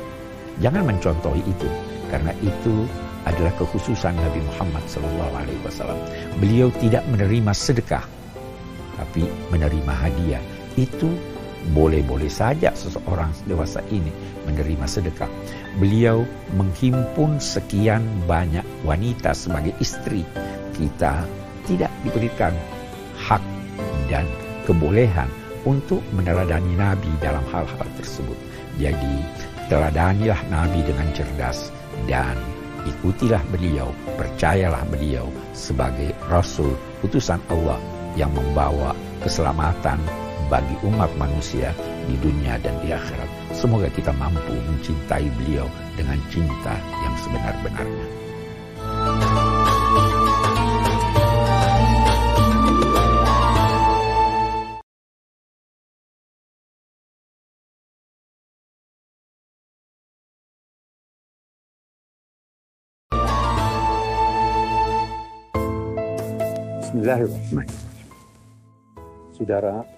Jangan 0.61 0.85
mencontohi 0.85 1.41
itu 1.49 1.69
karena 2.13 2.37
itu 2.45 2.85
adalah 3.25 3.53
kekhususan 3.57 4.17
Nabi 4.17 4.41
Muhammad 4.45 4.85
SAW. 4.89 5.97
Beliau 6.41 6.73
tidak 6.81 7.05
menerima 7.09 7.53
sedekah, 7.53 8.05
tapi 8.97 9.29
menerima 9.53 9.93
hadiah. 9.93 10.43
Itu 10.77 11.13
boleh-boleh 11.77 12.33
saja 12.33 12.73
seseorang 12.73 13.29
dewasa 13.45 13.85
ini 13.93 14.09
menerima 14.49 14.89
sedekah. 14.89 15.29
Beliau 15.77 16.25
menghimpun 16.57 17.37
sekian 17.37 18.01
banyak 18.25 18.65
wanita 18.85 19.37
sebagai 19.37 19.77
istri. 19.81 20.25
Kita 20.73 21.25
tidak 21.69 21.93
diberikan 22.05 22.57
hak 23.21 23.45
dan 24.09 24.25
kebolehan 24.65 25.29
untuk 25.69 26.01
meneladani 26.17 26.73
Nabi 26.73 27.13
dalam 27.21 27.45
hal-hal 27.53 27.89
tersebut. 28.01 28.37
Jadi, 28.81 29.21
teladanilah 29.71 30.43
Nabi 30.51 30.83
dengan 30.83 31.07
cerdas 31.15 31.71
dan 32.11 32.35
ikutilah 32.91 33.41
beliau, 33.55 33.95
percayalah 34.19 34.83
beliau 34.91 35.31
sebagai 35.55 36.11
Rasul, 36.27 36.75
utusan 37.07 37.39
Allah 37.47 37.79
yang 38.19 38.35
membawa 38.35 38.91
keselamatan 39.23 40.03
bagi 40.51 40.75
umat 40.83 41.15
manusia 41.15 41.71
di 42.11 42.19
dunia 42.19 42.59
dan 42.59 42.75
di 42.83 42.91
akhirat. 42.91 43.31
Semoga 43.55 43.87
kita 43.95 44.11
mampu 44.11 44.59
mencintai 44.67 45.31
beliau 45.39 45.71
dengan 45.95 46.19
cinta 46.35 46.75
yang 47.07 47.15
sebenar-benarnya. 47.23 48.20
Bismillahirrahmanirrahim. 67.01 67.89
Saudara, 69.33 69.89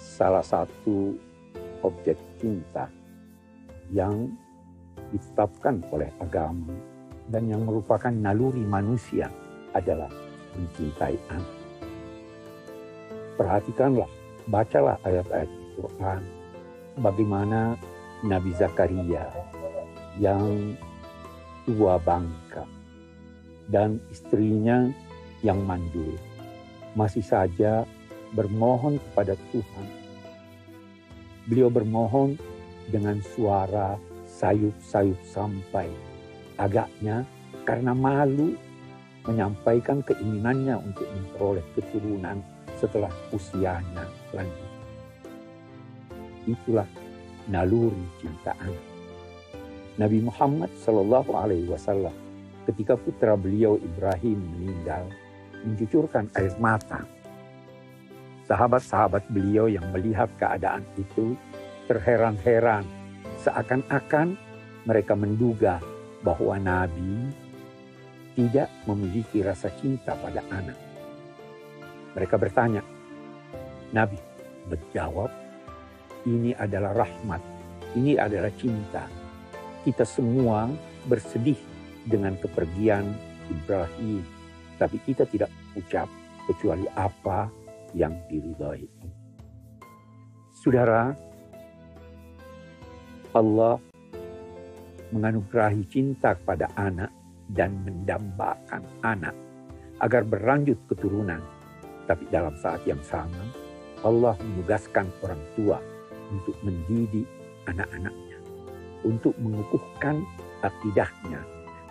salah 0.00 0.40
satu 0.40 1.12
objek 1.84 2.16
cinta 2.40 2.88
yang 3.92 4.32
ditetapkan 5.12 5.84
oleh 5.92 6.08
agama 6.16 6.72
dan 7.28 7.52
yang 7.52 7.68
merupakan 7.68 8.08
naluri 8.08 8.64
manusia 8.64 9.28
adalah 9.76 10.08
mencintai 10.56 11.20
anak. 11.28 11.56
Perhatikanlah, 13.36 14.08
bacalah 14.48 14.96
ayat-ayat 15.04 15.52
Al-Quran, 15.52 16.22
bagaimana 16.96 17.76
Nabi 18.24 18.56
Zakaria 18.56 19.28
yang 20.16 20.80
tua 21.68 22.00
bangka 22.00 22.64
dan 23.68 24.00
istrinya 24.08 24.88
yang 25.46 25.62
mandul 25.62 26.18
masih 26.98 27.22
saja 27.22 27.86
bermohon 28.34 28.98
kepada 28.98 29.38
Tuhan 29.54 30.06
Beliau 31.46 31.70
bermohon 31.70 32.34
dengan 32.90 33.22
suara 33.22 33.94
sayup-sayup 34.26 35.14
sampai. 35.30 35.86
Agaknya 36.58 37.22
karena 37.62 37.94
malu 37.94 38.58
menyampaikan 39.22 40.02
keinginannya 40.02 40.74
untuk 40.82 41.06
memperoleh 41.06 41.62
keturunan 41.78 42.42
setelah 42.74 43.10
usianya 43.30 44.10
lanjut. 44.34 44.70
Itulah 46.50 46.88
naluri 47.46 48.06
cinta 48.18 48.50
anak. 48.58 48.86
Nabi 50.02 50.18
Muhammad 50.18 50.74
Shallallahu 50.82 51.30
Alaihi 51.30 51.70
Wasallam 51.70 52.14
ketika 52.66 52.98
putra 52.98 53.38
beliau 53.38 53.78
Ibrahim 53.78 54.42
meninggal 54.58 55.06
mencucurkan 55.66 56.30
air 56.38 56.54
mata 56.62 57.02
Sahabat-sahabat 58.46 59.26
beliau 59.34 59.66
yang 59.66 59.82
melihat 59.90 60.30
keadaan 60.38 60.86
itu 60.94 61.34
terheran-heran, 61.90 62.86
seakan-akan 63.42 64.38
mereka 64.86 65.18
menduga 65.18 65.82
bahwa 66.22 66.54
Nabi 66.54 67.34
tidak 68.38 68.70
memiliki 68.86 69.42
rasa 69.42 69.66
cinta 69.82 70.14
pada 70.14 70.46
anak. 70.54 70.78
Mereka 72.14 72.38
bertanya, 72.38 72.86
Nabi 73.90 74.22
menjawab, 74.70 75.30
ini 76.22 76.54
adalah 76.54 76.94
rahmat, 77.02 77.42
ini 77.98 78.14
adalah 78.14 78.54
cinta. 78.54 79.10
Kita 79.82 80.06
semua 80.06 80.70
bersedih 81.10 81.58
dengan 82.06 82.38
kepergian 82.38 83.10
Ibrahim, 83.50 84.22
tapi 84.76 85.00
kita 85.04 85.24
tidak 85.28 85.50
ucap 85.76 86.08
kecuali 86.46 86.86
apa 86.96 87.48
yang 87.96 88.12
diridhai. 88.28 88.84
Saudara, 90.56 91.12
Allah 93.36 93.76
menganugerahi 95.12 95.84
cinta 95.86 96.34
kepada 96.34 96.72
anak 96.76 97.12
dan 97.52 97.76
mendambakan 97.84 98.82
anak 99.04 99.36
agar 100.02 100.26
berlanjut 100.26 100.76
keturunan. 100.90 101.40
Tapi 102.06 102.24
dalam 102.30 102.54
saat 102.58 102.82
yang 102.86 103.00
sama, 103.02 103.42
Allah 104.06 104.38
menugaskan 104.38 105.10
orang 105.22 105.42
tua 105.58 105.78
untuk 106.30 106.54
mendidik 106.62 107.26
anak-anaknya, 107.66 108.38
untuk 109.02 109.34
mengukuhkan 109.42 110.22
akidahnya, 110.62 111.42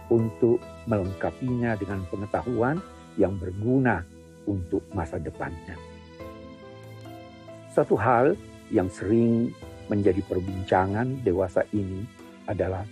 untuk 0.10 0.61
melengkapinya 0.86 1.73
dengan 1.80 2.06
pengetahuan 2.10 2.77
yang 3.18 3.34
berguna 3.40 4.06
untuk 4.45 4.86
masa 4.94 5.18
depannya. 5.18 5.76
Satu 7.73 7.98
hal 7.98 8.38
yang 8.72 8.88
sering 8.88 9.52
menjadi 9.91 10.22
perbincangan 10.26 11.22
dewasa 11.22 11.65
ini 11.76 12.06
adalah 12.48 12.86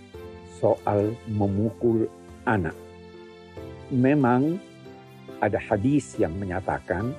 soal 0.58 1.14
memukul 1.30 2.06
anak. 2.46 2.74
Memang 3.90 4.58
ada 5.42 5.58
hadis 5.60 6.16
yang 6.16 6.34
menyatakan 6.38 7.12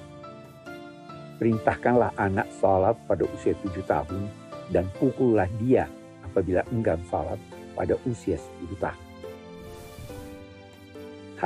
perintahkanlah 1.37 2.15
anak 2.15 2.47
salat 2.57 2.95
pada 3.05 3.27
usia 3.35 3.53
tujuh 3.61 3.83
tahun 3.85 4.29
dan 4.71 4.87
pukullah 4.97 5.49
dia 5.61 5.85
apabila 6.25 6.65
enggan 6.71 6.99
salat 7.11 7.37
pada 7.75 7.99
usia 8.07 8.39
sepuluh 8.39 8.79
tahun. 8.79 9.04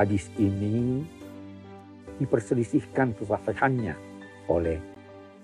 Hadis 0.00 0.32
ini 0.40 1.04
diperselisihkan 2.16 3.12
kesahihannya 3.20 3.92
oleh 4.48 4.80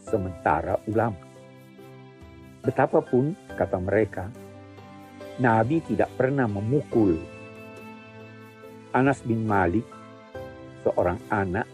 sementara 0.01 0.81
ulama. 0.89 1.21
Betapapun, 2.65 3.37
kata 3.53 3.77
mereka, 3.77 4.33
Nabi 5.45 5.85
tidak 5.85 6.09
pernah 6.17 6.49
memukul. 6.49 7.21
Anas 8.97 9.21
bin 9.21 9.45
Malik, 9.45 9.85
seorang 10.81 11.21
anak 11.29 11.69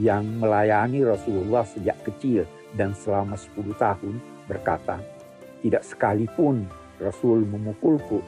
yang 0.00 0.24
melayani 0.40 1.04
Rasulullah 1.04 1.68
sejak 1.68 2.00
kecil 2.08 2.48
dan 2.72 2.96
selama 2.96 3.36
10 3.36 3.68
tahun 3.76 4.16
berkata, 4.48 4.96
tidak 5.60 5.84
sekalipun 5.84 6.64
Rasul 6.96 7.44
memukulku, 7.44 8.24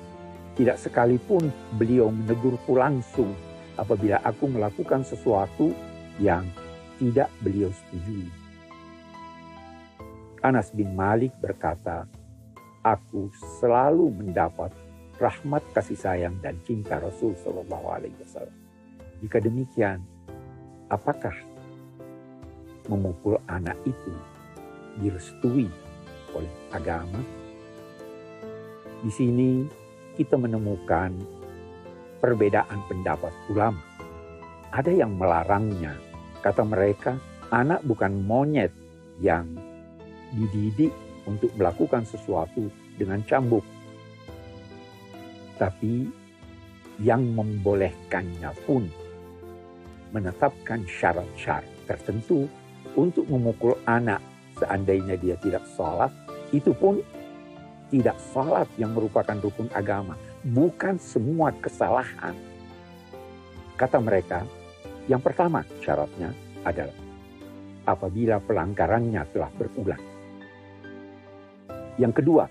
tidak 0.53 0.77
sekalipun 0.77 1.49
beliau 1.81 2.13
menegurku 2.13 2.77
langsung 2.77 3.33
apabila 3.75 4.23
aku 4.23 4.47
melakukan 4.51 5.03
sesuatu 5.03 5.75
yang 6.23 6.47
tidak 6.99 7.31
beliau 7.43 7.71
setujui. 7.75 8.31
Anas 10.45 10.71
bin 10.77 10.93
Malik 10.93 11.33
berkata, 11.41 12.05
aku 12.85 13.33
selalu 13.59 14.13
mendapat 14.13 14.71
rahmat 15.17 15.65
kasih 15.73 15.97
sayang 15.97 16.37
dan 16.45 16.61
cinta 16.69 17.01
Rasul 17.01 17.33
Shallallahu 17.41 17.87
Alaihi 17.89 18.17
Wasallam. 18.21 18.59
Jika 19.25 19.41
demikian, 19.41 20.05
apakah 20.93 21.33
memukul 22.93 23.41
anak 23.49 23.79
itu 23.89 24.13
direstui 25.01 25.73
oleh 26.37 26.53
agama? 26.77 27.25
Di 29.01 29.11
sini 29.11 29.65
kita 30.21 30.37
menemukan 30.37 31.17
perbedaan 32.25 32.81
pendapat 32.89 33.37
ulama. 33.53 33.85
Ada 34.73 35.05
yang 35.05 35.21
melarangnya. 35.21 35.93
Kata 36.41 36.65
mereka, 36.65 37.21
anak 37.53 37.85
bukan 37.85 38.25
monyet 38.25 38.73
yang 39.21 39.45
dididik 40.33 40.91
untuk 41.29 41.53
melakukan 41.61 42.09
sesuatu 42.09 42.73
dengan 42.97 43.21
cambuk 43.29 43.63
tapi 45.59 46.11
yang 47.03 47.23
membolehkannya 47.35 48.51
pun 48.67 48.87
menetapkan 50.15 50.87
syarat-syarat 50.87 51.67
tertentu 51.91 52.47
untuk 52.95 53.27
memukul 53.27 53.75
anak 53.91 54.23
seandainya 54.55 55.19
dia 55.19 55.35
tidak 55.43 55.67
sholat, 55.75 56.15
itu 56.55 56.71
pun 56.71 57.03
tidak 57.91 58.15
sholat 58.31 58.71
yang 58.79 58.95
merupakan 58.95 59.35
rukun 59.43 59.67
agama. 59.75 60.15
Bukan 60.45 61.01
semua 61.01 61.57
kesalahan. 61.57 62.37
Kata 63.81 63.97
mereka, 63.97 64.45
yang 65.09 65.25
pertama 65.25 65.65
syaratnya 65.81 66.37
adalah 66.69 66.97
apabila 67.89 68.37
pelanggarannya 68.45 69.25
telah 69.33 69.51
berulang. 69.57 70.05
Yang 71.97 72.13
kedua, 72.21 72.45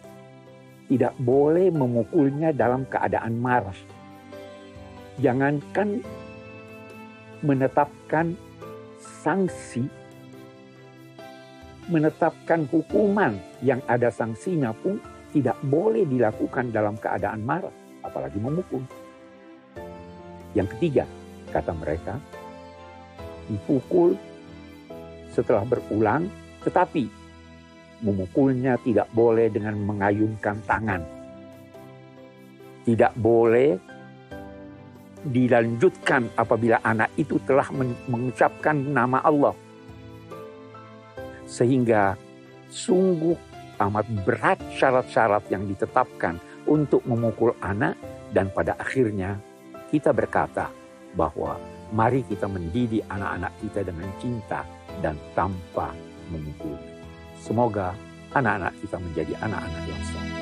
tidak 0.90 1.14
boleh 1.22 1.70
memukulnya 1.74 2.50
dalam 2.50 2.86
keadaan 2.90 3.38
marah. 3.38 3.78
Jangankan 5.22 6.02
menetapkan 7.46 8.34
sanksi, 8.98 9.86
menetapkan 11.92 12.66
hukuman 12.72 13.38
yang 13.62 13.84
ada 13.86 14.10
sanksinya 14.10 14.72
pun 14.72 14.98
tidak 15.36 15.58
boleh 15.66 16.08
dilakukan 16.08 16.72
dalam 16.72 16.96
keadaan 16.96 17.42
marah, 17.44 17.74
apalagi 18.14 18.38
memukul. 18.38 18.86
Yang 20.54 20.78
ketiga, 20.78 21.10
kata 21.50 21.74
mereka, 21.74 22.22
dipukul 23.50 24.14
setelah 25.34 25.66
berulang, 25.66 26.30
tetapi 26.62 27.10
memukulnya 28.06 28.78
tidak 28.86 29.10
boleh 29.10 29.50
dengan 29.50 29.74
mengayunkan 29.82 30.62
tangan. 30.70 31.02
Tidak 32.86 33.18
boleh 33.18 33.74
dilanjutkan 35.26 36.38
apabila 36.38 36.84
anak 36.86 37.10
itu 37.18 37.42
telah 37.50 37.66
mengucapkan 38.06 38.78
nama 38.78 39.26
Allah. 39.26 39.58
Sehingga 41.50 42.14
sungguh 42.70 43.34
amat 43.82 44.06
berat 44.22 44.60
syarat-syarat 44.78 45.50
yang 45.50 45.66
ditetapkan 45.66 46.38
untuk 46.68 47.04
memukul 47.04 47.54
anak 47.60 47.98
dan 48.34 48.50
pada 48.50 48.76
akhirnya 48.80 49.38
kita 49.94 50.10
berkata 50.10 50.74
bahwa 51.14 51.60
mari 51.94 52.26
kita 52.26 52.50
mendidik 52.50 53.06
anak-anak 53.10 53.54
kita 53.62 53.86
dengan 53.86 54.10
cinta 54.18 54.66
dan 55.06 55.14
tanpa 55.38 55.94
memukul. 56.34 56.74
Semoga 57.38 57.94
anak-anak 58.34 58.74
kita 58.82 58.98
menjadi 58.98 59.34
anak-anak 59.46 59.84
yang 59.86 60.04
soleh. 60.10 60.38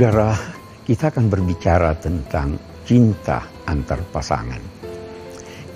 Saudara, 0.00 0.32
kita 0.88 1.12
akan 1.12 1.28
berbicara 1.28 1.92
tentang 1.92 2.56
cinta 2.88 3.44
antar 3.68 4.00
pasangan. 4.08 4.56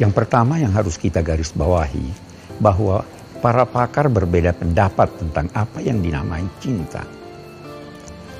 Yang 0.00 0.12
pertama 0.16 0.56
yang 0.56 0.72
harus 0.72 0.96
kita 0.96 1.20
garis 1.20 1.52
bawahi 1.52 2.08
bahwa 2.56 3.04
para 3.44 3.68
pakar 3.68 4.08
berbeda 4.08 4.56
pendapat 4.56 5.12
tentang 5.20 5.52
apa 5.52 5.76
yang 5.84 6.00
dinamai 6.00 6.40
cinta. 6.56 7.04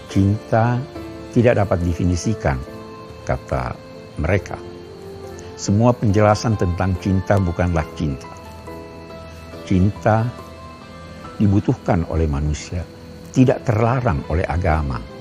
Cinta 0.09 0.81
tidak 1.36 1.61
dapat 1.61 1.85
definisikan, 1.85 2.56
kata 3.28 3.77
mereka. 4.16 4.56
Semua 5.61 5.93
penjelasan 5.93 6.56
tentang 6.56 6.97
cinta 7.05 7.36
bukanlah 7.36 7.85
cinta. 7.93 8.32
Cinta 9.69 10.32
dibutuhkan 11.36 12.09
oleh 12.09 12.24
manusia, 12.24 12.81
tidak 13.36 13.69
terlarang 13.69 14.24
oleh 14.32 14.48
agama, 14.48 15.12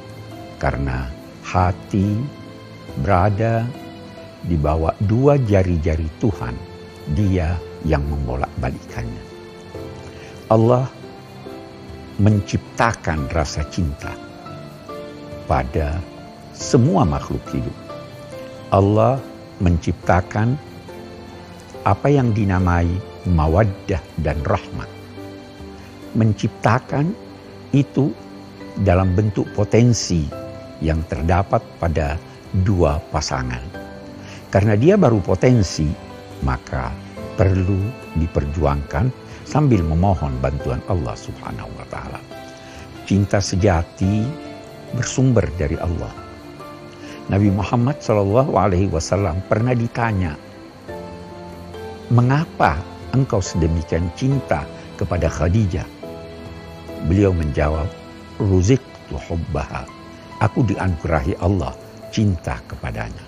karena 0.64 1.11
hati 1.44 2.23
berada 3.03 3.68
di 4.48 4.56
bawah 4.56 4.95
dua 5.03 5.35
jari-jari 5.35 6.07
Tuhan, 6.23 6.56
dia 7.11 7.60
yang 7.84 8.07
membolak-balikannya. 8.07 9.23
Allah 10.48 10.88
menciptakan 12.15 13.27
rasa 13.35 13.68
cinta 13.68 14.15
pada 15.52 15.99
semua 16.56 17.03
makhluk 17.03 17.44
hidup. 17.52 17.76
Allah 18.72 19.19
menciptakan 19.60 20.56
apa 21.84 22.07
yang 22.07 22.31
dinamai 22.31 22.88
mawaddah 23.27 23.99
dan 24.23 24.40
rahmat. 24.48 24.88
Menciptakan 26.15 27.11
itu 27.76 28.15
dalam 28.80 29.11
bentuk 29.18 29.49
potensi 29.57 30.42
yang 30.84 30.99
terdapat 31.07 31.64
pada 31.80 32.19
dua 32.68 32.99
pasangan. 33.10 33.64
Karena 34.51 34.77
dia 34.77 34.99
baru 34.99 35.23
potensi, 35.23 35.88
maka 36.43 36.91
perlu 37.39 37.80
diperjuangkan 38.19 39.10
sambil 39.47 39.81
memohon 39.81 40.38
bantuan 40.43 40.84
Allah 40.91 41.18
Subhanahu 41.18 41.72
wa 41.73 41.88
taala. 41.89 42.19
Cinta 43.10 43.41
sejati 43.41 44.22
bersumber 44.93 45.49
dari 45.57 45.80
Allah. 45.81 46.11
Nabi 47.31 47.49
Muhammad 47.49 48.03
Shallallahu 48.03 48.53
alaihi 48.60 48.91
wasallam 48.91 49.39
pernah 49.47 49.73
ditanya, 49.73 50.35
"Mengapa 52.11 52.77
engkau 53.15 53.39
sedemikian 53.39 54.11
cinta 54.14 54.68
kepada 54.99 55.31
Khadijah?" 55.31 55.88
Beliau 57.10 57.34
menjawab, 57.34 57.88
"Ruzik 58.38 58.84
hubbaha." 59.10 59.92
Aku 60.43 60.67
dianugerahi 60.67 61.39
Allah 61.39 61.71
cinta 62.11 62.59
kepadanya. 62.67 63.23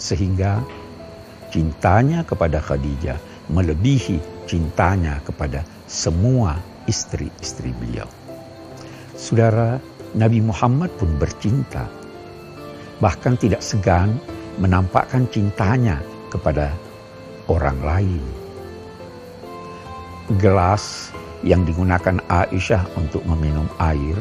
Sehingga 0.00 0.64
cintanya 1.52 2.24
kepada 2.24 2.64
Khadijah 2.64 3.20
melebihi 3.52 4.48
cintanya 4.48 5.20
kepada 5.20 5.60
semua 5.84 6.56
istri-istri 6.88 7.76
beliau. 7.76 8.08
Saudara, 9.12 9.76
Nabi 10.16 10.40
Muhammad 10.40 10.88
pun 10.96 11.12
bercinta. 11.20 11.84
Bahkan 13.04 13.36
tidak 13.36 13.60
segan 13.60 14.16
menampakkan 14.56 15.28
cintanya 15.28 16.00
kepada 16.32 16.72
orang 17.52 17.78
lain. 17.84 18.24
Gelas 20.40 21.12
yang 21.44 21.68
digunakan 21.68 22.16
Aisyah 22.32 22.86
untuk 22.96 23.20
meminum 23.28 23.68
air 23.76 24.16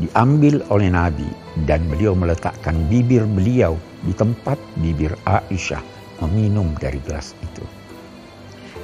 diambil 0.00 0.64
oleh 0.72 0.88
Nabi 0.88 1.28
dan 1.68 1.84
beliau 1.92 2.16
meletakkan 2.16 2.88
bibir 2.88 3.28
beliau 3.28 3.76
di 4.02 4.16
tempat 4.16 4.56
bibir 4.80 5.12
Aisyah 5.28 5.84
meminum 6.24 6.72
dari 6.80 7.00
gelas 7.04 7.36
itu. 7.44 7.64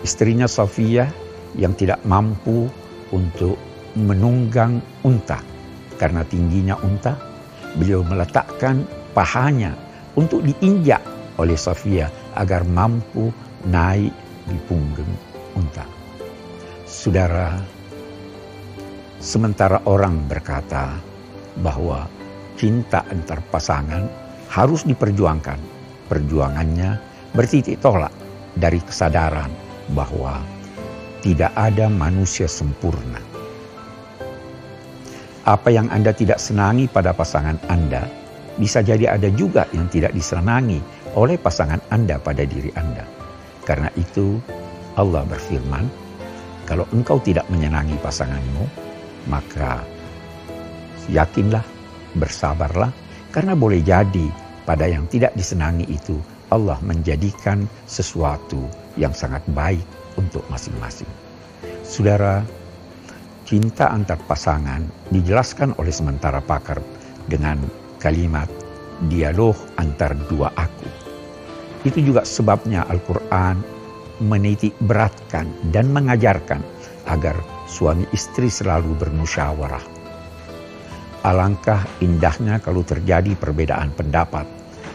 Istrinya 0.04 0.44
Sofia 0.44 1.08
yang 1.56 1.72
tidak 1.72 2.04
mampu 2.04 2.68
untuk 3.10 3.56
menunggang 3.96 4.84
unta 5.08 5.40
karena 5.96 6.22
tingginya 6.28 6.76
unta, 6.84 7.16
beliau 7.80 8.04
meletakkan 8.04 8.84
pahanya 9.16 9.72
untuk 10.16 10.44
diinjak 10.44 11.00
oleh 11.40 11.56
Sofia 11.56 12.12
agar 12.36 12.64
mampu 12.68 13.32
naik 13.68 14.12
di 14.46 14.58
punggung 14.68 15.08
unta. 15.56 15.84
Saudara, 16.84 17.56
Sementara 19.16 19.80
orang 19.88 20.28
berkata 20.28 21.00
bahwa 21.64 22.04
cinta 22.60 23.00
antar 23.08 23.40
pasangan 23.48 24.04
harus 24.52 24.84
diperjuangkan. 24.84 25.56
Perjuangannya 26.06 27.00
bertitik 27.32 27.80
tolak 27.82 28.12
dari 28.54 28.78
kesadaran 28.84 29.50
bahwa 29.96 30.38
tidak 31.24 31.50
ada 31.56 31.90
manusia 31.90 32.46
sempurna. 32.46 33.18
Apa 35.48 35.70
yang 35.72 35.90
Anda 35.90 36.14
tidak 36.14 36.38
senangi 36.38 36.86
pada 36.86 37.10
pasangan 37.16 37.58
Anda, 37.66 38.06
bisa 38.60 38.84
jadi 38.84 39.16
ada 39.16 39.32
juga 39.32 39.66
yang 39.74 39.90
tidak 39.90 40.12
disenangi 40.14 40.78
oleh 41.16 41.40
pasangan 41.40 41.80
Anda 41.90 42.20
pada 42.20 42.44
diri 42.46 42.70
Anda. 42.76 43.02
Karena 43.66 43.90
itu, 43.98 44.38
Allah 44.94 45.26
berfirman, 45.26 45.86
"Kalau 46.68 46.86
engkau 46.94 47.18
tidak 47.22 47.46
menyenangi 47.50 47.98
pasanganmu, 47.98 48.85
maka 49.26 49.82
yakinlah, 51.10 51.62
bersabarlah, 52.18 52.90
karena 53.30 53.52
boleh 53.54 53.82
jadi 53.84 54.26
pada 54.66 54.88
yang 54.90 55.06
tidak 55.06 55.34
disenangi 55.38 55.86
itu 55.86 56.18
Allah 56.50 56.78
menjadikan 56.82 57.66
sesuatu 57.86 58.66
yang 58.98 59.14
sangat 59.14 59.42
baik 59.54 59.84
untuk 60.18 60.42
masing-masing. 60.50 61.10
Saudara, 61.86 62.42
cinta 63.46 63.90
antar 63.90 64.18
pasangan 64.26 64.82
dijelaskan 65.14 65.74
oleh 65.78 65.94
sementara 65.94 66.42
pakar 66.42 66.82
dengan 67.30 67.62
kalimat 68.02 68.50
dialog 69.06 69.54
antar 69.78 70.14
dua 70.30 70.50
aku. 70.58 70.88
Itu 71.86 72.02
juga 72.02 72.26
sebabnya 72.26 72.82
Al-Quran 72.90 73.62
menitik 74.18 74.72
beratkan 74.88 75.46
dan 75.70 75.92
mengajarkan 75.92 76.58
agar 77.06 77.36
suami 77.66 78.06
istri 78.14 78.48
selalu 78.48 78.94
bermusyawarah. 78.96 79.82
Alangkah 81.26 81.82
indahnya 81.98 82.62
kalau 82.62 82.86
terjadi 82.86 83.34
perbedaan 83.34 83.90
pendapat. 83.94 84.46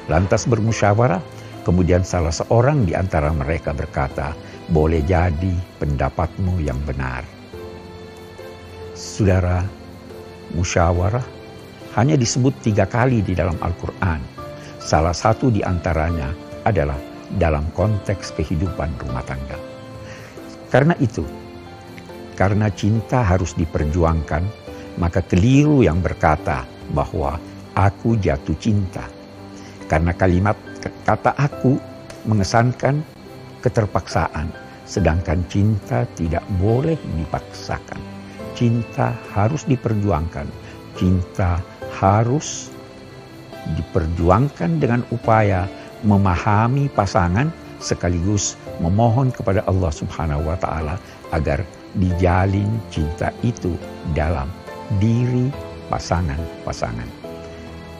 Lantas 0.07 0.47
bermusyawarah 0.47 1.19
Kemudian 1.61 2.01
salah 2.01 2.33
seorang 2.33 2.89
di 2.89 2.97
antara 2.97 3.29
mereka 3.29 3.69
berkata, 3.69 4.33
boleh 4.73 5.05
jadi 5.05 5.53
pendapatmu 5.77 6.57
yang 6.57 6.81
benar. 6.89 7.21
Saudara, 8.97 9.61
musyawarah 10.57 11.25
hanya 11.93 12.17
disebut 12.17 12.57
tiga 12.65 12.89
kali 12.89 13.21
di 13.21 13.37
dalam 13.37 13.61
Al-Quran. 13.61 14.21
Salah 14.81 15.13
satu 15.13 15.53
di 15.53 15.61
antaranya 15.61 16.33
adalah 16.65 16.97
dalam 17.37 17.69
konteks 17.77 18.33
kehidupan 18.33 18.89
rumah 19.05 19.21
tangga. 19.29 19.57
Karena 20.73 20.97
itu, 20.97 21.21
karena 22.35 22.71
cinta 22.71 23.21
harus 23.21 23.53
diperjuangkan, 23.55 24.43
maka 24.99 25.23
keliru 25.23 25.83
yang 25.85 25.99
berkata 26.03 26.67
bahwa 26.91 27.39
aku 27.75 28.19
jatuh 28.19 28.55
cinta. 28.59 29.07
Karena 29.87 30.15
kalimat 30.15 30.55
kata 31.03 31.35
aku 31.35 31.75
mengesankan 32.27 33.03
keterpaksaan, 33.59 34.51
sedangkan 34.87 35.43
cinta 35.51 36.07
tidak 36.15 36.43
boleh 36.59 36.95
dipaksakan. 37.19 37.99
Cinta 38.55 39.15
harus 39.31 39.63
diperjuangkan, 39.67 40.47
cinta 40.95 41.59
harus 41.99 42.71
diperjuangkan 43.77 44.81
dengan 44.81 45.01
upaya 45.13 45.69
memahami 46.01 46.89
pasangan 46.91 47.53
sekaligus 47.81 48.57
memohon 48.81 49.33
kepada 49.33 49.65
Allah 49.65 49.89
Subhanahu 49.93 50.49
wa 50.49 50.57
taala 50.57 50.95
agar 51.33 51.65
dijalin 51.97 52.79
cinta 52.93 53.33
itu 53.43 53.75
dalam 54.15 54.47
diri 54.99 55.51
pasangan-pasangan. 55.91 57.07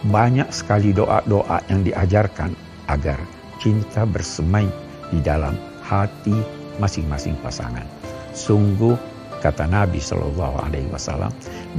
Banyak 0.07 0.49
sekali 0.49 0.95
doa-doa 0.95 1.61
yang 1.69 1.85
diajarkan 1.85 2.55
agar 2.89 3.19
cinta 3.61 4.07
bersemai 4.07 4.65
di 5.13 5.19
dalam 5.22 5.53
hati 5.85 6.34
masing-masing 6.81 7.38
pasangan. 7.43 7.85
Sungguh 8.34 8.95
kata 9.43 9.68
Nabi 9.68 9.99
Shallallahu 9.99 10.55
Alaihi 10.65 10.89
Wasallam, 10.89 11.30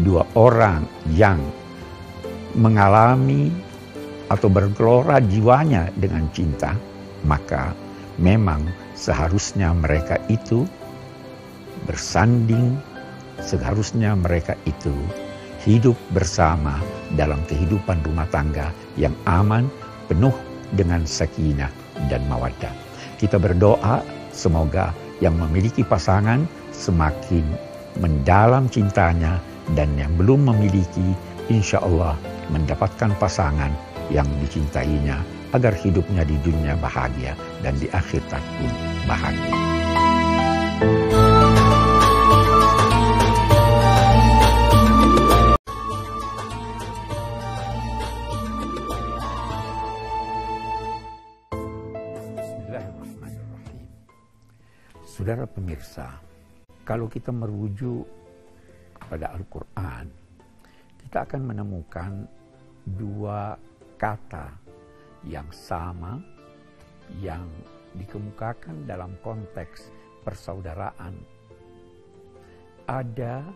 dua 0.05 0.22
orang 0.36 0.84
yang 1.16 1.40
mengalami 2.52 3.48
atau 4.28 4.48
bergelora 4.52 5.18
jiwanya 5.18 5.89
dengan 5.97 6.28
cinta, 6.30 6.76
maka 7.24 7.72
memang 8.20 8.68
seharusnya 8.93 9.72
mereka 9.72 10.20
itu 10.28 10.68
bersanding, 11.86 12.78
seharusnya 13.42 14.14
mereka 14.14 14.54
itu 14.68 14.92
hidup 15.62 15.94
bersama 16.10 16.82
dalam 17.14 17.38
kehidupan 17.46 18.02
rumah 18.02 18.26
tangga 18.30 18.74
yang 18.98 19.14
aman, 19.30 19.70
penuh 20.10 20.34
dengan 20.74 21.06
sakinah 21.06 21.70
dan 22.10 22.22
mawaddah. 22.26 22.72
Kita 23.18 23.38
berdoa 23.38 24.02
semoga 24.34 24.90
yang 25.22 25.38
memiliki 25.38 25.86
pasangan 25.86 26.42
semakin 26.74 27.46
mendalam 28.02 28.66
cintanya 28.66 29.38
dan 29.78 29.94
yang 29.94 30.10
belum 30.18 30.50
memiliki 30.50 31.14
insya 31.46 31.78
Allah 31.78 32.18
mendapatkan 32.50 33.14
pasangan 33.22 33.70
yang 34.10 34.26
dicintainya 34.42 35.22
agar 35.52 35.76
hidupnya 35.76 36.24
di 36.26 36.34
dunia 36.42 36.74
bahagia 36.80 37.36
dan 37.60 37.76
di 37.78 37.86
akhirat 37.92 38.42
pun 38.59 38.72
bahagia. 39.06 39.81
Saudara 55.22 55.46
pemirsa, 55.46 56.18
kalau 56.82 57.06
kita 57.06 57.30
merujuk 57.30 58.02
pada 59.06 59.30
Al-Quran, 59.30 60.10
kita 60.98 61.22
akan 61.22 61.46
menemukan 61.46 62.26
dua 62.82 63.54
kata 63.94 64.50
yang 65.22 65.46
sama 65.54 66.18
yang 67.22 67.46
dikemukakan 67.94 68.82
dalam 68.82 69.14
konteks 69.22 69.94
persaudaraan. 70.26 71.14
Ada 72.90 73.46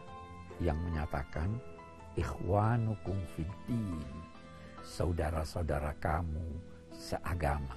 yang 0.63 0.79
menyatakan 0.87 1.51
ikhwanukum 2.15 3.19
fiddin, 3.35 4.07
saudara-saudara 4.87 5.99
kamu 5.99 6.47
seagama. 6.95 7.75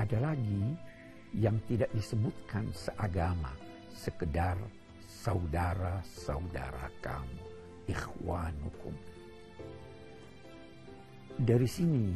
Ada 0.00 0.32
lagi 0.32 0.88
yang 1.36 1.58
tidak 1.70 1.90
disebutkan 1.94 2.66
seagama, 2.74 3.54
sekedar 3.94 4.58
saudara-saudara 5.06 6.90
kamu, 6.98 7.40
ikhwanukum. 7.86 8.94
Dari 11.40 11.68
sini, 11.70 12.12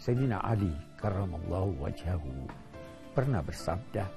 Sayyidina 0.00 0.40
Ali 0.40 0.72
karamallahu 0.96 1.84
wajhahu 1.84 2.48
pernah 3.12 3.44
bersabda, 3.44 4.08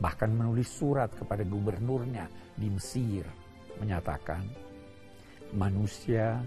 bahkan 0.00 0.32
menulis 0.32 0.72
surat 0.72 1.12
kepada 1.12 1.44
gubernurnya 1.44 2.26
di 2.56 2.72
Mesir, 2.72 3.26
menyatakan, 3.76 4.46
manusia 5.52 6.40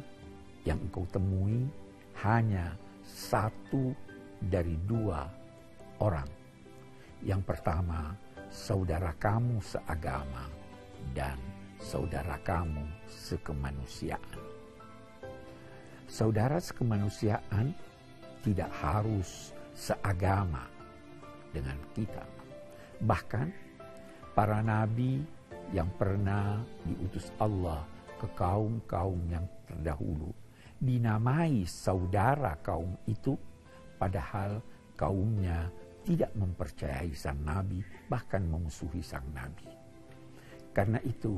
yang 0.65 0.81
engkau 0.81 1.05
temui 1.07 1.69
hanya 2.25 2.75
satu 3.05 3.95
dari 4.43 4.75
dua 4.87 5.38
orang. 5.99 6.27
Yang 7.23 7.41
pertama, 7.47 8.15
saudara 8.49 9.11
kamu 9.19 9.59
seagama 9.59 10.47
dan 11.11 11.37
saudara 11.79 12.39
kamu 12.43 12.83
sekemanusiaan. 13.07 14.39
Saudara 16.09 16.57
sekemanusiaan 16.57 17.75
tidak 18.41 18.71
harus 18.81 19.53
seagama 19.77 20.65
dengan 21.53 21.77
kita. 21.93 22.25
Bahkan 23.03 23.47
para 24.33 24.63
nabi 24.65 25.21
yang 25.69 25.87
pernah 25.95 26.57
diutus 26.81 27.29
Allah 27.37 27.85
ke 28.17 28.25
kaum-kaum 28.33 29.21
yang 29.29 29.45
terdahulu 29.69 30.33
dinamai 30.79 31.67
saudara 31.67 32.55
kaum 32.63 32.95
itu 33.03 33.35
padahal 33.99 34.63
kaumnya 34.95 35.67
tidak 36.03 36.31
mempercayai 36.35 37.11
sang 37.13 37.43
nabi, 37.43 37.83
bahkan 38.07 38.45
memusuhi 38.45 39.03
sang 39.03 39.25
nabi. 39.35 39.67
Karena 40.71 41.01
itu, 41.03 41.35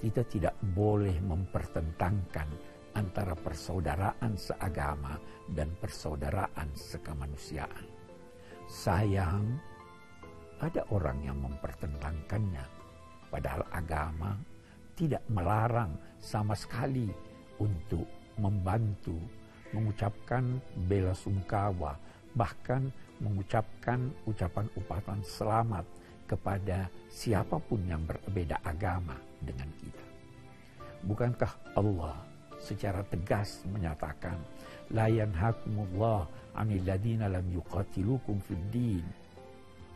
kita 0.00 0.24
tidak 0.26 0.56
boleh 0.74 1.14
mempertentangkan 1.20 2.48
antara 2.96 3.36
persaudaraan 3.36 4.34
seagama 4.34 5.14
dan 5.52 5.70
persaudaraan 5.78 6.72
sekemanusiaan. 6.74 7.86
Sayang, 8.66 9.46
ada 10.60 10.82
orang 10.92 11.18
yang 11.24 11.38
mempertentangkannya, 11.40 12.64
padahal 13.30 13.64
agama 13.70 14.34
tidak 14.98 15.24
melarang 15.32 15.96
sama 16.20 16.52
sekali 16.52 17.08
untuk 17.60 18.04
membantu 18.36 19.16
mengucapkan 19.72 20.58
bela 20.88 21.14
sungkawa 21.14 21.96
bahkan 22.34 22.90
mengucapkan 23.20 24.10
ucapan-ucapan 24.26 25.20
selamat 25.24 25.84
kepada 26.24 26.88
siapa 27.08 27.60
pun 27.60 27.84
yang 27.84 28.02
berbeda 28.06 28.60
agama 28.64 29.16
dengan 29.40 29.68
kita. 29.80 30.04
Bukankah 31.04 31.76
Allah 31.76 32.16
secara 32.60 33.00
tegas 33.08 33.64
menyatakan 33.72 34.36
la 34.92 35.08
yanhakumullah 35.08 36.28
'anil 36.54 36.84
ladina 36.84 37.26
lam 37.26 37.46
yuqatilukum 37.48 38.36
fid 38.44 38.62
din 38.68 39.06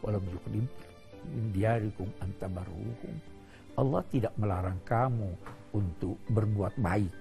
wa 0.00 0.08
lam 0.16 0.24
yukhrim 0.32 0.64
min 1.28 1.44
diyarikum 1.52 2.08
antabarruhum 2.24 3.14
Allah 3.74 4.02
tidak 4.08 4.32
melarang 4.38 4.78
kamu 4.86 5.34
untuk 5.74 6.16
berbuat 6.30 6.78
baik 6.78 7.14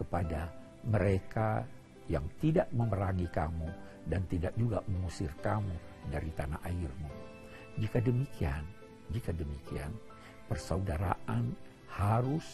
kepada 0.00 0.48
mereka 0.88 1.62
yang 2.08 2.24
tidak 2.40 2.72
memerangi 2.72 3.28
kamu 3.28 3.68
dan 4.10 4.26
tidak 4.26 4.52
juga 4.58 4.82
mengusir 4.90 5.30
kamu 5.38 5.72
dari 6.10 6.28
tanah 6.34 6.58
airmu. 6.66 7.10
Jika 7.78 8.02
demikian, 8.02 8.66
jika 9.14 9.30
demikian, 9.30 9.94
persaudaraan 10.50 11.54
harus 11.94 12.44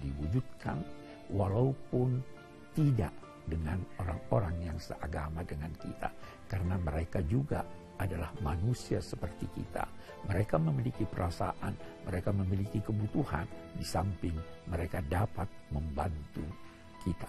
diwujudkan 0.00 0.80
walaupun 1.28 2.24
tidak 2.72 3.12
dengan 3.44 3.76
orang-orang 4.00 4.72
yang 4.72 4.78
seagama 4.80 5.44
dengan 5.44 5.68
kita 5.76 6.08
karena 6.48 6.80
mereka 6.80 7.20
juga 7.28 7.60
adalah 8.00 8.32
manusia 8.40 9.04
seperti 9.04 9.44
kita. 9.52 9.84
Mereka 10.24 10.56
memiliki 10.56 11.04
perasaan, 11.04 11.76
mereka 12.08 12.32
memiliki 12.32 12.80
kebutuhan 12.80 13.44
di 13.76 13.84
samping 13.84 14.36
mereka 14.72 15.04
dapat 15.04 15.48
membantu 15.68 16.44
kita. 17.04 17.28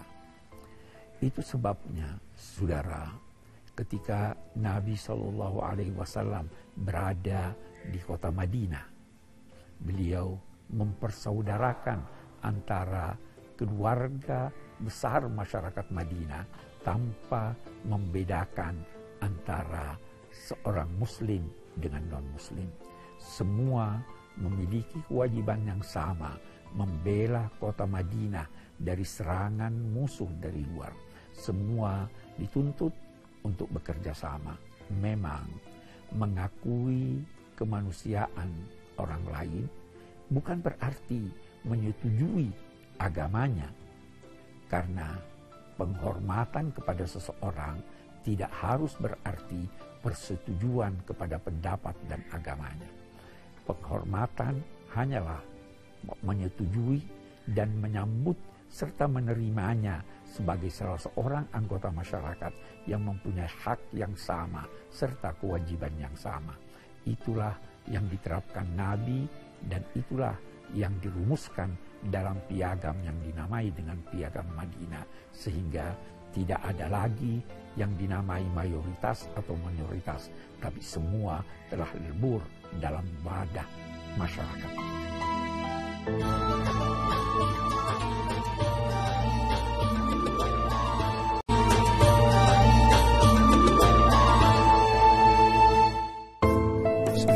Itu 1.20 1.44
sebabnya, 1.44 2.18
saudara, 2.34 3.06
ketika 3.72 4.36
Nabi 4.56 4.92
Shallallahu 4.96 5.64
Alaihi 5.64 5.94
Wasallam 5.96 6.48
berada 6.76 7.56
di 7.88 7.98
kota 8.04 8.28
Madinah, 8.28 8.84
beliau 9.82 10.36
mempersaudarakan 10.72 12.00
antara 12.44 13.16
keluarga 13.56 14.50
besar 14.82 15.28
masyarakat 15.28 15.86
Madinah 15.92 16.44
tanpa 16.82 17.54
membedakan 17.86 18.82
antara 19.22 19.94
seorang 20.32 20.90
muslim 20.98 21.46
dengan 21.78 22.02
non-muslim. 22.10 22.66
Semua 23.22 24.02
memiliki 24.34 24.98
kewajiban 25.06 25.62
yang 25.62 25.82
sama 25.84 26.34
membela 26.72 27.52
kota 27.60 27.84
Madinah 27.84 28.48
dari 28.74 29.04
serangan 29.04 29.70
musuh 29.70 30.28
dari 30.40 30.64
luar. 30.72 30.90
Semua 31.32 32.08
dituntut 32.40 32.92
untuk 33.42 33.70
bekerja 33.70 34.14
sama. 34.14 34.54
Memang 34.98 35.46
mengakui 36.12 37.22
kemanusiaan 37.56 38.50
orang 39.00 39.24
lain 39.30 39.64
bukan 40.32 40.58
berarti 40.60 41.28
menyetujui 41.66 42.50
agamanya. 42.98 43.68
Karena 44.68 45.16
penghormatan 45.76 46.72
kepada 46.72 47.04
seseorang 47.04 47.76
tidak 48.24 48.50
harus 48.54 48.96
berarti 48.96 49.68
persetujuan 50.00 50.94
kepada 51.06 51.38
pendapat 51.38 51.94
dan 52.08 52.22
agamanya. 52.32 52.90
Penghormatan 53.68 54.58
hanyalah 54.90 55.38
menyetujui 56.26 57.02
dan 57.54 57.70
menyambut 57.78 58.34
serta 58.72 59.06
menerimanya 59.06 60.02
sebagai 60.32 60.72
salah 60.72 60.96
seorang 60.96 61.44
anggota 61.52 61.92
masyarakat 61.92 62.52
yang 62.88 63.04
mempunyai 63.04 63.52
hak 63.60 63.92
yang 63.92 64.16
sama 64.16 64.64
serta 64.88 65.36
kewajiban 65.36 65.92
yang 66.00 66.16
sama. 66.16 66.56
Itulah 67.04 67.52
yang 67.92 68.08
diterapkan 68.08 68.64
Nabi 68.72 69.28
dan 69.68 69.84
itulah 69.92 70.32
yang 70.72 70.96
dirumuskan 71.04 71.68
dalam 72.08 72.40
piagam 72.48 72.96
yang 73.04 73.14
dinamai 73.20 73.68
dengan 73.76 74.00
piagam 74.08 74.48
Madinah 74.56 75.04
sehingga 75.36 75.92
tidak 76.32 76.64
ada 76.64 76.88
lagi 76.88 77.44
yang 77.76 77.92
dinamai 77.96 78.40
mayoritas 78.56 79.28
atau 79.36 79.52
minoritas, 79.60 80.32
tapi 80.60 80.80
semua 80.80 81.44
telah 81.68 81.88
lebur 82.00 82.40
dalam 82.80 83.04
wadah 83.20 83.68
masyarakat. 84.16 84.72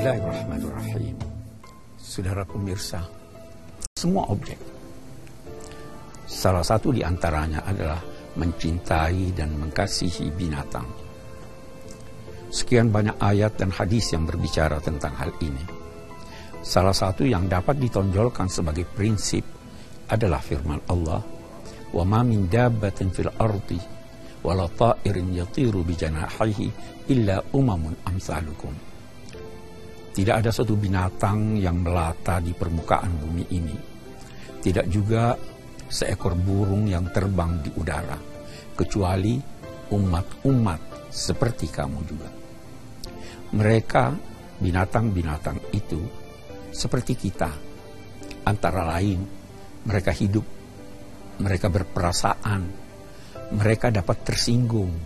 Bismillahirrahmanirrahim. 0.06 1.18
Saudara 1.98 2.46
pemirsa, 2.46 3.02
semua 3.98 4.30
objek. 4.30 4.54
Salah 6.30 6.62
satu 6.62 6.94
di 6.94 7.02
antaranya 7.02 7.66
adalah 7.66 7.98
mencintai 8.38 9.34
dan 9.34 9.58
mengasihi 9.58 10.30
binatang. 10.30 10.86
Sekian 12.54 12.94
banyak 12.94 13.18
ayat 13.18 13.58
dan 13.58 13.74
hadis 13.74 14.14
yang 14.14 14.30
berbicara 14.30 14.78
tentang 14.78 15.10
hal 15.18 15.34
ini. 15.42 15.66
Salah 16.62 16.94
satu 16.94 17.26
yang 17.26 17.50
dapat 17.50 17.74
ditonjolkan 17.82 18.46
sebagai 18.46 18.86
prinsip 18.86 19.42
adalah 20.06 20.38
firman 20.38 20.86
Allah, 20.86 21.18
"Wa 21.90 22.06
ma 22.06 22.22
min 22.22 22.46
dabbatin 22.46 23.10
fil 23.10 23.34
ardi 23.42 23.82
wala 24.46 24.70
ta'irin 24.70 25.34
yatiru 25.34 25.82
bi 25.82 25.98
janahihi 25.98 26.66
illa 27.10 27.42
umamun 27.50 28.06
amsalukum." 28.06 28.85
Tidak 30.16 30.32
ada 30.32 30.48
satu 30.48 30.80
binatang 30.80 31.60
yang 31.60 31.84
melata 31.84 32.40
di 32.40 32.56
permukaan 32.56 33.20
bumi 33.20 33.44
ini. 33.52 33.76
Tidak 34.64 34.88
juga 34.88 35.36
seekor 35.92 36.32
burung 36.40 36.88
yang 36.88 37.12
terbang 37.12 37.60
di 37.60 37.68
udara, 37.76 38.16
kecuali 38.72 39.36
umat-umat 39.92 41.12
seperti 41.12 41.68
kamu 41.68 41.98
juga. 42.08 42.32
Mereka, 43.60 44.04
binatang-binatang 44.56 45.76
itu, 45.76 46.00
seperti 46.72 47.12
kita. 47.20 47.52
Antara 48.48 48.88
lain, 48.96 49.20
mereka 49.84 50.16
hidup, 50.16 50.48
mereka 51.44 51.68
berperasaan, 51.68 52.62
mereka 53.52 53.92
dapat 53.92 54.16
tersinggung, 54.24 54.96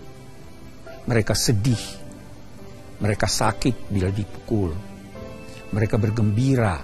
mereka 1.11 1.35
sedih, 1.35 1.83
mereka 3.03 3.27
sakit 3.27 3.91
bila 3.91 4.09
dipukul, 4.15 4.90
mereka 5.71 5.97
bergembira. 5.97 6.83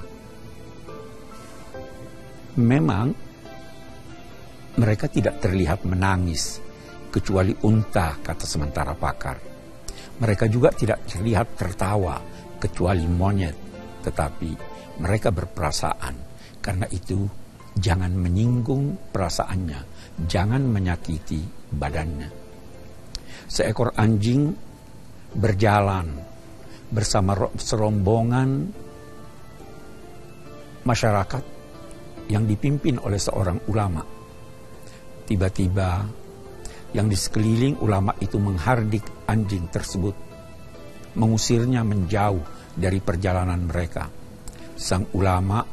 Memang 2.57 3.07
mereka 4.77 5.09
tidak 5.09 5.41
terlihat 5.41 5.85
menangis, 5.85 6.61
kecuali 7.13 7.53
unta, 7.65 8.17
kata 8.21 8.45
sementara 8.45 8.93
pakar. 8.93 9.37
Mereka 10.17 10.49
juga 10.49 10.73
tidak 10.73 11.05
terlihat 11.09 11.57
tertawa, 11.57 12.21
kecuali 12.57 13.05
monyet, 13.05 13.57
tetapi 14.05 14.51
mereka 15.01 15.29
berperasaan. 15.33 16.15
Karena 16.61 16.89
itu, 16.89 17.29
jangan 17.77 18.13
menyinggung 18.17 19.13
perasaannya, 19.13 19.81
jangan 20.25 20.65
menyakiti 20.65 21.45
badannya. 21.73 22.29
Seekor 23.47 23.93
anjing 23.97 24.51
berjalan 25.37 26.36
bersama 26.93 27.51
serombongan 27.59 28.71
masyarakat 30.87 31.45
yang 32.31 32.47
dipimpin 32.47 32.99
oleh 33.03 33.19
seorang 33.19 33.59
ulama 33.71 34.17
Tiba-tiba 35.27 36.07
yang 36.95 37.11
di 37.11 37.19
sekeliling 37.19 37.83
ulama 37.83 38.15
itu 38.23 38.39
menghardik 38.39 39.03
anjing 39.27 39.67
tersebut, 39.67 40.15
mengusirnya 41.19 41.83
menjauh 41.83 42.47
dari 42.79 43.03
perjalanan 43.03 43.67
mereka. 43.67 44.07
Sang 44.79 45.11
ulama 45.19 45.67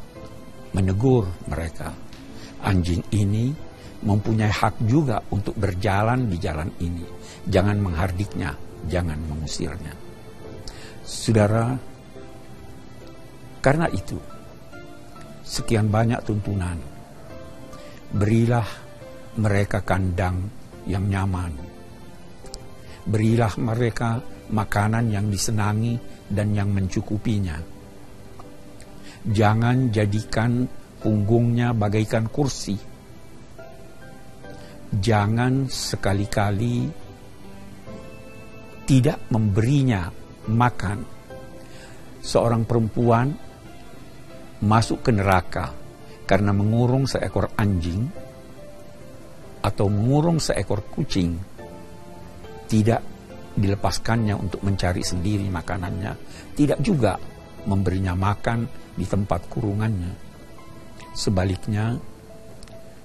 menegur 0.73 1.29
mereka, 1.45 1.93
anjing 2.65 3.05
ini 3.13 3.53
mempunyai 4.01 4.49
hak 4.49 4.81
juga 4.89 5.21
untuk 5.29 5.53
berjalan 5.53 6.25
di 6.25 6.41
jalan 6.41 6.73
ini. 6.81 7.05
Jangan 7.45 7.77
menghardiknya, 7.77 8.57
jangan 8.89 9.21
mengusirnya. 9.21 10.02
Saudara, 11.03 11.75
karena 13.59 13.91
itu, 13.91 14.15
sekian 15.43 15.91
banyak 15.91 16.23
tuntunan. 16.23 16.79
Berilah 18.15 18.63
mereka 19.35 19.83
kandang 19.83 20.47
yang 20.87 21.03
nyaman. 21.11 21.51
Berilah 23.03 23.51
mereka 23.59 24.23
makanan 24.47 25.11
yang 25.11 25.27
disenangi 25.27 25.99
dan 26.31 26.55
yang 26.55 26.71
mencukupinya. 26.71 27.59
Jangan 29.27 29.91
jadikan 29.91 30.63
punggungnya 31.03 31.75
bagaikan 31.75 32.31
kursi. 32.31 32.79
Jangan 34.93 35.67
sekali-kali 35.67 36.87
tidak 38.87 39.19
memberinya 39.27 40.22
makan. 40.49 41.05
Seorang 42.23 42.63
perempuan 42.63 43.35
masuk 44.63 45.03
ke 45.03 45.11
neraka 45.11 45.75
karena 46.23 46.55
mengurung 46.55 47.03
seekor 47.03 47.51
anjing 47.59 48.07
atau 49.63 49.87
mengurung 49.91 50.39
seekor 50.39 50.87
kucing 50.87 51.35
tidak 52.67 53.03
dilepaskannya 53.53 54.33
untuk 54.33 54.65
mencari 54.65 55.03
sendiri 55.05 55.45
makanannya, 55.51 56.15
tidak 56.57 56.79
juga 56.81 57.19
memberinya 57.69 58.17
makan 58.17 58.65
di 58.97 59.05
tempat 59.05 59.45
kurungannya. 59.51 60.13
Sebaliknya, 61.13 61.93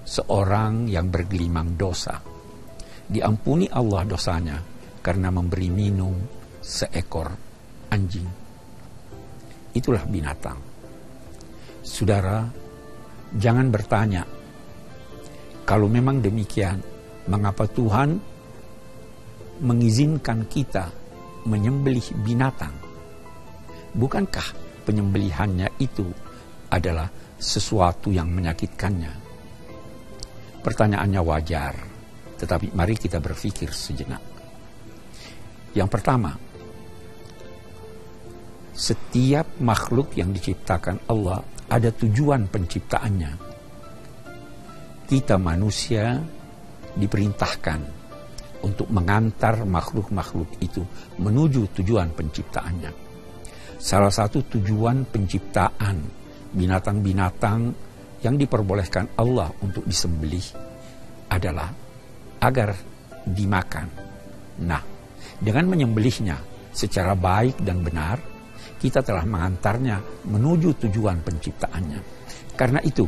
seorang 0.01 0.89
yang 0.89 1.13
bergelimang 1.13 1.77
dosa 1.77 2.17
diampuni 3.09 3.69
Allah 3.69 4.05
dosanya 4.05 4.57
karena 5.05 5.29
memberi 5.29 5.69
minum 5.69 6.17
seekor 6.61 7.31
anjing. 7.89 8.27
Itulah 9.73 10.03
binatang. 10.05 10.59
Saudara, 11.81 12.45
jangan 13.33 13.71
bertanya 13.71 14.23
kalau 15.69 15.85
memang 15.85 16.17
demikian, 16.17 16.81
mengapa 17.29 17.69
Tuhan 17.69 18.17
mengizinkan 19.61 20.49
kita 20.49 20.89
menyembelih 21.45 22.25
binatang? 22.25 22.73
Bukankah 23.93 24.49
penyembelihannya 24.89 25.69
itu 25.77 26.09
adalah 26.73 27.05
sesuatu 27.37 28.09
yang 28.09 28.33
menyakitkannya? 28.33 29.13
Pertanyaannya 30.65 31.21
wajar, 31.21 31.73
tetapi 32.41 32.73
mari 32.73 32.97
kita 32.97 33.21
berpikir 33.21 33.69
sejenak. 33.69 34.25
Yang 35.77 35.89
pertama, 35.93 36.33
setiap 38.79 39.59
makhluk 39.59 40.15
yang 40.15 40.31
diciptakan 40.31 41.11
Allah 41.11 41.43
ada 41.67 41.91
tujuan 41.91 42.47
penciptaannya 42.47 43.49
kita 45.09 45.41
manusia 45.41 46.21
diperintahkan 46.93 47.81
untuk 48.61 48.93
mengantar 48.93 49.65
makhluk-makhluk 49.65 50.61
itu 50.61 50.85
menuju 51.17 51.81
tujuan 51.81 52.13
penciptaannya. 52.13 52.93
Salah 53.81 54.13
satu 54.13 54.45
tujuan 54.45 55.09
penciptaan 55.09 55.97
binatang-binatang 56.53 57.73
yang 58.21 58.37
diperbolehkan 58.37 59.17
Allah 59.17 59.49
untuk 59.65 59.81
disembelih 59.89 60.45
adalah 61.33 61.73
agar 62.45 62.77
dimakan. 63.25 63.87
Nah, 64.61 64.83
dengan 65.41 65.73
menyembelihnya 65.73 66.37
secara 66.69 67.17
baik 67.17 67.65
dan 67.65 67.81
benar, 67.81 68.21
kita 68.79 69.03
telah 69.03 69.27
mengantarnya 69.27 70.25
menuju 70.31 70.87
tujuan 70.87 71.19
penciptaannya. 71.19 71.99
Karena 72.55 72.79
itu, 72.81 73.03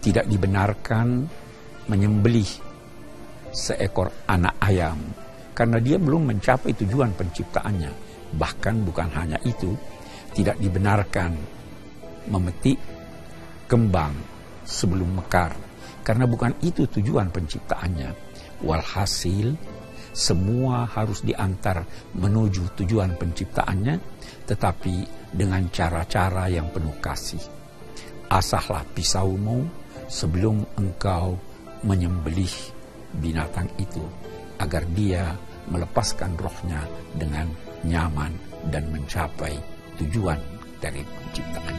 tidak 0.00 0.24
dibenarkan 0.26 1.28
menyembelih 1.92 2.48
seekor 3.52 4.12
anak 4.28 4.56
ayam 4.60 4.98
karena 5.56 5.80
dia 5.80 5.96
belum 5.96 6.32
mencapai 6.32 6.72
tujuan 6.84 7.12
penciptaannya. 7.16 7.92
Bahkan 8.36 8.74
bukan 8.84 9.08
hanya 9.16 9.38
itu, 9.46 9.72
tidak 10.36 10.60
dibenarkan 10.60 11.32
memetik 12.28 12.76
kembang 13.70 14.12
sebelum 14.66 15.16
mekar 15.16 15.56
karena 16.06 16.28
bukan 16.28 16.54
itu 16.62 16.86
tujuan 16.86 17.32
penciptaannya. 17.32 18.10
Walhasil 18.62 19.56
semua 20.16 20.88
harus 20.88 21.20
diantar 21.20 21.84
menuju 22.16 22.78
tujuan 22.78 23.18
penciptaannya 23.20 24.15
tetapi 24.46 25.04
dengan 25.34 25.66
cara-cara 25.68 26.48
yang 26.48 26.70
penuh 26.70 26.94
kasih. 27.02 27.42
Asahlah 28.30 28.82
pisaumu 28.94 29.66
sebelum 30.06 30.62
engkau 30.78 31.38
menyembelih 31.82 32.50
binatang 33.18 33.70
itu 33.78 34.02
agar 34.58 34.82
dia 34.94 35.36
melepaskan 35.68 36.38
rohnya 36.38 36.82
dengan 37.14 37.50
nyaman 37.82 38.32
dan 38.70 38.86
mencapai 38.90 39.54
tujuan 39.98 40.38
dari 40.78 41.02
penciptaan. 41.02 41.76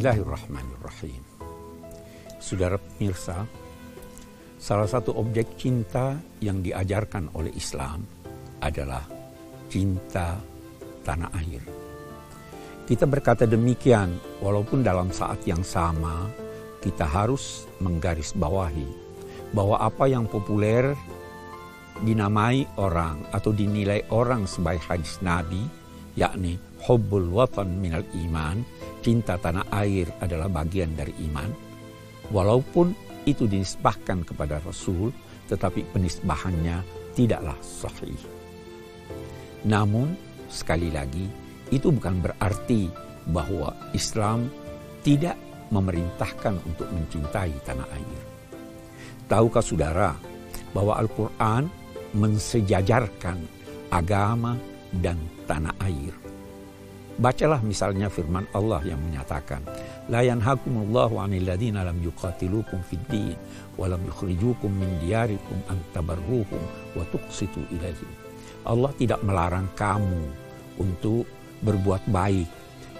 Bismillahirrahmanirrahim. 0.00 1.22
Saudara 2.40 2.80
pemirsa, 2.80 3.44
salah 4.56 4.88
satu 4.88 5.12
objek 5.12 5.60
cinta 5.60 6.16
yang 6.40 6.64
diajarkan 6.64 7.28
oleh 7.36 7.52
Islam 7.52 8.08
adalah 8.64 9.04
cinta 9.68 10.40
tanah 11.04 11.28
air. 11.44 11.60
Kita 12.88 13.04
berkata 13.04 13.44
demikian, 13.44 14.40
walaupun 14.40 14.80
dalam 14.80 15.12
saat 15.12 15.44
yang 15.44 15.60
sama 15.60 16.32
kita 16.80 17.04
harus 17.04 17.68
menggarisbawahi 17.84 18.88
bahwa 19.52 19.84
apa 19.84 20.08
yang 20.08 20.24
populer 20.24 20.96
dinamai 22.00 22.64
orang 22.80 23.20
atau 23.36 23.52
dinilai 23.52 24.08
orang 24.08 24.48
sebagai 24.48 24.80
hadis 24.80 25.20
Nabi, 25.20 25.60
yakni 26.16 26.56
hubbul 26.84 27.28
watan 27.32 27.80
minal 27.80 28.04
iman, 28.26 28.62
cinta 29.04 29.36
tanah 29.36 29.68
air 29.72 30.08
adalah 30.20 30.48
bagian 30.48 30.92
dari 30.96 31.12
iman 31.28 31.70
Walaupun 32.30 32.94
itu 33.26 33.50
dinisbahkan 33.50 34.22
kepada 34.22 34.62
Rasul, 34.62 35.10
tetapi 35.50 35.82
penisbahannya 35.90 36.78
tidaklah 37.18 37.58
sahih. 37.58 38.16
Namun, 39.66 40.14
sekali 40.46 40.94
lagi, 40.94 41.26
itu 41.74 41.90
bukan 41.90 42.22
berarti 42.22 42.86
bahwa 43.34 43.74
Islam 43.92 44.46
tidak 45.02 45.34
memerintahkan 45.74 46.54
untuk 46.64 46.86
mencintai 46.94 47.54
tanah 47.66 47.88
air. 47.98 48.22
Tahukah 49.26 49.62
saudara 49.62 50.14
bahwa 50.70 50.98
Al-Quran 50.98 51.66
mensejajarkan 52.14 53.38
agama 53.90 54.54
dan 55.02 55.18
tanah 55.50 55.74
air? 55.82 56.19
Bacalah 57.20 57.60
misalnya 57.60 58.08
firman 58.08 58.48
Allah 58.56 58.80
yang 58.80 58.96
menyatakan, 58.96 59.60
La 60.08 60.24
yanhakumullahu 60.24 61.20
'anil 61.20 61.44
ladzina 61.44 61.84
lam 61.84 62.00
yuqatilukum 62.00 62.80
fid 62.80 63.04
din 63.12 63.36
wa 63.76 63.92
lam 63.92 64.00
yukhrijukum 64.08 64.72
min 64.72 64.88
diyarikum 65.04 65.60
an 65.68 65.76
tabarruhum 65.92 66.62
wa 66.96 67.04
tuqsitu. 67.12 67.60
Allah 68.64 68.88
tidak 68.96 69.20
melarang 69.20 69.68
kamu 69.76 70.32
untuk 70.80 71.28
berbuat 71.60 72.08
baik, 72.08 72.48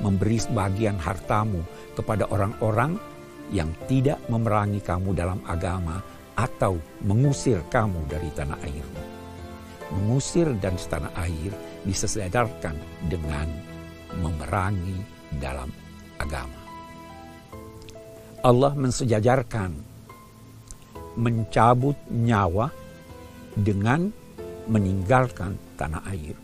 memberi 0.05 0.36
sebagian 0.36 1.00
hartamu 1.00 1.65
kepada 1.97 2.28
orang-orang 2.28 3.00
yang 3.57 3.73
tidak 3.89 4.20
memerangi 4.28 4.84
kamu 4.84 5.16
dalam 5.16 5.40
agama 5.49 5.97
atau 6.36 6.76
mengusir 7.08 7.65
kamu 7.73 8.05
dari 8.05 8.28
tanah 8.36 8.60
airmu. 8.68 9.02
Mengusir 9.97 10.52
dan 10.60 10.76
tanah 10.76 11.08
air 11.24 11.57
disesadarkan 11.89 12.76
dengan 13.08 13.69
memerangi 14.51 14.99
dalam 15.39 15.70
agama. 16.19 16.59
Allah 18.43 18.75
mensejajarkan 18.75 19.70
mencabut 21.15 21.95
nyawa 22.11 22.67
dengan 23.55 24.11
meninggalkan 24.67 25.55
tanah 25.79 26.03
air. 26.11 26.35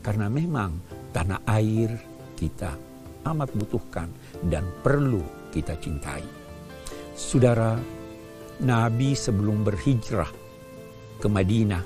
Karena 0.00 0.32
memang 0.32 0.80
tanah 1.12 1.44
air 1.52 1.92
kita 2.32 2.72
amat 3.28 3.52
butuhkan 3.52 4.08
dan 4.48 4.64
perlu 4.80 5.20
kita 5.52 5.76
cintai. 5.76 6.24
Saudara, 7.12 7.76
Nabi 8.64 9.12
sebelum 9.12 9.60
berhijrah 9.68 10.32
ke 11.20 11.28
Madinah 11.28 11.84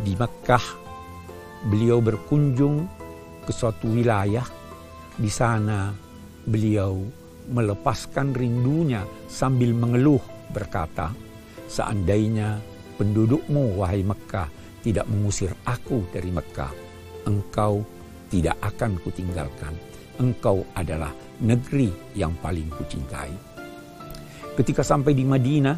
di 0.00 0.16
Mekkah, 0.16 0.64
beliau 1.68 2.00
berkunjung 2.00 2.88
ke 3.44 3.52
suatu 3.52 3.92
wilayah 3.92 4.61
di 5.18 5.30
sana 5.32 5.92
beliau 6.46 7.02
melepaskan 7.50 8.32
rindunya 8.32 9.02
sambil 9.28 9.74
mengeluh 9.74 10.22
berkata, 10.52 11.12
Seandainya 11.72 12.60
pendudukmu 13.00 13.80
wahai 13.80 14.04
Mekah 14.04 14.48
tidak 14.84 15.08
mengusir 15.08 15.56
aku 15.64 16.04
dari 16.12 16.28
Mekah, 16.28 16.68
engkau 17.24 17.80
tidak 18.28 18.60
akan 18.60 19.00
kutinggalkan. 19.00 19.72
Engkau 20.20 20.68
adalah 20.76 21.16
negeri 21.40 21.88
yang 22.12 22.36
paling 22.44 22.68
kucintai. 22.76 23.32
Ketika 24.52 24.84
sampai 24.84 25.16
di 25.16 25.24
Madinah, 25.24 25.76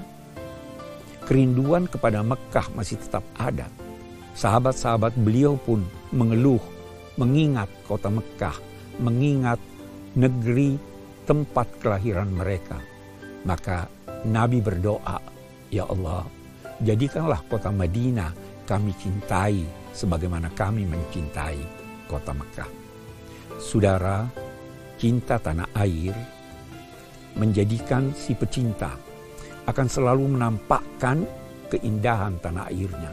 kerinduan 1.22 1.86
kepada 1.86 2.26
Mekah 2.26 2.74
masih 2.74 2.98
tetap 2.98 3.22
ada. 3.38 3.70
Sahabat-sahabat 4.34 5.14
beliau 5.14 5.54
pun 5.54 5.86
mengeluh, 6.10 6.58
mengingat 7.14 7.70
kota 7.86 8.10
Mekah, 8.10 8.58
mengingat 9.00 9.58
negeri 10.14 10.78
tempat 11.24 11.66
kelahiran 11.80 12.30
mereka. 12.30 12.78
Maka 13.44 13.88
Nabi 14.24 14.60
berdoa, 14.60 15.18
Ya 15.68 15.84
Allah, 15.88 16.24
jadikanlah 16.80 17.42
kota 17.50 17.68
Madinah 17.68 18.32
kami 18.64 18.96
cintai 18.96 19.64
sebagaimana 19.92 20.48
kami 20.54 20.88
mencintai 20.88 21.60
kota 22.08 22.32
Mekah. 22.32 22.70
Saudara, 23.60 24.24
cinta 24.96 25.36
tanah 25.36 25.68
air 25.76 26.14
menjadikan 27.34 28.14
si 28.14 28.32
pecinta 28.32 28.94
akan 29.66 29.88
selalu 29.88 30.38
menampakkan 30.38 31.26
keindahan 31.72 32.36
tanah 32.38 32.68
airnya, 32.70 33.12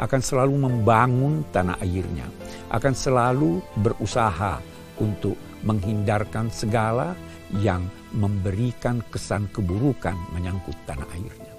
akan 0.00 0.20
selalu 0.20 0.54
membangun 0.58 1.44
tanah 1.52 1.78
airnya, 1.84 2.26
akan 2.72 2.94
selalu 2.96 3.60
berusaha 3.78 4.58
untuk 5.02 5.38
menghindarkan 5.64 6.52
segala 6.52 7.14
yang 7.58 7.88
memberikan 8.12 9.00
kesan 9.08 9.48
keburukan 9.50 10.16
menyangkut 10.36 10.76
tanah 10.84 11.08
airnya. 11.16 11.52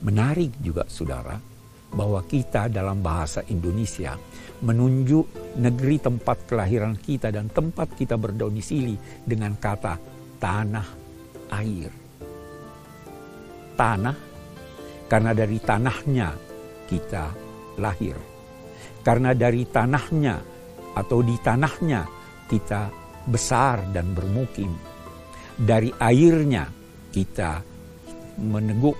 Menarik 0.00 0.56
juga 0.60 0.88
saudara, 0.88 1.36
bahwa 1.90 2.22
kita 2.22 2.70
dalam 2.70 3.02
bahasa 3.02 3.42
Indonesia 3.50 4.14
menunjuk 4.62 5.58
negeri 5.58 5.98
tempat 5.98 6.46
kelahiran 6.46 6.94
kita 6.94 7.34
dan 7.34 7.50
tempat 7.50 7.98
kita 7.98 8.14
berdomisili 8.14 8.94
dengan 9.26 9.58
kata 9.58 9.98
tanah 10.38 10.86
air. 11.50 11.90
Tanah 13.74 14.16
karena 15.10 15.32
dari 15.34 15.58
tanahnya 15.58 16.28
kita 16.86 17.24
lahir. 17.82 18.14
Karena 19.00 19.32
dari 19.32 19.64
tanahnya 19.64 20.36
atau 20.92 21.24
di 21.24 21.34
tanahnya 21.40 22.19
kita 22.50 22.90
besar 23.30 23.86
dan 23.94 24.10
bermukim. 24.10 24.74
Dari 25.54 25.94
airnya 25.94 26.66
kita 27.14 27.62
meneguk 28.42 28.98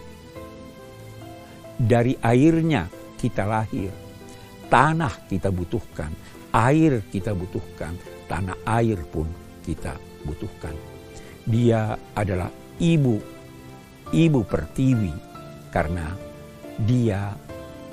dari 1.81 2.13
airnya 2.21 2.85
kita 3.17 3.49
lahir. 3.49 3.89
Tanah 4.69 5.27
kita 5.27 5.49
butuhkan, 5.51 6.13
air 6.53 7.03
kita 7.09 7.33
butuhkan, 7.35 7.97
tanah 8.29 8.55
air 8.69 9.01
pun 9.09 9.27
kita 9.65 9.97
butuhkan. 10.23 10.77
Dia 11.49 11.97
adalah 12.15 12.53
ibu, 12.79 13.19
ibu 14.13 14.41
pertiwi 14.47 15.11
karena 15.73 16.15
dia 16.85 17.35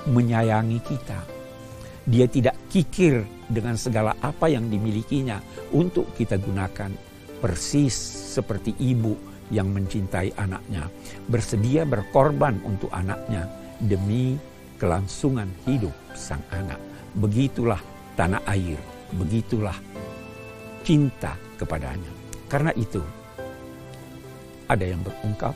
menyayangi 0.06 0.78
kita. 0.84 1.37
Dia 2.08 2.24
tidak 2.24 2.56
kikir 2.72 3.20
dengan 3.52 3.76
segala 3.76 4.16
apa 4.24 4.48
yang 4.48 4.72
dimilikinya 4.72 5.44
untuk 5.76 6.08
kita 6.16 6.40
gunakan 6.40 6.88
persis 7.44 7.92
seperti 8.32 8.72
ibu 8.80 9.12
yang 9.52 9.72
mencintai 9.72 10.32
anaknya, 10.40 10.88
bersedia 11.28 11.84
berkorban 11.84 12.60
untuk 12.64 12.88
anaknya, 12.92 13.48
demi 13.80 14.36
kelangsungan 14.80 15.48
hidup 15.68 15.92
sang 16.16 16.40
anak. 16.52 16.80
Begitulah 17.16 17.80
tanah 18.16 18.40
air, 18.48 18.80
begitulah 19.16 19.76
cinta 20.84 21.36
kepadanya. 21.56 22.12
Karena 22.48 22.72
itu, 22.76 23.00
ada 24.68 24.84
yang 24.84 25.00
berungkap, 25.04 25.52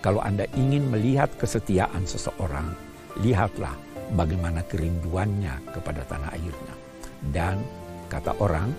kalau 0.00 0.20
Anda 0.24 0.48
ingin 0.56 0.88
melihat 0.88 1.28
kesetiaan 1.36 2.04
seseorang, 2.08 2.72
lihatlah 3.20 3.76
bagaimana 4.14 4.66
kerinduannya 4.66 5.74
kepada 5.74 6.02
tanah 6.06 6.30
airnya. 6.34 6.74
Dan 7.20 7.62
kata 8.10 8.38
orang, 8.40 8.70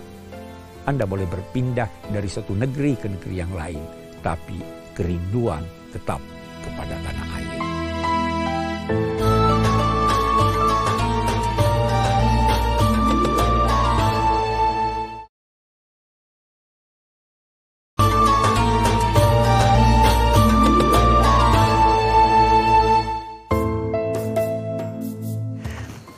Anda 0.84 1.06
boleh 1.06 1.26
berpindah 1.30 2.10
dari 2.10 2.28
satu 2.28 2.52
negeri 2.58 2.98
ke 2.98 3.06
negeri 3.06 3.34
yang 3.38 3.52
lain, 3.54 3.82
tapi 4.20 4.58
kerinduan 4.92 5.62
tetap 5.94 6.20
kepada 6.62 6.94
tanah 7.00 7.28
air. 7.38 7.71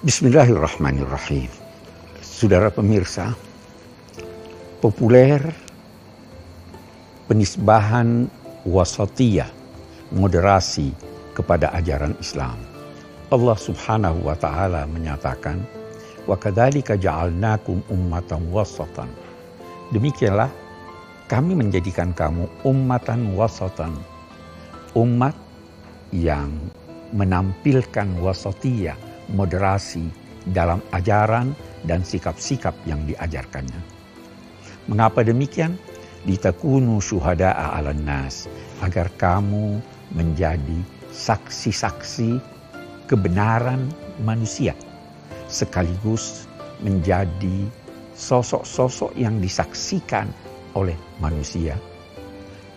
Bismillahirrahmanirrahim. 0.04 1.48
Saudara 2.20 2.68
pemirsa, 2.68 3.32
populer 4.84 5.40
penisbahan 7.24 8.28
wasatiyah, 8.68 9.48
moderasi 10.12 10.92
kepada 11.32 11.72
ajaran 11.72 12.12
Islam. 12.20 12.60
Allah 13.32 13.56
Subhanahu 13.56 14.28
wa 14.28 14.36
taala 14.36 14.84
menyatakan, 14.92 15.64
"Wa 16.28 16.36
kadzalika 16.36 17.00
ja'alnakum 17.00 17.80
ummatan 17.88 18.44
wasatan." 18.52 19.08
Demikianlah 19.88 20.52
kami 21.32 21.56
menjadikan 21.56 22.12
kamu 22.12 22.44
ummatan 22.60 23.32
wasatan. 23.40 23.96
Umat 24.92 25.32
yang 26.12 26.52
menampilkan 27.16 28.20
wasatiyah 28.20 29.13
moderasi 29.32 30.04
dalam 30.52 30.84
ajaran 30.92 31.56
dan 31.88 32.04
sikap-sikap 32.04 32.76
yang 32.84 33.00
diajarkannya. 33.08 33.80
Mengapa 34.88 35.24
demikian? 35.24 35.80
Ditakunu 36.24 37.00
syuhada'a 37.00 37.76
ala 37.76 37.92
nas. 37.96 38.48
Agar 38.84 39.08
kamu 39.16 39.80
menjadi 40.12 40.80
saksi-saksi 41.12 42.40
kebenaran 43.08 43.88
manusia. 44.24 44.76
Sekaligus 45.48 46.48
menjadi 46.80 47.68
sosok-sosok 48.16 49.16
yang 49.16 49.40
disaksikan 49.40 50.28
oleh 50.76 50.96
manusia. 51.20 51.76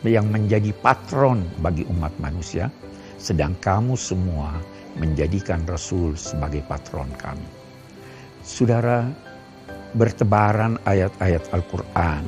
Yang 0.03 0.27
menjadi 0.31 0.71
patron 0.79 1.43
bagi 1.59 1.83
umat 1.91 2.15
manusia. 2.23 2.71
Sedang 3.17 3.57
kamu 3.59 3.97
semua 3.97 4.55
menjadikan 4.97 5.63
Rasul 5.69 6.17
sebagai 6.17 6.65
patron 6.65 7.09
kami. 7.17 7.45
Saudara, 8.41 9.05
bertebaran 9.93 10.77
ayat-ayat 10.85 11.53
Al-Quran 11.53 12.23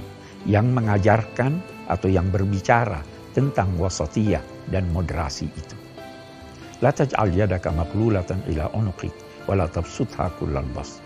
yang 0.48 0.72
mengajarkan 0.72 1.60
atau 1.90 2.08
yang 2.08 2.30
berbicara 2.30 3.02
tentang 3.34 3.76
wasatiyah 3.78 4.42
dan 4.74 4.88
moderasi 4.94 5.50
itu. 5.50 5.76
La 6.80 6.96
taj'al 6.96 7.36
yadaka 7.36 7.74
maglulatan 7.76 8.40
ila 8.50 8.72
unuqik 8.72 9.12
wa 9.46 9.60
la 9.60 9.68
tabsutha 9.68 10.32
kullal 10.40 10.66
bas. 10.72 11.04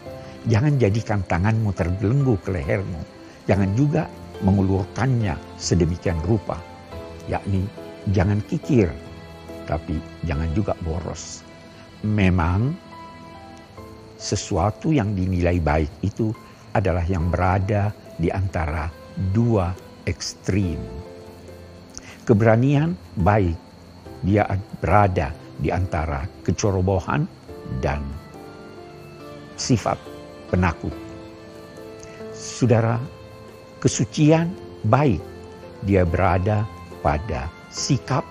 Jangan 0.48 0.78
jadikan 0.78 1.24
tanganmu 1.26 1.72
terbelenggu 1.74 2.36
ke 2.44 2.52
lehermu. 2.54 3.02
Jangan 3.48 3.72
juga 3.76 4.08
mengulurkannya 4.44 5.36
sedemikian 5.56 6.20
rupa. 6.28 6.60
Yakni 7.32 7.64
jangan 8.12 8.44
kikir, 8.52 8.92
tapi 9.68 10.00
jangan 10.28 10.52
juga 10.52 10.76
boros 10.84 11.43
memang 12.04 12.76
sesuatu 14.20 14.92
yang 14.92 15.16
dinilai 15.16 15.60
baik 15.60 15.92
itu 16.04 16.32
adalah 16.76 17.04
yang 17.08 17.32
berada 17.32 17.92
di 18.20 18.28
antara 18.32 18.92
dua 19.32 19.72
ekstrim. 20.08 20.80
Keberanian 22.24 22.96
baik, 23.20 23.56
dia 24.24 24.48
berada 24.80 25.36
di 25.60 25.68
antara 25.72 26.24
kecerobohan 26.48 27.28
dan 27.84 28.00
sifat 29.60 30.00
penakut. 30.48 30.96
Saudara, 32.32 33.00
kesucian 33.84 34.56
baik, 34.88 35.20
dia 35.84 36.08
berada 36.08 36.64
pada 37.04 37.52
sikap 37.68 38.24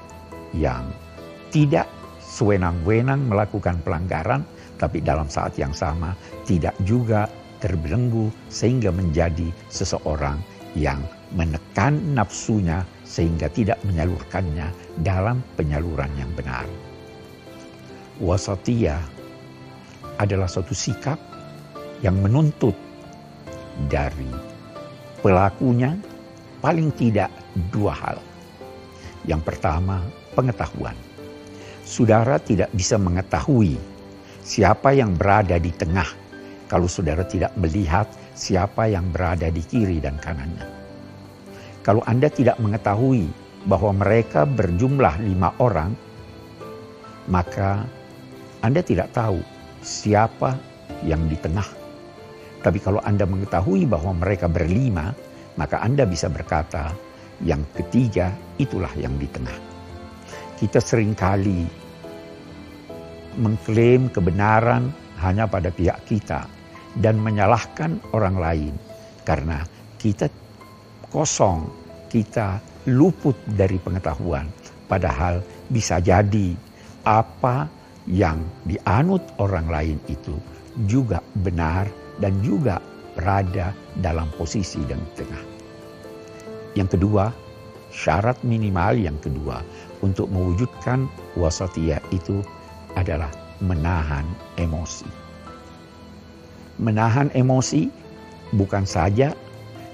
yang 0.57 0.89
tidak 1.53 1.85
sewenang-wenang 2.33 3.29
melakukan 3.29 3.85
pelanggaran, 3.85 4.41
tapi 4.81 5.05
dalam 5.05 5.29
saat 5.29 5.53
yang 5.61 5.77
sama 5.77 6.17
tidak 6.49 6.73
juga 6.89 7.29
terbelenggu 7.61 8.33
sehingga 8.49 8.89
menjadi 8.89 9.53
seseorang 9.69 10.41
yang 10.73 11.05
menekan 11.37 12.01
nafsunya 12.17 12.81
sehingga 13.05 13.53
tidak 13.53 13.77
menyalurkannya 13.85 14.73
dalam 15.05 15.45
penyaluran 15.61 16.09
yang 16.17 16.33
benar. 16.33 16.65
Wasatiyah 18.17 19.05
adalah 20.17 20.49
suatu 20.49 20.73
sikap 20.73 21.21
yang 22.01 22.17
menuntut 22.19 22.75
dari 23.93 24.29
pelakunya 25.21 25.95
paling 26.65 26.89
tidak 26.97 27.29
dua 27.69 27.93
hal. 27.93 28.19
Yang 29.23 29.55
pertama, 29.55 30.03
pengetahuan 30.35 30.97
saudara 31.93 32.41
tidak 32.41 32.73
bisa 32.73 32.97
mengetahui 32.97 33.77
siapa 34.41 34.97
yang 34.97 35.13
berada 35.13 35.61
di 35.61 35.69
tengah 35.77 36.09
kalau 36.65 36.89
saudara 36.89 37.21
tidak 37.29 37.53
melihat 37.61 38.09
siapa 38.33 38.89
yang 38.89 39.13
berada 39.13 39.53
di 39.53 39.61
kiri 39.61 40.01
dan 40.01 40.17
kanannya. 40.17 40.65
Kalau 41.85 42.01
Anda 42.09 42.33
tidak 42.33 42.57
mengetahui 42.65 43.29
bahwa 43.69 43.93
mereka 43.93 44.49
berjumlah 44.49 45.21
lima 45.21 45.53
orang, 45.61 45.93
maka 47.29 47.85
Anda 48.65 48.81
tidak 48.81 49.13
tahu 49.13 49.45
siapa 49.85 50.57
yang 51.05 51.29
di 51.29 51.37
tengah. 51.37 51.69
Tapi 52.65 52.81
kalau 52.81 53.05
Anda 53.05 53.29
mengetahui 53.29 53.85
bahwa 53.85 54.17
mereka 54.17 54.49
berlima, 54.49 55.13
maka 55.61 55.85
Anda 55.85 56.09
bisa 56.09 56.33
berkata, 56.33 56.97
yang 57.45 57.61
ketiga 57.77 58.33
itulah 58.57 58.97
yang 58.97 59.13
di 59.21 59.29
tengah. 59.29 59.59
Kita 60.57 60.79
sering 60.79 61.13
kali 61.13 61.82
mengklaim 63.39 64.13
kebenaran 64.13 64.93
hanya 65.23 65.47
pada 65.47 65.71
pihak 65.71 66.03
kita 66.09 66.45
dan 67.01 67.17
menyalahkan 67.21 67.97
orang 68.13 68.37
lain 68.37 68.75
karena 69.23 69.63
kita 69.97 70.27
kosong, 71.09 71.71
kita 72.11 72.59
luput 72.91 73.37
dari 73.55 73.79
pengetahuan. 73.79 74.51
Padahal 74.91 75.41
bisa 75.71 76.03
jadi 76.03 76.53
apa 77.07 77.71
yang 78.11 78.43
dianut 78.67 79.23
orang 79.39 79.71
lain 79.71 79.99
itu 80.11 80.35
juga 80.91 81.23
benar 81.47 81.87
dan 82.19 82.35
juga 82.43 82.83
berada 83.15 83.71
dalam 84.01 84.29
posisi 84.35 84.83
yang 84.89 85.01
tengah. 85.15 85.45
Yang 86.75 86.99
kedua, 86.99 87.29
syarat 87.93 88.41
minimal 88.43 88.97
yang 88.97 89.17
kedua 89.21 89.61
untuk 90.01 90.33
mewujudkan 90.33 91.07
wasatiyah 91.37 92.01
itu 92.11 92.41
adalah 92.99 93.31
menahan 93.63 94.27
emosi. 94.59 95.09
Menahan 96.83 97.31
emosi 97.37 97.87
bukan 98.57 98.85
saja 98.85 99.33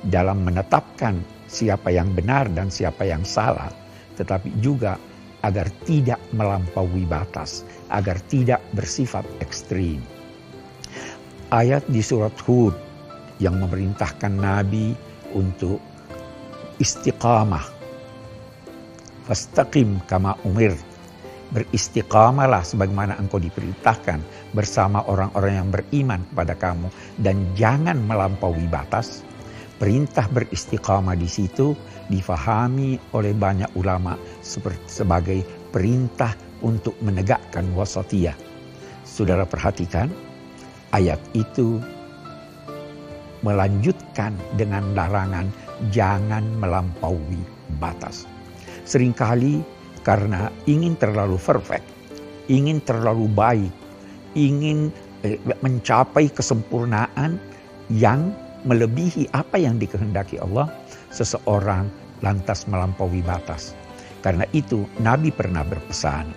dalam 0.09 0.47
menetapkan 0.47 1.19
siapa 1.51 1.91
yang 1.91 2.13
benar 2.15 2.47
dan 2.55 2.71
siapa 2.71 3.05
yang 3.05 3.25
salah, 3.27 3.69
tetapi 4.17 4.53
juga 4.63 4.97
agar 5.43 5.71
tidak 5.87 6.19
melampaui 6.35 7.07
batas, 7.07 7.63
agar 7.95 8.19
tidak 8.27 8.59
bersifat 8.75 9.23
ekstrim. 9.39 10.03
Ayat 11.49 11.81
di 11.89 12.03
surat 12.05 12.35
Hud 12.45 12.77
yang 13.41 13.57
memerintahkan 13.63 14.35
Nabi 14.35 14.93
untuk 15.33 15.81
istiqamah. 16.83 17.65
Fastaqim 19.25 20.01
kama 20.09 20.35
umir. 20.45 20.75
Beristiqamalah 21.49 22.61
sebagaimana 22.61 23.17
engkau 23.17 23.41
diperintahkan 23.41 24.21
bersama 24.53 25.01
orang-orang 25.09 25.53
yang 25.57 25.69
beriman 25.73 26.21
kepada 26.29 26.55
kamu. 26.57 26.89
Dan 27.17 27.49
jangan 27.57 27.97
melampaui 28.05 28.69
batas. 28.69 29.25
Perintah 29.79 30.27
beristiqamah 30.29 31.15
di 31.15 31.31
situ 31.31 31.73
difahami 32.11 32.99
oleh 33.15 33.31
banyak 33.31 33.71
ulama 33.79 34.19
sebagai 34.91 35.47
perintah 35.71 36.35
untuk 36.67 36.99
menegakkan 36.99 37.71
wasatiyah. 37.79 38.35
Saudara 39.07 39.47
perhatikan, 39.47 40.11
ayat 40.91 41.23
itu 41.33 41.79
melanjutkan 43.47 44.35
dengan 44.59 44.83
larangan 44.99 45.47
jangan 45.95 46.43
melampaui 46.59 47.39
batas. 47.79 48.27
Seringkali 48.83 49.78
karena 50.09 50.49
ingin 50.65 50.97
terlalu 50.97 51.37
perfect, 51.37 51.85
ingin 52.49 52.81
terlalu 52.81 53.29
baik, 53.29 53.69
ingin 54.33 54.89
eh, 55.21 55.37
mencapai 55.61 56.33
kesempurnaan 56.33 57.37
yang 57.93 58.33
melebihi 58.65 59.29
apa 59.37 59.61
yang 59.61 59.77
dikehendaki 59.77 60.41
Allah, 60.41 60.73
seseorang 61.13 61.93
lantas 62.25 62.65
melampaui 62.73 63.21
batas. 63.21 63.77
Karena 64.25 64.49
itu 64.57 64.89
Nabi 65.05 65.29
pernah 65.29 65.61
berpesan, 65.61 66.33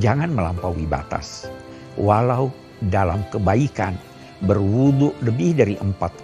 jangan 0.00 0.32
melampaui 0.32 0.88
batas. 0.88 1.52
Walau 2.00 2.48
dalam 2.88 3.20
kebaikan 3.28 3.92
berwudu 4.48 5.12
lebih 5.20 5.52
dari 5.52 5.76
empat 5.76 6.16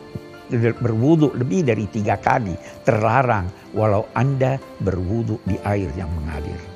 berwudu 0.81 1.36
lebih 1.36 1.60
dari 1.60 1.84
tiga 1.92 2.17
kali 2.17 2.57
terlarang 2.89 3.52
walau 3.76 4.08
Anda 4.17 4.57
berwudu 4.81 5.36
di 5.44 5.60
air 5.68 5.92
yang 5.92 6.08
mengalir. 6.17 6.68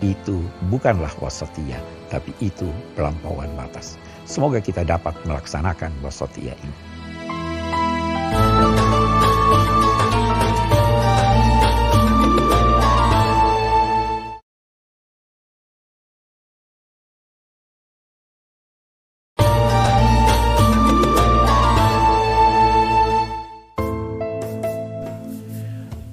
Itu 0.00 0.40
bukanlah 0.72 1.12
wasatiyah, 1.20 1.76
tapi 2.08 2.32
itu 2.40 2.64
pelampauan 2.96 3.52
batas. 3.52 4.00
Semoga 4.24 4.56
kita 4.56 4.80
dapat 4.80 5.12
melaksanakan 5.28 5.92
wasatiyah 6.00 6.56
ini. 6.56 6.76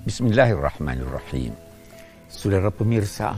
Bismillahirrahmanirrahim. 0.04 1.56
Saudara 2.28 2.68
pemirsa, 2.68 3.38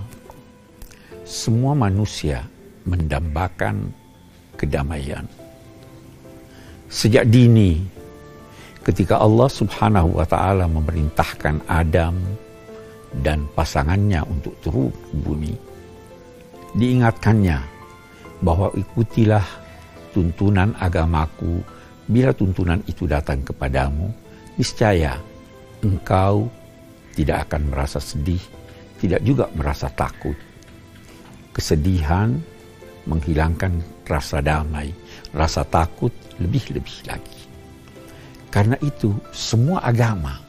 semua 1.30 1.77
manusia 1.77 2.41
mendambakan 2.90 3.93
kedamaian. 4.58 5.30
Sejak 6.90 7.30
dini, 7.30 7.77
ketika 8.82 9.22
Allah 9.22 9.45
Subhanahu 9.45 10.17
wa 10.17 10.25
Ta'ala 10.25 10.66
memerintahkan 10.66 11.69
Adam 11.69 12.17
dan 13.22 13.45
pasangannya 13.53 14.25
untuk 14.25 14.58
turun 14.66 14.90
ke 14.90 15.14
bumi, 15.22 15.53
diingatkannya 16.74 17.61
bahwa 18.41 18.74
ikutilah 18.74 19.45
tuntunan 20.09 20.74
agamaku 20.82 21.61
bila 22.09 22.33
tuntunan 22.33 22.82
itu 22.90 23.06
datang 23.06 23.45
kepadamu, 23.45 24.09
niscaya 24.58 25.22
engkau 25.85 26.49
tidak 27.14 27.45
akan 27.45 27.69
merasa 27.69 28.01
sedih, 28.01 28.41
tidak 28.98 29.22
juga 29.22 29.45
merasa 29.53 29.93
takut. 29.93 30.49
Kesedihan 31.59 32.39
menghilangkan 33.03 33.83
rasa 34.07 34.39
damai, 34.39 34.95
rasa 35.35 35.67
takut 35.67 36.15
lebih-lebih 36.39 37.03
lagi. 37.03 37.39
Karena 38.47 38.79
itu, 38.79 39.11
semua 39.35 39.83
agama 39.83 40.39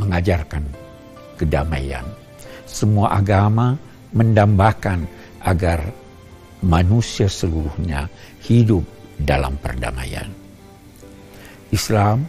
mengajarkan 0.00 0.64
kedamaian. 1.36 2.08
Semua 2.64 3.20
agama 3.20 3.76
mendambakan 4.16 5.04
agar 5.44 5.92
manusia 6.64 7.28
seluruhnya 7.28 8.08
hidup 8.48 8.88
dalam 9.20 9.60
perdamaian. 9.60 10.32
Islam 11.68 12.24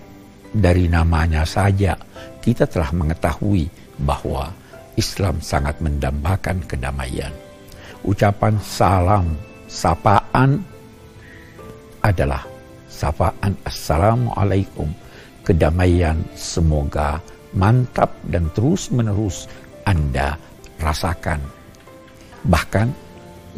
dari 0.52 0.92
namanya 0.92 1.48
saja 1.48 1.96
kita 2.44 2.68
telah 2.68 2.92
mengetahui 2.92 3.72
bahwa 4.04 4.52
Islam 5.00 5.40
sangat 5.40 5.80
mendambakan 5.80 6.60
kedamaian. 6.68 7.32
Ucapan 8.10 8.58
salam, 8.58 9.38
sapaan 9.70 10.58
adalah 12.02 12.42
sapaan 12.90 13.54
Assalamualaikum. 13.62 14.90
Kedamaian 15.46 16.18
semoga 16.34 17.22
mantap 17.54 18.10
dan 18.26 18.50
terus-menerus 18.58 19.46
Anda 19.86 20.42
rasakan. 20.82 21.38
Bahkan 22.50 22.88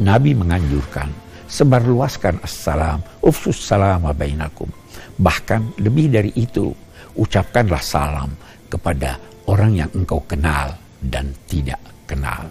Nabi 0.04 0.36
menganjurkan 0.36 1.08
sebarluaskan 1.48 2.44
assalam, 2.44 3.00
ufsus 3.24 3.56
salam 3.56 4.04
bainakum. 4.12 4.68
Bahkan 5.16 5.80
lebih 5.80 6.12
dari 6.12 6.28
itu, 6.36 6.68
ucapkanlah 7.16 7.80
salam 7.80 8.28
kepada 8.68 9.16
orang 9.48 9.80
yang 9.80 9.90
engkau 9.96 10.20
kenal 10.28 10.76
dan 11.00 11.32
tidak 11.48 11.80
kenal. 12.04 12.44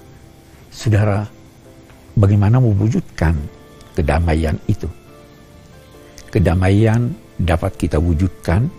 Saudara, 0.74 1.41
bagaimana 2.16 2.60
mewujudkan 2.60 3.36
kedamaian 3.96 4.58
itu? 4.68 4.88
Kedamaian 6.32 7.12
dapat 7.36 7.76
kita 7.76 8.00
wujudkan 8.00 8.70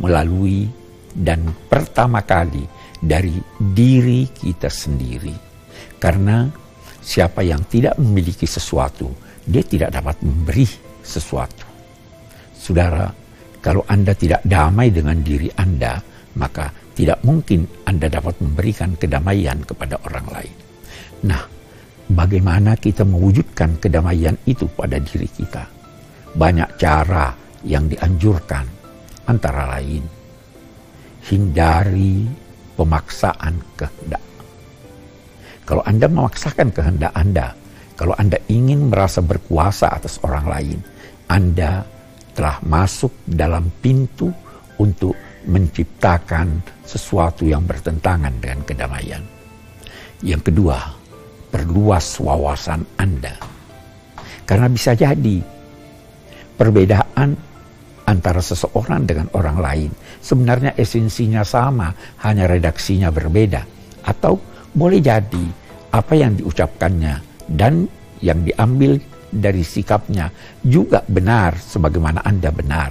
melalui 0.00 0.66
dan 1.14 1.46
pertama 1.68 2.24
kali 2.24 2.64
dari 2.98 3.36
diri 3.60 4.26
kita 4.32 4.72
sendiri. 4.72 5.34
Karena 6.00 6.48
siapa 7.04 7.44
yang 7.44 7.62
tidak 7.68 8.00
memiliki 8.00 8.48
sesuatu, 8.48 9.12
dia 9.44 9.60
tidak 9.60 9.92
dapat 9.92 10.16
memberi 10.24 10.64
sesuatu. 11.04 11.66
Saudara, 12.56 13.12
kalau 13.60 13.84
Anda 13.84 14.16
tidak 14.16 14.40
damai 14.44 14.88
dengan 14.88 15.20
diri 15.20 15.52
Anda, 15.52 16.00
maka 16.40 16.72
tidak 16.96 17.20
mungkin 17.24 17.68
Anda 17.84 18.08
dapat 18.08 18.40
memberikan 18.40 18.96
kedamaian 18.96 19.60
kepada 19.68 20.00
orang 20.08 20.26
lain. 20.32 20.54
Nah, 21.28 21.42
bagaimana 22.10 22.76
kita 22.76 23.06
mewujudkan 23.06 23.80
kedamaian 23.80 24.36
itu 24.44 24.68
pada 24.72 25.00
diri 25.00 25.28
kita. 25.28 25.64
Banyak 26.34 26.76
cara 26.76 27.30
yang 27.64 27.88
dianjurkan, 27.88 28.66
antara 29.28 29.78
lain 29.78 30.24
hindari 31.24 32.28
pemaksaan 32.76 33.54
kehendak. 33.78 34.20
Kalau 35.64 35.80
Anda 35.88 36.06
memaksakan 36.12 36.68
kehendak 36.76 37.12
Anda, 37.16 37.56
kalau 37.96 38.12
Anda 38.20 38.36
ingin 38.52 38.92
merasa 38.92 39.24
berkuasa 39.24 39.96
atas 39.96 40.20
orang 40.20 40.44
lain, 40.44 40.78
Anda 41.32 41.80
telah 42.36 42.60
masuk 42.66 43.24
dalam 43.24 43.72
pintu 43.80 44.28
untuk 44.76 45.16
menciptakan 45.48 46.60
sesuatu 46.84 47.48
yang 47.48 47.64
bertentangan 47.64 48.34
dengan 48.42 48.60
kedamaian. 48.66 49.22
Yang 50.20 50.52
kedua, 50.52 50.76
perluas 51.54 52.18
wawasan 52.18 52.82
Anda. 52.98 53.38
Karena 54.42 54.66
bisa 54.66 54.98
jadi 54.98 55.38
perbedaan 56.58 57.30
antara 58.10 58.42
seseorang 58.42 59.06
dengan 59.06 59.30
orang 59.38 59.62
lain 59.62 59.90
sebenarnya 60.18 60.74
esensinya 60.74 61.46
sama, 61.46 61.94
hanya 62.26 62.50
redaksinya 62.50 63.14
berbeda. 63.14 63.62
Atau 64.02 64.42
boleh 64.74 64.98
jadi 64.98 65.46
apa 65.94 66.18
yang 66.18 66.34
diucapkannya 66.34 67.46
dan 67.54 67.86
yang 68.18 68.42
diambil 68.42 68.98
dari 69.30 69.62
sikapnya 69.62 70.34
juga 70.66 71.06
benar 71.06 71.54
sebagaimana 71.54 72.26
Anda 72.26 72.50
benar. 72.50 72.90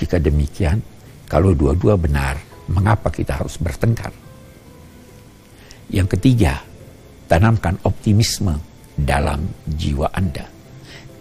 Jika 0.00 0.16
demikian, 0.16 0.80
kalau 1.28 1.52
dua-dua 1.52 2.00
benar, 2.00 2.40
mengapa 2.72 3.12
kita 3.12 3.36
harus 3.36 3.60
bertengkar? 3.60 4.14
Yang 5.92 6.08
ketiga, 6.16 6.67
tanamkan 7.28 7.76
optimisme 7.84 8.56
dalam 8.98 9.46
jiwa 9.68 10.10
Anda. 10.10 10.48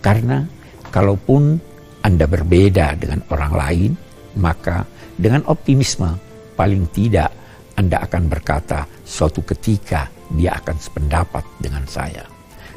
Karena 0.01 0.41
kalaupun 0.89 1.59
Anda 2.01 2.25
berbeda 2.25 2.95
dengan 2.97 3.21
orang 3.29 3.53
lain, 3.53 3.91
maka 4.39 4.87
dengan 5.13 5.43
optimisme 5.51 6.09
paling 6.55 6.89
tidak 6.95 7.29
anda 7.77 8.01
akan 8.01 8.25
berkata 8.25 8.89
suatu 9.05 9.45
ketika 9.45 10.09
dia 10.33 10.57
akan 10.57 10.77
sependapat 10.81 11.45
dengan 11.61 11.85
saya. 11.85 12.25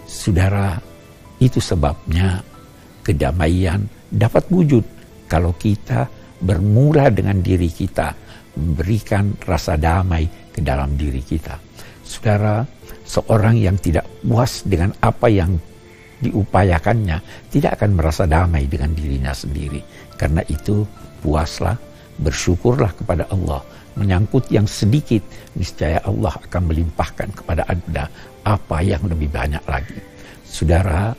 Saudara, 0.04 0.76
itu 1.40 1.56
sebabnya 1.56 2.44
kedamaian 3.00 3.80
dapat 4.12 4.44
wujud 4.52 4.84
kalau 5.24 5.56
kita 5.56 6.04
bermula 6.36 7.08
dengan 7.08 7.40
diri 7.40 7.72
kita, 7.72 8.12
memberikan 8.60 9.32
rasa 9.40 9.80
damai 9.80 10.28
ke 10.52 10.60
dalam 10.60 10.92
diri 11.00 11.24
kita. 11.24 11.56
Saudara, 12.04 12.60
seorang 13.10 13.58
yang 13.58 13.74
tidak 13.82 14.06
puas 14.22 14.62
dengan 14.62 14.94
apa 15.02 15.26
yang 15.26 15.58
diupayakannya 16.22 17.18
tidak 17.50 17.82
akan 17.82 17.98
merasa 17.98 18.30
damai 18.30 18.70
dengan 18.70 18.94
dirinya 18.94 19.34
sendiri. 19.34 19.82
Karena 20.14 20.46
itu, 20.46 20.86
puaslah, 21.18 21.74
bersyukurlah 22.22 22.94
kepada 22.94 23.26
Allah 23.34 23.58
menyangkut 23.98 24.46
yang 24.54 24.70
sedikit, 24.70 25.24
niscaya 25.58 25.98
Allah 26.06 26.30
akan 26.38 26.70
melimpahkan 26.70 27.34
kepada 27.34 27.66
Anda 27.66 28.06
apa 28.46 28.78
yang 28.86 29.02
lebih 29.10 29.26
banyak 29.26 29.64
lagi. 29.66 29.98
Saudara, 30.46 31.10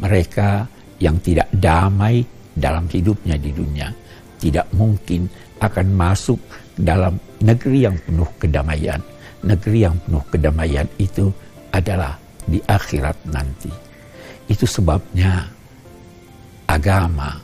mereka 0.00 0.64
yang 0.96 1.20
tidak 1.20 1.52
damai 1.52 2.24
dalam 2.56 2.88
hidupnya 2.88 3.36
di 3.36 3.50
dunia 3.52 3.92
tidak 4.38 4.66
mungkin 4.76 5.26
akan 5.58 5.86
masuk 5.94 6.36
dalam 6.76 7.16
negeri 7.40 7.86
yang 7.86 7.96
penuh 8.02 8.28
kedamaian. 8.36 9.00
Negeri 9.44 9.84
yang 9.84 9.96
penuh 10.00 10.24
kedamaian 10.32 10.88
itu 10.96 11.28
adalah 11.68 12.16
di 12.48 12.60
akhirat 12.64 13.28
nanti. 13.28 13.68
Itu 14.48 14.64
sebabnya 14.64 15.44
agama 16.64 17.36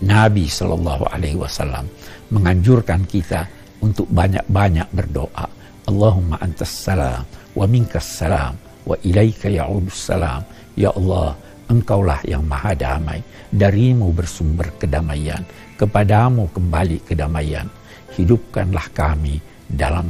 Nabi 0.00 0.46
Shallallahu 0.46 1.10
Alaihi 1.10 1.36
Wasallam 1.36 1.84
menganjurkan 2.30 3.04
kita 3.10 3.44
untuk 3.82 4.06
banyak-banyak 4.08 4.86
berdoa. 4.94 5.46
Allahumma 5.90 6.38
antas 6.38 6.70
salam 6.70 7.26
wa 7.58 7.66
minkas 7.66 8.06
salam 8.06 8.54
wa 8.86 8.94
ilaika 9.02 9.50
ya'udus 9.50 10.14
salam. 10.14 10.46
Ya 10.78 10.94
Allah, 10.94 11.34
engkaulah 11.68 12.22
yang 12.24 12.46
maha 12.46 12.72
damai. 12.72 13.20
Darimu 13.50 14.14
bersumber 14.14 14.70
kedamaian. 14.78 15.42
Kepadamu 15.74 16.46
kembali 16.54 17.02
kedamaian. 17.02 17.66
Hidupkanlah 18.14 18.86
kami 18.94 19.42
dalam 19.66 20.06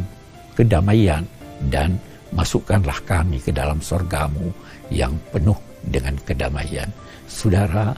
kedamaian 0.60 1.24
dan 1.72 1.96
masukkanlah 2.36 3.00
kami 3.08 3.40
ke 3.40 3.48
dalam 3.48 3.80
sorgamu 3.80 4.52
yang 4.92 5.16
penuh 5.32 5.56
dengan 5.80 6.12
kedamaian. 6.28 6.92
Saudara, 7.24 7.96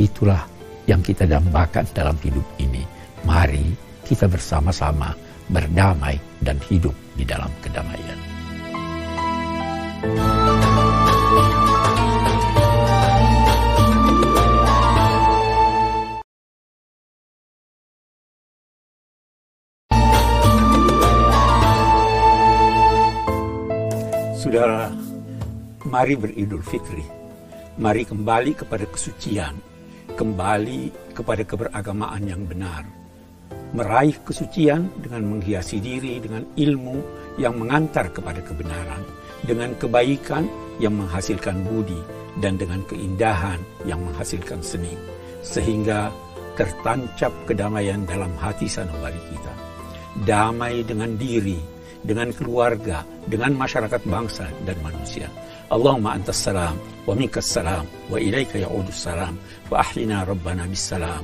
itulah 0.00 0.40
yang 0.88 1.04
kita 1.04 1.28
dambakan 1.28 1.84
dalam 1.92 2.16
hidup 2.24 2.44
ini. 2.56 2.80
Mari 3.28 3.76
kita 4.08 4.24
bersama-sama 4.24 5.12
berdamai 5.52 6.16
dan 6.40 6.56
hidup 6.64 6.96
di 7.12 7.28
dalam 7.28 7.52
kedamaian. 7.60 8.16
Saudara, 24.48 24.88
mari 25.92 26.16
beridul 26.16 26.64
fitri. 26.64 27.04
Mari 27.76 28.08
kembali 28.08 28.56
kepada 28.56 28.88
kesucian, 28.88 29.60
kembali 30.16 31.12
kepada 31.12 31.44
keberagamaan 31.44 32.24
yang 32.24 32.48
benar 32.48 32.88
meraih 33.76 34.16
kesucian 34.24 34.88
dengan 35.04 35.36
menghiasi 35.36 35.84
diri 35.84 36.16
dengan 36.16 36.48
ilmu 36.56 36.96
yang 37.36 37.60
mengantar 37.60 38.08
kepada 38.08 38.40
kebenaran, 38.40 39.04
dengan 39.44 39.76
kebaikan 39.76 40.48
yang 40.80 40.96
menghasilkan 40.96 41.60
budi, 41.68 42.00
dan 42.40 42.56
dengan 42.56 42.80
keindahan 42.88 43.60
yang 43.84 44.00
menghasilkan 44.00 44.64
seni, 44.64 44.96
sehingga 45.44 46.08
tertancap 46.56 47.36
kedamaian 47.44 48.00
dalam 48.08 48.32
hati 48.40 48.64
sanubari 48.64 49.20
kita. 49.28 49.52
Damai 50.24 50.80
dengan 50.88 51.12
diri, 51.20 51.60
dengan 52.08 52.32
keluarga, 52.32 53.04
dengan 53.28 53.52
masyarakat 53.52 54.00
bangsa 54.08 54.48
dan 54.64 54.80
manusia. 54.80 55.28
Allahumma 55.68 56.16
antas 56.16 56.40
salam, 56.40 56.80
wa 57.04 57.12
minkas 57.12 57.44
salam, 57.44 57.84
wa 58.08 58.16
ilaika 58.16 58.56
ya'udus 58.56 58.96
salam, 58.96 59.36
wa 59.68 59.84
ahlina 59.84 60.24
rabbana 60.24 60.64
bis 60.64 60.80
salam. 60.80 61.20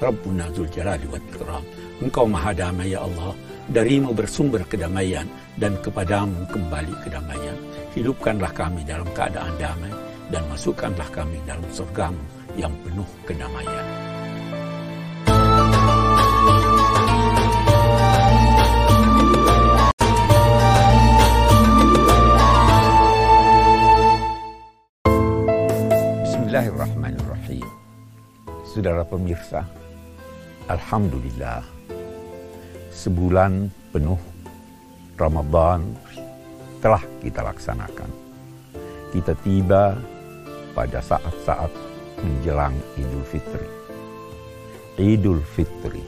Rabbuna 0.00 0.48
Zul 0.56 0.66
Jalali 0.72 1.06
wa 1.06 1.20
Ikram. 1.20 1.64
Engkau 2.02 2.26
maha 2.26 2.50
damai 2.50 2.90
ya 2.90 3.04
Allah. 3.04 3.36
Darimu 3.70 4.10
bersumber 4.10 4.66
kedamaian 4.66 5.28
dan 5.54 5.78
kepadamu 5.78 6.42
kembali 6.50 6.90
kedamaian. 7.06 7.54
Hidupkanlah 7.94 8.50
kami 8.50 8.82
dalam 8.82 9.06
keadaan 9.14 9.54
damai 9.62 9.92
dan 10.34 10.42
masukkanlah 10.50 11.06
kami 11.14 11.38
dalam 11.46 11.62
surgamu 11.70 12.18
yang 12.58 12.74
penuh 12.82 13.06
kedamaian. 13.22 14.11
Bismillahirrahmanirrahim. 26.52 27.64
Saudara 28.68 29.08
pemirsa, 29.08 29.64
Alhamdulillah, 30.68 31.64
sebulan 32.92 33.72
penuh 33.88 34.20
Ramadan 35.16 35.80
telah 36.84 37.00
kita 37.24 37.40
laksanakan. 37.40 38.12
Kita 39.16 39.32
tiba 39.40 39.96
pada 40.76 41.00
saat-saat 41.00 41.72
menjelang 42.20 42.76
Idul 43.00 43.24
Fitri. 43.32 43.68
Idul 45.00 45.40
Fitri. 45.56 46.04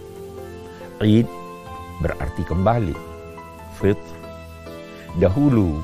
Id 1.00 1.24
berarti 2.04 2.44
kembali. 2.44 2.96
Fitr. 3.80 4.12
Dahulu 5.16 5.80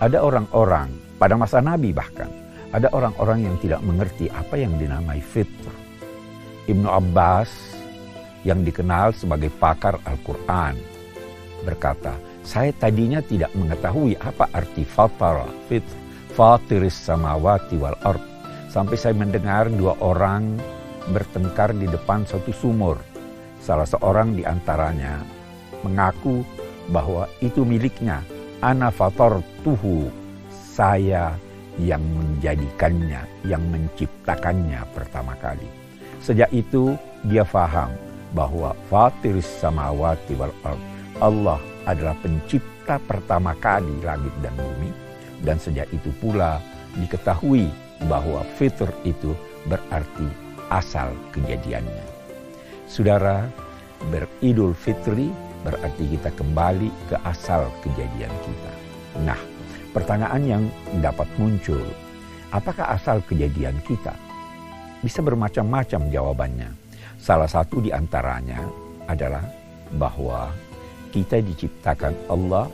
ada 0.00 0.24
orang-orang, 0.24 0.96
pada 1.20 1.36
masa 1.36 1.60
Nabi 1.60 1.92
bahkan, 1.92 2.47
ada 2.72 2.92
orang-orang 2.92 3.48
yang 3.48 3.56
tidak 3.60 3.80
mengerti 3.80 4.28
apa 4.28 4.60
yang 4.60 4.76
dinamai 4.76 5.20
fitr. 5.24 5.72
Ibnu 6.68 6.84
Abbas 6.84 7.48
yang 8.44 8.60
dikenal 8.60 9.16
sebagai 9.16 9.48
pakar 9.56 9.96
Al-Quran, 10.04 10.76
berkata, 11.64 12.12
saya 12.44 12.72
tadinya 12.76 13.24
tidak 13.24 13.52
mengetahui 13.56 14.16
apa 14.20 14.48
arti 14.52 14.84
fatara, 14.84 15.48
fit, 15.68 15.84
fatiris 16.36 16.96
samawati 16.96 17.76
wal 17.80 17.96
ard. 18.04 18.20
Sampai 18.68 19.00
saya 19.00 19.16
mendengar 19.16 19.72
dua 19.72 19.96
orang 20.04 20.60
bertengkar 21.08 21.72
di 21.72 21.88
depan 21.88 22.28
suatu 22.28 22.52
sumur. 22.52 23.00
Salah 23.64 23.88
seorang 23.88 24.36
di 24.36 24.44
antaranya 24.44 25.24
mengaku 25.82 26.44
bahwa 26.92 27.28
itu 27.40 27.64
miliknya. 27.64 28.20
Ana 28.58 28.90
fatar 28.90 29.38
tuhu. 29.64 30.10
saya 30.78 31.34
yang 31.78 32.02
menjadikannya, 32.02 33.22
yang 33.46 33.62
menciptakannya 33.70 34.82
pertama 34.92 35.34
kali. 35.38 35.66
Sejak 36.18 36.50
itu 36.50 36.98
dia 37.30 37.46
faham 37.46 37.94
bahwa 38.34 38.74
fatiris 38.90 39.46
samawati 39.62 40.34
wal 40.36 40.54
ard. 40.66 40.82
Allah 41.18 41.58
adalah 41.86 42.14
pencipta 42.20 43.00
pertama 43.06 43.54
kali 43.58 43.94
langit 44.02 44.34
dan 44.42 44.54
bumi. 44.58 44.90
Dan 45.38 45.56
sejak 45.62 45.86
itu 45.94 46.10
pula 46.18 46.58
diketahui 46.98 47.70
bahwa 48.10 48.42
fitr 48.58 48.90
itu 49.06 49.34
berarti 49.70 50.26
asal 50.70 51.14
kejadiannya. 51.30 52.04
Saudara, 52.90 53.46
beridul 54.10 54.74
fitri 54.74 55.30
berarti 55.62 56.04
kita 56.16 56.30
kembali 56.34 56.90
ke 57.10 57.16
asal 57.26 57.66
kejadian 57.82 58.30
kita. 58.46 58.72
Nah, 59.26 59.38
pertanyaan 59.92 60.42
yang 60.44 60.62
dapat 61.00 61.26
muncul, 61.40 61.82
apakah 62.52 62.96
asal 62.96 63.20
kejadian 63.24 63.76
kita? 63.84 64.12
Bisa 65.00 65.22
bermacam-macam 65.22 66.10
jawabannya. 66.10 66.70
Salah 67.18 67.50
satu 67.50 67.82
di 67.82 67.90
antaranya 67.90 68.62
adalah 69.06 69.42
bahwa 69.94 70.52
kita 71.10 71.40
diciptakan 71.40 72.14
Allah 72.28 72.68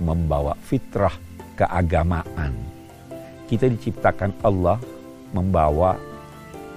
membawa 0.00 0.54
fitrah 0.56 1.12
keagamaan. 1.58 2.54
Kita 3.50 3.66
diciptakan 3.66 4.40
Allah 4.46 4.78
membawa 5.34 5.98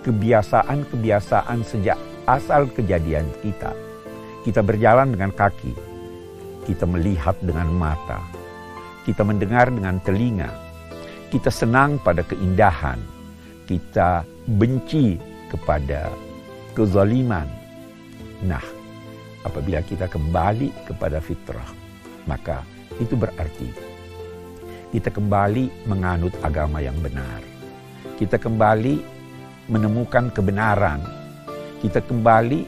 kebiasaan-kebiasaan 0.03 1.63
sejak 1.63 1.95
asal 2.27 2.67
kejadian 2.73 3.27
kita. 3.39 3.72
Kita 4.43 4.59
berjalan 4.59 5.15
dengan 5.15 5.31
kaki, 5.31 5.72
kita 6.67 6.83
melihat 6.83 7.39
dengan 7.39 7.72
mata, 7.72 8.19
kita 9.03 9.22
mendengar 9.27 9.67
dengan 9.67 9.99
telinga, 9.99 10.51
kita 11.30 11.51
senang 11.51 11.99
pada 11.99 12.23
keindahan, 12.23 12.99
kita 13.67 14.23
benci 14.48 15.19
kepada 15.51 16.07
kezaliman. 16.75 17.48
Nah, 18.43 18.64
apabila 19.43 19.83
kita 19.83 20.07
kembali 20.07 20.72
kepada 20.88 21.19
fitrah, 21.19 21.67
maka 22.27 22.64
itu 23.01 23.17
berarti 23.17 23.93
kita 24.93 25.09
kembali 25.09 25.90
menganut 25.90 26.38
agama 26.45 26.77
yang 26.77 26.93
benar. 27.01 27.41
Kita 28.22 28.38
kembali 28.38 29.01
menemukan 29.73 30.30
kebenaran. 30.30 31.01
Kita 31.82 31.98
kembali 31.98 32.61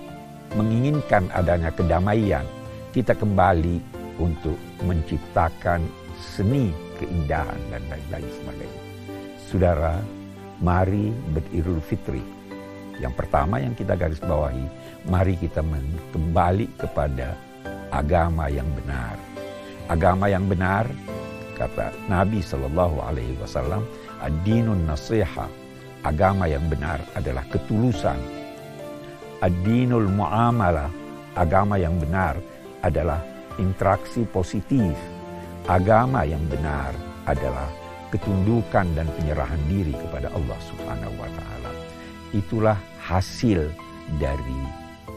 menginginkan 0.57 1.29
adanya 1.37 1.69
kedamaian. 1.69 2.43
Kita 2.89 3.13
kembali 3.13 3.77
untuk 4.17 4.57
menciptakan 4.81 5.85
seni, 6.35 6.75
keindahan, 6.99 7.59
dan 7.71 7.79
lain-lain 7.87 8.29
sebagainya. 8.43 8.81
Saudara, 9.47 9.95
mari 10.59 11.15
beridul 11.31 11.79
fitri. 11.79 12.19
Yang 12.99 13.23
pertama 13.23 13.63
yang 13.63 13.71
kita 13.71 13.95
garis 13.95 14.19
bawahi, 14.19 14.67
mari 15.07 15.39
kita 15.39 15.63
kembali 16.11 16.67
kepada 16.75 17.39
agama 17.95 18.51
yang 18.51 18.67
benar. 18.75 19.15
Agama 19.87 20.27
yang 20.27 20.43
benar, 20.51 20.83
kata 21.55 21.95
Nabi 22.11 22.43
Shallallahu 22.43 22.99
Alaihi 22.99 23.39
Wasallam, 23.39 23.87
ad-dinun 24.19 24.83
nasiha, 24.83 25.47
agama 26.03 26.51
yang 26.51 26.67
benar 26.67 26.99
adalah 27.15 27.47
ketulusan. 27.47 28.19
Ad-dinul 29.39 30.11
muamalah, 30.11 30.91
agama 31.35 31.79
yang 31.79 31.95
benar 31.99 32.39
adalah 32.83 33.19
interaksi 33.59 34.23
positif. 34.27 35.14
Agama 35.65 36.21
yang 36.21 36.45
benar 36.45 36.93
adalah 37.25 37.65
ketundukan 38.13 38.85
dan 38.93 39.09
penyerahan 39.17 39.57
diri 39.65 39.97
kepada 39.97 40.29
Allah 40.29 40.59
Subhanahu 40.61 41.17
wa 41.17 41.25
taala. 41.25 41.71
Itulah 42.37 42.77
hasil 43.01 43.73
dari 44.21 44.61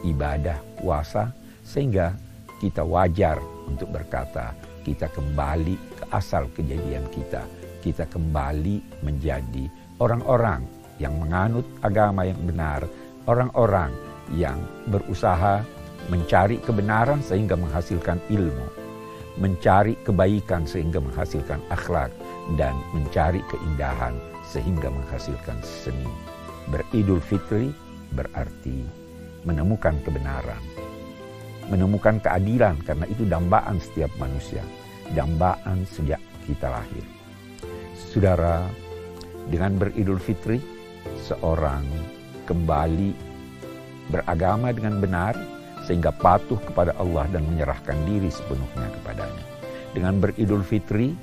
ibadah 0.09 0.57
puasa 0.81 1.29
sehingga 1.61 2.17
kita 2.57 2.81
wajar 2.81 3.37
untuk 3.69 3.93
berkata 3.93 4.57
kita 4.81 5.05
kembali 5.13 5.77
ke 6.01 6.03
asal 6.09 6.49
kejadian 6.57 7.05
kita. 7.13 7.45
Kita 7.85 8.09
kembali 8.09 9.05
menjadi 9.05 9.69
orang-orang 10.01 10.65
yang 10.97 11.13
menganut 11.21 11.69
agama 11.85 12.25
yang 12.25 12.41
benar, 12.41 12.89
orang-orang 13.29 13.93
yang 14.33 14.57
berusaha 14.89 15.61
mencari 16.09 16.57
kebenaran 16.65 17.21
sehingga 17.21 17.53
menghasilkan 17.53 18.17
ilmu, 18.33 18.78
mencari 19.39 19.95
kebaikan 20.03 20.67
sehingga 20.67 20.99
menghasilkan 20.99 21.63
akhlak, 21.71 22.11
dan 22.59 22.75
mencari 22.91 23.39
keindahan 23.47 24.13
sehingga 24.45 24.91
menghasilkan 24.91 25.57
seni. 25.63 26.09
Beridul 26.69 27.23
Fitri 27.23 27.73
berarti 28.13 28.83
menemukan 29.47 29.95
kebenaran, 30.03 30.61
menemukan 31.71 32.19
keadilan 32.19 32.75
karena 32.83 33.05
itu 33.07 33.23
dambaan 33.23 33.77
setiap 33.79 34.11
manusia, 34.19 34.61
dambaan 35.13 35.85
sejak 35.87 36.19
kita 36.49 36.67
lahir. 36.67 37.05
Saudara, 38.09 38.65
dengan 39.49 39.77
beridul 39.77 40.17
fitri, 40.17 40.57
seorang 41.21 41.85
kembali 42.49 43.13
beragama 44.09 44.73
dengan 44.73 44.97
benar 44.97 45.37
sehingga 45.89 46.13
patuh 46.13 46.61
kepada 46.69 46.93
Allah 47.01 47.25
dan 47.33 47.49
menyerahkan 47.49 47.97
diri 48.05 48.29
sepenuhnya 48.29 48.93
kepadanya. 49.01 49.43
Dengan 49.89 50.21
beridul 50.21 50.61
fitri, 50.61 51.17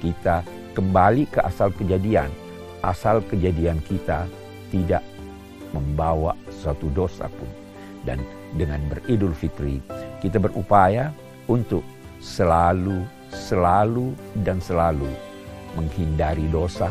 kita 0.00 0.40
kembali 0.72 1.28
ke 1.28 1.44
asal 1.44 1.68
kejadian. 1.76 2.32
Asal 2.80 3.20
kejadian 3.28 3.76
kita 3.84 4.24
tidak 4.72 5.04
membawa 5.76 6.32
suatu 6.48 6.88
dosa 6.96 7.28
pun. 7.28 7.50
Dan 8.08 8.24
dengan 8.56 8.80
beridul 8.88 9.36
fitri, 9.36 9.84
kita 10.24 10.40
berupaya 10.40 11.12
untuk 11.44 11.84
selalu, 12.16 13.04
selalu, 13.28 14.16
dan 14.40 14.64
selalu 14.64 15.12
menghindari 15.76 16.48
dosa, 16.48 16.88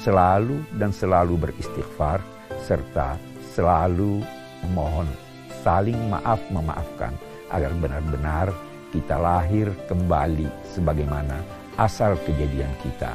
selalu 0.00 0.64
dan 0.80 0.96
selalu 0.96 1.36
beristighfar, 1.36 2.24
serta 2.64 3.20
selalu 3.52 4.24
memohon 4.64 5.27
saling 5.62 5.98
maaf 6.10 6.38
memaafkan 6.50 7.14
agar 7.50 7.72
benar-benar 7.78 8.52
kita 8.88 9.20
lahir 9.20 9.68
kembali 9.88 10.48
sebagaimana 10.72 11.40
asal 11.76 12.16
kejadian 12.24 12.72
kita 12.80 13.12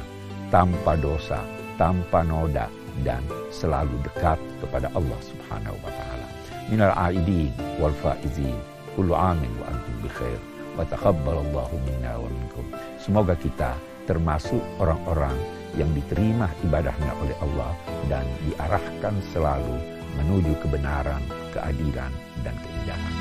tanpa 0.54 0.94
dosa, 0.94 1.42
tanpa 1.74 2.22
noda 2.22 2.70
dan 3.02 3.26
selalu 3.50 3.98
dekat 4.06 4.38
kepada 4.62 4.86
Allah 4.94 5.18
Subhanahu 5.26 5.76
wa 5.82 5.90
taala. 5.90 6.28
Minal 6.70 6.94
aidin 6.94 7.50
wal 7.82 7.94
faizin. 7.98 8.54
Kullu 8.94 9.12
amin 9.18 9.50
wa 9.58 9.74
antum 9.74 9.96
bi 9.98 10.10
khair. 10.14 10.38
Wa 10.78 10.86
taqabbalallahu 10.86 11.74
minna 11.82 12.14
wa 12.14 12.30
minkum. 12.30 12.66
Semoga 13.02 13.34
kita 13.34 13.74
termasuk 14.06 14.62
orang-orang 14.78 15.34
yang 15.74 15.90
diterima 15.90 16.46
ibadahnya 16.62 17.12
oleh 17.18 17.36
Allah 17.42 17.72
dan 18.06 18.22
diarahkan 18.46 19.14
selalu 19.34 19.74
menuju 20.14 20.54
kebenaran, 20.62 21.20
keadilan, 21.50 22.12
dan 22.44 22.54
keindahan. 22.60 23.13